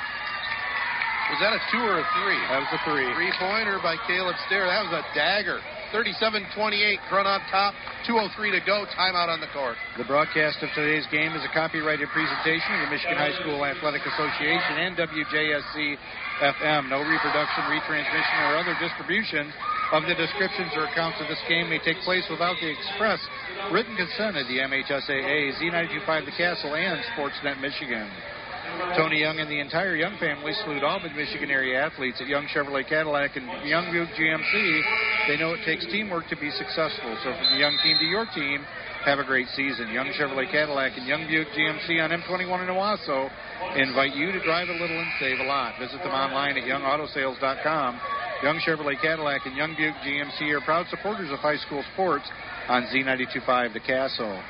Was 1.31 1.39
that 1.39 1.55
a 1.55 1.63
two 1.71 1.79
or 1.79 2.03
a 2.03 2.07
three? 2.19 2.43
That 2.51 2.59
was 2.59 2.73
a 2.75 2.81
three. 2.83 3.07
Three 3.15 3.31
pointer 3.39 3.79
by 3.79 3.95
Caleb 4.11 4.35
Stair. 4.51 4.67
That 4.67 4.83
was 4.91 4.99
a 4.99 5.07
dagger. 5.15 5.63
37 5.95 6.43
28. 6.55 6.99
Run 7.07 7.27
on 7.27 7.39
top. 7.55 7.75
2.03 8.03 8.59
to 8.59 8.63
go. 8.67 8.83
Timeout 8.99 9.31
on 9.31 9.39
the 9.39 9.51
court. 9.55 9.79
The 9.95 10.07
broadcast 10.11 10.59
of 10.63 10.75
today's 10.75 11.07
game 11.15 11.31
is 11.39 11.43
a 11.47 11.53
copyrighted 11.55 12.11
presentation 12.11 12.75
of 12.79 12.81
the 12.83 12.91
Michigan 12.91 13.15
High 13.15 13.35
School 13.39 13.63
Athletic 13.63 14.03
Association 14.11 14.75
and 14.83 14.99
WJSC 14.99 15.99
FM. 16.59 16.91
No 16.91 16.99
reproduction, 17.07 17.63
retransmission, 17.71 18.39
or 18.51 18.59
other 18.59 18.75
distribution 18.83 19.55
of 19.95 20.07
the 20.11 20.19
descriptions 20.19 20.75
or 20.75 20.91
accounts 20.91 21.23
of 21.23 21.31
this 21.31 21.43
game 21.47 21.71
may 21.71 21.79
take 21.83 21.99
place 22.03 22.27
without 22.31 22.59
the 22.59 22.71
express 22.71 23.23
written 23.71 23.95
consent 23.95 24.35
of 24.35 24.47
the 24.51 24.59
MHSAA, 24.63 25.55
Z925 25.63 26.27
The 26.27 26.35
Castle, 26.35 26.75
and 26.75 26.99
Sportsnet 27.15 27.61
Michigan. 27.63 28.11
Tony 28.97 29.21
Young 29.21 29.39
and 29.39 29.51
the 29.51 29.61
entire 29.61 29.95
Young 29.95 30.19
family 30.19 30.53
salute 30.65 30.83
all 30.83 31.01
the 31.01 31.11
Michigan 31.15 31.51
area 31.51 31.79
athletes 31.79 32.21
at 32.21 32.27
Young 32.27 32.47
Chevrolet 32.51 32.87
Cadillac 32.89 33.37
and 33.37 33.47
Young 33.69 33.91
Buick 33.93 34.11
GMC. 34.19 34.55
They 35.29 35.37
know 35.37 35.55
it 35.55 35.63
takes 35.65 35.87
teamwork 35.87 36.27
to 36.29 36.37
be 36.37 36.51
successful. 36.51 37.15
So 37.23 37.31
from 37.31 37.49
the 37.55 37.59
Young 37.59 37.79
team 37.83 37.97
to 37.99 38.05
your 38.05 38.27
team, 38.35 38.67
have 39.05 39.19
a 39.19 39.25
great 39.25 39.47
season. 39.55 39.89
Young 39.95 40.13
Chevrolet 40.19 40.51
Cadillac 40.51 40.99
and 40.99 41.07
Young 41.07 41.27
Buick 41.27 41.49
GMC 41.55 42.03
on 42.03 42.11
M21 42.11 42.67
in 42.67 42.71
Owosso 42.75 43.31
invite 43.77 44.15
you 44.15 44.33
to 44.33 44.41
drive 44.43 44.69
a 44.69 44.77
little 44.77 44.99
and 44.99 45.11
save 45.21 45.39
a 45.39 45.45
lot. 45.45 45.79
Visit 45.79 46.03
them 46.03 46.13
online 46.13 46.59
at 46.59 46.65
youngautosales.com. 46.65 48.01
Young 48.43 48.59
Chevrolet 48.67 49.01
Cadillac 49.01 49.47
and 49.47 49.57
Young 49.57 49.77
Buick 49.77 49.95
GMC 50.05 50.51
are 50.53 50.65
proud 50.65 50.87
supporters 50.89 51.31
of 51.31 51.39
high 51.39 51.59
school 51.59 51.85
sports 51.93 52.25
on 52.69 52.85
Z925 52.93 53.75
The 53.75 53.81
Castle. 53.81 54.43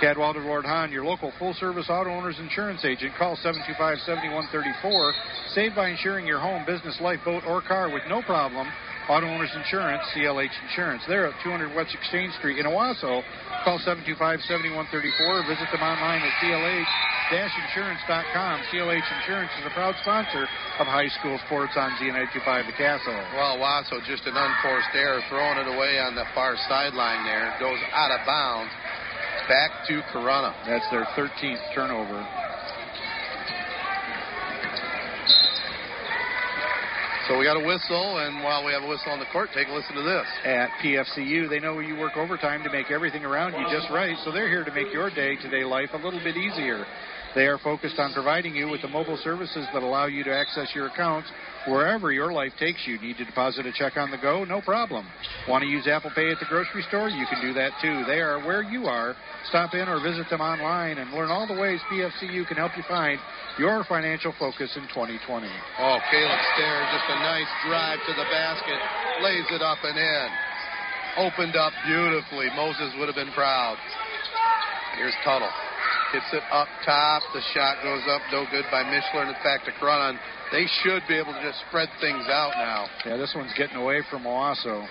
Cadwalder 0.00 0.44
Lord 0.44 0.64
Hahn, 0.64 0.92
your 0.92 1.04
local 1.04 1.32
full 1.38 1.54
service 1.54 1.86
auto 1.88 2.10
owner's 2.10 2.38
insurance 2.38 2.84
agent. 2.84 3.14
Call 3.18 3.34
725 3.36 3.98
7134. 4.04 5.12
Save 5.54 5.74
by 5.74 5.88
insuring 5.88 6.26
your 6.26 6.38
home, 6.38 6.64
business, 6.66 7.00
life, 7.00 7.20
boat, 7.24 7.42
or 7.46 7.62
car 7.62 7.90
with 7.92 8.02
no 8.08 8.20
problem. 8.22 8.68
Auto 9.08 9.26
Owners 9.30 9.54
Insurance, 9.54 10.02
CLH 10.10 10.50
Insurance. 10.66 11.00
They're 11.06 11.28
at 11.30 11.34
200 11.44 11.76
West 11.78 11.94
Exchange 11.94 12.34
Street 12.42 12.58
in 12.58 12.66
Owosso. 12.66 13.22
Call 13.62 13.78
725 13.78 14.42
7134 14.50 14.82
or 15.30 15.46
visit 15.46 15.70
them 15.70 15.86
online 15.86 16.26
at 16.26 16.34
CLH-insurance.com. 16.42 18.54
CLH 18.74 19.06
Insurance 19.22 19.54
is 19.62 19.66
a 19.70 19.74
proud 19.78 19.94
sponsor 20.02 20.50
of 20.82 20.90
high 20.90 21.06
school 21.22 21.38
sports 21.46 21.78
on 21.78 21.94
Z925 22.02 22.66
The 22.66 22.74
Castle. 22.74 23.14
Well, 23.38 23.62
Wasso 23.62 24.02
just 24.10 24.26
an 24.26 24.34
unforced 24.34 24.90
error, 24.98 25.22
throwing 25.30 25.62
it 25.62 25.70
away 25.70 26.02
on 26.02 26.18
the 26.18 26.26
far 26.34 26.58
sideline 26.66 27.22
there. 27.22 27.54
Goes 27.62 27.78
out 27.94 28.10
of 28.10 28.26
bounds. 28.26 28.74
Back 29.48 29.86
to 29.86 30.02
Corunna. 30.12 30.52
That's 30.66 30.90
their 30.90 31.04
13th 31.14 31.62
turnover. 31.72 32.18
So 37.28 37.38
we 37.38 37.44
got 37.44 37.56
a 37.56 37.64
whistle, 37.64 38.18
and 38.18 38.42
while 38.42 38.64
we 38.64 38.72
have 38.72 38.82
a 38.82 38.88
whistle 38.88 39.10
on 39.12 39.18
the 39.18 39.26
court, 39.32 39.50
take 39.54 39.68
a 39.68 39.72
listen 39.72 39.94
to 39.94 40.02
this. 40.02 40.26
At 40.44 40.70
PFCU, 40.82 41.48
they 41.48 41.60
know 41.60 41.78
you 41.78 41.96
work 41.96 42.16
overtime 42.16 42.62
to 42.64 42.70
make 42.70 42.90
everything 42.90 43.24
around 43.24 43.54
you 43.54 43.66
just 43.70 43.90
right, 43.90 44.16
so 44.24 44.32
they're 44.32 44.48
here 44.48 44.64
to 44.64 44.72
make 44.72 44.92
your 44.92 45.10
day-to-day 45.10 45.64
life 45.64 45.90
a 45.92 45.96
little 45.96 46.22
bit 46.22 46.36
easier. 46.36 46.84
They 47.34 47.46
are 47.46 47.58
focused 47.58 47.98
on 47.98 48.12
providing 48.14 48.54
you 48.54 48.68
with 48.68 48.82
the 48.82 48.88
mobile 48.88 49.18
services 49.22 49.66
that 49.72 49.82
allow 49.82 50.06
you 50.06 50.24
to 50.24 50.34
access 50.34 50.74
your 50.74 50.86
accounts 50.86 51.28
wherever 51.66 52.12
your 52.12 52.32
life 52.32 52.52
takes 52.58 52.86
you. 52.86 52.98
Need 52.98 53.18
to 53.18 53.24
deposit 53.24 53.66
a 53.66 53.72
check 53.72 53.96
on 53.96 54.10
the 54.10 54.18
go? 54.18 54.44
No 54.44 54.60
problem. 54.60 55.06
Want 55.48 55.62
to 55.62 55.68
use 55.68 55.86
Apple 55.86 56.10
Pay 56.14 56.30
at 56.30 56.38
the 56.38 56.46
grocery 56.48 56.82
store? 56.88 57.08
You 57.08 57.26
can 57.26 57.40
do 57.40 57.52
that 57.54 57.72
too. 57.82 58.04
They 58.06 58.20
are 58.20 58.38
where 58.46 58.62
you 58.62 58.86
are. 58.86 59.14
Stop 59.48 59.74
in 59.74 59.88
or 59.88 60.02
visit 60.02 60.28
them 60.30 60.40
online 60.40 60.98
and 60.98 61.12
learn 61.12 61.30
all 61.30 61.46
the 61.46 61.54
ways 61.54 61.80
PFCU 61.90 62.46
can 62.46 62.56
help 62.56 62.72
you 62.76 62.82
find 62.88 63.18
your 63.58 63.84
financial 63.84 64.34
focus 64.38 64.70
in 64.76 64.82
2020. 64.92 65.46
Oh, 65.78 65.98
Caleb 66.10 66.40
Stair, 66.54 66.78
just 66.92 67.06
a 67.10 67.18
nice 67.22 67.52
drive 67.66 67.98
to 68.06 68.12
the 68.14 68.26
basket, 68.30 68.78
lays 69.22 69.46
it 69.50 69.62
up 69.62 69.78
and 69.82 69.96
in. 69.96 70.28
Opened 71.18 71.56
up 71.56 71.72
beautifully. 71.86 72.48
Moses 72.54 72.92
would 72.98 73.08
have 73.08 73.16
been 73.16 73.32
proud. 73.32 73.78
Here's 74.96 75.14
Tuttle. 75.24 75.48
Hits 76.12 76.30
it 76.32 76.42
up 76.52 76.68
top. 76.84 77.22
The 77.34 77.42
shot 77.52 77.82
goes 77.82 78.02
up. 78.08 78.22
No 78.30 78.46
good 78.50 78.64
by 78.70 78.84
Mishler. 78.84 79.26
And 79.26 79.30
in 79.30 79.42
fact, 79.42 79.66
to 79.66 79.72
Cronin, 79.72 80.18
they 80.52 80.66
should 80.82 81.02
be 81.08 81.18
able 81.18 81.32
to 81.32 81.42
just 81.42 81.58
spread 81.68 81.88
things 82.00 82.24
out 82.30 82.52
now. 82.56 82.86
Yeah, 83.04 83.16
this 83.16 83.32
one's 83.34 83.52
getting 83.58 83.76
away 83.76 84.02
from 84.10 84.24
Owosso. 84.24 84.86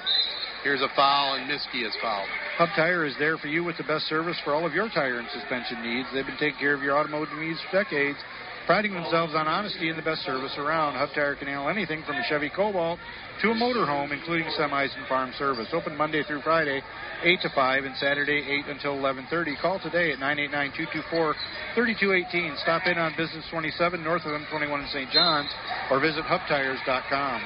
Here's 0.64 0.82
a 0.82 0.90
foul, 0.96 1.36
and 1.36 1.48
Miskey 1.48 1.86
is 1.86 1.96
fouled. 2.02 2.28
Hub 2.58 2.70
Tire 2.76 3.06
is 3.06 3.14
there 3.20 3.38
for 3.38 3.48
you 3.48 3.64
with 3.64 3.78
the 3.78 3.84
best 3.84 4.06
service 4.10 4.36
for 4.44 4.54
all 4.54 4.66
of 4.66 4.74
your 4.74 4.90
tire 4.90 5.20
and 5.20 5.28
suspension 5.30 5.84
needs. 5.84 6.10
They've 6.12 6.26
been 6.26 6.42
taking 6.42 6.60
care 6.60 6.74
of 6.74 6.82
your 6.82 6.98
automotive 6.98 7.38
needs 7.38 7.60
for 7.70 7.84
decades, 7.84 8.18
priding 8.66 8.94
themselves 8.94 9.36
on 9.36 9.48
honesty 9.48 9.90
and 9.90 9.98
the 9.98 10.02
best 10.02 10.26
service 10.26 10.58
around. 10.58 10.96
Hub 10.96 11.10
Tire 11.14 11.36
can 11.36 11.48
handle 11.48 11.70
anything 11.70 12.02
from 12.02 12.16
a 12.16 12.24
Chevy 12.28 12.50
Cobalt 12.50 12.98
to 13.41 13.52
a 13.52 13.53
motorhome, 13.53 14.12
including 14.12 14.48
semis 14.57 14.95
and 14.95 15.06
farm 15.07 15.32
service. 15.38 15.68
Open 15.74 15.95
Monday 15.95 16.24
through 16.24 16.41
Friday, 16.41 16.82
8 17.24 17.41
to 17.41 17.49
5, 17.49 17.84
and 17.84 17.95
Saturday, 17.98 18.64
8 18.68 18.72
until 18.72 18.95
11.30. 18.95 19.62
Call 19.62 19.80
today 19.80 20.12
at 20.12 20.20
989-224-3218. 20.20 22.57
Stop 22.62 22.88
in 22.88 22.98
on 22.98 23.14
Business 23.18 23.45
27 23.52 24.03
north 24.03 24.26
of 24.26 24.32
M21 24.32 24.84
in 24.84 24.90
St. 24.90 25.12
Johns, 25.12 25.49
or 25.91 25.99
visit 25.99 26.24
hubtires.com. 26.24 27.41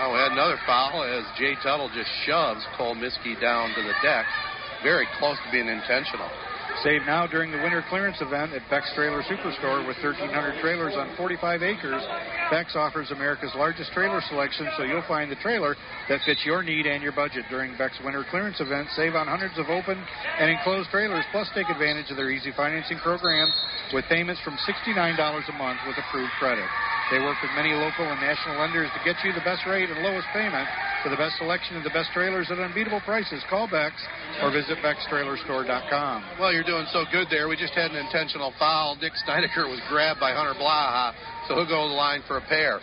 Oh, 0.00 0.12
we 0.12 0.18
had 0.18 0.32
another 0.32 0.58
foul 0.64 1.02
as 1.02 1.24
Jay 1.36 1.56
Tuttle 1.62 1.90
just 1.94 2.10
shoves 2.24 2.64
Cole 2.76 2.94
Miskey 2.94 3.34
down 3.40 3.74
to 3.74 3.82
the 3.82 3.94
deck. 4.02 4.26
Very 4.82 5.08
close 5.18 5.36
to 5.44 5.50
being 5.50 5.66
intentional. 5.66 6.30
Save 6.84 7.02
now 7.10 7.26
during 7.26 7.50
the 7.50 7.58
winter 7.58 7.82
clearance 7.90 8.22
event 8.22 8.54
at 8.54 8.62
Beck's 8.70 8.86
Trailer 8.94 9.18
Superstore 9.26 9.82
with 9.82 9.98
1,300 9.98 10.62
trailers 10.62 10.94
on 10.94 11.10
45 11.18 11.62
acres. 11.66 12.02
Beck's 12.54 12.78
offers 12.78 13.10
America's 13.10 13.50
largest 13.58 13.90
trailer 13.90 14.22
selection, 14.30 14.70
so 14.78 14.84
you'll 14.86 15.02
find 15.10 15.26
the 15.26 15.42
trailer 15.42 15.74
that 16.08 16.22
fits 16.22 16.38
your 16.46 16.62
need 16.62 16.86
and 16.86 17.02
your 17.02 17.10
budget. 17.10 17.42
During 17.50 17.76
Beck's 17.76 17.98
winter 18.06 18.22
clearance 18.30 18.60
event, 18.60 18.86
save 18.94 19.18
on 19.18 19.26
hundreds 19.26 19.58
of 19.58 19.66
open 19.66 19.98
and 20.38 20.50
enclosed 20.50 20.88
trailers, 20.94 21.26
plus 21.34 21.50
take 21.50 21.68
advantage 21.68 22.14
of 22.14 22.16
their 22.16 22.30
easy 22.30 22.54
financing 22.54 22.98
program 23.02 23.50
with 23.92 24.06
payments 24.06 24.40
from 24.46 24.54
$69 24.62 24.94
a 24.94 25.52
month 25.58 25.82
with 25.82 25.98
approved 25.98 26.32
credit. 26.38 26.68
They 27.10 27.18
work 27.18 27.42
with 27.42 27.50
many 27.58 27.74
local 27.74 28.06
and 28.06 28.20
national 28.22 28.54
lenders 28.54 28.86
to 28.94 29.00
get 29.02 29.18
you 29.26 29.34
the 29.34 29.42
best 29.42 29.66
rate 29.66 29.90
and 29.90 29.98
lowest 29.98 30.28
payment 30.30 30.68
for 31.02 31.10
the 31.10 31.16
best 31.16 31.36
selection 31.38 31.76
of 31.76 31.84
the 31.84 31.90
best 31.90 32.10
trailers 32.12 32.50
at 32.50 32.58
unbeatable 32.58 33.00
prices. 33.00 33.42
Call 33.48 33.68
Beck's 33.68 34.02
or 34.42 34.50
visit 34.50 34.78
Beck'sTrailerStore.com. 34.82 36.38
Well, 36.40 36.52
you're 36.52 36.64
doing 36.66 36.86
so 36.92 37.04
good 37.12 37.28
there. 37.30 37.48
We 37.48 37.56
just 37.56 37.74
had 37.74 37.90
an 37.90 37.96
intentional 37.96 38.52
foul. 38.58 38.96
Nick 38.96 39.12
Steinecker 39.26 39.68
was 39.70 39.80
grabbed 39.88 40.20
by 40.20 40.32
Hunter 40.32 40.58
Blaha, 40.58 41.14
so 41.46 41.54
he'll 41.54 41.68
go 41.68 41.84
to 41.84 41.88
the 41.88 41.98
line 41.98 42.22
for 42.26 42.38
a 42.38 42.42
pair. 42.42 42.80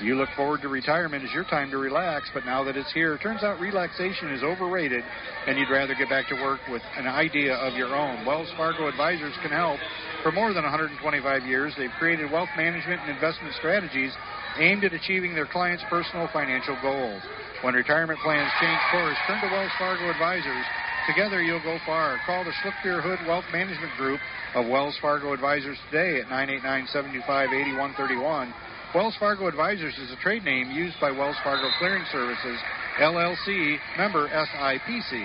You 0.00 0.16
look 0.16 0.30
forward 0.34 0.62
to 0.62 0.68
retirement 0.68 1.22
as 1.22 1.30
your 1.32 1.44
time 1.44 1.70
to 1.70 1.78
relax, 1.78 2.28
but 2.34 2.44
now 2.44 2.64
that 2.64 2.76
it's 2.76 2.92
here, 2.92 3.14
it 3.14 3.20
turns 3.20 3.44
out 3.44 3.60
relaxation 3.60 4.32
is 4.32 4.42
overrated 4.42 5.04
and 5.46 5.56
you'd 5.56 5.70
rather 5.70 5.94
get 5.94 6.08
back 6.08 6.26
to 6.28 6.34
work 6.34 6.58
with 6.68 6.82
an 6.96 7.06
idea 7.06 7.54
of 7.54 7.74
your 7.74 7.94
own. 7.94 8.26
Wells 8.26 8.50
Fargo 8.56 8.88
Advisors 8.88 9.34
can 9.42 9.52
help. 9.52 9.78
For 10.24 10.32
more 10.32 10.52
than 10.52 10.64
125 10.64 11.46
years, 11.46 11.72
they've 11.78 11.90
created 11.98 12.32
wealth 12.32 12.48
management 12.56 13.00
and 13.02 13.10
investment 13.10 13.54
strategies 13.54 14.12
aimed 14.58 14.82
at 14.82 14.92
achieving 14.92 15.34
their 15.34 15.46
clients' 15.46 15.84
personal 15.88 16.28
financial 16.32 16.76
goals. 16.82 17.22
When 17.62 17.74
retirement 17.74 18.18
plans 18.18 18.50
change 18.60 18.80
course, 18.90 19.16
turn 19.28 19.40
to 19.40 19.46
Wells 19.46 19.70
Fargo 19.78 20.10
Advisors. 20.10 20.66
Together, 21.06 21.40
you'll 21.40 21.62
go 21.62 21.78
far. 21.86 22.18
Call 22.26 22.42
the 22.42 22.50
Schlichter 22.58 23.00
Hood 23.00 23.20
Wealth 23.26 23.44
Management 23.52 23.94
Group 23.96 24.18
of 24.56 24.66
Wells 24.66 24.98
Fargo 25.00 25.32
Advisors 25.32 25.78
today 25.86 26.18
at 26.18 26.26
989 26.26 26.86
725 26.90 27.54
8131. 27.54 28.54
Wells 28.96 29.14
Fargo 29.14 29.46
Advisors 29.46 29.94
is 29.94 30.10
a 30.10 30.18
trade 30.18 30.42
name 30.42 30.72
used 30.72 30.98
by 31.00 31.12
Wells 31.12 31.38
Fargo 31.44 31.70
Clearing 31.78 32.02
Services, 32.10 32.58
LLC, 32.98 33.78
member 33.96 34.26
SIPC. 34.26 35.22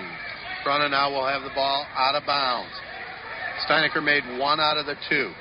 Corunna 0.62 0.90
now 0.94 1.10
will 1.10 1.26
have 1.26 1.42
the 1.42 1.54
ball 1.58 1.86
out 1.96 2.14
of 2.14 2.24
bounds. 2.24 2.70
Steinecker 3.66 4.02
made 4.02 4.22
one 4.38 4.60
out 4.60 4.78
of 4.78 4.86
the 4.86 4.94
two. 5.10 5.32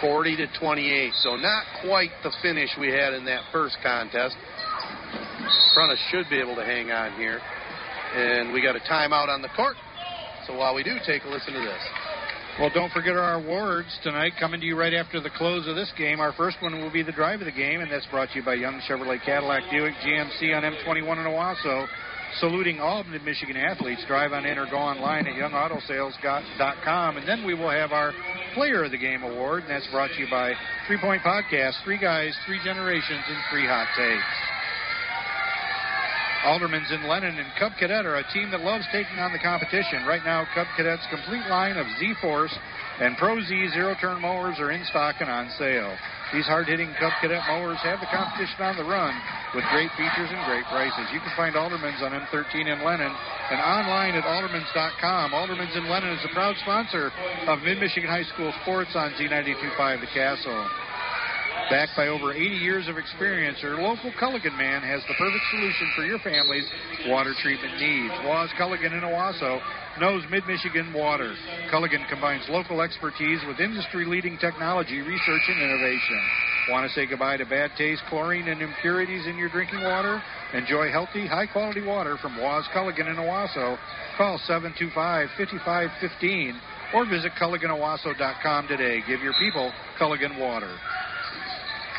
40 0.00 0.36
to 0.36 0.46
28, 0.58 1.12
so 1.22 1.36
not 1.36 1.64
quite 1.82 2.10
the 2.22 2.32
finish 2.42 2.70
we 2.78 2.88
had 2.88 3.14
in 3.14 3.24
that 3.26 3.42
first 3.52 3.76
contest. 3.82 4.36
Corunna 5.76 5.96
should 6.10 6.28
be 6.30 6.38
able 6.40 6.54
to 6.56 6.64
hang 6.64 6.90
on 6.90 7.12
here. 7.18 7.40
And 8.14 8.52
we 8.52 8.62
got 8.62 8.76
a 8.76 8.80
timeout 8.80 9.28
on 9.28 9.42
the 9.42 9.50
court. 9.54 9.76
So 10.46 10.56
while 10.56 10.74
we 10.74 10.82
do, 10.82 10.96
take 11.06 11.24
a 11.24 11.28
listen 11.28 11.54
to 11.54 11.60
this. 11.60 11.82
Well, 12.58 12.70
don't 12.74 12.92
forget 12.92 13.16
our 13.16 13.34
awards 13.34 13.88
tonight 14.02 14.32
coming 14.38 14.60
to 14.60 14.66
you 14.66 14.76
right 14.76 14.92
after 14.92 15.20
the 15.20 15.30
close 15.30 15.66
of 15.68 15.76
this 15.76 15.92
game. 15.96 16.20
Our 16.20 16.32
first 16.32 16.60
one 16.60 16.80
will 16.80 16.90
be 16.90 17.02
the 17.02 17.12
drive 17.12 17.40
of 17.40 17.46
the 17.46 17.52
game, 17.52 17.80
and 17.80 17.90
that's 17.90 18.06
brought 18.06 18.30
to 18.30 18.34
you 18.36 18.44
by 18.44 18.54
Young 18.54 18.82
Chevrolet 18.88 19.24
Cadillac 19.24 19.62
Buick 19.70 19.94
GMC 20.04 20.54
on 20.54 20.62
M21 20.64 20.98
in 20.98 21.26
Owosso. 21.30 21.86
Saluting 22.38 22.78
all 22.80 23.00
of 23.00 23.06
the 23.10 23.18
Michigan 23.18 23.56
athletes. 23.56 24.04
Drive 24.06 24.32
on 24.32 24.46
in 24.46 24.56
or 24.56 24.66
go 24.70 24.76
online 24.76 25.26
at 25.26 25.34
youngautosales.com. 25.34 27.16
And 27.16 27.28
then 27.28 27.44
we 27.44 27.54
will 27.54 27.70
have 27.70 27.92
our 27.92 28.12
Player 28.54 28.84
of 28.84 28.90
the 28.90 28.98
Game 28.98 29.22
award, 29.22 29.62
and 29.62 29.70
that's 29.70 29.86
brought 29.88 30.10
to 30.10 30.20
you 30.20 30.26
by 30.30 30.52
Three 30.86 30.98
Point 30.98 31.22
Podcast 31.22 31.82
Three 31.84 31.98
Guys, 31.98 32.36
Three 32.46 32.60
Generations, 32.64 33.24
and 33.28 33.38
Three 33.50 33.66
Hot 33.66 33.86
Takes. 33.96 34.60
Aldermans 36.44 36.90
and 36.90 37.04
Lennon 37.04 37.38
and 37.38 37.48
Cub 37.58 37.72
Cadet 37.78 38.06
are 38.06 38.16
a 38.16 38.32
team 38.32 38.50
that 38.50 38.60
loves 38.60 38.86
taking 38.92 39.18
on 39.18 39.30
the 39.32 39.38
competition. 39.38 40.06
Right 40.06 40.24
now, 40.24 40.46
Cub 40.54 40.66
Cadet's 40.74 41.06
complete 41.10 41.44
line 41.50 41.76
of 41.76 41.86
Z 41.98 42.14
Force 42.22 42.56
and 42.98 43.16
Pro 43.18 43.40
Z 43.42 43.68
zero 43.74 43.94
turn 44.00 44.22
mowers 44.22 44.56
are 44.58 44.70
in 44.70 44.82
stock 44.86 45.16
and 45.20 45.28
on 45.28 45.50
sale. 45.58 45.94
These 46.32 46.46
hard 46.46 46.70
hitting 46.70 46.94
Cub 46.94 47.10
Cadet 47.18 47.42
mowers 47.50 47.82
have 47.82 47.98
the 47.98 48.06
competition 48.06 48.62
on 48.62 48.78
the 48.78 48.86
run 48.86 49.10
with 49.50 49.66
great 49.74 49.90
features 49.98 50.30
and 50.30 50.38
great 50.46 50.62
prices. 50.70 51.10
You 51.10 51.18
can 51.18 51.34
find 51.34 51.58
Aldermans 51.58 51.98
on 52.06 52.14
M13 52.14 52.70
in 52.70 52.86
Lennon 52.86 53.10
and 53.10 53.58
online 53.58 54.14
at 54.14 54.22
aldermans.com. 54.22 55.34
Aldermans 55.34 55.74
in 55.74 55.90
Lennon 55.90 56.14
is 56.14 56.24
a 56.24 56.32
proud 56.32 56.54
sponsor 56.62 57.10
of 57.50 57.58
Mid 57.66 57.82
Michigan 57.82 58.08
High 58.08 58.26
School 58.30 58.54
sports 58.62 58.94
on 58.94 59.10
Z925 59.18 60.00
The 60.00 60.10
Castle. 60.14 60.70
Backed 61.70 61.94
by 61.94 62.08
over 62.08 62.34
80 62.34 62.42
years 62.42 62.88
of 62.88 62.98
experience, 62.98 63.62
your 63.62 63.78
local 63.78 64.10
Culligan 64.18 64.58
man 64.58 64.82
has 64.82 65.06
the 65.06 65.14
perfect 65.14 65.44
solution 65.54 65.86
for 65.94 66.02
your 66.02 66.18
family's 66.18 66.66
water 67.06 67.32
treatment 67.40 67.78
needs. 67.78 68.10
Waz 68.26 68.50
Culligan 68.58 68.90
in 68.90 69.06
Owosso 69.06 69.62
knows 70.00 70.24
Mid 70.30 70.42
Michigan 70.50 70.92
water. 70.92 71.32
Culligan 71.70 72.02
combines 72.10 72.42
local 72.48 72.82
expertise 72.82 73.38
with 73.46 73.60
industry 73.60 74.04
leading 74.04 74.36
technology, 74.38 74.98
research, 74.98 75.46
and 75.46 75.62
innovation. 75.62 76.20
Want 76.70 76.90
to 76.90 76.92
say 76.92 77.06
goodbye 77.06 77.36
to 77.36 77.46
bad 77.46 77.70
taste, 77.78 78.02
chlorine, 78.10 78.48
and 78.48 78.62
impurities 78.62 79.28
in 79.28 79.38
your 79.38 79.48
drinking 79.48 79.84
water? 79.84 80.20
Enjoy 80.54 80.90
healthy, 80.90 81.24
high 81.24 81.46
quality 81.46 81.86
water 81.86 82.18
from 82.20 82.36
Waz 82.36 82.66
Culligan 82.74 83.06
in 83.06 83.14
Owosso. 83.14 83.78
Call 84.18 84.42
725 84.42 85.28
5515 85.38 86.60
or 86.94 87.06
visit 87.06 87.30
CulliganOwosso.com 87.40 88.66
today. 88.66 89.06
Give 89.06 89.20
your 89.20 89.34
people 89.38 89.70
Culligan 90.00 90.36
water. 90.40 90.74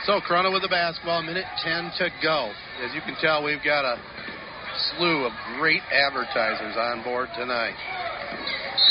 So 0.06 0.18
Corunna 0.18 0.50
with 0.52 0.66
the 0.66 0.74
basketball, 0.74 1.22
minute 1.22 1.46
10 1.62 1.92
to 2.02 2.10
go. 2.26 2.50
As 2.82 2.90
you 2.98 3.02
can 3.06 3.14
tell, 3.22 3.46
we've 3.46 3.62
got 3.62 3.86
a 3.86 4.02
slew 4.98 5.30
of 5.30 5.34
great 5.62 5.86
advertisers 5.94 6.74
on 6.74 7.04
board 7.04 7.30
tonight. 7.38 7.78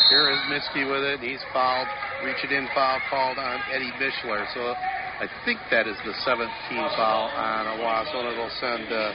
Here 0.06 0.30
is 0.30 0.38
Miskey 0.46 0.86
with 0.86 1.02
it. 1.02 1.18
He's 1.18 1.42
fouled, 1.52 1.88
reach 2.22 2.38
it 2.46 2.52
in 2.54 2.68
foul 2.78 3.02
called 3.10 3.38
on 3.38 3.58
Eddie 3.74 3.90
Mishler. 3.98 4.46
So 4.54 4.62
I 4.62 5.26
think 5.44 5.58
that 5.74 5.88
is 5.88 5.98
the 6.06 6.14
17th 6.22 6.94
foul 6.94 7.26
on 7.34 7.66
Owosso, 7.74 8.22
and 8.22 8.28
it'll 8.30 8.56
send 8.62 8.86
uh, 8.92 9.10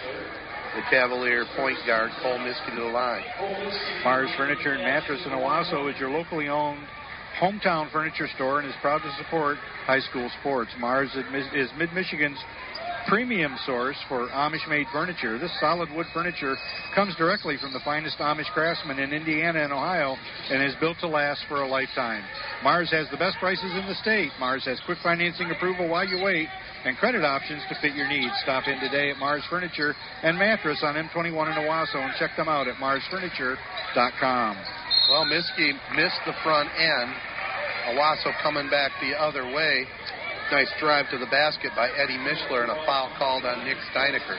the 0.76 0.84
Cavalier 0.92 1.46
point 1.56 1.80
guard 1.88 2.12
Cole 2.22 2.40
Miskey 2.40 2.76
to 2.76 2.82
the 2.82 2.92
line. 2.92 3.24
Mars 4.04 4.30
Furniture 4.36 4.74
and 4.74 4.84
Mattress 4.84 5.22
in 5.26 5.32
Owosso 5.32 5.90
is 5.90 5.98
your 5.98 6.10
locally 6.10 6.50
owned 6.50 6.84
hometown 7.40 7.91
furniture 7.91 8.28
store 8.36 8.60
and 8.60 8.68
is 8.68 8.76
proud 8.82 8.99
to 8.99 9.24
support 9.24 9.57
high 9.86 9.99
school 9.99 10.30
sports. 10.40 10.72
Mars 10.80 11.10
is 11.53 11.70
Mid 11.78 11.94
Michigan's 11.94 12.40
premium 13.07 13.56
source 13.66 13.98
for 14.10 14.28
Amish 14.30 14.68
made 14.68 14.88
furniture. 14.91 15.38
This 15.38 15.52
solid 15.60 15.90
wood 15.95 16.07
furniture 16.14 16.56
comes 16.95 17.16
directly 17.16 17.57
from 17.62 17.74
the 17.74 17.80
finest 17.86 18.18
Amish 18.18 18.49
craftsmen 18.52 18.99
in 18.99 19.14
Indiana 19.14 19.64
and 19.64 19.74
Ohio 19.74 20.16
and 20.49 20.64
is 20.64 20.74
built 20.80 20.98
to 21.02 21.07
last 21.07 21.41
for 21.48 21.62
a 21.62 21.68
lifetime. 21.68 22.24
Mars 22.64 22.90
has 22.91 23.07
the 23.12 23.18
best 23.18 23.38
prices 23.40 23.72
in 23.78 23.86
the 23.88 23.95
state. 24.02 24.32
Mars 24.40 24.66
has 24.66 24.80
quick 24.86 24.98
financing 25.03 25.52
approval 25.52 25.88
while 25.88 26.07
you 26.07 26.24
wait 26.24 26.48
and 26.86 26.98
credit 26.98 27.24
options 27.24 27.62
to 27.70 27.76
fit 27.82 27.95
your 27.95 28.07
needs. 28.07 28.34
Stop 28.44 28.68
in 28.68 28.80
today 28.80 29.12
at 29.12 29.18
Mars 29.18 29.44
Furniture 29.49 29.94
and 30.24 30.38
Mattress 30.38 30.80
on 30.84 30.95
M21 30.95 31.52
in 31.52 31.64
Owosso 31.64 31.95
and 31.95 32.14
check 32.18 32.32
them 32.38 32.48
out 32.48 32.68
at 32.68 32.76
marsfurniture.com. 32.76 34.85
Well, 35.10 35.26
Miskey 35.26 35.69
missed 35.94 36.22
the 36.26 36.34
front 36.41 36.69
end. 36.73 37.10
Owosso 37.94 38.34
coming 38.41 38.69
back 38.69 38.90
the 39.02 39.14
other 39.14 39.45
way. 39.45 39.86
Nice 40.52 40.72
drive 40.80 41.10
to 41.11 41.19
the 41.19 41.30
basket 41.30 41.72
by 41.76 41.90
Eddie 41.94 42.18
Mishler 42.18 42.65
and 42.65 42.72
a 42.72 42.80
foul 42.86 43.14
called 43.18 43.45
on 43.45 43.65
Nick 43.65 43.77
Steinecker. 43.94 44.34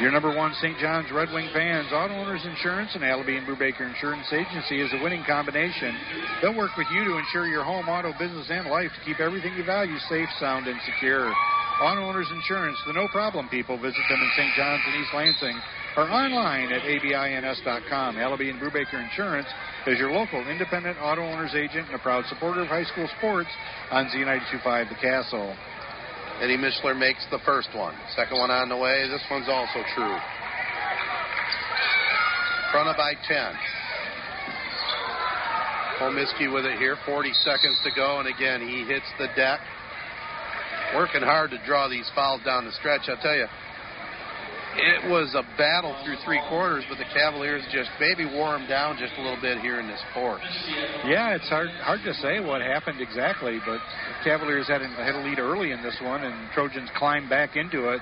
Your 0.00 0.10
number 0.10 0.34
one 0.34 0.52
St. 0.60 0.76
Johns 0.78 1.06
Red 1.14 1.30
Wing 1.32 1.48
fans, 1.54 1.88
Auto 1.92 2.14
Owners 2.14 2.44
Insurance 2.44 2.90
and 2.94 3.04
Allaby 3.04 3.38
and 3.38 3.46
Brubaker 3.46 3.86
Insurance 3.86 4.26
Agency 4.32 4.82
is 4.82 4.92
a 4.92 5.02
winning 5.02 5.22
combination. 5.24 5.94
They'll 6.42 6.56
work 6.56 6.76
with 6.76 6.88
you 6.90 7.04
to 7.04 7.16
insure 7.16 7.46
your 7.46 7.62
home, 7.62 7.88
auto, 7.88 8.12
business, 8.18 8.50
and 8.50 8.66
life 8.66 8.90
to 8.98 9.00
keep 9.06 9.20
everything 9.20 9.54
you 9.54 9.64
value 9.64 9.96
safe, 10.10 10.28
sound, 10.40 10.66
and 10.66 10.78
secure. 10.84 11.32
Auto 11.80 12.02
Owners 12.02 12.28
Insurance, 12.34 12.78
the 12.86 12.92
no 12.92 13.06
problem 13.08 13.48
people. 13.48 13.78
Visit 13.78 14.02
them 14.10 14.20
in 14.20 14.30
St. 14.36 14.52
Johns 14.56 14.82
and 14.86 14.94
East 15.00 15.14
Lansing 15.14 15.56
or 15.96 16.04
online 16.04 16.72
at 16.72 16.82
abins.com. 16.82 18.16
Allaby 18.16 18.50
and 18.50 18.60
Brubaker 18.60 19.02
Insurance 19.02 19.48
is 19.86 19.98
your 19.98 20.10
local 20.10 20.46
independent 20.46 20.98
auto 21.00 21.22
owners 21.22 21.54
agent 21.54 21.86
and 21.86 21.94
a 21.94 21.98
proud 21.98 22.24
supporter 22.26 22.62
of 22.62 22.68
high 22.68 22.84
school 22.84 23.08
sports 23.18 23.48
on 23.90 24.06
Z925 24.08 24.88
The 24.90 24.94
Castle. 24.96 25.56
Eddie 26.40 26.58
Mishler 26.58 26.98
makes 26.98 27.24
the 27.30 27.38
first 27.46 27.68
one. 27.74 27.94
Second 28.14 28.38
one 28.38 28.50
on 28.50 28.68
the 28.68 28.76
way. 28.76 29.08
This 29.08 29.24
one's 29.30 29.48
also 29.48 29.80
true. 29.94 30.16
Front 32.70 32.88
of 32.90 32.96
by 32.96 33.14
10. 33.26 33.56
Miskey 36.12 36.52
with 36.52 36.66
it 36.66 36.78
here. 36.78 36.96
40 37.06 37.32
seconds 37.40 37.80
to 37.84 37.90
go. 37.96 38.20
And 38.20 38.28
again, 38.28 38.60
he 38.60 38.84
hits 38.84 39.06
the 39.18 39.28
deck. 39.34 39.60
Working 40.94 41.22
hard 41.22 41.50
to 41.50 41.58
draw 41.64 41.88
these 41.88 42.08
fouls 42.14 42.42
down 42.44 42.66
the 42.66 42.72
stretch. 42.72 43.08
I'll 43.08 43.16
tell 43.16 43.34
you, 43.34 43.46
it 44.76 45.10
was 45.10 45.34
a 45.34 45.42
battle 45.56 45.96
through 46.04 46.16
three 46.24 46.40
quarters, 46.48 46.84
but 46.88 46.98
the 46.98 47.08
Cavaliers 47.12 47.64
just 47.72 47.90
maybe 47.98 48.24
wore 48.24 48.52
them 48.52 48.68
down 48.68 48.96
just 48.98 49.12
a 49.18 49.22
little 49.22 49.40
bit 49.40 49.58
here 49.60 49.80
in 49.80 49.86
this 49.88 50.00
fourth. 50.12 50.42
Yeah, 51.04 51.34
it's 51.34 51.48
hard 51.48 51.70
hard 51.80 52.00
to 52.04 52.14
say 52.14 52.40
what 52.40 52.60
happened 52.60 53.00
exactly, 53.00 53.58
but 53.64 53.80
the 53.80 54.24
Cavaliers 54.24 54.68
had 54.68 54.82
a, 54.82 54.88
had 54.88 55.14
a 55.14 55.22
lead 55.24 55.38
early 55.38 55.72
in 55.72 55.82
this 55.82 55.96
one, 56.02 56.24
and 56.24 56.50
Trojans 56.52 56.90
climbed 56.96 57.28
back 57.28 57.56
into 57.56 57.92
it. 57.92 58.00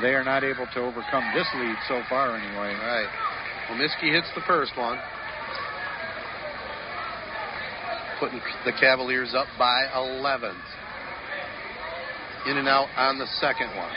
They 0.00 0.14
are 0.14 0.24
not 0.24 0.42
able 0.44 0.66
to 0.72 0.80
overcome 0.80 1.24
this 1.34 1.48
lead 1.56 1.76
so 1.88 2.00
far, 2.08 2.36
anyway. 2.36 2.72
Right. 2.80 3.10
Well, 3.68 3.78
Miskey 3.78 4.10
hits 4.10 4.28
the 4.34 4.42
first 4.46 4.72
one, 4.76 4.98
putting 8.18 8.40
the 8.64 8.72
Cavaliers 8.78 9.34
up 9.34 9.46
by 9.58 9.90
11. 9.94 10.56
In 12.46 12.56
and 12.56 12.66
out 12.66 12.88
on 12.96 13.18
the 13.18 13.26
second 13.38 13.68
one. 13.76 13.92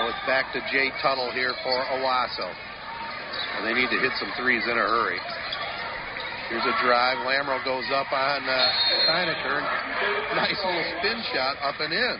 So 0.00 0.08
it's 0.08 0.24
back 0.24 0.48
to 0.56 0.64
Jay 0.72 0.88
Tuttle 1.04 1.28
here 1.36 1.52
for 1.60 1.76
Owosso. 1.92 2.48
And 2.48 3.68
they 3.68 3.76
need 3.76 3.92
to 3.92 4.00
hit 4.00 4.16
some 4.16 4.32
threes 4.32 4.64
in 4.64 4.72
a 4.72 4.80
hurry. 4.88 5.20
Here's 6.48 6.64
a 6.64 6.72
drive. 6.80 7.20
Lamro 7.28 7.60
goes 7.68 7.84
up 7.92 8.08
on 8.08 8.48
uh. 8.48 8.72
Nice 10.40 10.56
little 10.64 10.88
spin 10.96 11.20
shot 11.36 11.60
up 11.60 11.76
and 11.84 11.92
in. 11.92 12.16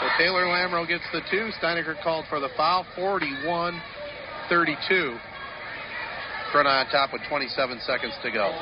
So 0.00 0.06
Taylor 0.18 0.42
Lamro 0.50 0.82
gets 0.82 1.04
the 1.12 1.22
two. 1.30 1.50
Steinecker 1.62 2.02
called 2.02 2.24
for 2.28 2.40
the 2.40 2.50
foul. 2.56 2.84
41 2.96 3.80
32. 4.48 5.14
Front 6.52 6.68
on 6.68 6.84
top 6.92 7.14
with 7.14 7.22
27 7.30 7.80
seconds 7.86 8.12
to 8.22 8.30
go. 8.30 8.52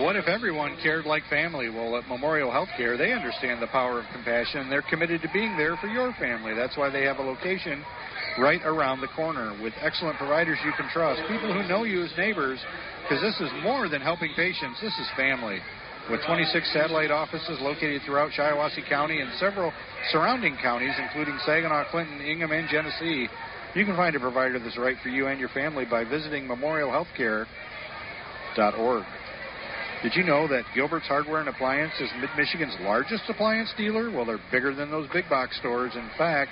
What 0.00 0.16
if 0.16 0.26
everyone 0.26 0.78
cared 0.82 1.04
like 1.04 1.24
family? 1.28 1.68
Well, 1.68 1.94
at 1.96 2.08
Memorial 2.08 2.50
Healthcare, 2.50 2.96
they 2.96 3.12
understand 3.12 3.60
the 3.60 3.66
power 3.66 4.00
of 4.00 4.06
compassion. 4.12 4.70
They're 4.70 4.86
committed 4.88 5.20
to 5.20 5.28
being 5.28 5.54
there 5.58 5.76
for 5.76 5.86
your 5.86 6.14
family. 6.18 6.54
That's 6.54 6.74
why 6.78 6.88
they 6.88 7.04
have 7.04 7.18
a 7.18 7.22
location 7.22 7.84
right 8.38 8.62
around 8.64 9.02
the 9.02 9.08
corner 9.08 9.52
with 9.62 9.74
excellent 9.82 10.16
providers 10.16 10.56
you 10.64 10.72
can 10.72 10.88
trust, 10.88 11.20
people 11.28 11.52
who 11.52 11.68
know 11.68 11.84
you 11.84 12.02
as 12.02 12.10
neighbors, 12.16 12.58
because 13.02 13.20
this 13.20 13.38
is 13.40 13.52
more 13.62 13.90
than 13.90 14.00
helping 14.00 14.32
patients. 14.34 14.80
This 14.80 14.96
is 14.98 15.06
family. 15.14 15.58
With 16.10 16.20
26 16.26 16.72
satellite 16.72 17.10
offices 17.10 17.60
located 17.60 18.02
throughout 18.04 18.32
Shiawassee 18.32 18.88
County 18.88 19.20
and 19.20 19.30
several 19.38 19.72
surrounding 20.12 20.56
counties, 20.60 20.94
including 20.98 21.38
Saginaw, 21.44 21.90
Clinton, 21.90 22.20
Ingham, 22.20 22.52
and 22.52 22.68
Genesee, 22.68 23.28
you 23.74 23.84
can 23.84 23.96
find 23.96 24.14
a 24.14 24.20
provider 24.20 24.58
that's 24.58 24.78
right 24.78 24.96
for 25.02 25.08
you 25.08 25.26
and 25.26 25.40
your 25.40 25.48
family 25.50 25.84
by 25.84 26.04
visiting 26.04 26.44
memorialhealthcare.org. 26.44 29.04
Did 30.02 30.14
you 30.14 30.22
know 30.22 30.46
that 30.48 30.64
Gilbert's 30.74 31.06
Hardware 31.06 31.40
and 31.40 31.48
Appliance 31.48 31.94
is 31.98 32.10
Mid 32.20 32.28
Michigan's 32.36 32.76
largest 32.82 33.22
appliance 33.28 33.72
dealer? 33.76 34.10
Well, 34.10 34.26
they're 34.26 34.38
bigger 34.52 34.74
than 34.74 34.90
those 34.90 35.08
big 35.12 35.28
box 35.30 35.56
stores. 35.58 35.92
In 35.96 36.10
fact, 36.18 36.50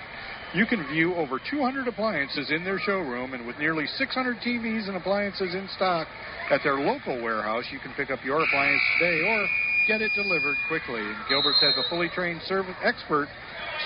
you 0.54 0.66
can 0.66 0.86
view 0.88 1.14
over 1.14 1.38
200 1.50 1.86
appliances 1.86 2.50
in 2.50 2.64
their 2.64 2.78
showroom, 2.78 3.34
and 3.34 3.46
with 3.46 3.58
nearly 3.58 3.86
600 3.86 4.38
TVs 4.38 4.88
and 4.88 4.96
appliances 4.96 5.54
in 5.54 5.68
stock 5.76 6.08
at 6.50 6.62
their 6.64 6.80
local 6.80 7.22
warehouse, 7.22 7.64
you 7.70 7.78
can 7.78 7.92
pick 7.92 8.10
up 8.10 8.24
your 8.24 8.42
appliance 8.42 8.82
today 8.98 9.20
or 9.20 9.46
get 9.86 10.00
it 10.00 10.12
delivered 10.14 10.56
quickly. 10.68 11.02
And 11.02 11.16
Gilbert's 11.28 11.60
has 11.60 11.74
a 11.76 11.82
fully 11.90 12.08
trained 12.14 12.40
service 12.48 12.76
expert 12.82 13.28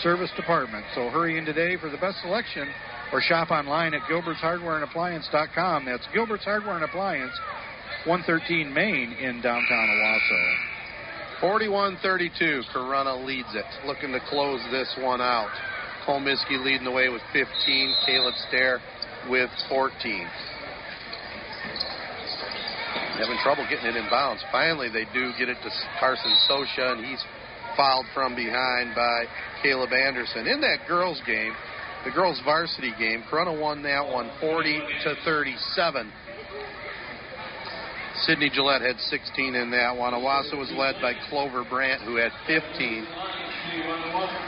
service 0.02 0.30
department. 0.36 0.84
So 0.94 1.10
hurry 1.10 1.38
in 1.38 1.44
today 1.44 1.76
for 1.76 1.90
the 1.90 1.98
best 1.98 2.20
selection 2.22 2.68
or 3.12 3.20
shop 3.20 3.50
online 3.50 3.94
at 3.94 4.08
Gilbert's 4.08 4.40
Hardware 4.40 4.76
and 4.76 4.84
Appliance.com. 4.84 5.84
That's 5.84 6.06
Gilbert's 6.12 6.44
Hardware 6.44 6.74
and 6.74 6.84
Appliance, 6.84 7.32
113 8.04 8.72
Main 8.72 9.12
in 9.12 9.40
downtown 9.40 9.88
Owosso. 9.88 10.76
41-32. 11.40 12.62
Corunna 12.74 13.24
leads 13.24 13.54
it. 13.54 13.64
Looking 13.86 14.12
to 14.12 14.20
close 14.28 14.60
this 14.70 14.92
one 15.00 15.20
out. 15.20 15.50
Cole 16.06 16.20
Miskey 16.20 16.56
leading 16.56 16.84
the 16.84 16.90
way 16.90 17.08
with 17.08 17.22
15. 17.32 17.94
Caleb 18.06 18.34
Stair 18.48 18.80
with 19.28 19.50
14. 19.68 20.26
Having 23.18 23.38
trouble 23.42 23.66
getting 23.68 23.86
it 23.86 23.96
in 23.96 24.08
bounds. 24.08 24.42
Finally, 24.52 24.88
they 24.90 25.04
do 25.12 25.32
get 25.38 25.48
it 25.48 25.56
to 25.62 25.70
Carson 25.98 26.32
Sosha, 26.48 26.92
and 26.92 27.04
he's 27.04 27.22
fouled 27.76 28.06
from 28.14 28.34
behind 28.34 28.94
by 28.94 29.24
Caleb 29.62 29.92
Anderson. 29.92 30.46
In 30.46 30.60
that 30.60 30.86
girls' 30.88 31.20
game, 31.26 31.52
the 32.06 32.14
girls' 32.14 32.40
varsity 32.44 32.94
game, 32.98 33.24
Corunna 33.28 33.58
won 33.60 33.82
that 33.82 34.06
one 34.06 34.30
40 34.40 34.78
to 35.04 35.14
37. 35.24 36.12
Sydney 38.22 38.48
Gillette 38.48 38.80
had 38.80 38.96
16 38.98 39.54
in 39.54 39.70
that 39.72 39.94
one. 39.94 40.14
Owosso 40.14 40.56
was 40.56 40.70
led 40.78 40.94
by 41.02 41.12
Clover 41.28 41.66
Brandt, 41.68 42.02
who 42.02 42.16
had 42.16 42.30
15. 42.46 43.06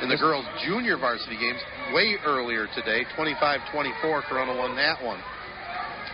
In 0.02 0.08
the 0.08 0.16
girls' 0.16 0.46
junior 0.64 0.96
varsity 0.96 1.36
games, 1.36 1.58
way 1.92 2.16
earlier 2.24 2.66
today, 2.74 3.02
25-24, 3.18 4.22
Corunna 4.30 4.56
won 4.56 4.76
that 4.76 5.02
one. 5.02 5.20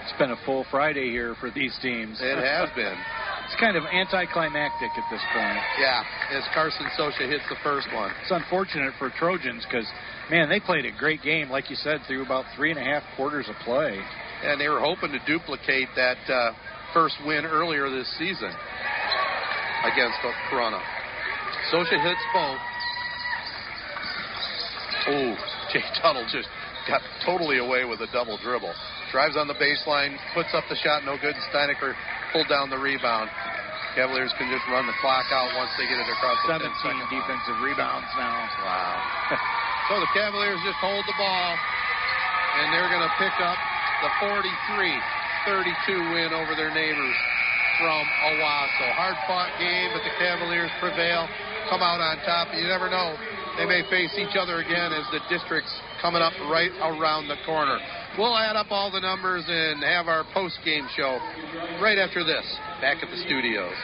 It's 0.03 0.19
been 0.19 0.33
a 0.33 0.41
full 0.45 0.65
Friday 0.71 1.11
here 1.11 1.37
for 1.39 1.51
these 1.51 1.77
teams. 1.83 2.19
It 2.21 2.39
has 2.41 2.71
been. 2.75 2.97
It's 3.45 3.61
kind 3.61 3.77
of 3.77 3.85
anticlimactic 3.85 4.91
at 4.97 5.05
this 5.13 5.21
point. 5.37 5.61
Yeah, 5.79 6.03
as 6.33 6.43
Carson 6.55 6.87
Sosha 6.99 7.29
hits 7.29 7.45
the 7.51 7.61
first 7.63 7.87
one. 7.93 8.11
It's 8.23 8.33
unfortunate 8.33 8.95
for 8.99 9.11
Trojans 9.11 9.67
because, 9.69 9.87
man, 10.31 10.49
they 10.49 10.61
played 10.61 10.85
a 10.87 10.93
great 10.97 11.23
game, 11.23 11.51
like 11.51 11.71
you 11.71 11.77
said, 11.77 12.01
through 12.07 12.25
about 12.25 12.45
three 12.57 12.71
and 12.71 12.79
a 12.79 12.83
half 12.83 13.03
quarters 13.17 13.49
of 13.49 13.57
play. 13.65 13.99
And 14.43 14.61
they 14.61 14.69
were 14.69 14.81
hoping 14.81 15.13
to 15.13 15.21
duplicate 15.27 15.89
that 15.97 16.19
uh, 16.29 16.53
first 16.93 17.17
win 17.27 17.45
earlier 17.45 17.91
this 17.91 18.11
season 18.19 18.53
against 19.85 20.19
Corunna. 20.51 20.81
Sosha 21.73 21.97
hits 22.01 22.25
both. 22.33 22.61
Oh, 25.09 25.37
Jay 25.73 25.85
Tuttle 26.01 26.27
just 26.31 26.49
got 26.89 27.01
totally 27.25 27.59
away 27.59 27.85
with 27.85 28.01
a 28.01 28.09
double 28.13 28.39
dribble. 28.39 28.73
Drives 29.13 29.37
on 29.37 29.49
the 29.49 29.55
baseline, 29.55 30.17
puts 30.35 30.53
up 30.53 30.65
the 30.69 30.77
shot, 30.77 31.05
no 31.05 31.17
good. 31.21 31.35
Steinecker 31.53 31.95
pulled 32.33 32.49
down 32.49 32.69
the 32.69 32.79
rebound. 32.79 33.31
Cavaliers 33.95 34.35
can 34.39 34.51
just 34.51 34.67
run 34.69 34.87
the 34.87 34.97
clock 35.01 35.27
out 35.31 35.55
once 35.55 35.71
they 35.79 35.87
get 35.87 36.03
it 36.03 36.09
across 36.11 36.37
the 36.47 36.59
17 36.59 36.67
defensive 37.15 37.59
rebounds 37.63 38.11
now. 38.19 38.49
Wow. 38.59 39.61
so 39.89 40.01
the 40.01 40.09
Cavaliers 40.17 40.61
just 40.65 40.81
hold 40.81 41.05
the 41.05 41.17
ball, 41.21 41.51
and 42.57 42.73
they're 42.73 42.89
going 42.89 43.05
to 43.05 43.15
pick 43.21 43.37
up 43.41 43.59
the 44.01 44.11
43-32 44.25 46.15
win 46.15 46.33
over 46.33 46.57
their 46.57 46.73
neighbors 46.73 47.17
from 47.79 48.05
Owosso. 48.33 48.87
Hard 48.97 49.19
fought 49.27 49.53
game, 49.59 49.91
but 49.93 50.01
the 50.07 50.15
Cavaliers 50.17 50.71
prevail, 50.81 51.29
come 51.69 51.83
out 51.83 52.01
on 52.01 52.17
top. 52.25 52.49
You 52.55 52.65
never 52.65 52.89
know. 52.89 53.17
They 53.59 53.67
may 53.67 53.83
face 53.91 54.15
each 54.19 54.35
other 54.35 54.59
again 54.59 54.93
as 54.93 55.07
the 55.13 55.21
district's 55.31 55.73
coming 56.03 56.23
up 56.23 56.33
right 56.51 56.73
around 56.83 57.29
the 57.29 57.39
corner. 57.47 57.79
We'll 58.19 58.37
add 58.37 58.57
up 58.57 58.71
all 58.71 58.91
the 58.91 59.01
numbers 59.01 59.45
and 59.49 59.83
have 59.83 60.07
our 60.09 60.25
post 60.33 60.59
game 60.65 60.87
show 60.97 61.19
right 61.83 61.99
after 61.99 62.25
this, 62.25 62.45
back 62.81 63.03
at 63.03 63.11
the 63.11 63.21
studios. 63.27 63.75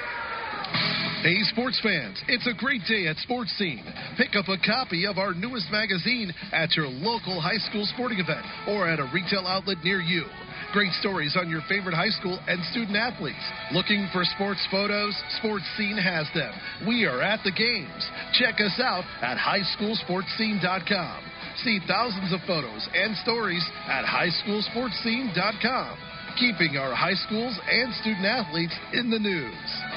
Hey, 1.22 1.36
sports 1.52 1.78
fans, 1.82 2.16
it's 2.28 2.46
a 2.46 2.56
great 2.56 2.80
day 2.88 3.06
at 3.06 3.16
Sports 3.18 3.52
Scene. 3.58 3.84
Pick 4.16 4.32
up 4.36 4.48
a 4.48 4.56
copy 4.64 5.06
of 5.06 5.18
our 5.18 5.34
newest 5.34 5.70
magazine 5.70 6.32
at 6.50 6.74
your 6.74 6.88
local 6.88 7.40
high 7.40 7.60
school 7.68 7.84
sporting 7.92 8.20
event 8.20 8.40
or 8.66 8.88
at 8.88 8.98
a 8.98 9.10
retail 9.12 9.44
outlet 9.46 9.76
near 9.84 10.00
you. 10.00 10.24
Great 10.72 10.92
stories 10.96 11.36
on 11.36 11.50
your 11.50 11.60
favorite 11.68 11.94
high 11.94 12.08
school 12.08 12.40
and 12.46 12.64
student 12.72 12.96
athletes. 12.96 13.44
Looking 13.72 14.08
for 14.14 14.24
sports 14.24 14.64
photos? 14.70 15.12
Sports 15.36 15.68
Scene 15.76 15.98
has 15.98 16.24
them. 16.32 16.54
We 16.88 17.04
are 17.04 17.20
at 17.20 17.44
the 17.44 17.52
games. 17.52 18.08
Check 18.40 18.56
us 18.56 18.80
out 18.80 19.04
at 19.20 19.36
highschoolsportscene.com. 19.36 21.20
See 21.64 21.80
thousands 21.86 22.32
of 22.32 22.40
photos 22.46 22.88
and 22.94 23.16
stories 23.18 23.66
at 23.88 24.06
highschoolsportscene.com. 24.06 25.98
Keeping 26.38 26.78
our 26.78 26.94
high 26.94 27.18
schools 27.26 27.58
and 27.68 27.92
student 28.00 28.24
athletes 28.24 28.72
in 28.94 29.10
the 29.10 29.18
news. 29.18 29.89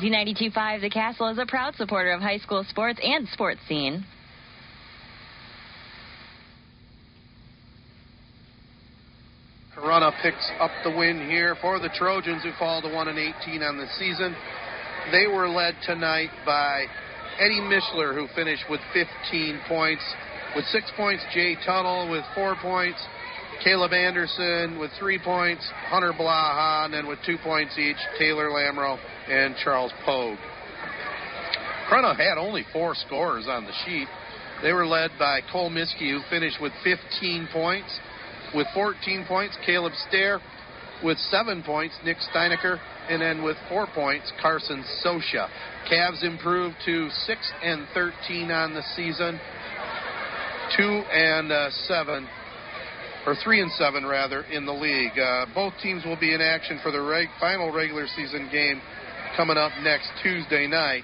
Z92.5 0.00 0.82
The 0.82 0.90
Castle 0.90 1.28
is 1.28 1.38
a 1.38 1.46
proud 1.46 1.74
supporter 1.76 2.12
of 2.12 2.20
high 2.20 2.36
school 2.36 2.64
sports 2.68 3.00
and 3.02 3.26
sports 3.28 3.60
scene. 3.66 4.04
Corunna 9.74 10.12
picks 10.22 10.50
up 10.60 10.70
the 10.84 10.90
win 10.90 11.26
here 11.30 11.56
for 11.62 11.78
the 11.78 11.88
Trojans, 11.96 12.42
who 12.42 12.50
fall 12.58 12.82
to 12.82 12.88
1 12.88 13.08
and 13.08 13.18
18 13.18 13.62
on 13.62 13.78
the 13.78 13.86
season. 13.98 14.36
They 15.12 15.26
were 15.26 15.48
led 15.48 15.74
tonight 15.86 16.30
by 16.44 16.84
Eddie 17.38 17.60
Mishler, 17.60 18.14
who 18.14 18.26
finished 18.34 18.64
with 18.68 18.80
15 18.92 19.60
points. 19.66 20.02
With 20.54 20.66
six 20.66 20.90
points, 20.96 21.22
Jay 21.32 21.56
Tuttle 21.64 22.10
with 22.10 22.24
four 22.34 22.54
points, 22.60 23.00
Caleb 23.62 23.92
Anderson 23.92 24.78
with 24.78 24.90
three 24.98 25.18
points, 25.18 25.68
Hunter 25.88 26.12
Blaha, 26.12 26.84
and 26.84 26.94
then 26.94 27.06
with 27.06 27.18
two 27.24 27.36
points 27.42 27.78
each, 27.78 27.96
Taylor 28.18 28.48
Lamro 28.48 28.98
and 29.28 29.54
Charles 29.62 29.92
Pogue. 30.04 30.38
Corunna 31.88 32.16
had 32.16 32.38
only 32.38 32.64
four 32.72 32.94
scorers 32.94 33.46
on 33.48 33.64
the 33.64 33.72
sheet. 33.84 34.08
They 34.62 34.72
were 34.72 34.86
led 34.86 35.10
by 35.18 35.40
Cole 35.52 35.70
Miskey, 35.70 36.10
who 36.10 36.20
finished 36.30 36.60
with 36.60 36.72
15 36.82 37.48
points. 37.52 37.98
With 38.54 38.66
14 38.74 39.24
points, 39.28 39.56
Caleb 39.64 39.92
Stair. 40.08 40.40
With 41.04 41.18
seven 41.18 41.62
points, 41.62 41.94
Nick 42.04 42.16
Steinecker. 42.34 42.80
And 43.08 43.22
then 43.22 43.42
with 43.42 43.56
four 43.68 43.86
points, 43.94 44.32
Carson 44.40 44.84
Sosha. 45.04 45.48
Cavs 45.90 46.24
improved 46.24 46.76
to 46.86 47.08
6 47.10 47.52
and 47.62 47.86
13 47.94 48.50
on 48.50 48.74
the 48.74 48.82
season. 48.96 49.38
2 50.76 50.82
and 50.82 51.52
uh, 51.52 51.70
7 51.70 52.26
or 53.26 53.34
three 53.42 53.60
and 53.60 53.70
seven 53.72 54.06
rather 54.06 54.42
in 54.42 54.64
the 54.64 54.72
league. 54.72 55.18
Uh, 55.18 55.46
both 55.54 55.74
teams 55.82 56.04
will 56.04 56.18
be 56.18 56.32
in 56.32 56.40
action 56.40 56.78
for 56.82 56.92
the 56.92 57.00
reg- 57.00 57.28
final 57.40 57.72
regular 57.72 58.06
season 58.14 58.48
game 58.50 58.80
coming 59.36 59.56
up 59.56 59.72
next 59.82 60.08
Tuesday 60.22 60.66
night 60.66 61.02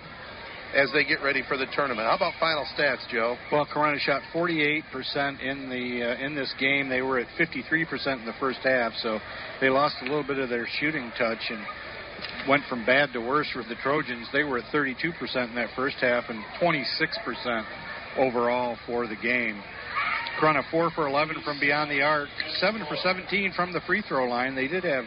as 0.74 0.90
they 0.92 1.04
get 1.04 1.20
ready 1.22 1.42
for 1.46 1.58
the 1.58 1.66
tournament. 1.74 2.08
How 2.08 2.16
about 2.16 2.32
final 2.40 2.64
stats, 2.78 3.06
Joe? 3.10 3.36
Well, 3.50 3.66
Corunna 3.66 3.98
shot 3.98 4.22
48% 4.34 5.40
in 5.40 5.68
the 5.68 6.02
uh, 6.02 6.24
in 6.24 6.34
this 6.34 6.54
game. 6.58 6.88
They 6.88 7.02
were 7.02 7.18
at 7.18 7.26
53% 7.38 8.20
in 8.20 8.24
the 8.24 8.32
first 8.40 8.60
half, 8.62 8.92
so 9.02 9.18
they 9.60 9.68
lost 9.68 9.96
a 10.00 10.04
little 10.04 10.24
bit 10.24 10.38
of 10.38 10.48
their 10.48 10.66
shooting 10.80 11.12
touch 11.18 11.50
and 11.50 11.60
went 12.48 12.62
from 12.68 12.86
bad 12.86 13.12
to 13.12 13.20
worse 13.20 13.50
for 13.52 13.62
the 13.64 13.74
Trojans. 13.82 14.28
They 14.32 14.44
were 14.44 14.58
at 14.58 14.64
32% 14.72 15.12
in 15.48 15.54
that 15.56 15.70
first 15.76 15.96
half 16.00 16.24
and 16.28 16.42
26% 16.60 17.64
overall 18.16 18.76
for 18.86 19.06
the 19.06 19.16
game. 19.16 19.60
Corunna 20.40 20.62
4 20.70 20.90
for 20.90 21.06
11 21.06 21.36
from 21.44 21.60
beyond 21.60 21.90
the 21.90 22.02
arc, 22.02 22.28
7 22.56 22.84
for 22.88 22.96
17 22.96 23.52
from 23.54 23.72
the 23.72 23.80
free 23.82 24.02
throw 24.02 24.28
line. 24.28 24.54
They 24.54 24.68
did 24.68 24.84
have 24.84 25.04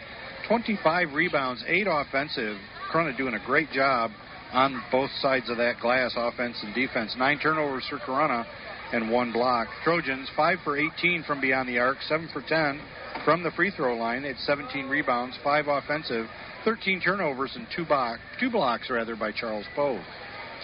25 0.47 1.13
rebounds, 1.13 1.63
8 1.67 1.87
offensive. 1.89 2.57
Corunna 2.91 3.17
doing 3.17 3.33
a 3.33 3.45
great 3.45 3.71
job 3.71 4.11
on 4.53 4.81
both 4.91 5.09
sides 5.19 5.49
of 5.49 5.57
that 5.57 5.79
glass, 5.81 6.13
offense 6.15 6.57
and 6.63 6.73
defense. 6.73 7.15
Nine 7.17 7.39
turnovers 7.39 7.85
for 7.89 7.97
Corunna 7.97 8.45
and 8.93 9.11
one 9.11 9.31
block. 9.31 9.67
Trojans 9.83 10.29
5 10.35 10.59
for 10.63 10.77
18 10.77 11.23
from 11.23 11.41
beyond 11.41 11.67
the 11.67 11.79
arc, 11.79 11.97
7 12.07 12.29
for 12.31 12.41
10 12.41 12.79
from 13.25 13.43
the 13.43 13.51
free 13.51 13.71
throw 13.71 13.95
line. 13.97 14.21
They 14.21 14.29
had 14.29 14.37
17 14.37 14.87
rebounds, 14.87 15.37
5 15.43 15.67
offensive, 15.67 16.27
13 16.63 17.01
turnovers, 17.01 17.51
and 17.55 17.67
2, 17.75 17.85
block, 17.85 18.19
two 18.39 18.49
blocks 18.49 18.89
rather 18.89 19.15
by 19.15 19.31
Charles 19.31 19.65
Poe. 19.75 19.99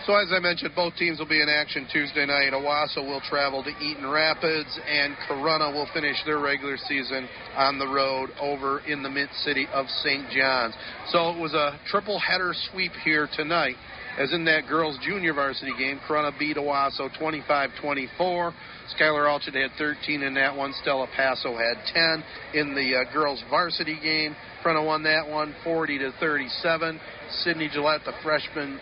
So 0.05 0.15
as 0.15 0.29
I 0.33 0.39
mentioned, 0.39 0.71
both 0.75 0.95
teams 0.95 1.19
will 1.19 1.27
be 1.27 1.41
in 1.41 1.47
action 1.47 1.87
Tuesday 1.93 2.25
night. 2.25 2.53
Owosso 2.53 3.05
will 3.05 3.21
travel 3.21 3.63
to 3.63 3.69
Eaton 3.69 4.09
Rapids, 4.09 4.79
and 4.89 5.15
Corunna 5.29 5.71
will 5.71 5.87
finish 5.93 6.17
their 6.25 6.39
regular 6.39 6.77
season 6.87 7.29
on 7.55 7.77
the 7.77 7.85
road 7.85 8.31
over 8.41 8.79
in 8.87 9.03
the 9.03 9.09
Mint 9.09 9.29
City 9.43 9.67
of 9.71 9.85
St. 10.03 10.27
Johns. 10.31 10.73
So 11.09 11.29
it 11.29 11.39
was 11.39 11.53
a 11.53 11.79
triple 11.85 12.19
header 12.19 12.53
sweep 12.71 12.93
here 13.03 13.29
tonight. 13.35 13.75
As 14.17 14.33
in 14.33 14.43
that 14.45 14.67
girls' 14.67 14.97
junior 15.03 15.33
varsity 15.33 15.71
game, 15.77 15.99
Corunna 16.07 16.37
beat 16.37 16.57
Owosso 16.57 17.07
25-24. 17.21 18.09
Skylar 18.19 19.27
Alchett 19.27 19.53
had 19.53 19.71
13 19.77 20.23
in 20.23 20.33
that 20.33 20.55
one. 20.55 20.73
Stella 20.81 21.07
Paso 21.15 21.55
had 21.55 21.77
10 21.93 22.23
in 22.55 22.73
the 22.73 22.95
uh, 22.95 23.13
girls' 23.13 23.41
varsity 23.51 23.97
game. 24.01 24.35
Corunna 24.63 24.85
won 24.85 25.03
that 25.03 25.29
one 25.29 25.55
40 25.63 25.99
to 25.99 26.11
37. 26.19 26.99
Sydney 27.43 27.69
Gillette, 27.71 28.01
the 28.03 28.13
freshman 28.23 28.79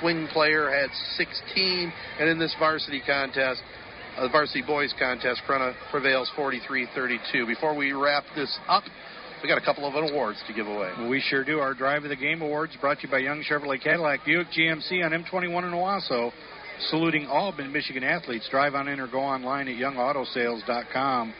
swing 0.00 0.26
player 0.32 0.70
had 0.70 0.90
16, 1.16 1.92
and 2.20 2.28
in 2.28 2.38
this 2.38 2.54
varsity 2.58 3.02
contest, 3.06 3.62
uh, 4.16 4.22
the 4.22 4.28
varsity 4.28 4.62
boys 4.62 4.94
contest, 4.98 5.42
Corunna 5.48 5.74
prevails 5.90 6.30
43-32. 6.36 7.46
Before 7.46 7.74
we 7.74 7.92
wrap 7.92 8.24
this 8.36 8.58
up, 8.68 8.84
we 9.42 9.48
got 9.48 9.58
a 9.58 9.64
couple 9.64 9.86
of 9.86 9.94
awards 9.94 10.38
to 10.46 10.54
give 10.54 10.66
away. 10.66 10.90
We 11.08 11.20
sure 11.20 11.44
do. 11.44 11.58
Our 11.58 11.74
Drive 11.74 12.04
of 12.04 12.10
the 12.10 12.16
Game 12.16 12.40
Awards 12.40 12.72
brought 12.80 13.00
to 13.00 13.06
you 13.06 13.10
by 13.10 13.18
Young 13.18 13.42
Chevrolet 13.42 13.82
Cadillac 13.82 14.24
Buick 14.24 14.46
GMC 14.56 15.04
on 15.04 15.10
M21 15.10 15.64
in 15.64 15.72
Owosso. 15.72 16.32
Saluting 16.90 17.26
all 17.26 17.52
Michigan 17.52 18.02
athletes. 18.02 18.48
Drive 18.50 18.74
on 18.74 18.88
in 18.88 19.00
or 19.00 19.06
go 19.06 19.20
online 19.20 19.68
at 19.68 19.76
youngautosales.com. 19.76 21.34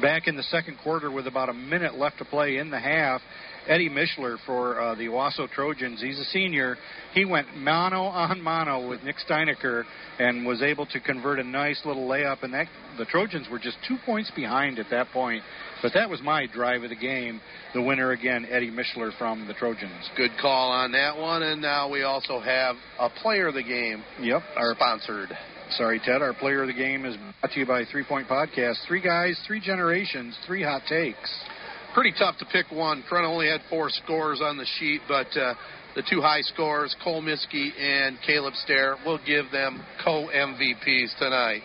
Back 0.00 0.26
in 0.26 0.36
the 0.36 0.42
second 0.44 0.78
quarter, 0.82 1.10
with 1.10 1.26
about 1.26 1.48
a 1.48 1.54
minute 1.54 1.94
left 1.94 2.18
to 2.18 2.24
play 2.24 2.56
in 2.56 2.70
the 2.70 2.80
half, 2.80 3.20
Eddie 3.68 3.88
Mishler 3.88 4.36
for 4.46 4.80
uh, 4.80 4.94
the 4.94 5.06
Owosso 5.06 5.50
Trojans. 5.50 6.00
He's 6.00 6.18
a 6.18 6.24
senior. 6.24 6.76
He 7.12 7.24
went 7.24 7.56
mano 7.56 8.02
on 8.02 8.40
mano 8.40 8.88
with 8.88 9.02
Nick 9.02 9.16
Steinecker 9.28 9.84
and 10.18 10.46
was 10.46 10.62
able 10.62 10.86
to 10.86 11.00
convert 11.00 11.38
a 11.38 11.44
nice 11.44 11.80
little 11.84 12.06
layup. 12.06 12.42
And 12.42 12.52
that 12.54 12.66
the 12.98 13.04
Trojans 13.06 13.48
were 13.50 13.58
just 13.58 13.76
two 13.86 13.96
points 14.04 14.30
behind 14.34 14.78
at 14.78 14.86
that 14.90 15.08
point. 15.12 15.42
But 15.82 15.92
that 15.94 16.08
was 16.08 16.20
my 16.22 16.46
drive 16.46 16.82
of 16.82 16.90
the 16.90 16.96
game. 16.96 17.40
The 17.74 17.82
winner 17.82 18.12
again, 18.12 18.46
Eddie 18.50 18.70
Mishler 18.70 19.16
from 19.18 19.46
the 19.46 19.54
Trojans. 19.54 20.10
Good 20.16 20.30
call 20.40 20.70
on 20.70 20.92
that 20.92 21.16
one. 21.16 21.42
And 21.42 21.60
now 21.60 21.90
we 21.90 22.02
also 22.02 22.40
have 22.40 22.76
a 22.98 23.08
player 23.10 23.48
of 23.48 23.54
the 23.54 23.62
game. 23.62 24.02
Yep, 24.20 24.42
our 24.56 24.74
sponsored. 24.74 25.30
Sorry, 25.70 26.00
Ted. 26.04 26.22
Our 26.22 26.34
player 26.34 26.62
of 26.62 26.68
the 26.68 26.74
game 26.74 27.04
is 27.04 27.16
brought 27.40 27.52
to 27.52 27.60
you 27.60 27.66
by 27.66 27.84
Three 27.90 28.04
Point 28.04 28.28
Podcast. 28.28 28.86
Three 28.86 29.00
guys, 29.00 29.40
three 29.46 29.60
generations, 29.60 30.36
three 30.46 30.62
hot 30.62 30.82
takes. 30.88 31.30
Pretty 31.94 32.12
tough 32.18 32.36
to 32.38 32.44
pick 32.46 32.66
one. 32.72 33.04
Corunna 33.08 33.28
only 33.28 33.46
had 33.46 33.60
four 33.70 33.88
scores 33.88 34.40
on 34.42 34.56
the 34.56 34.66
sheet, 34.80 35.00
but 35.06 35.28
uh, 35.38 35.54
the 35.94 36.02
two 36.10 36.20
high 36.20 36.40
scores, 36.40 36.94
Cole 37.04 37.22
Miskey 37.22 37.70
and 37.78 38.18
Caleb 38.26 38.54
Stair, 38.54 38.96
will 39.06 39.20
give 39.24 39.44
them 39.52 39.80
co 40.04 40.28
MVPs 40.34 41.16
tonight. 41.20 41.60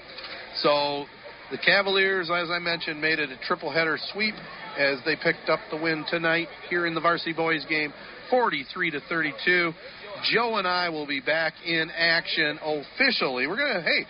So 0.58 1.06
the 1.50 1.58
Cavaliers, 1.58 2.30
as 2.30 2.52
I 2.52 2.60
mentioned, 2.60 3.02
made 3.02 3.18
it 3.18 3.32
a 3.32 3.38
triple 3.48 3.72
header 3.72 3.98
sweep 4.14 4.36
as 4.78 5.00
they 5.04 5.16
picked 5.16 5.50
up 5.50 5.62
the 5.72 5.78
win 5.78 6.06
tonight 6.12 6.48
here 6.70 6.86
in 6.86 6.94
the 6.94 7.02
varsity 7.02 7.34
boys 7.34 7.66
game, 7.68 7.92
43 8.30 8.92
to 8.92 9.00
32. 9.10 9.72
Joe 10.32 10.58
and 10.58 10.68
I 10.68 10.90
will 10.90 11.08
be 11.08 11.22
back 11.22 11.54
in 11.66 11.90
action 11.90 12.60
officially. 12.62 13.48
We're 13.48 13.58
gonna 13.58 13.82
hey, 13.82 14.06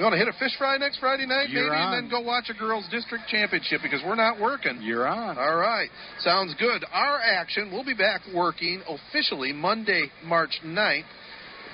we 0.00 0.04
want 0.04 0.14
to 0.14 0.18
hit 0.18 0.28
a 0.28 0.38
fish 0.38 0.56
fry 0.56 0.78
next 0.78 0.98
Friday 0.98 1.26
night, 1.26 1.50
You're 1.50 1.64
maybe, 1.64 1.76
on. 1.76 1.92
and 1.92 2.04
then 2.04 2.10
go 2.10 2.24
watch 2.26 2.48
a 2.48 2.54
girls' 2.54 2.88
district 2.90 3.24
championship 3.28 3.82
because 3.82 4.00
we're 4.02 4.14
not 4.14 4.40
working. 4.40 4.80
You're 4.80 5.06
on. 5.06 5.36
All 5.36 5.56
right, 5.56 5.90
sounds 6.20 6.54
good. 6.58 6.86
Our 6.90 7.20
action, 7.20 7.70
we'll 7.70 7.84
be 7.84 7.92
back 7.92 8.22
working 8.34 8.80
officially 8.88 9.52
Monday, 9.52 10.06
March 10.24 10.58
9th. 10.64 11.04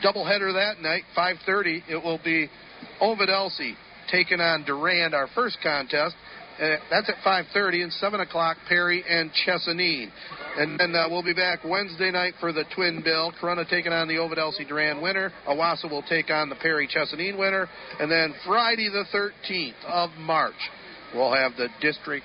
Doubleheader 0.05 0.53
that 0.55 0.83
night, 0.83 1.05
5:30. 1.17 1.85
It 1.89 2.03
will 2.03 2.19
be 2.25 2.51
Ovid 3.01 3.31
Elsie 3.31 3.77
taking 4.11 4.41
on 4.41 4.65
Durand, 4.65 5.15
our 5.15 5.29
first 5.29 5.59
contest. 5.63 6.17
Uh, 6.61 6.77
that's 6.91 7.09
at 7.09 7.23
5:30 7.25 7.85
and 7.85 7.93
7 7.93 8.19
o'clock. 8.19 8.57
Perry 8.69 9.05
and 9.09 9.31
Chesaning, 9.47 10.11
and 10.57 10.81
then 10.81 10.95
uh, 10.95 11.07
we'll 11.11 11.23
be 11.23 11.35
back 11.35 11.61
Wednesday 11.65 12.11
night 12.11 12.35
for 12.41 12.53
the 12.53 12.65
twin 12.75 13.03
bill. 13.05 13.33
Corunna 13.41 13.69
taking 13.69 13.93
on 13.93 14.09
the 14.09 14.19
Ovid 14.19 14.39
Elsie 14.39 14.65
Durand 14.65 15.03
winner. 15.03 15.33
Owosso 15.47 15.91
will 15.91 16.03
take 16.03 16.31
on 16.31 16.49
the 16.49 16.55
Perry 16.57 16.89
Chesaning 16.89 17.39
winner, 17.39 17.69
and 18.01 18.11
then 18.11 18.35
Friday 18.45 18.89
the 18.89 19.05
13th 19.15 19.85
of 19.87 20.11
March, 20.19 20.55
we'll 21.15 21.35
have 21.35 21.53
the 21.57 21.69
district 21.81 22.25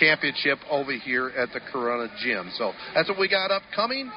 championship 0.00 0.58
over 0.70 0.92
here 0.92 1.28
at 1.36 1.50
the 1.52 1.60
Corunna 1.72 2.08
Gym. 2.22 2.50
So 2.56 2.72
that's 2.94 3.08
what 3.08 3.18
we 3.18 3.28
got 3.28 3.50
upcoming. 3.50 4.10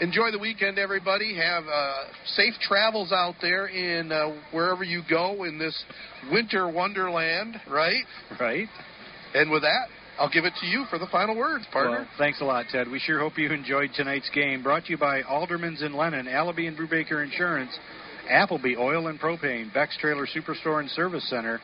Enjoy 0.00 0.30
the 0.30 0.38
weekend, 0.38 0.78
everybody. 0.78 1.34
Have 1.34 1.64
uh, 1.66 2.04
safe 2.26 2.54
travels 2.60 3.10
out 3.10 3.34
there 3.40 3.66
in 3.66 4.12
uh, 4.12 4.40
wherever 4.52 4.84
you 4.84 5.02
go 5.08 5.42
in 5.44 5.58
this 5.58 5.84
winter 6.30 6.70
wonderland, 6.70 7.60
right? 7.68 8.04
Right. 8.38 8.68
And 9.34 9.50
with 9.50 9.62
that, 9.62 9.88
I'll 10.18 10.30
give 10.30 10.44
it 10.44 10.54
to 10.60 10.66
you 10.66 10.84
for 10.90 10.98
the 10.98 11.06
final 11.06 11.36
words, 11.36 11.64
partner. 11.72 11.98
Well, 11.98 12.08
thanks 12.18 12.40
a 12.40 12.44
lot, 12.44 12.66
Ted. 12.70 12.90
We 12.90 12.98
sure 12.98 13.20
hope 13.20 13.38
you 13.38 13.50
enjoyed 13.52 13.90
tonight's 13.94 14.28
game. 14.30 14.64
Brought 14.64 14.86
to 14.86 14.90
you 14.90 14.98
by 14.98 15.22
Aldermans 15.22 15.84
and 15.84 15.94
Lennon, 15.94 16.26
Allaby 16.26 16.66
and 16.66 16.76
Brubaker 16.76 17.22
Insurance, 17.22 17.70
Appleby 18.28 18.76
Oil 18.76 19.06
and 19.06 19.20
Propane, 19.20 19.72
Beck's 19.72 19.96
Trailer 19.98 20.26
Superstore 20.26 20.80
and 20.80 20.90
Service 20.90 21.28
Center, 21.30 21.60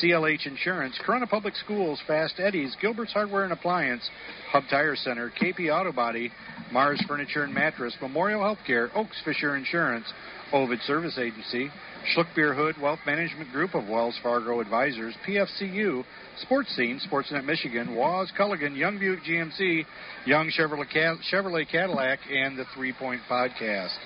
CLH 0.00 0.46
Insurance, 0.46 0.98
Corunna 1.04 1.28
Public 1.28 1.56
Schools, 1.56 2.00
Fast 2.06 2.38
Eddie's, 2.38 2.76
Gilbert's 2.80 3.12
Hardware 3.12 3.42
and 3.44 3.52
Appliance, 3.52 4.08
Hub 4.50 4.64
Tire 4.70 4.96
Center, 4.96 5.32
KP 5.40 5.72
Auto 5.72 5.90
Body, 5.92 6.30
Mars 6.72 7.02
Furniture 7.08 7.42
and 7.42 7.52
Mattress, 7.52 7.96
Memorial 8.00 8.40
Healthcare, 8.40 8.88
Oaks 8.94 9.20
Fisher 9.24 9.56
Insurance, 9.56 10.06
Ovid 10.52 10.80
Service 10.82 11.18
Agency, 11.18 11.70
Schluck 12.14 12.32
Beer 12.36 12.54
Hood 12.54 12.76
Wealth 12.80 13.00
Management 13.04 13.50
Group 13.50 13.74
of 13.74 13.88
Wells 13.88 14.16
Fargo 14.22 14.60
Advisors, 14.60 15.14
PFCU, 15.26 16.04
Sports 16.42 16.68
Scene, 16.76 17.00
Sportsnet 17.10 17.44
Michigan, 17.44 17.96
Waz 17.96 18.30
Culligan, 18.38 18.76
Young 18.76 18.98
Buick 18.98 19.24
GMC, 19.24 19.84
Young 20.24 20.50
Chevrolet, 20.56 20.86
Chevrolet 21.32 21.68
Cadillac, 21.68 22.20
and 22.30 22.56
the 22.56 22.64
Three 22.74 22.92
Point 22.92 23.20
Podcast. 23.28 23.96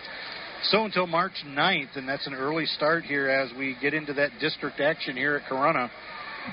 So 0.65 0.85
until 0.85 1.07
March 1.07 1.45
9th, 1.47 1.97
and 1.97 2.09
that's 2.09 2.27
an 2.27 2.35
early 2.35 2.65
start 2.67 3.05
here 3.05 3.29
as 3.29 3.51
we 3.59 3.77
get 3.83 3.93
into 3.93 4.15
that 4.15 4.31
district 4.41 4.81
action 4.81 5.17
here 5.17 5.37
at 5.37 5.51
Corunna. 5.51 5.91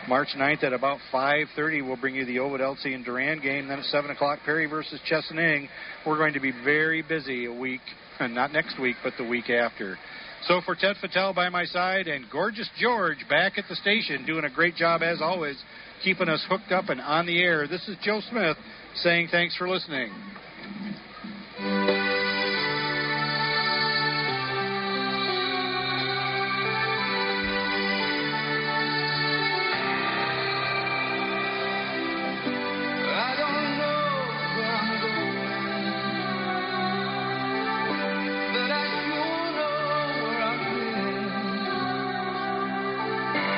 March 0.10 0.30
9th 0.36 0.64
at 0.64 0.74
about 0.74 1.00
5:30, 1.14 1.82
we'll 1.82 1.96
bring 1.96 2.16
you 2.16 2.26
the 2.26 2.40
Ovid 2.40 2.60
Elsie 2.60 2.94
and 2.94 3.06
Durand 3.06 3.42
game. 3.42 3.70
Then 3.70 3.80
at 3.80 3.86
7 3.86 4.12
o'clock, 4.12 4.40
Perry 4.44 4.66
versus 4.66 5.00
Chesaning. 5.10 5.70
We're 6.06 6.18
going 6.18 6.34
to 6.34 6.42
be 6.42 6.52
very 6.52 7.02
busy 7.02 7.46
a 7.46 7.54
week, 7.54 7.82
and 8.20 8.36
not 8.36 8.52
next 8.52 8.80
week, 8.80 8.98
but 9.02 9.14
the 9.18 9.24
week 9.24 9.50
after. 9.50 9.98
So 10.44 10.62
for 10.66 10.76
Ted 10.76 10.96
Fattel 11.04 11.36
by 11.36 11.50
my 11.50 11.66
side 11.66 12.08
and 12.08 12.26
gorgeous 12.32 12.70
George 12.80 13.18
back 13.30 13.58
at 13.58 13.66
the 13.70 13.76
station 13.76 14.26
doing 14.26 14.46
a 14.46 14.50
great 14.50 14.76
job 14.76 15.02
as 15.02 15.22
always, 15.22 15.62
keeping 16.04 16.30
us 16.30 16.46
hooked 16.50 16.72
up 16.72 16.90
and 16.90 17.02
on 17.02 17.26
the 17.26 17.42
air. 17.42 17.68
This 17.68 17.88
is 17.88 17.98
Joe 18.02 18.22
Smith 18.30 18.58
saying 18.96 19.30
thanks 19.32 19.56
for 19.58 19.68
listening. 19.68 20.12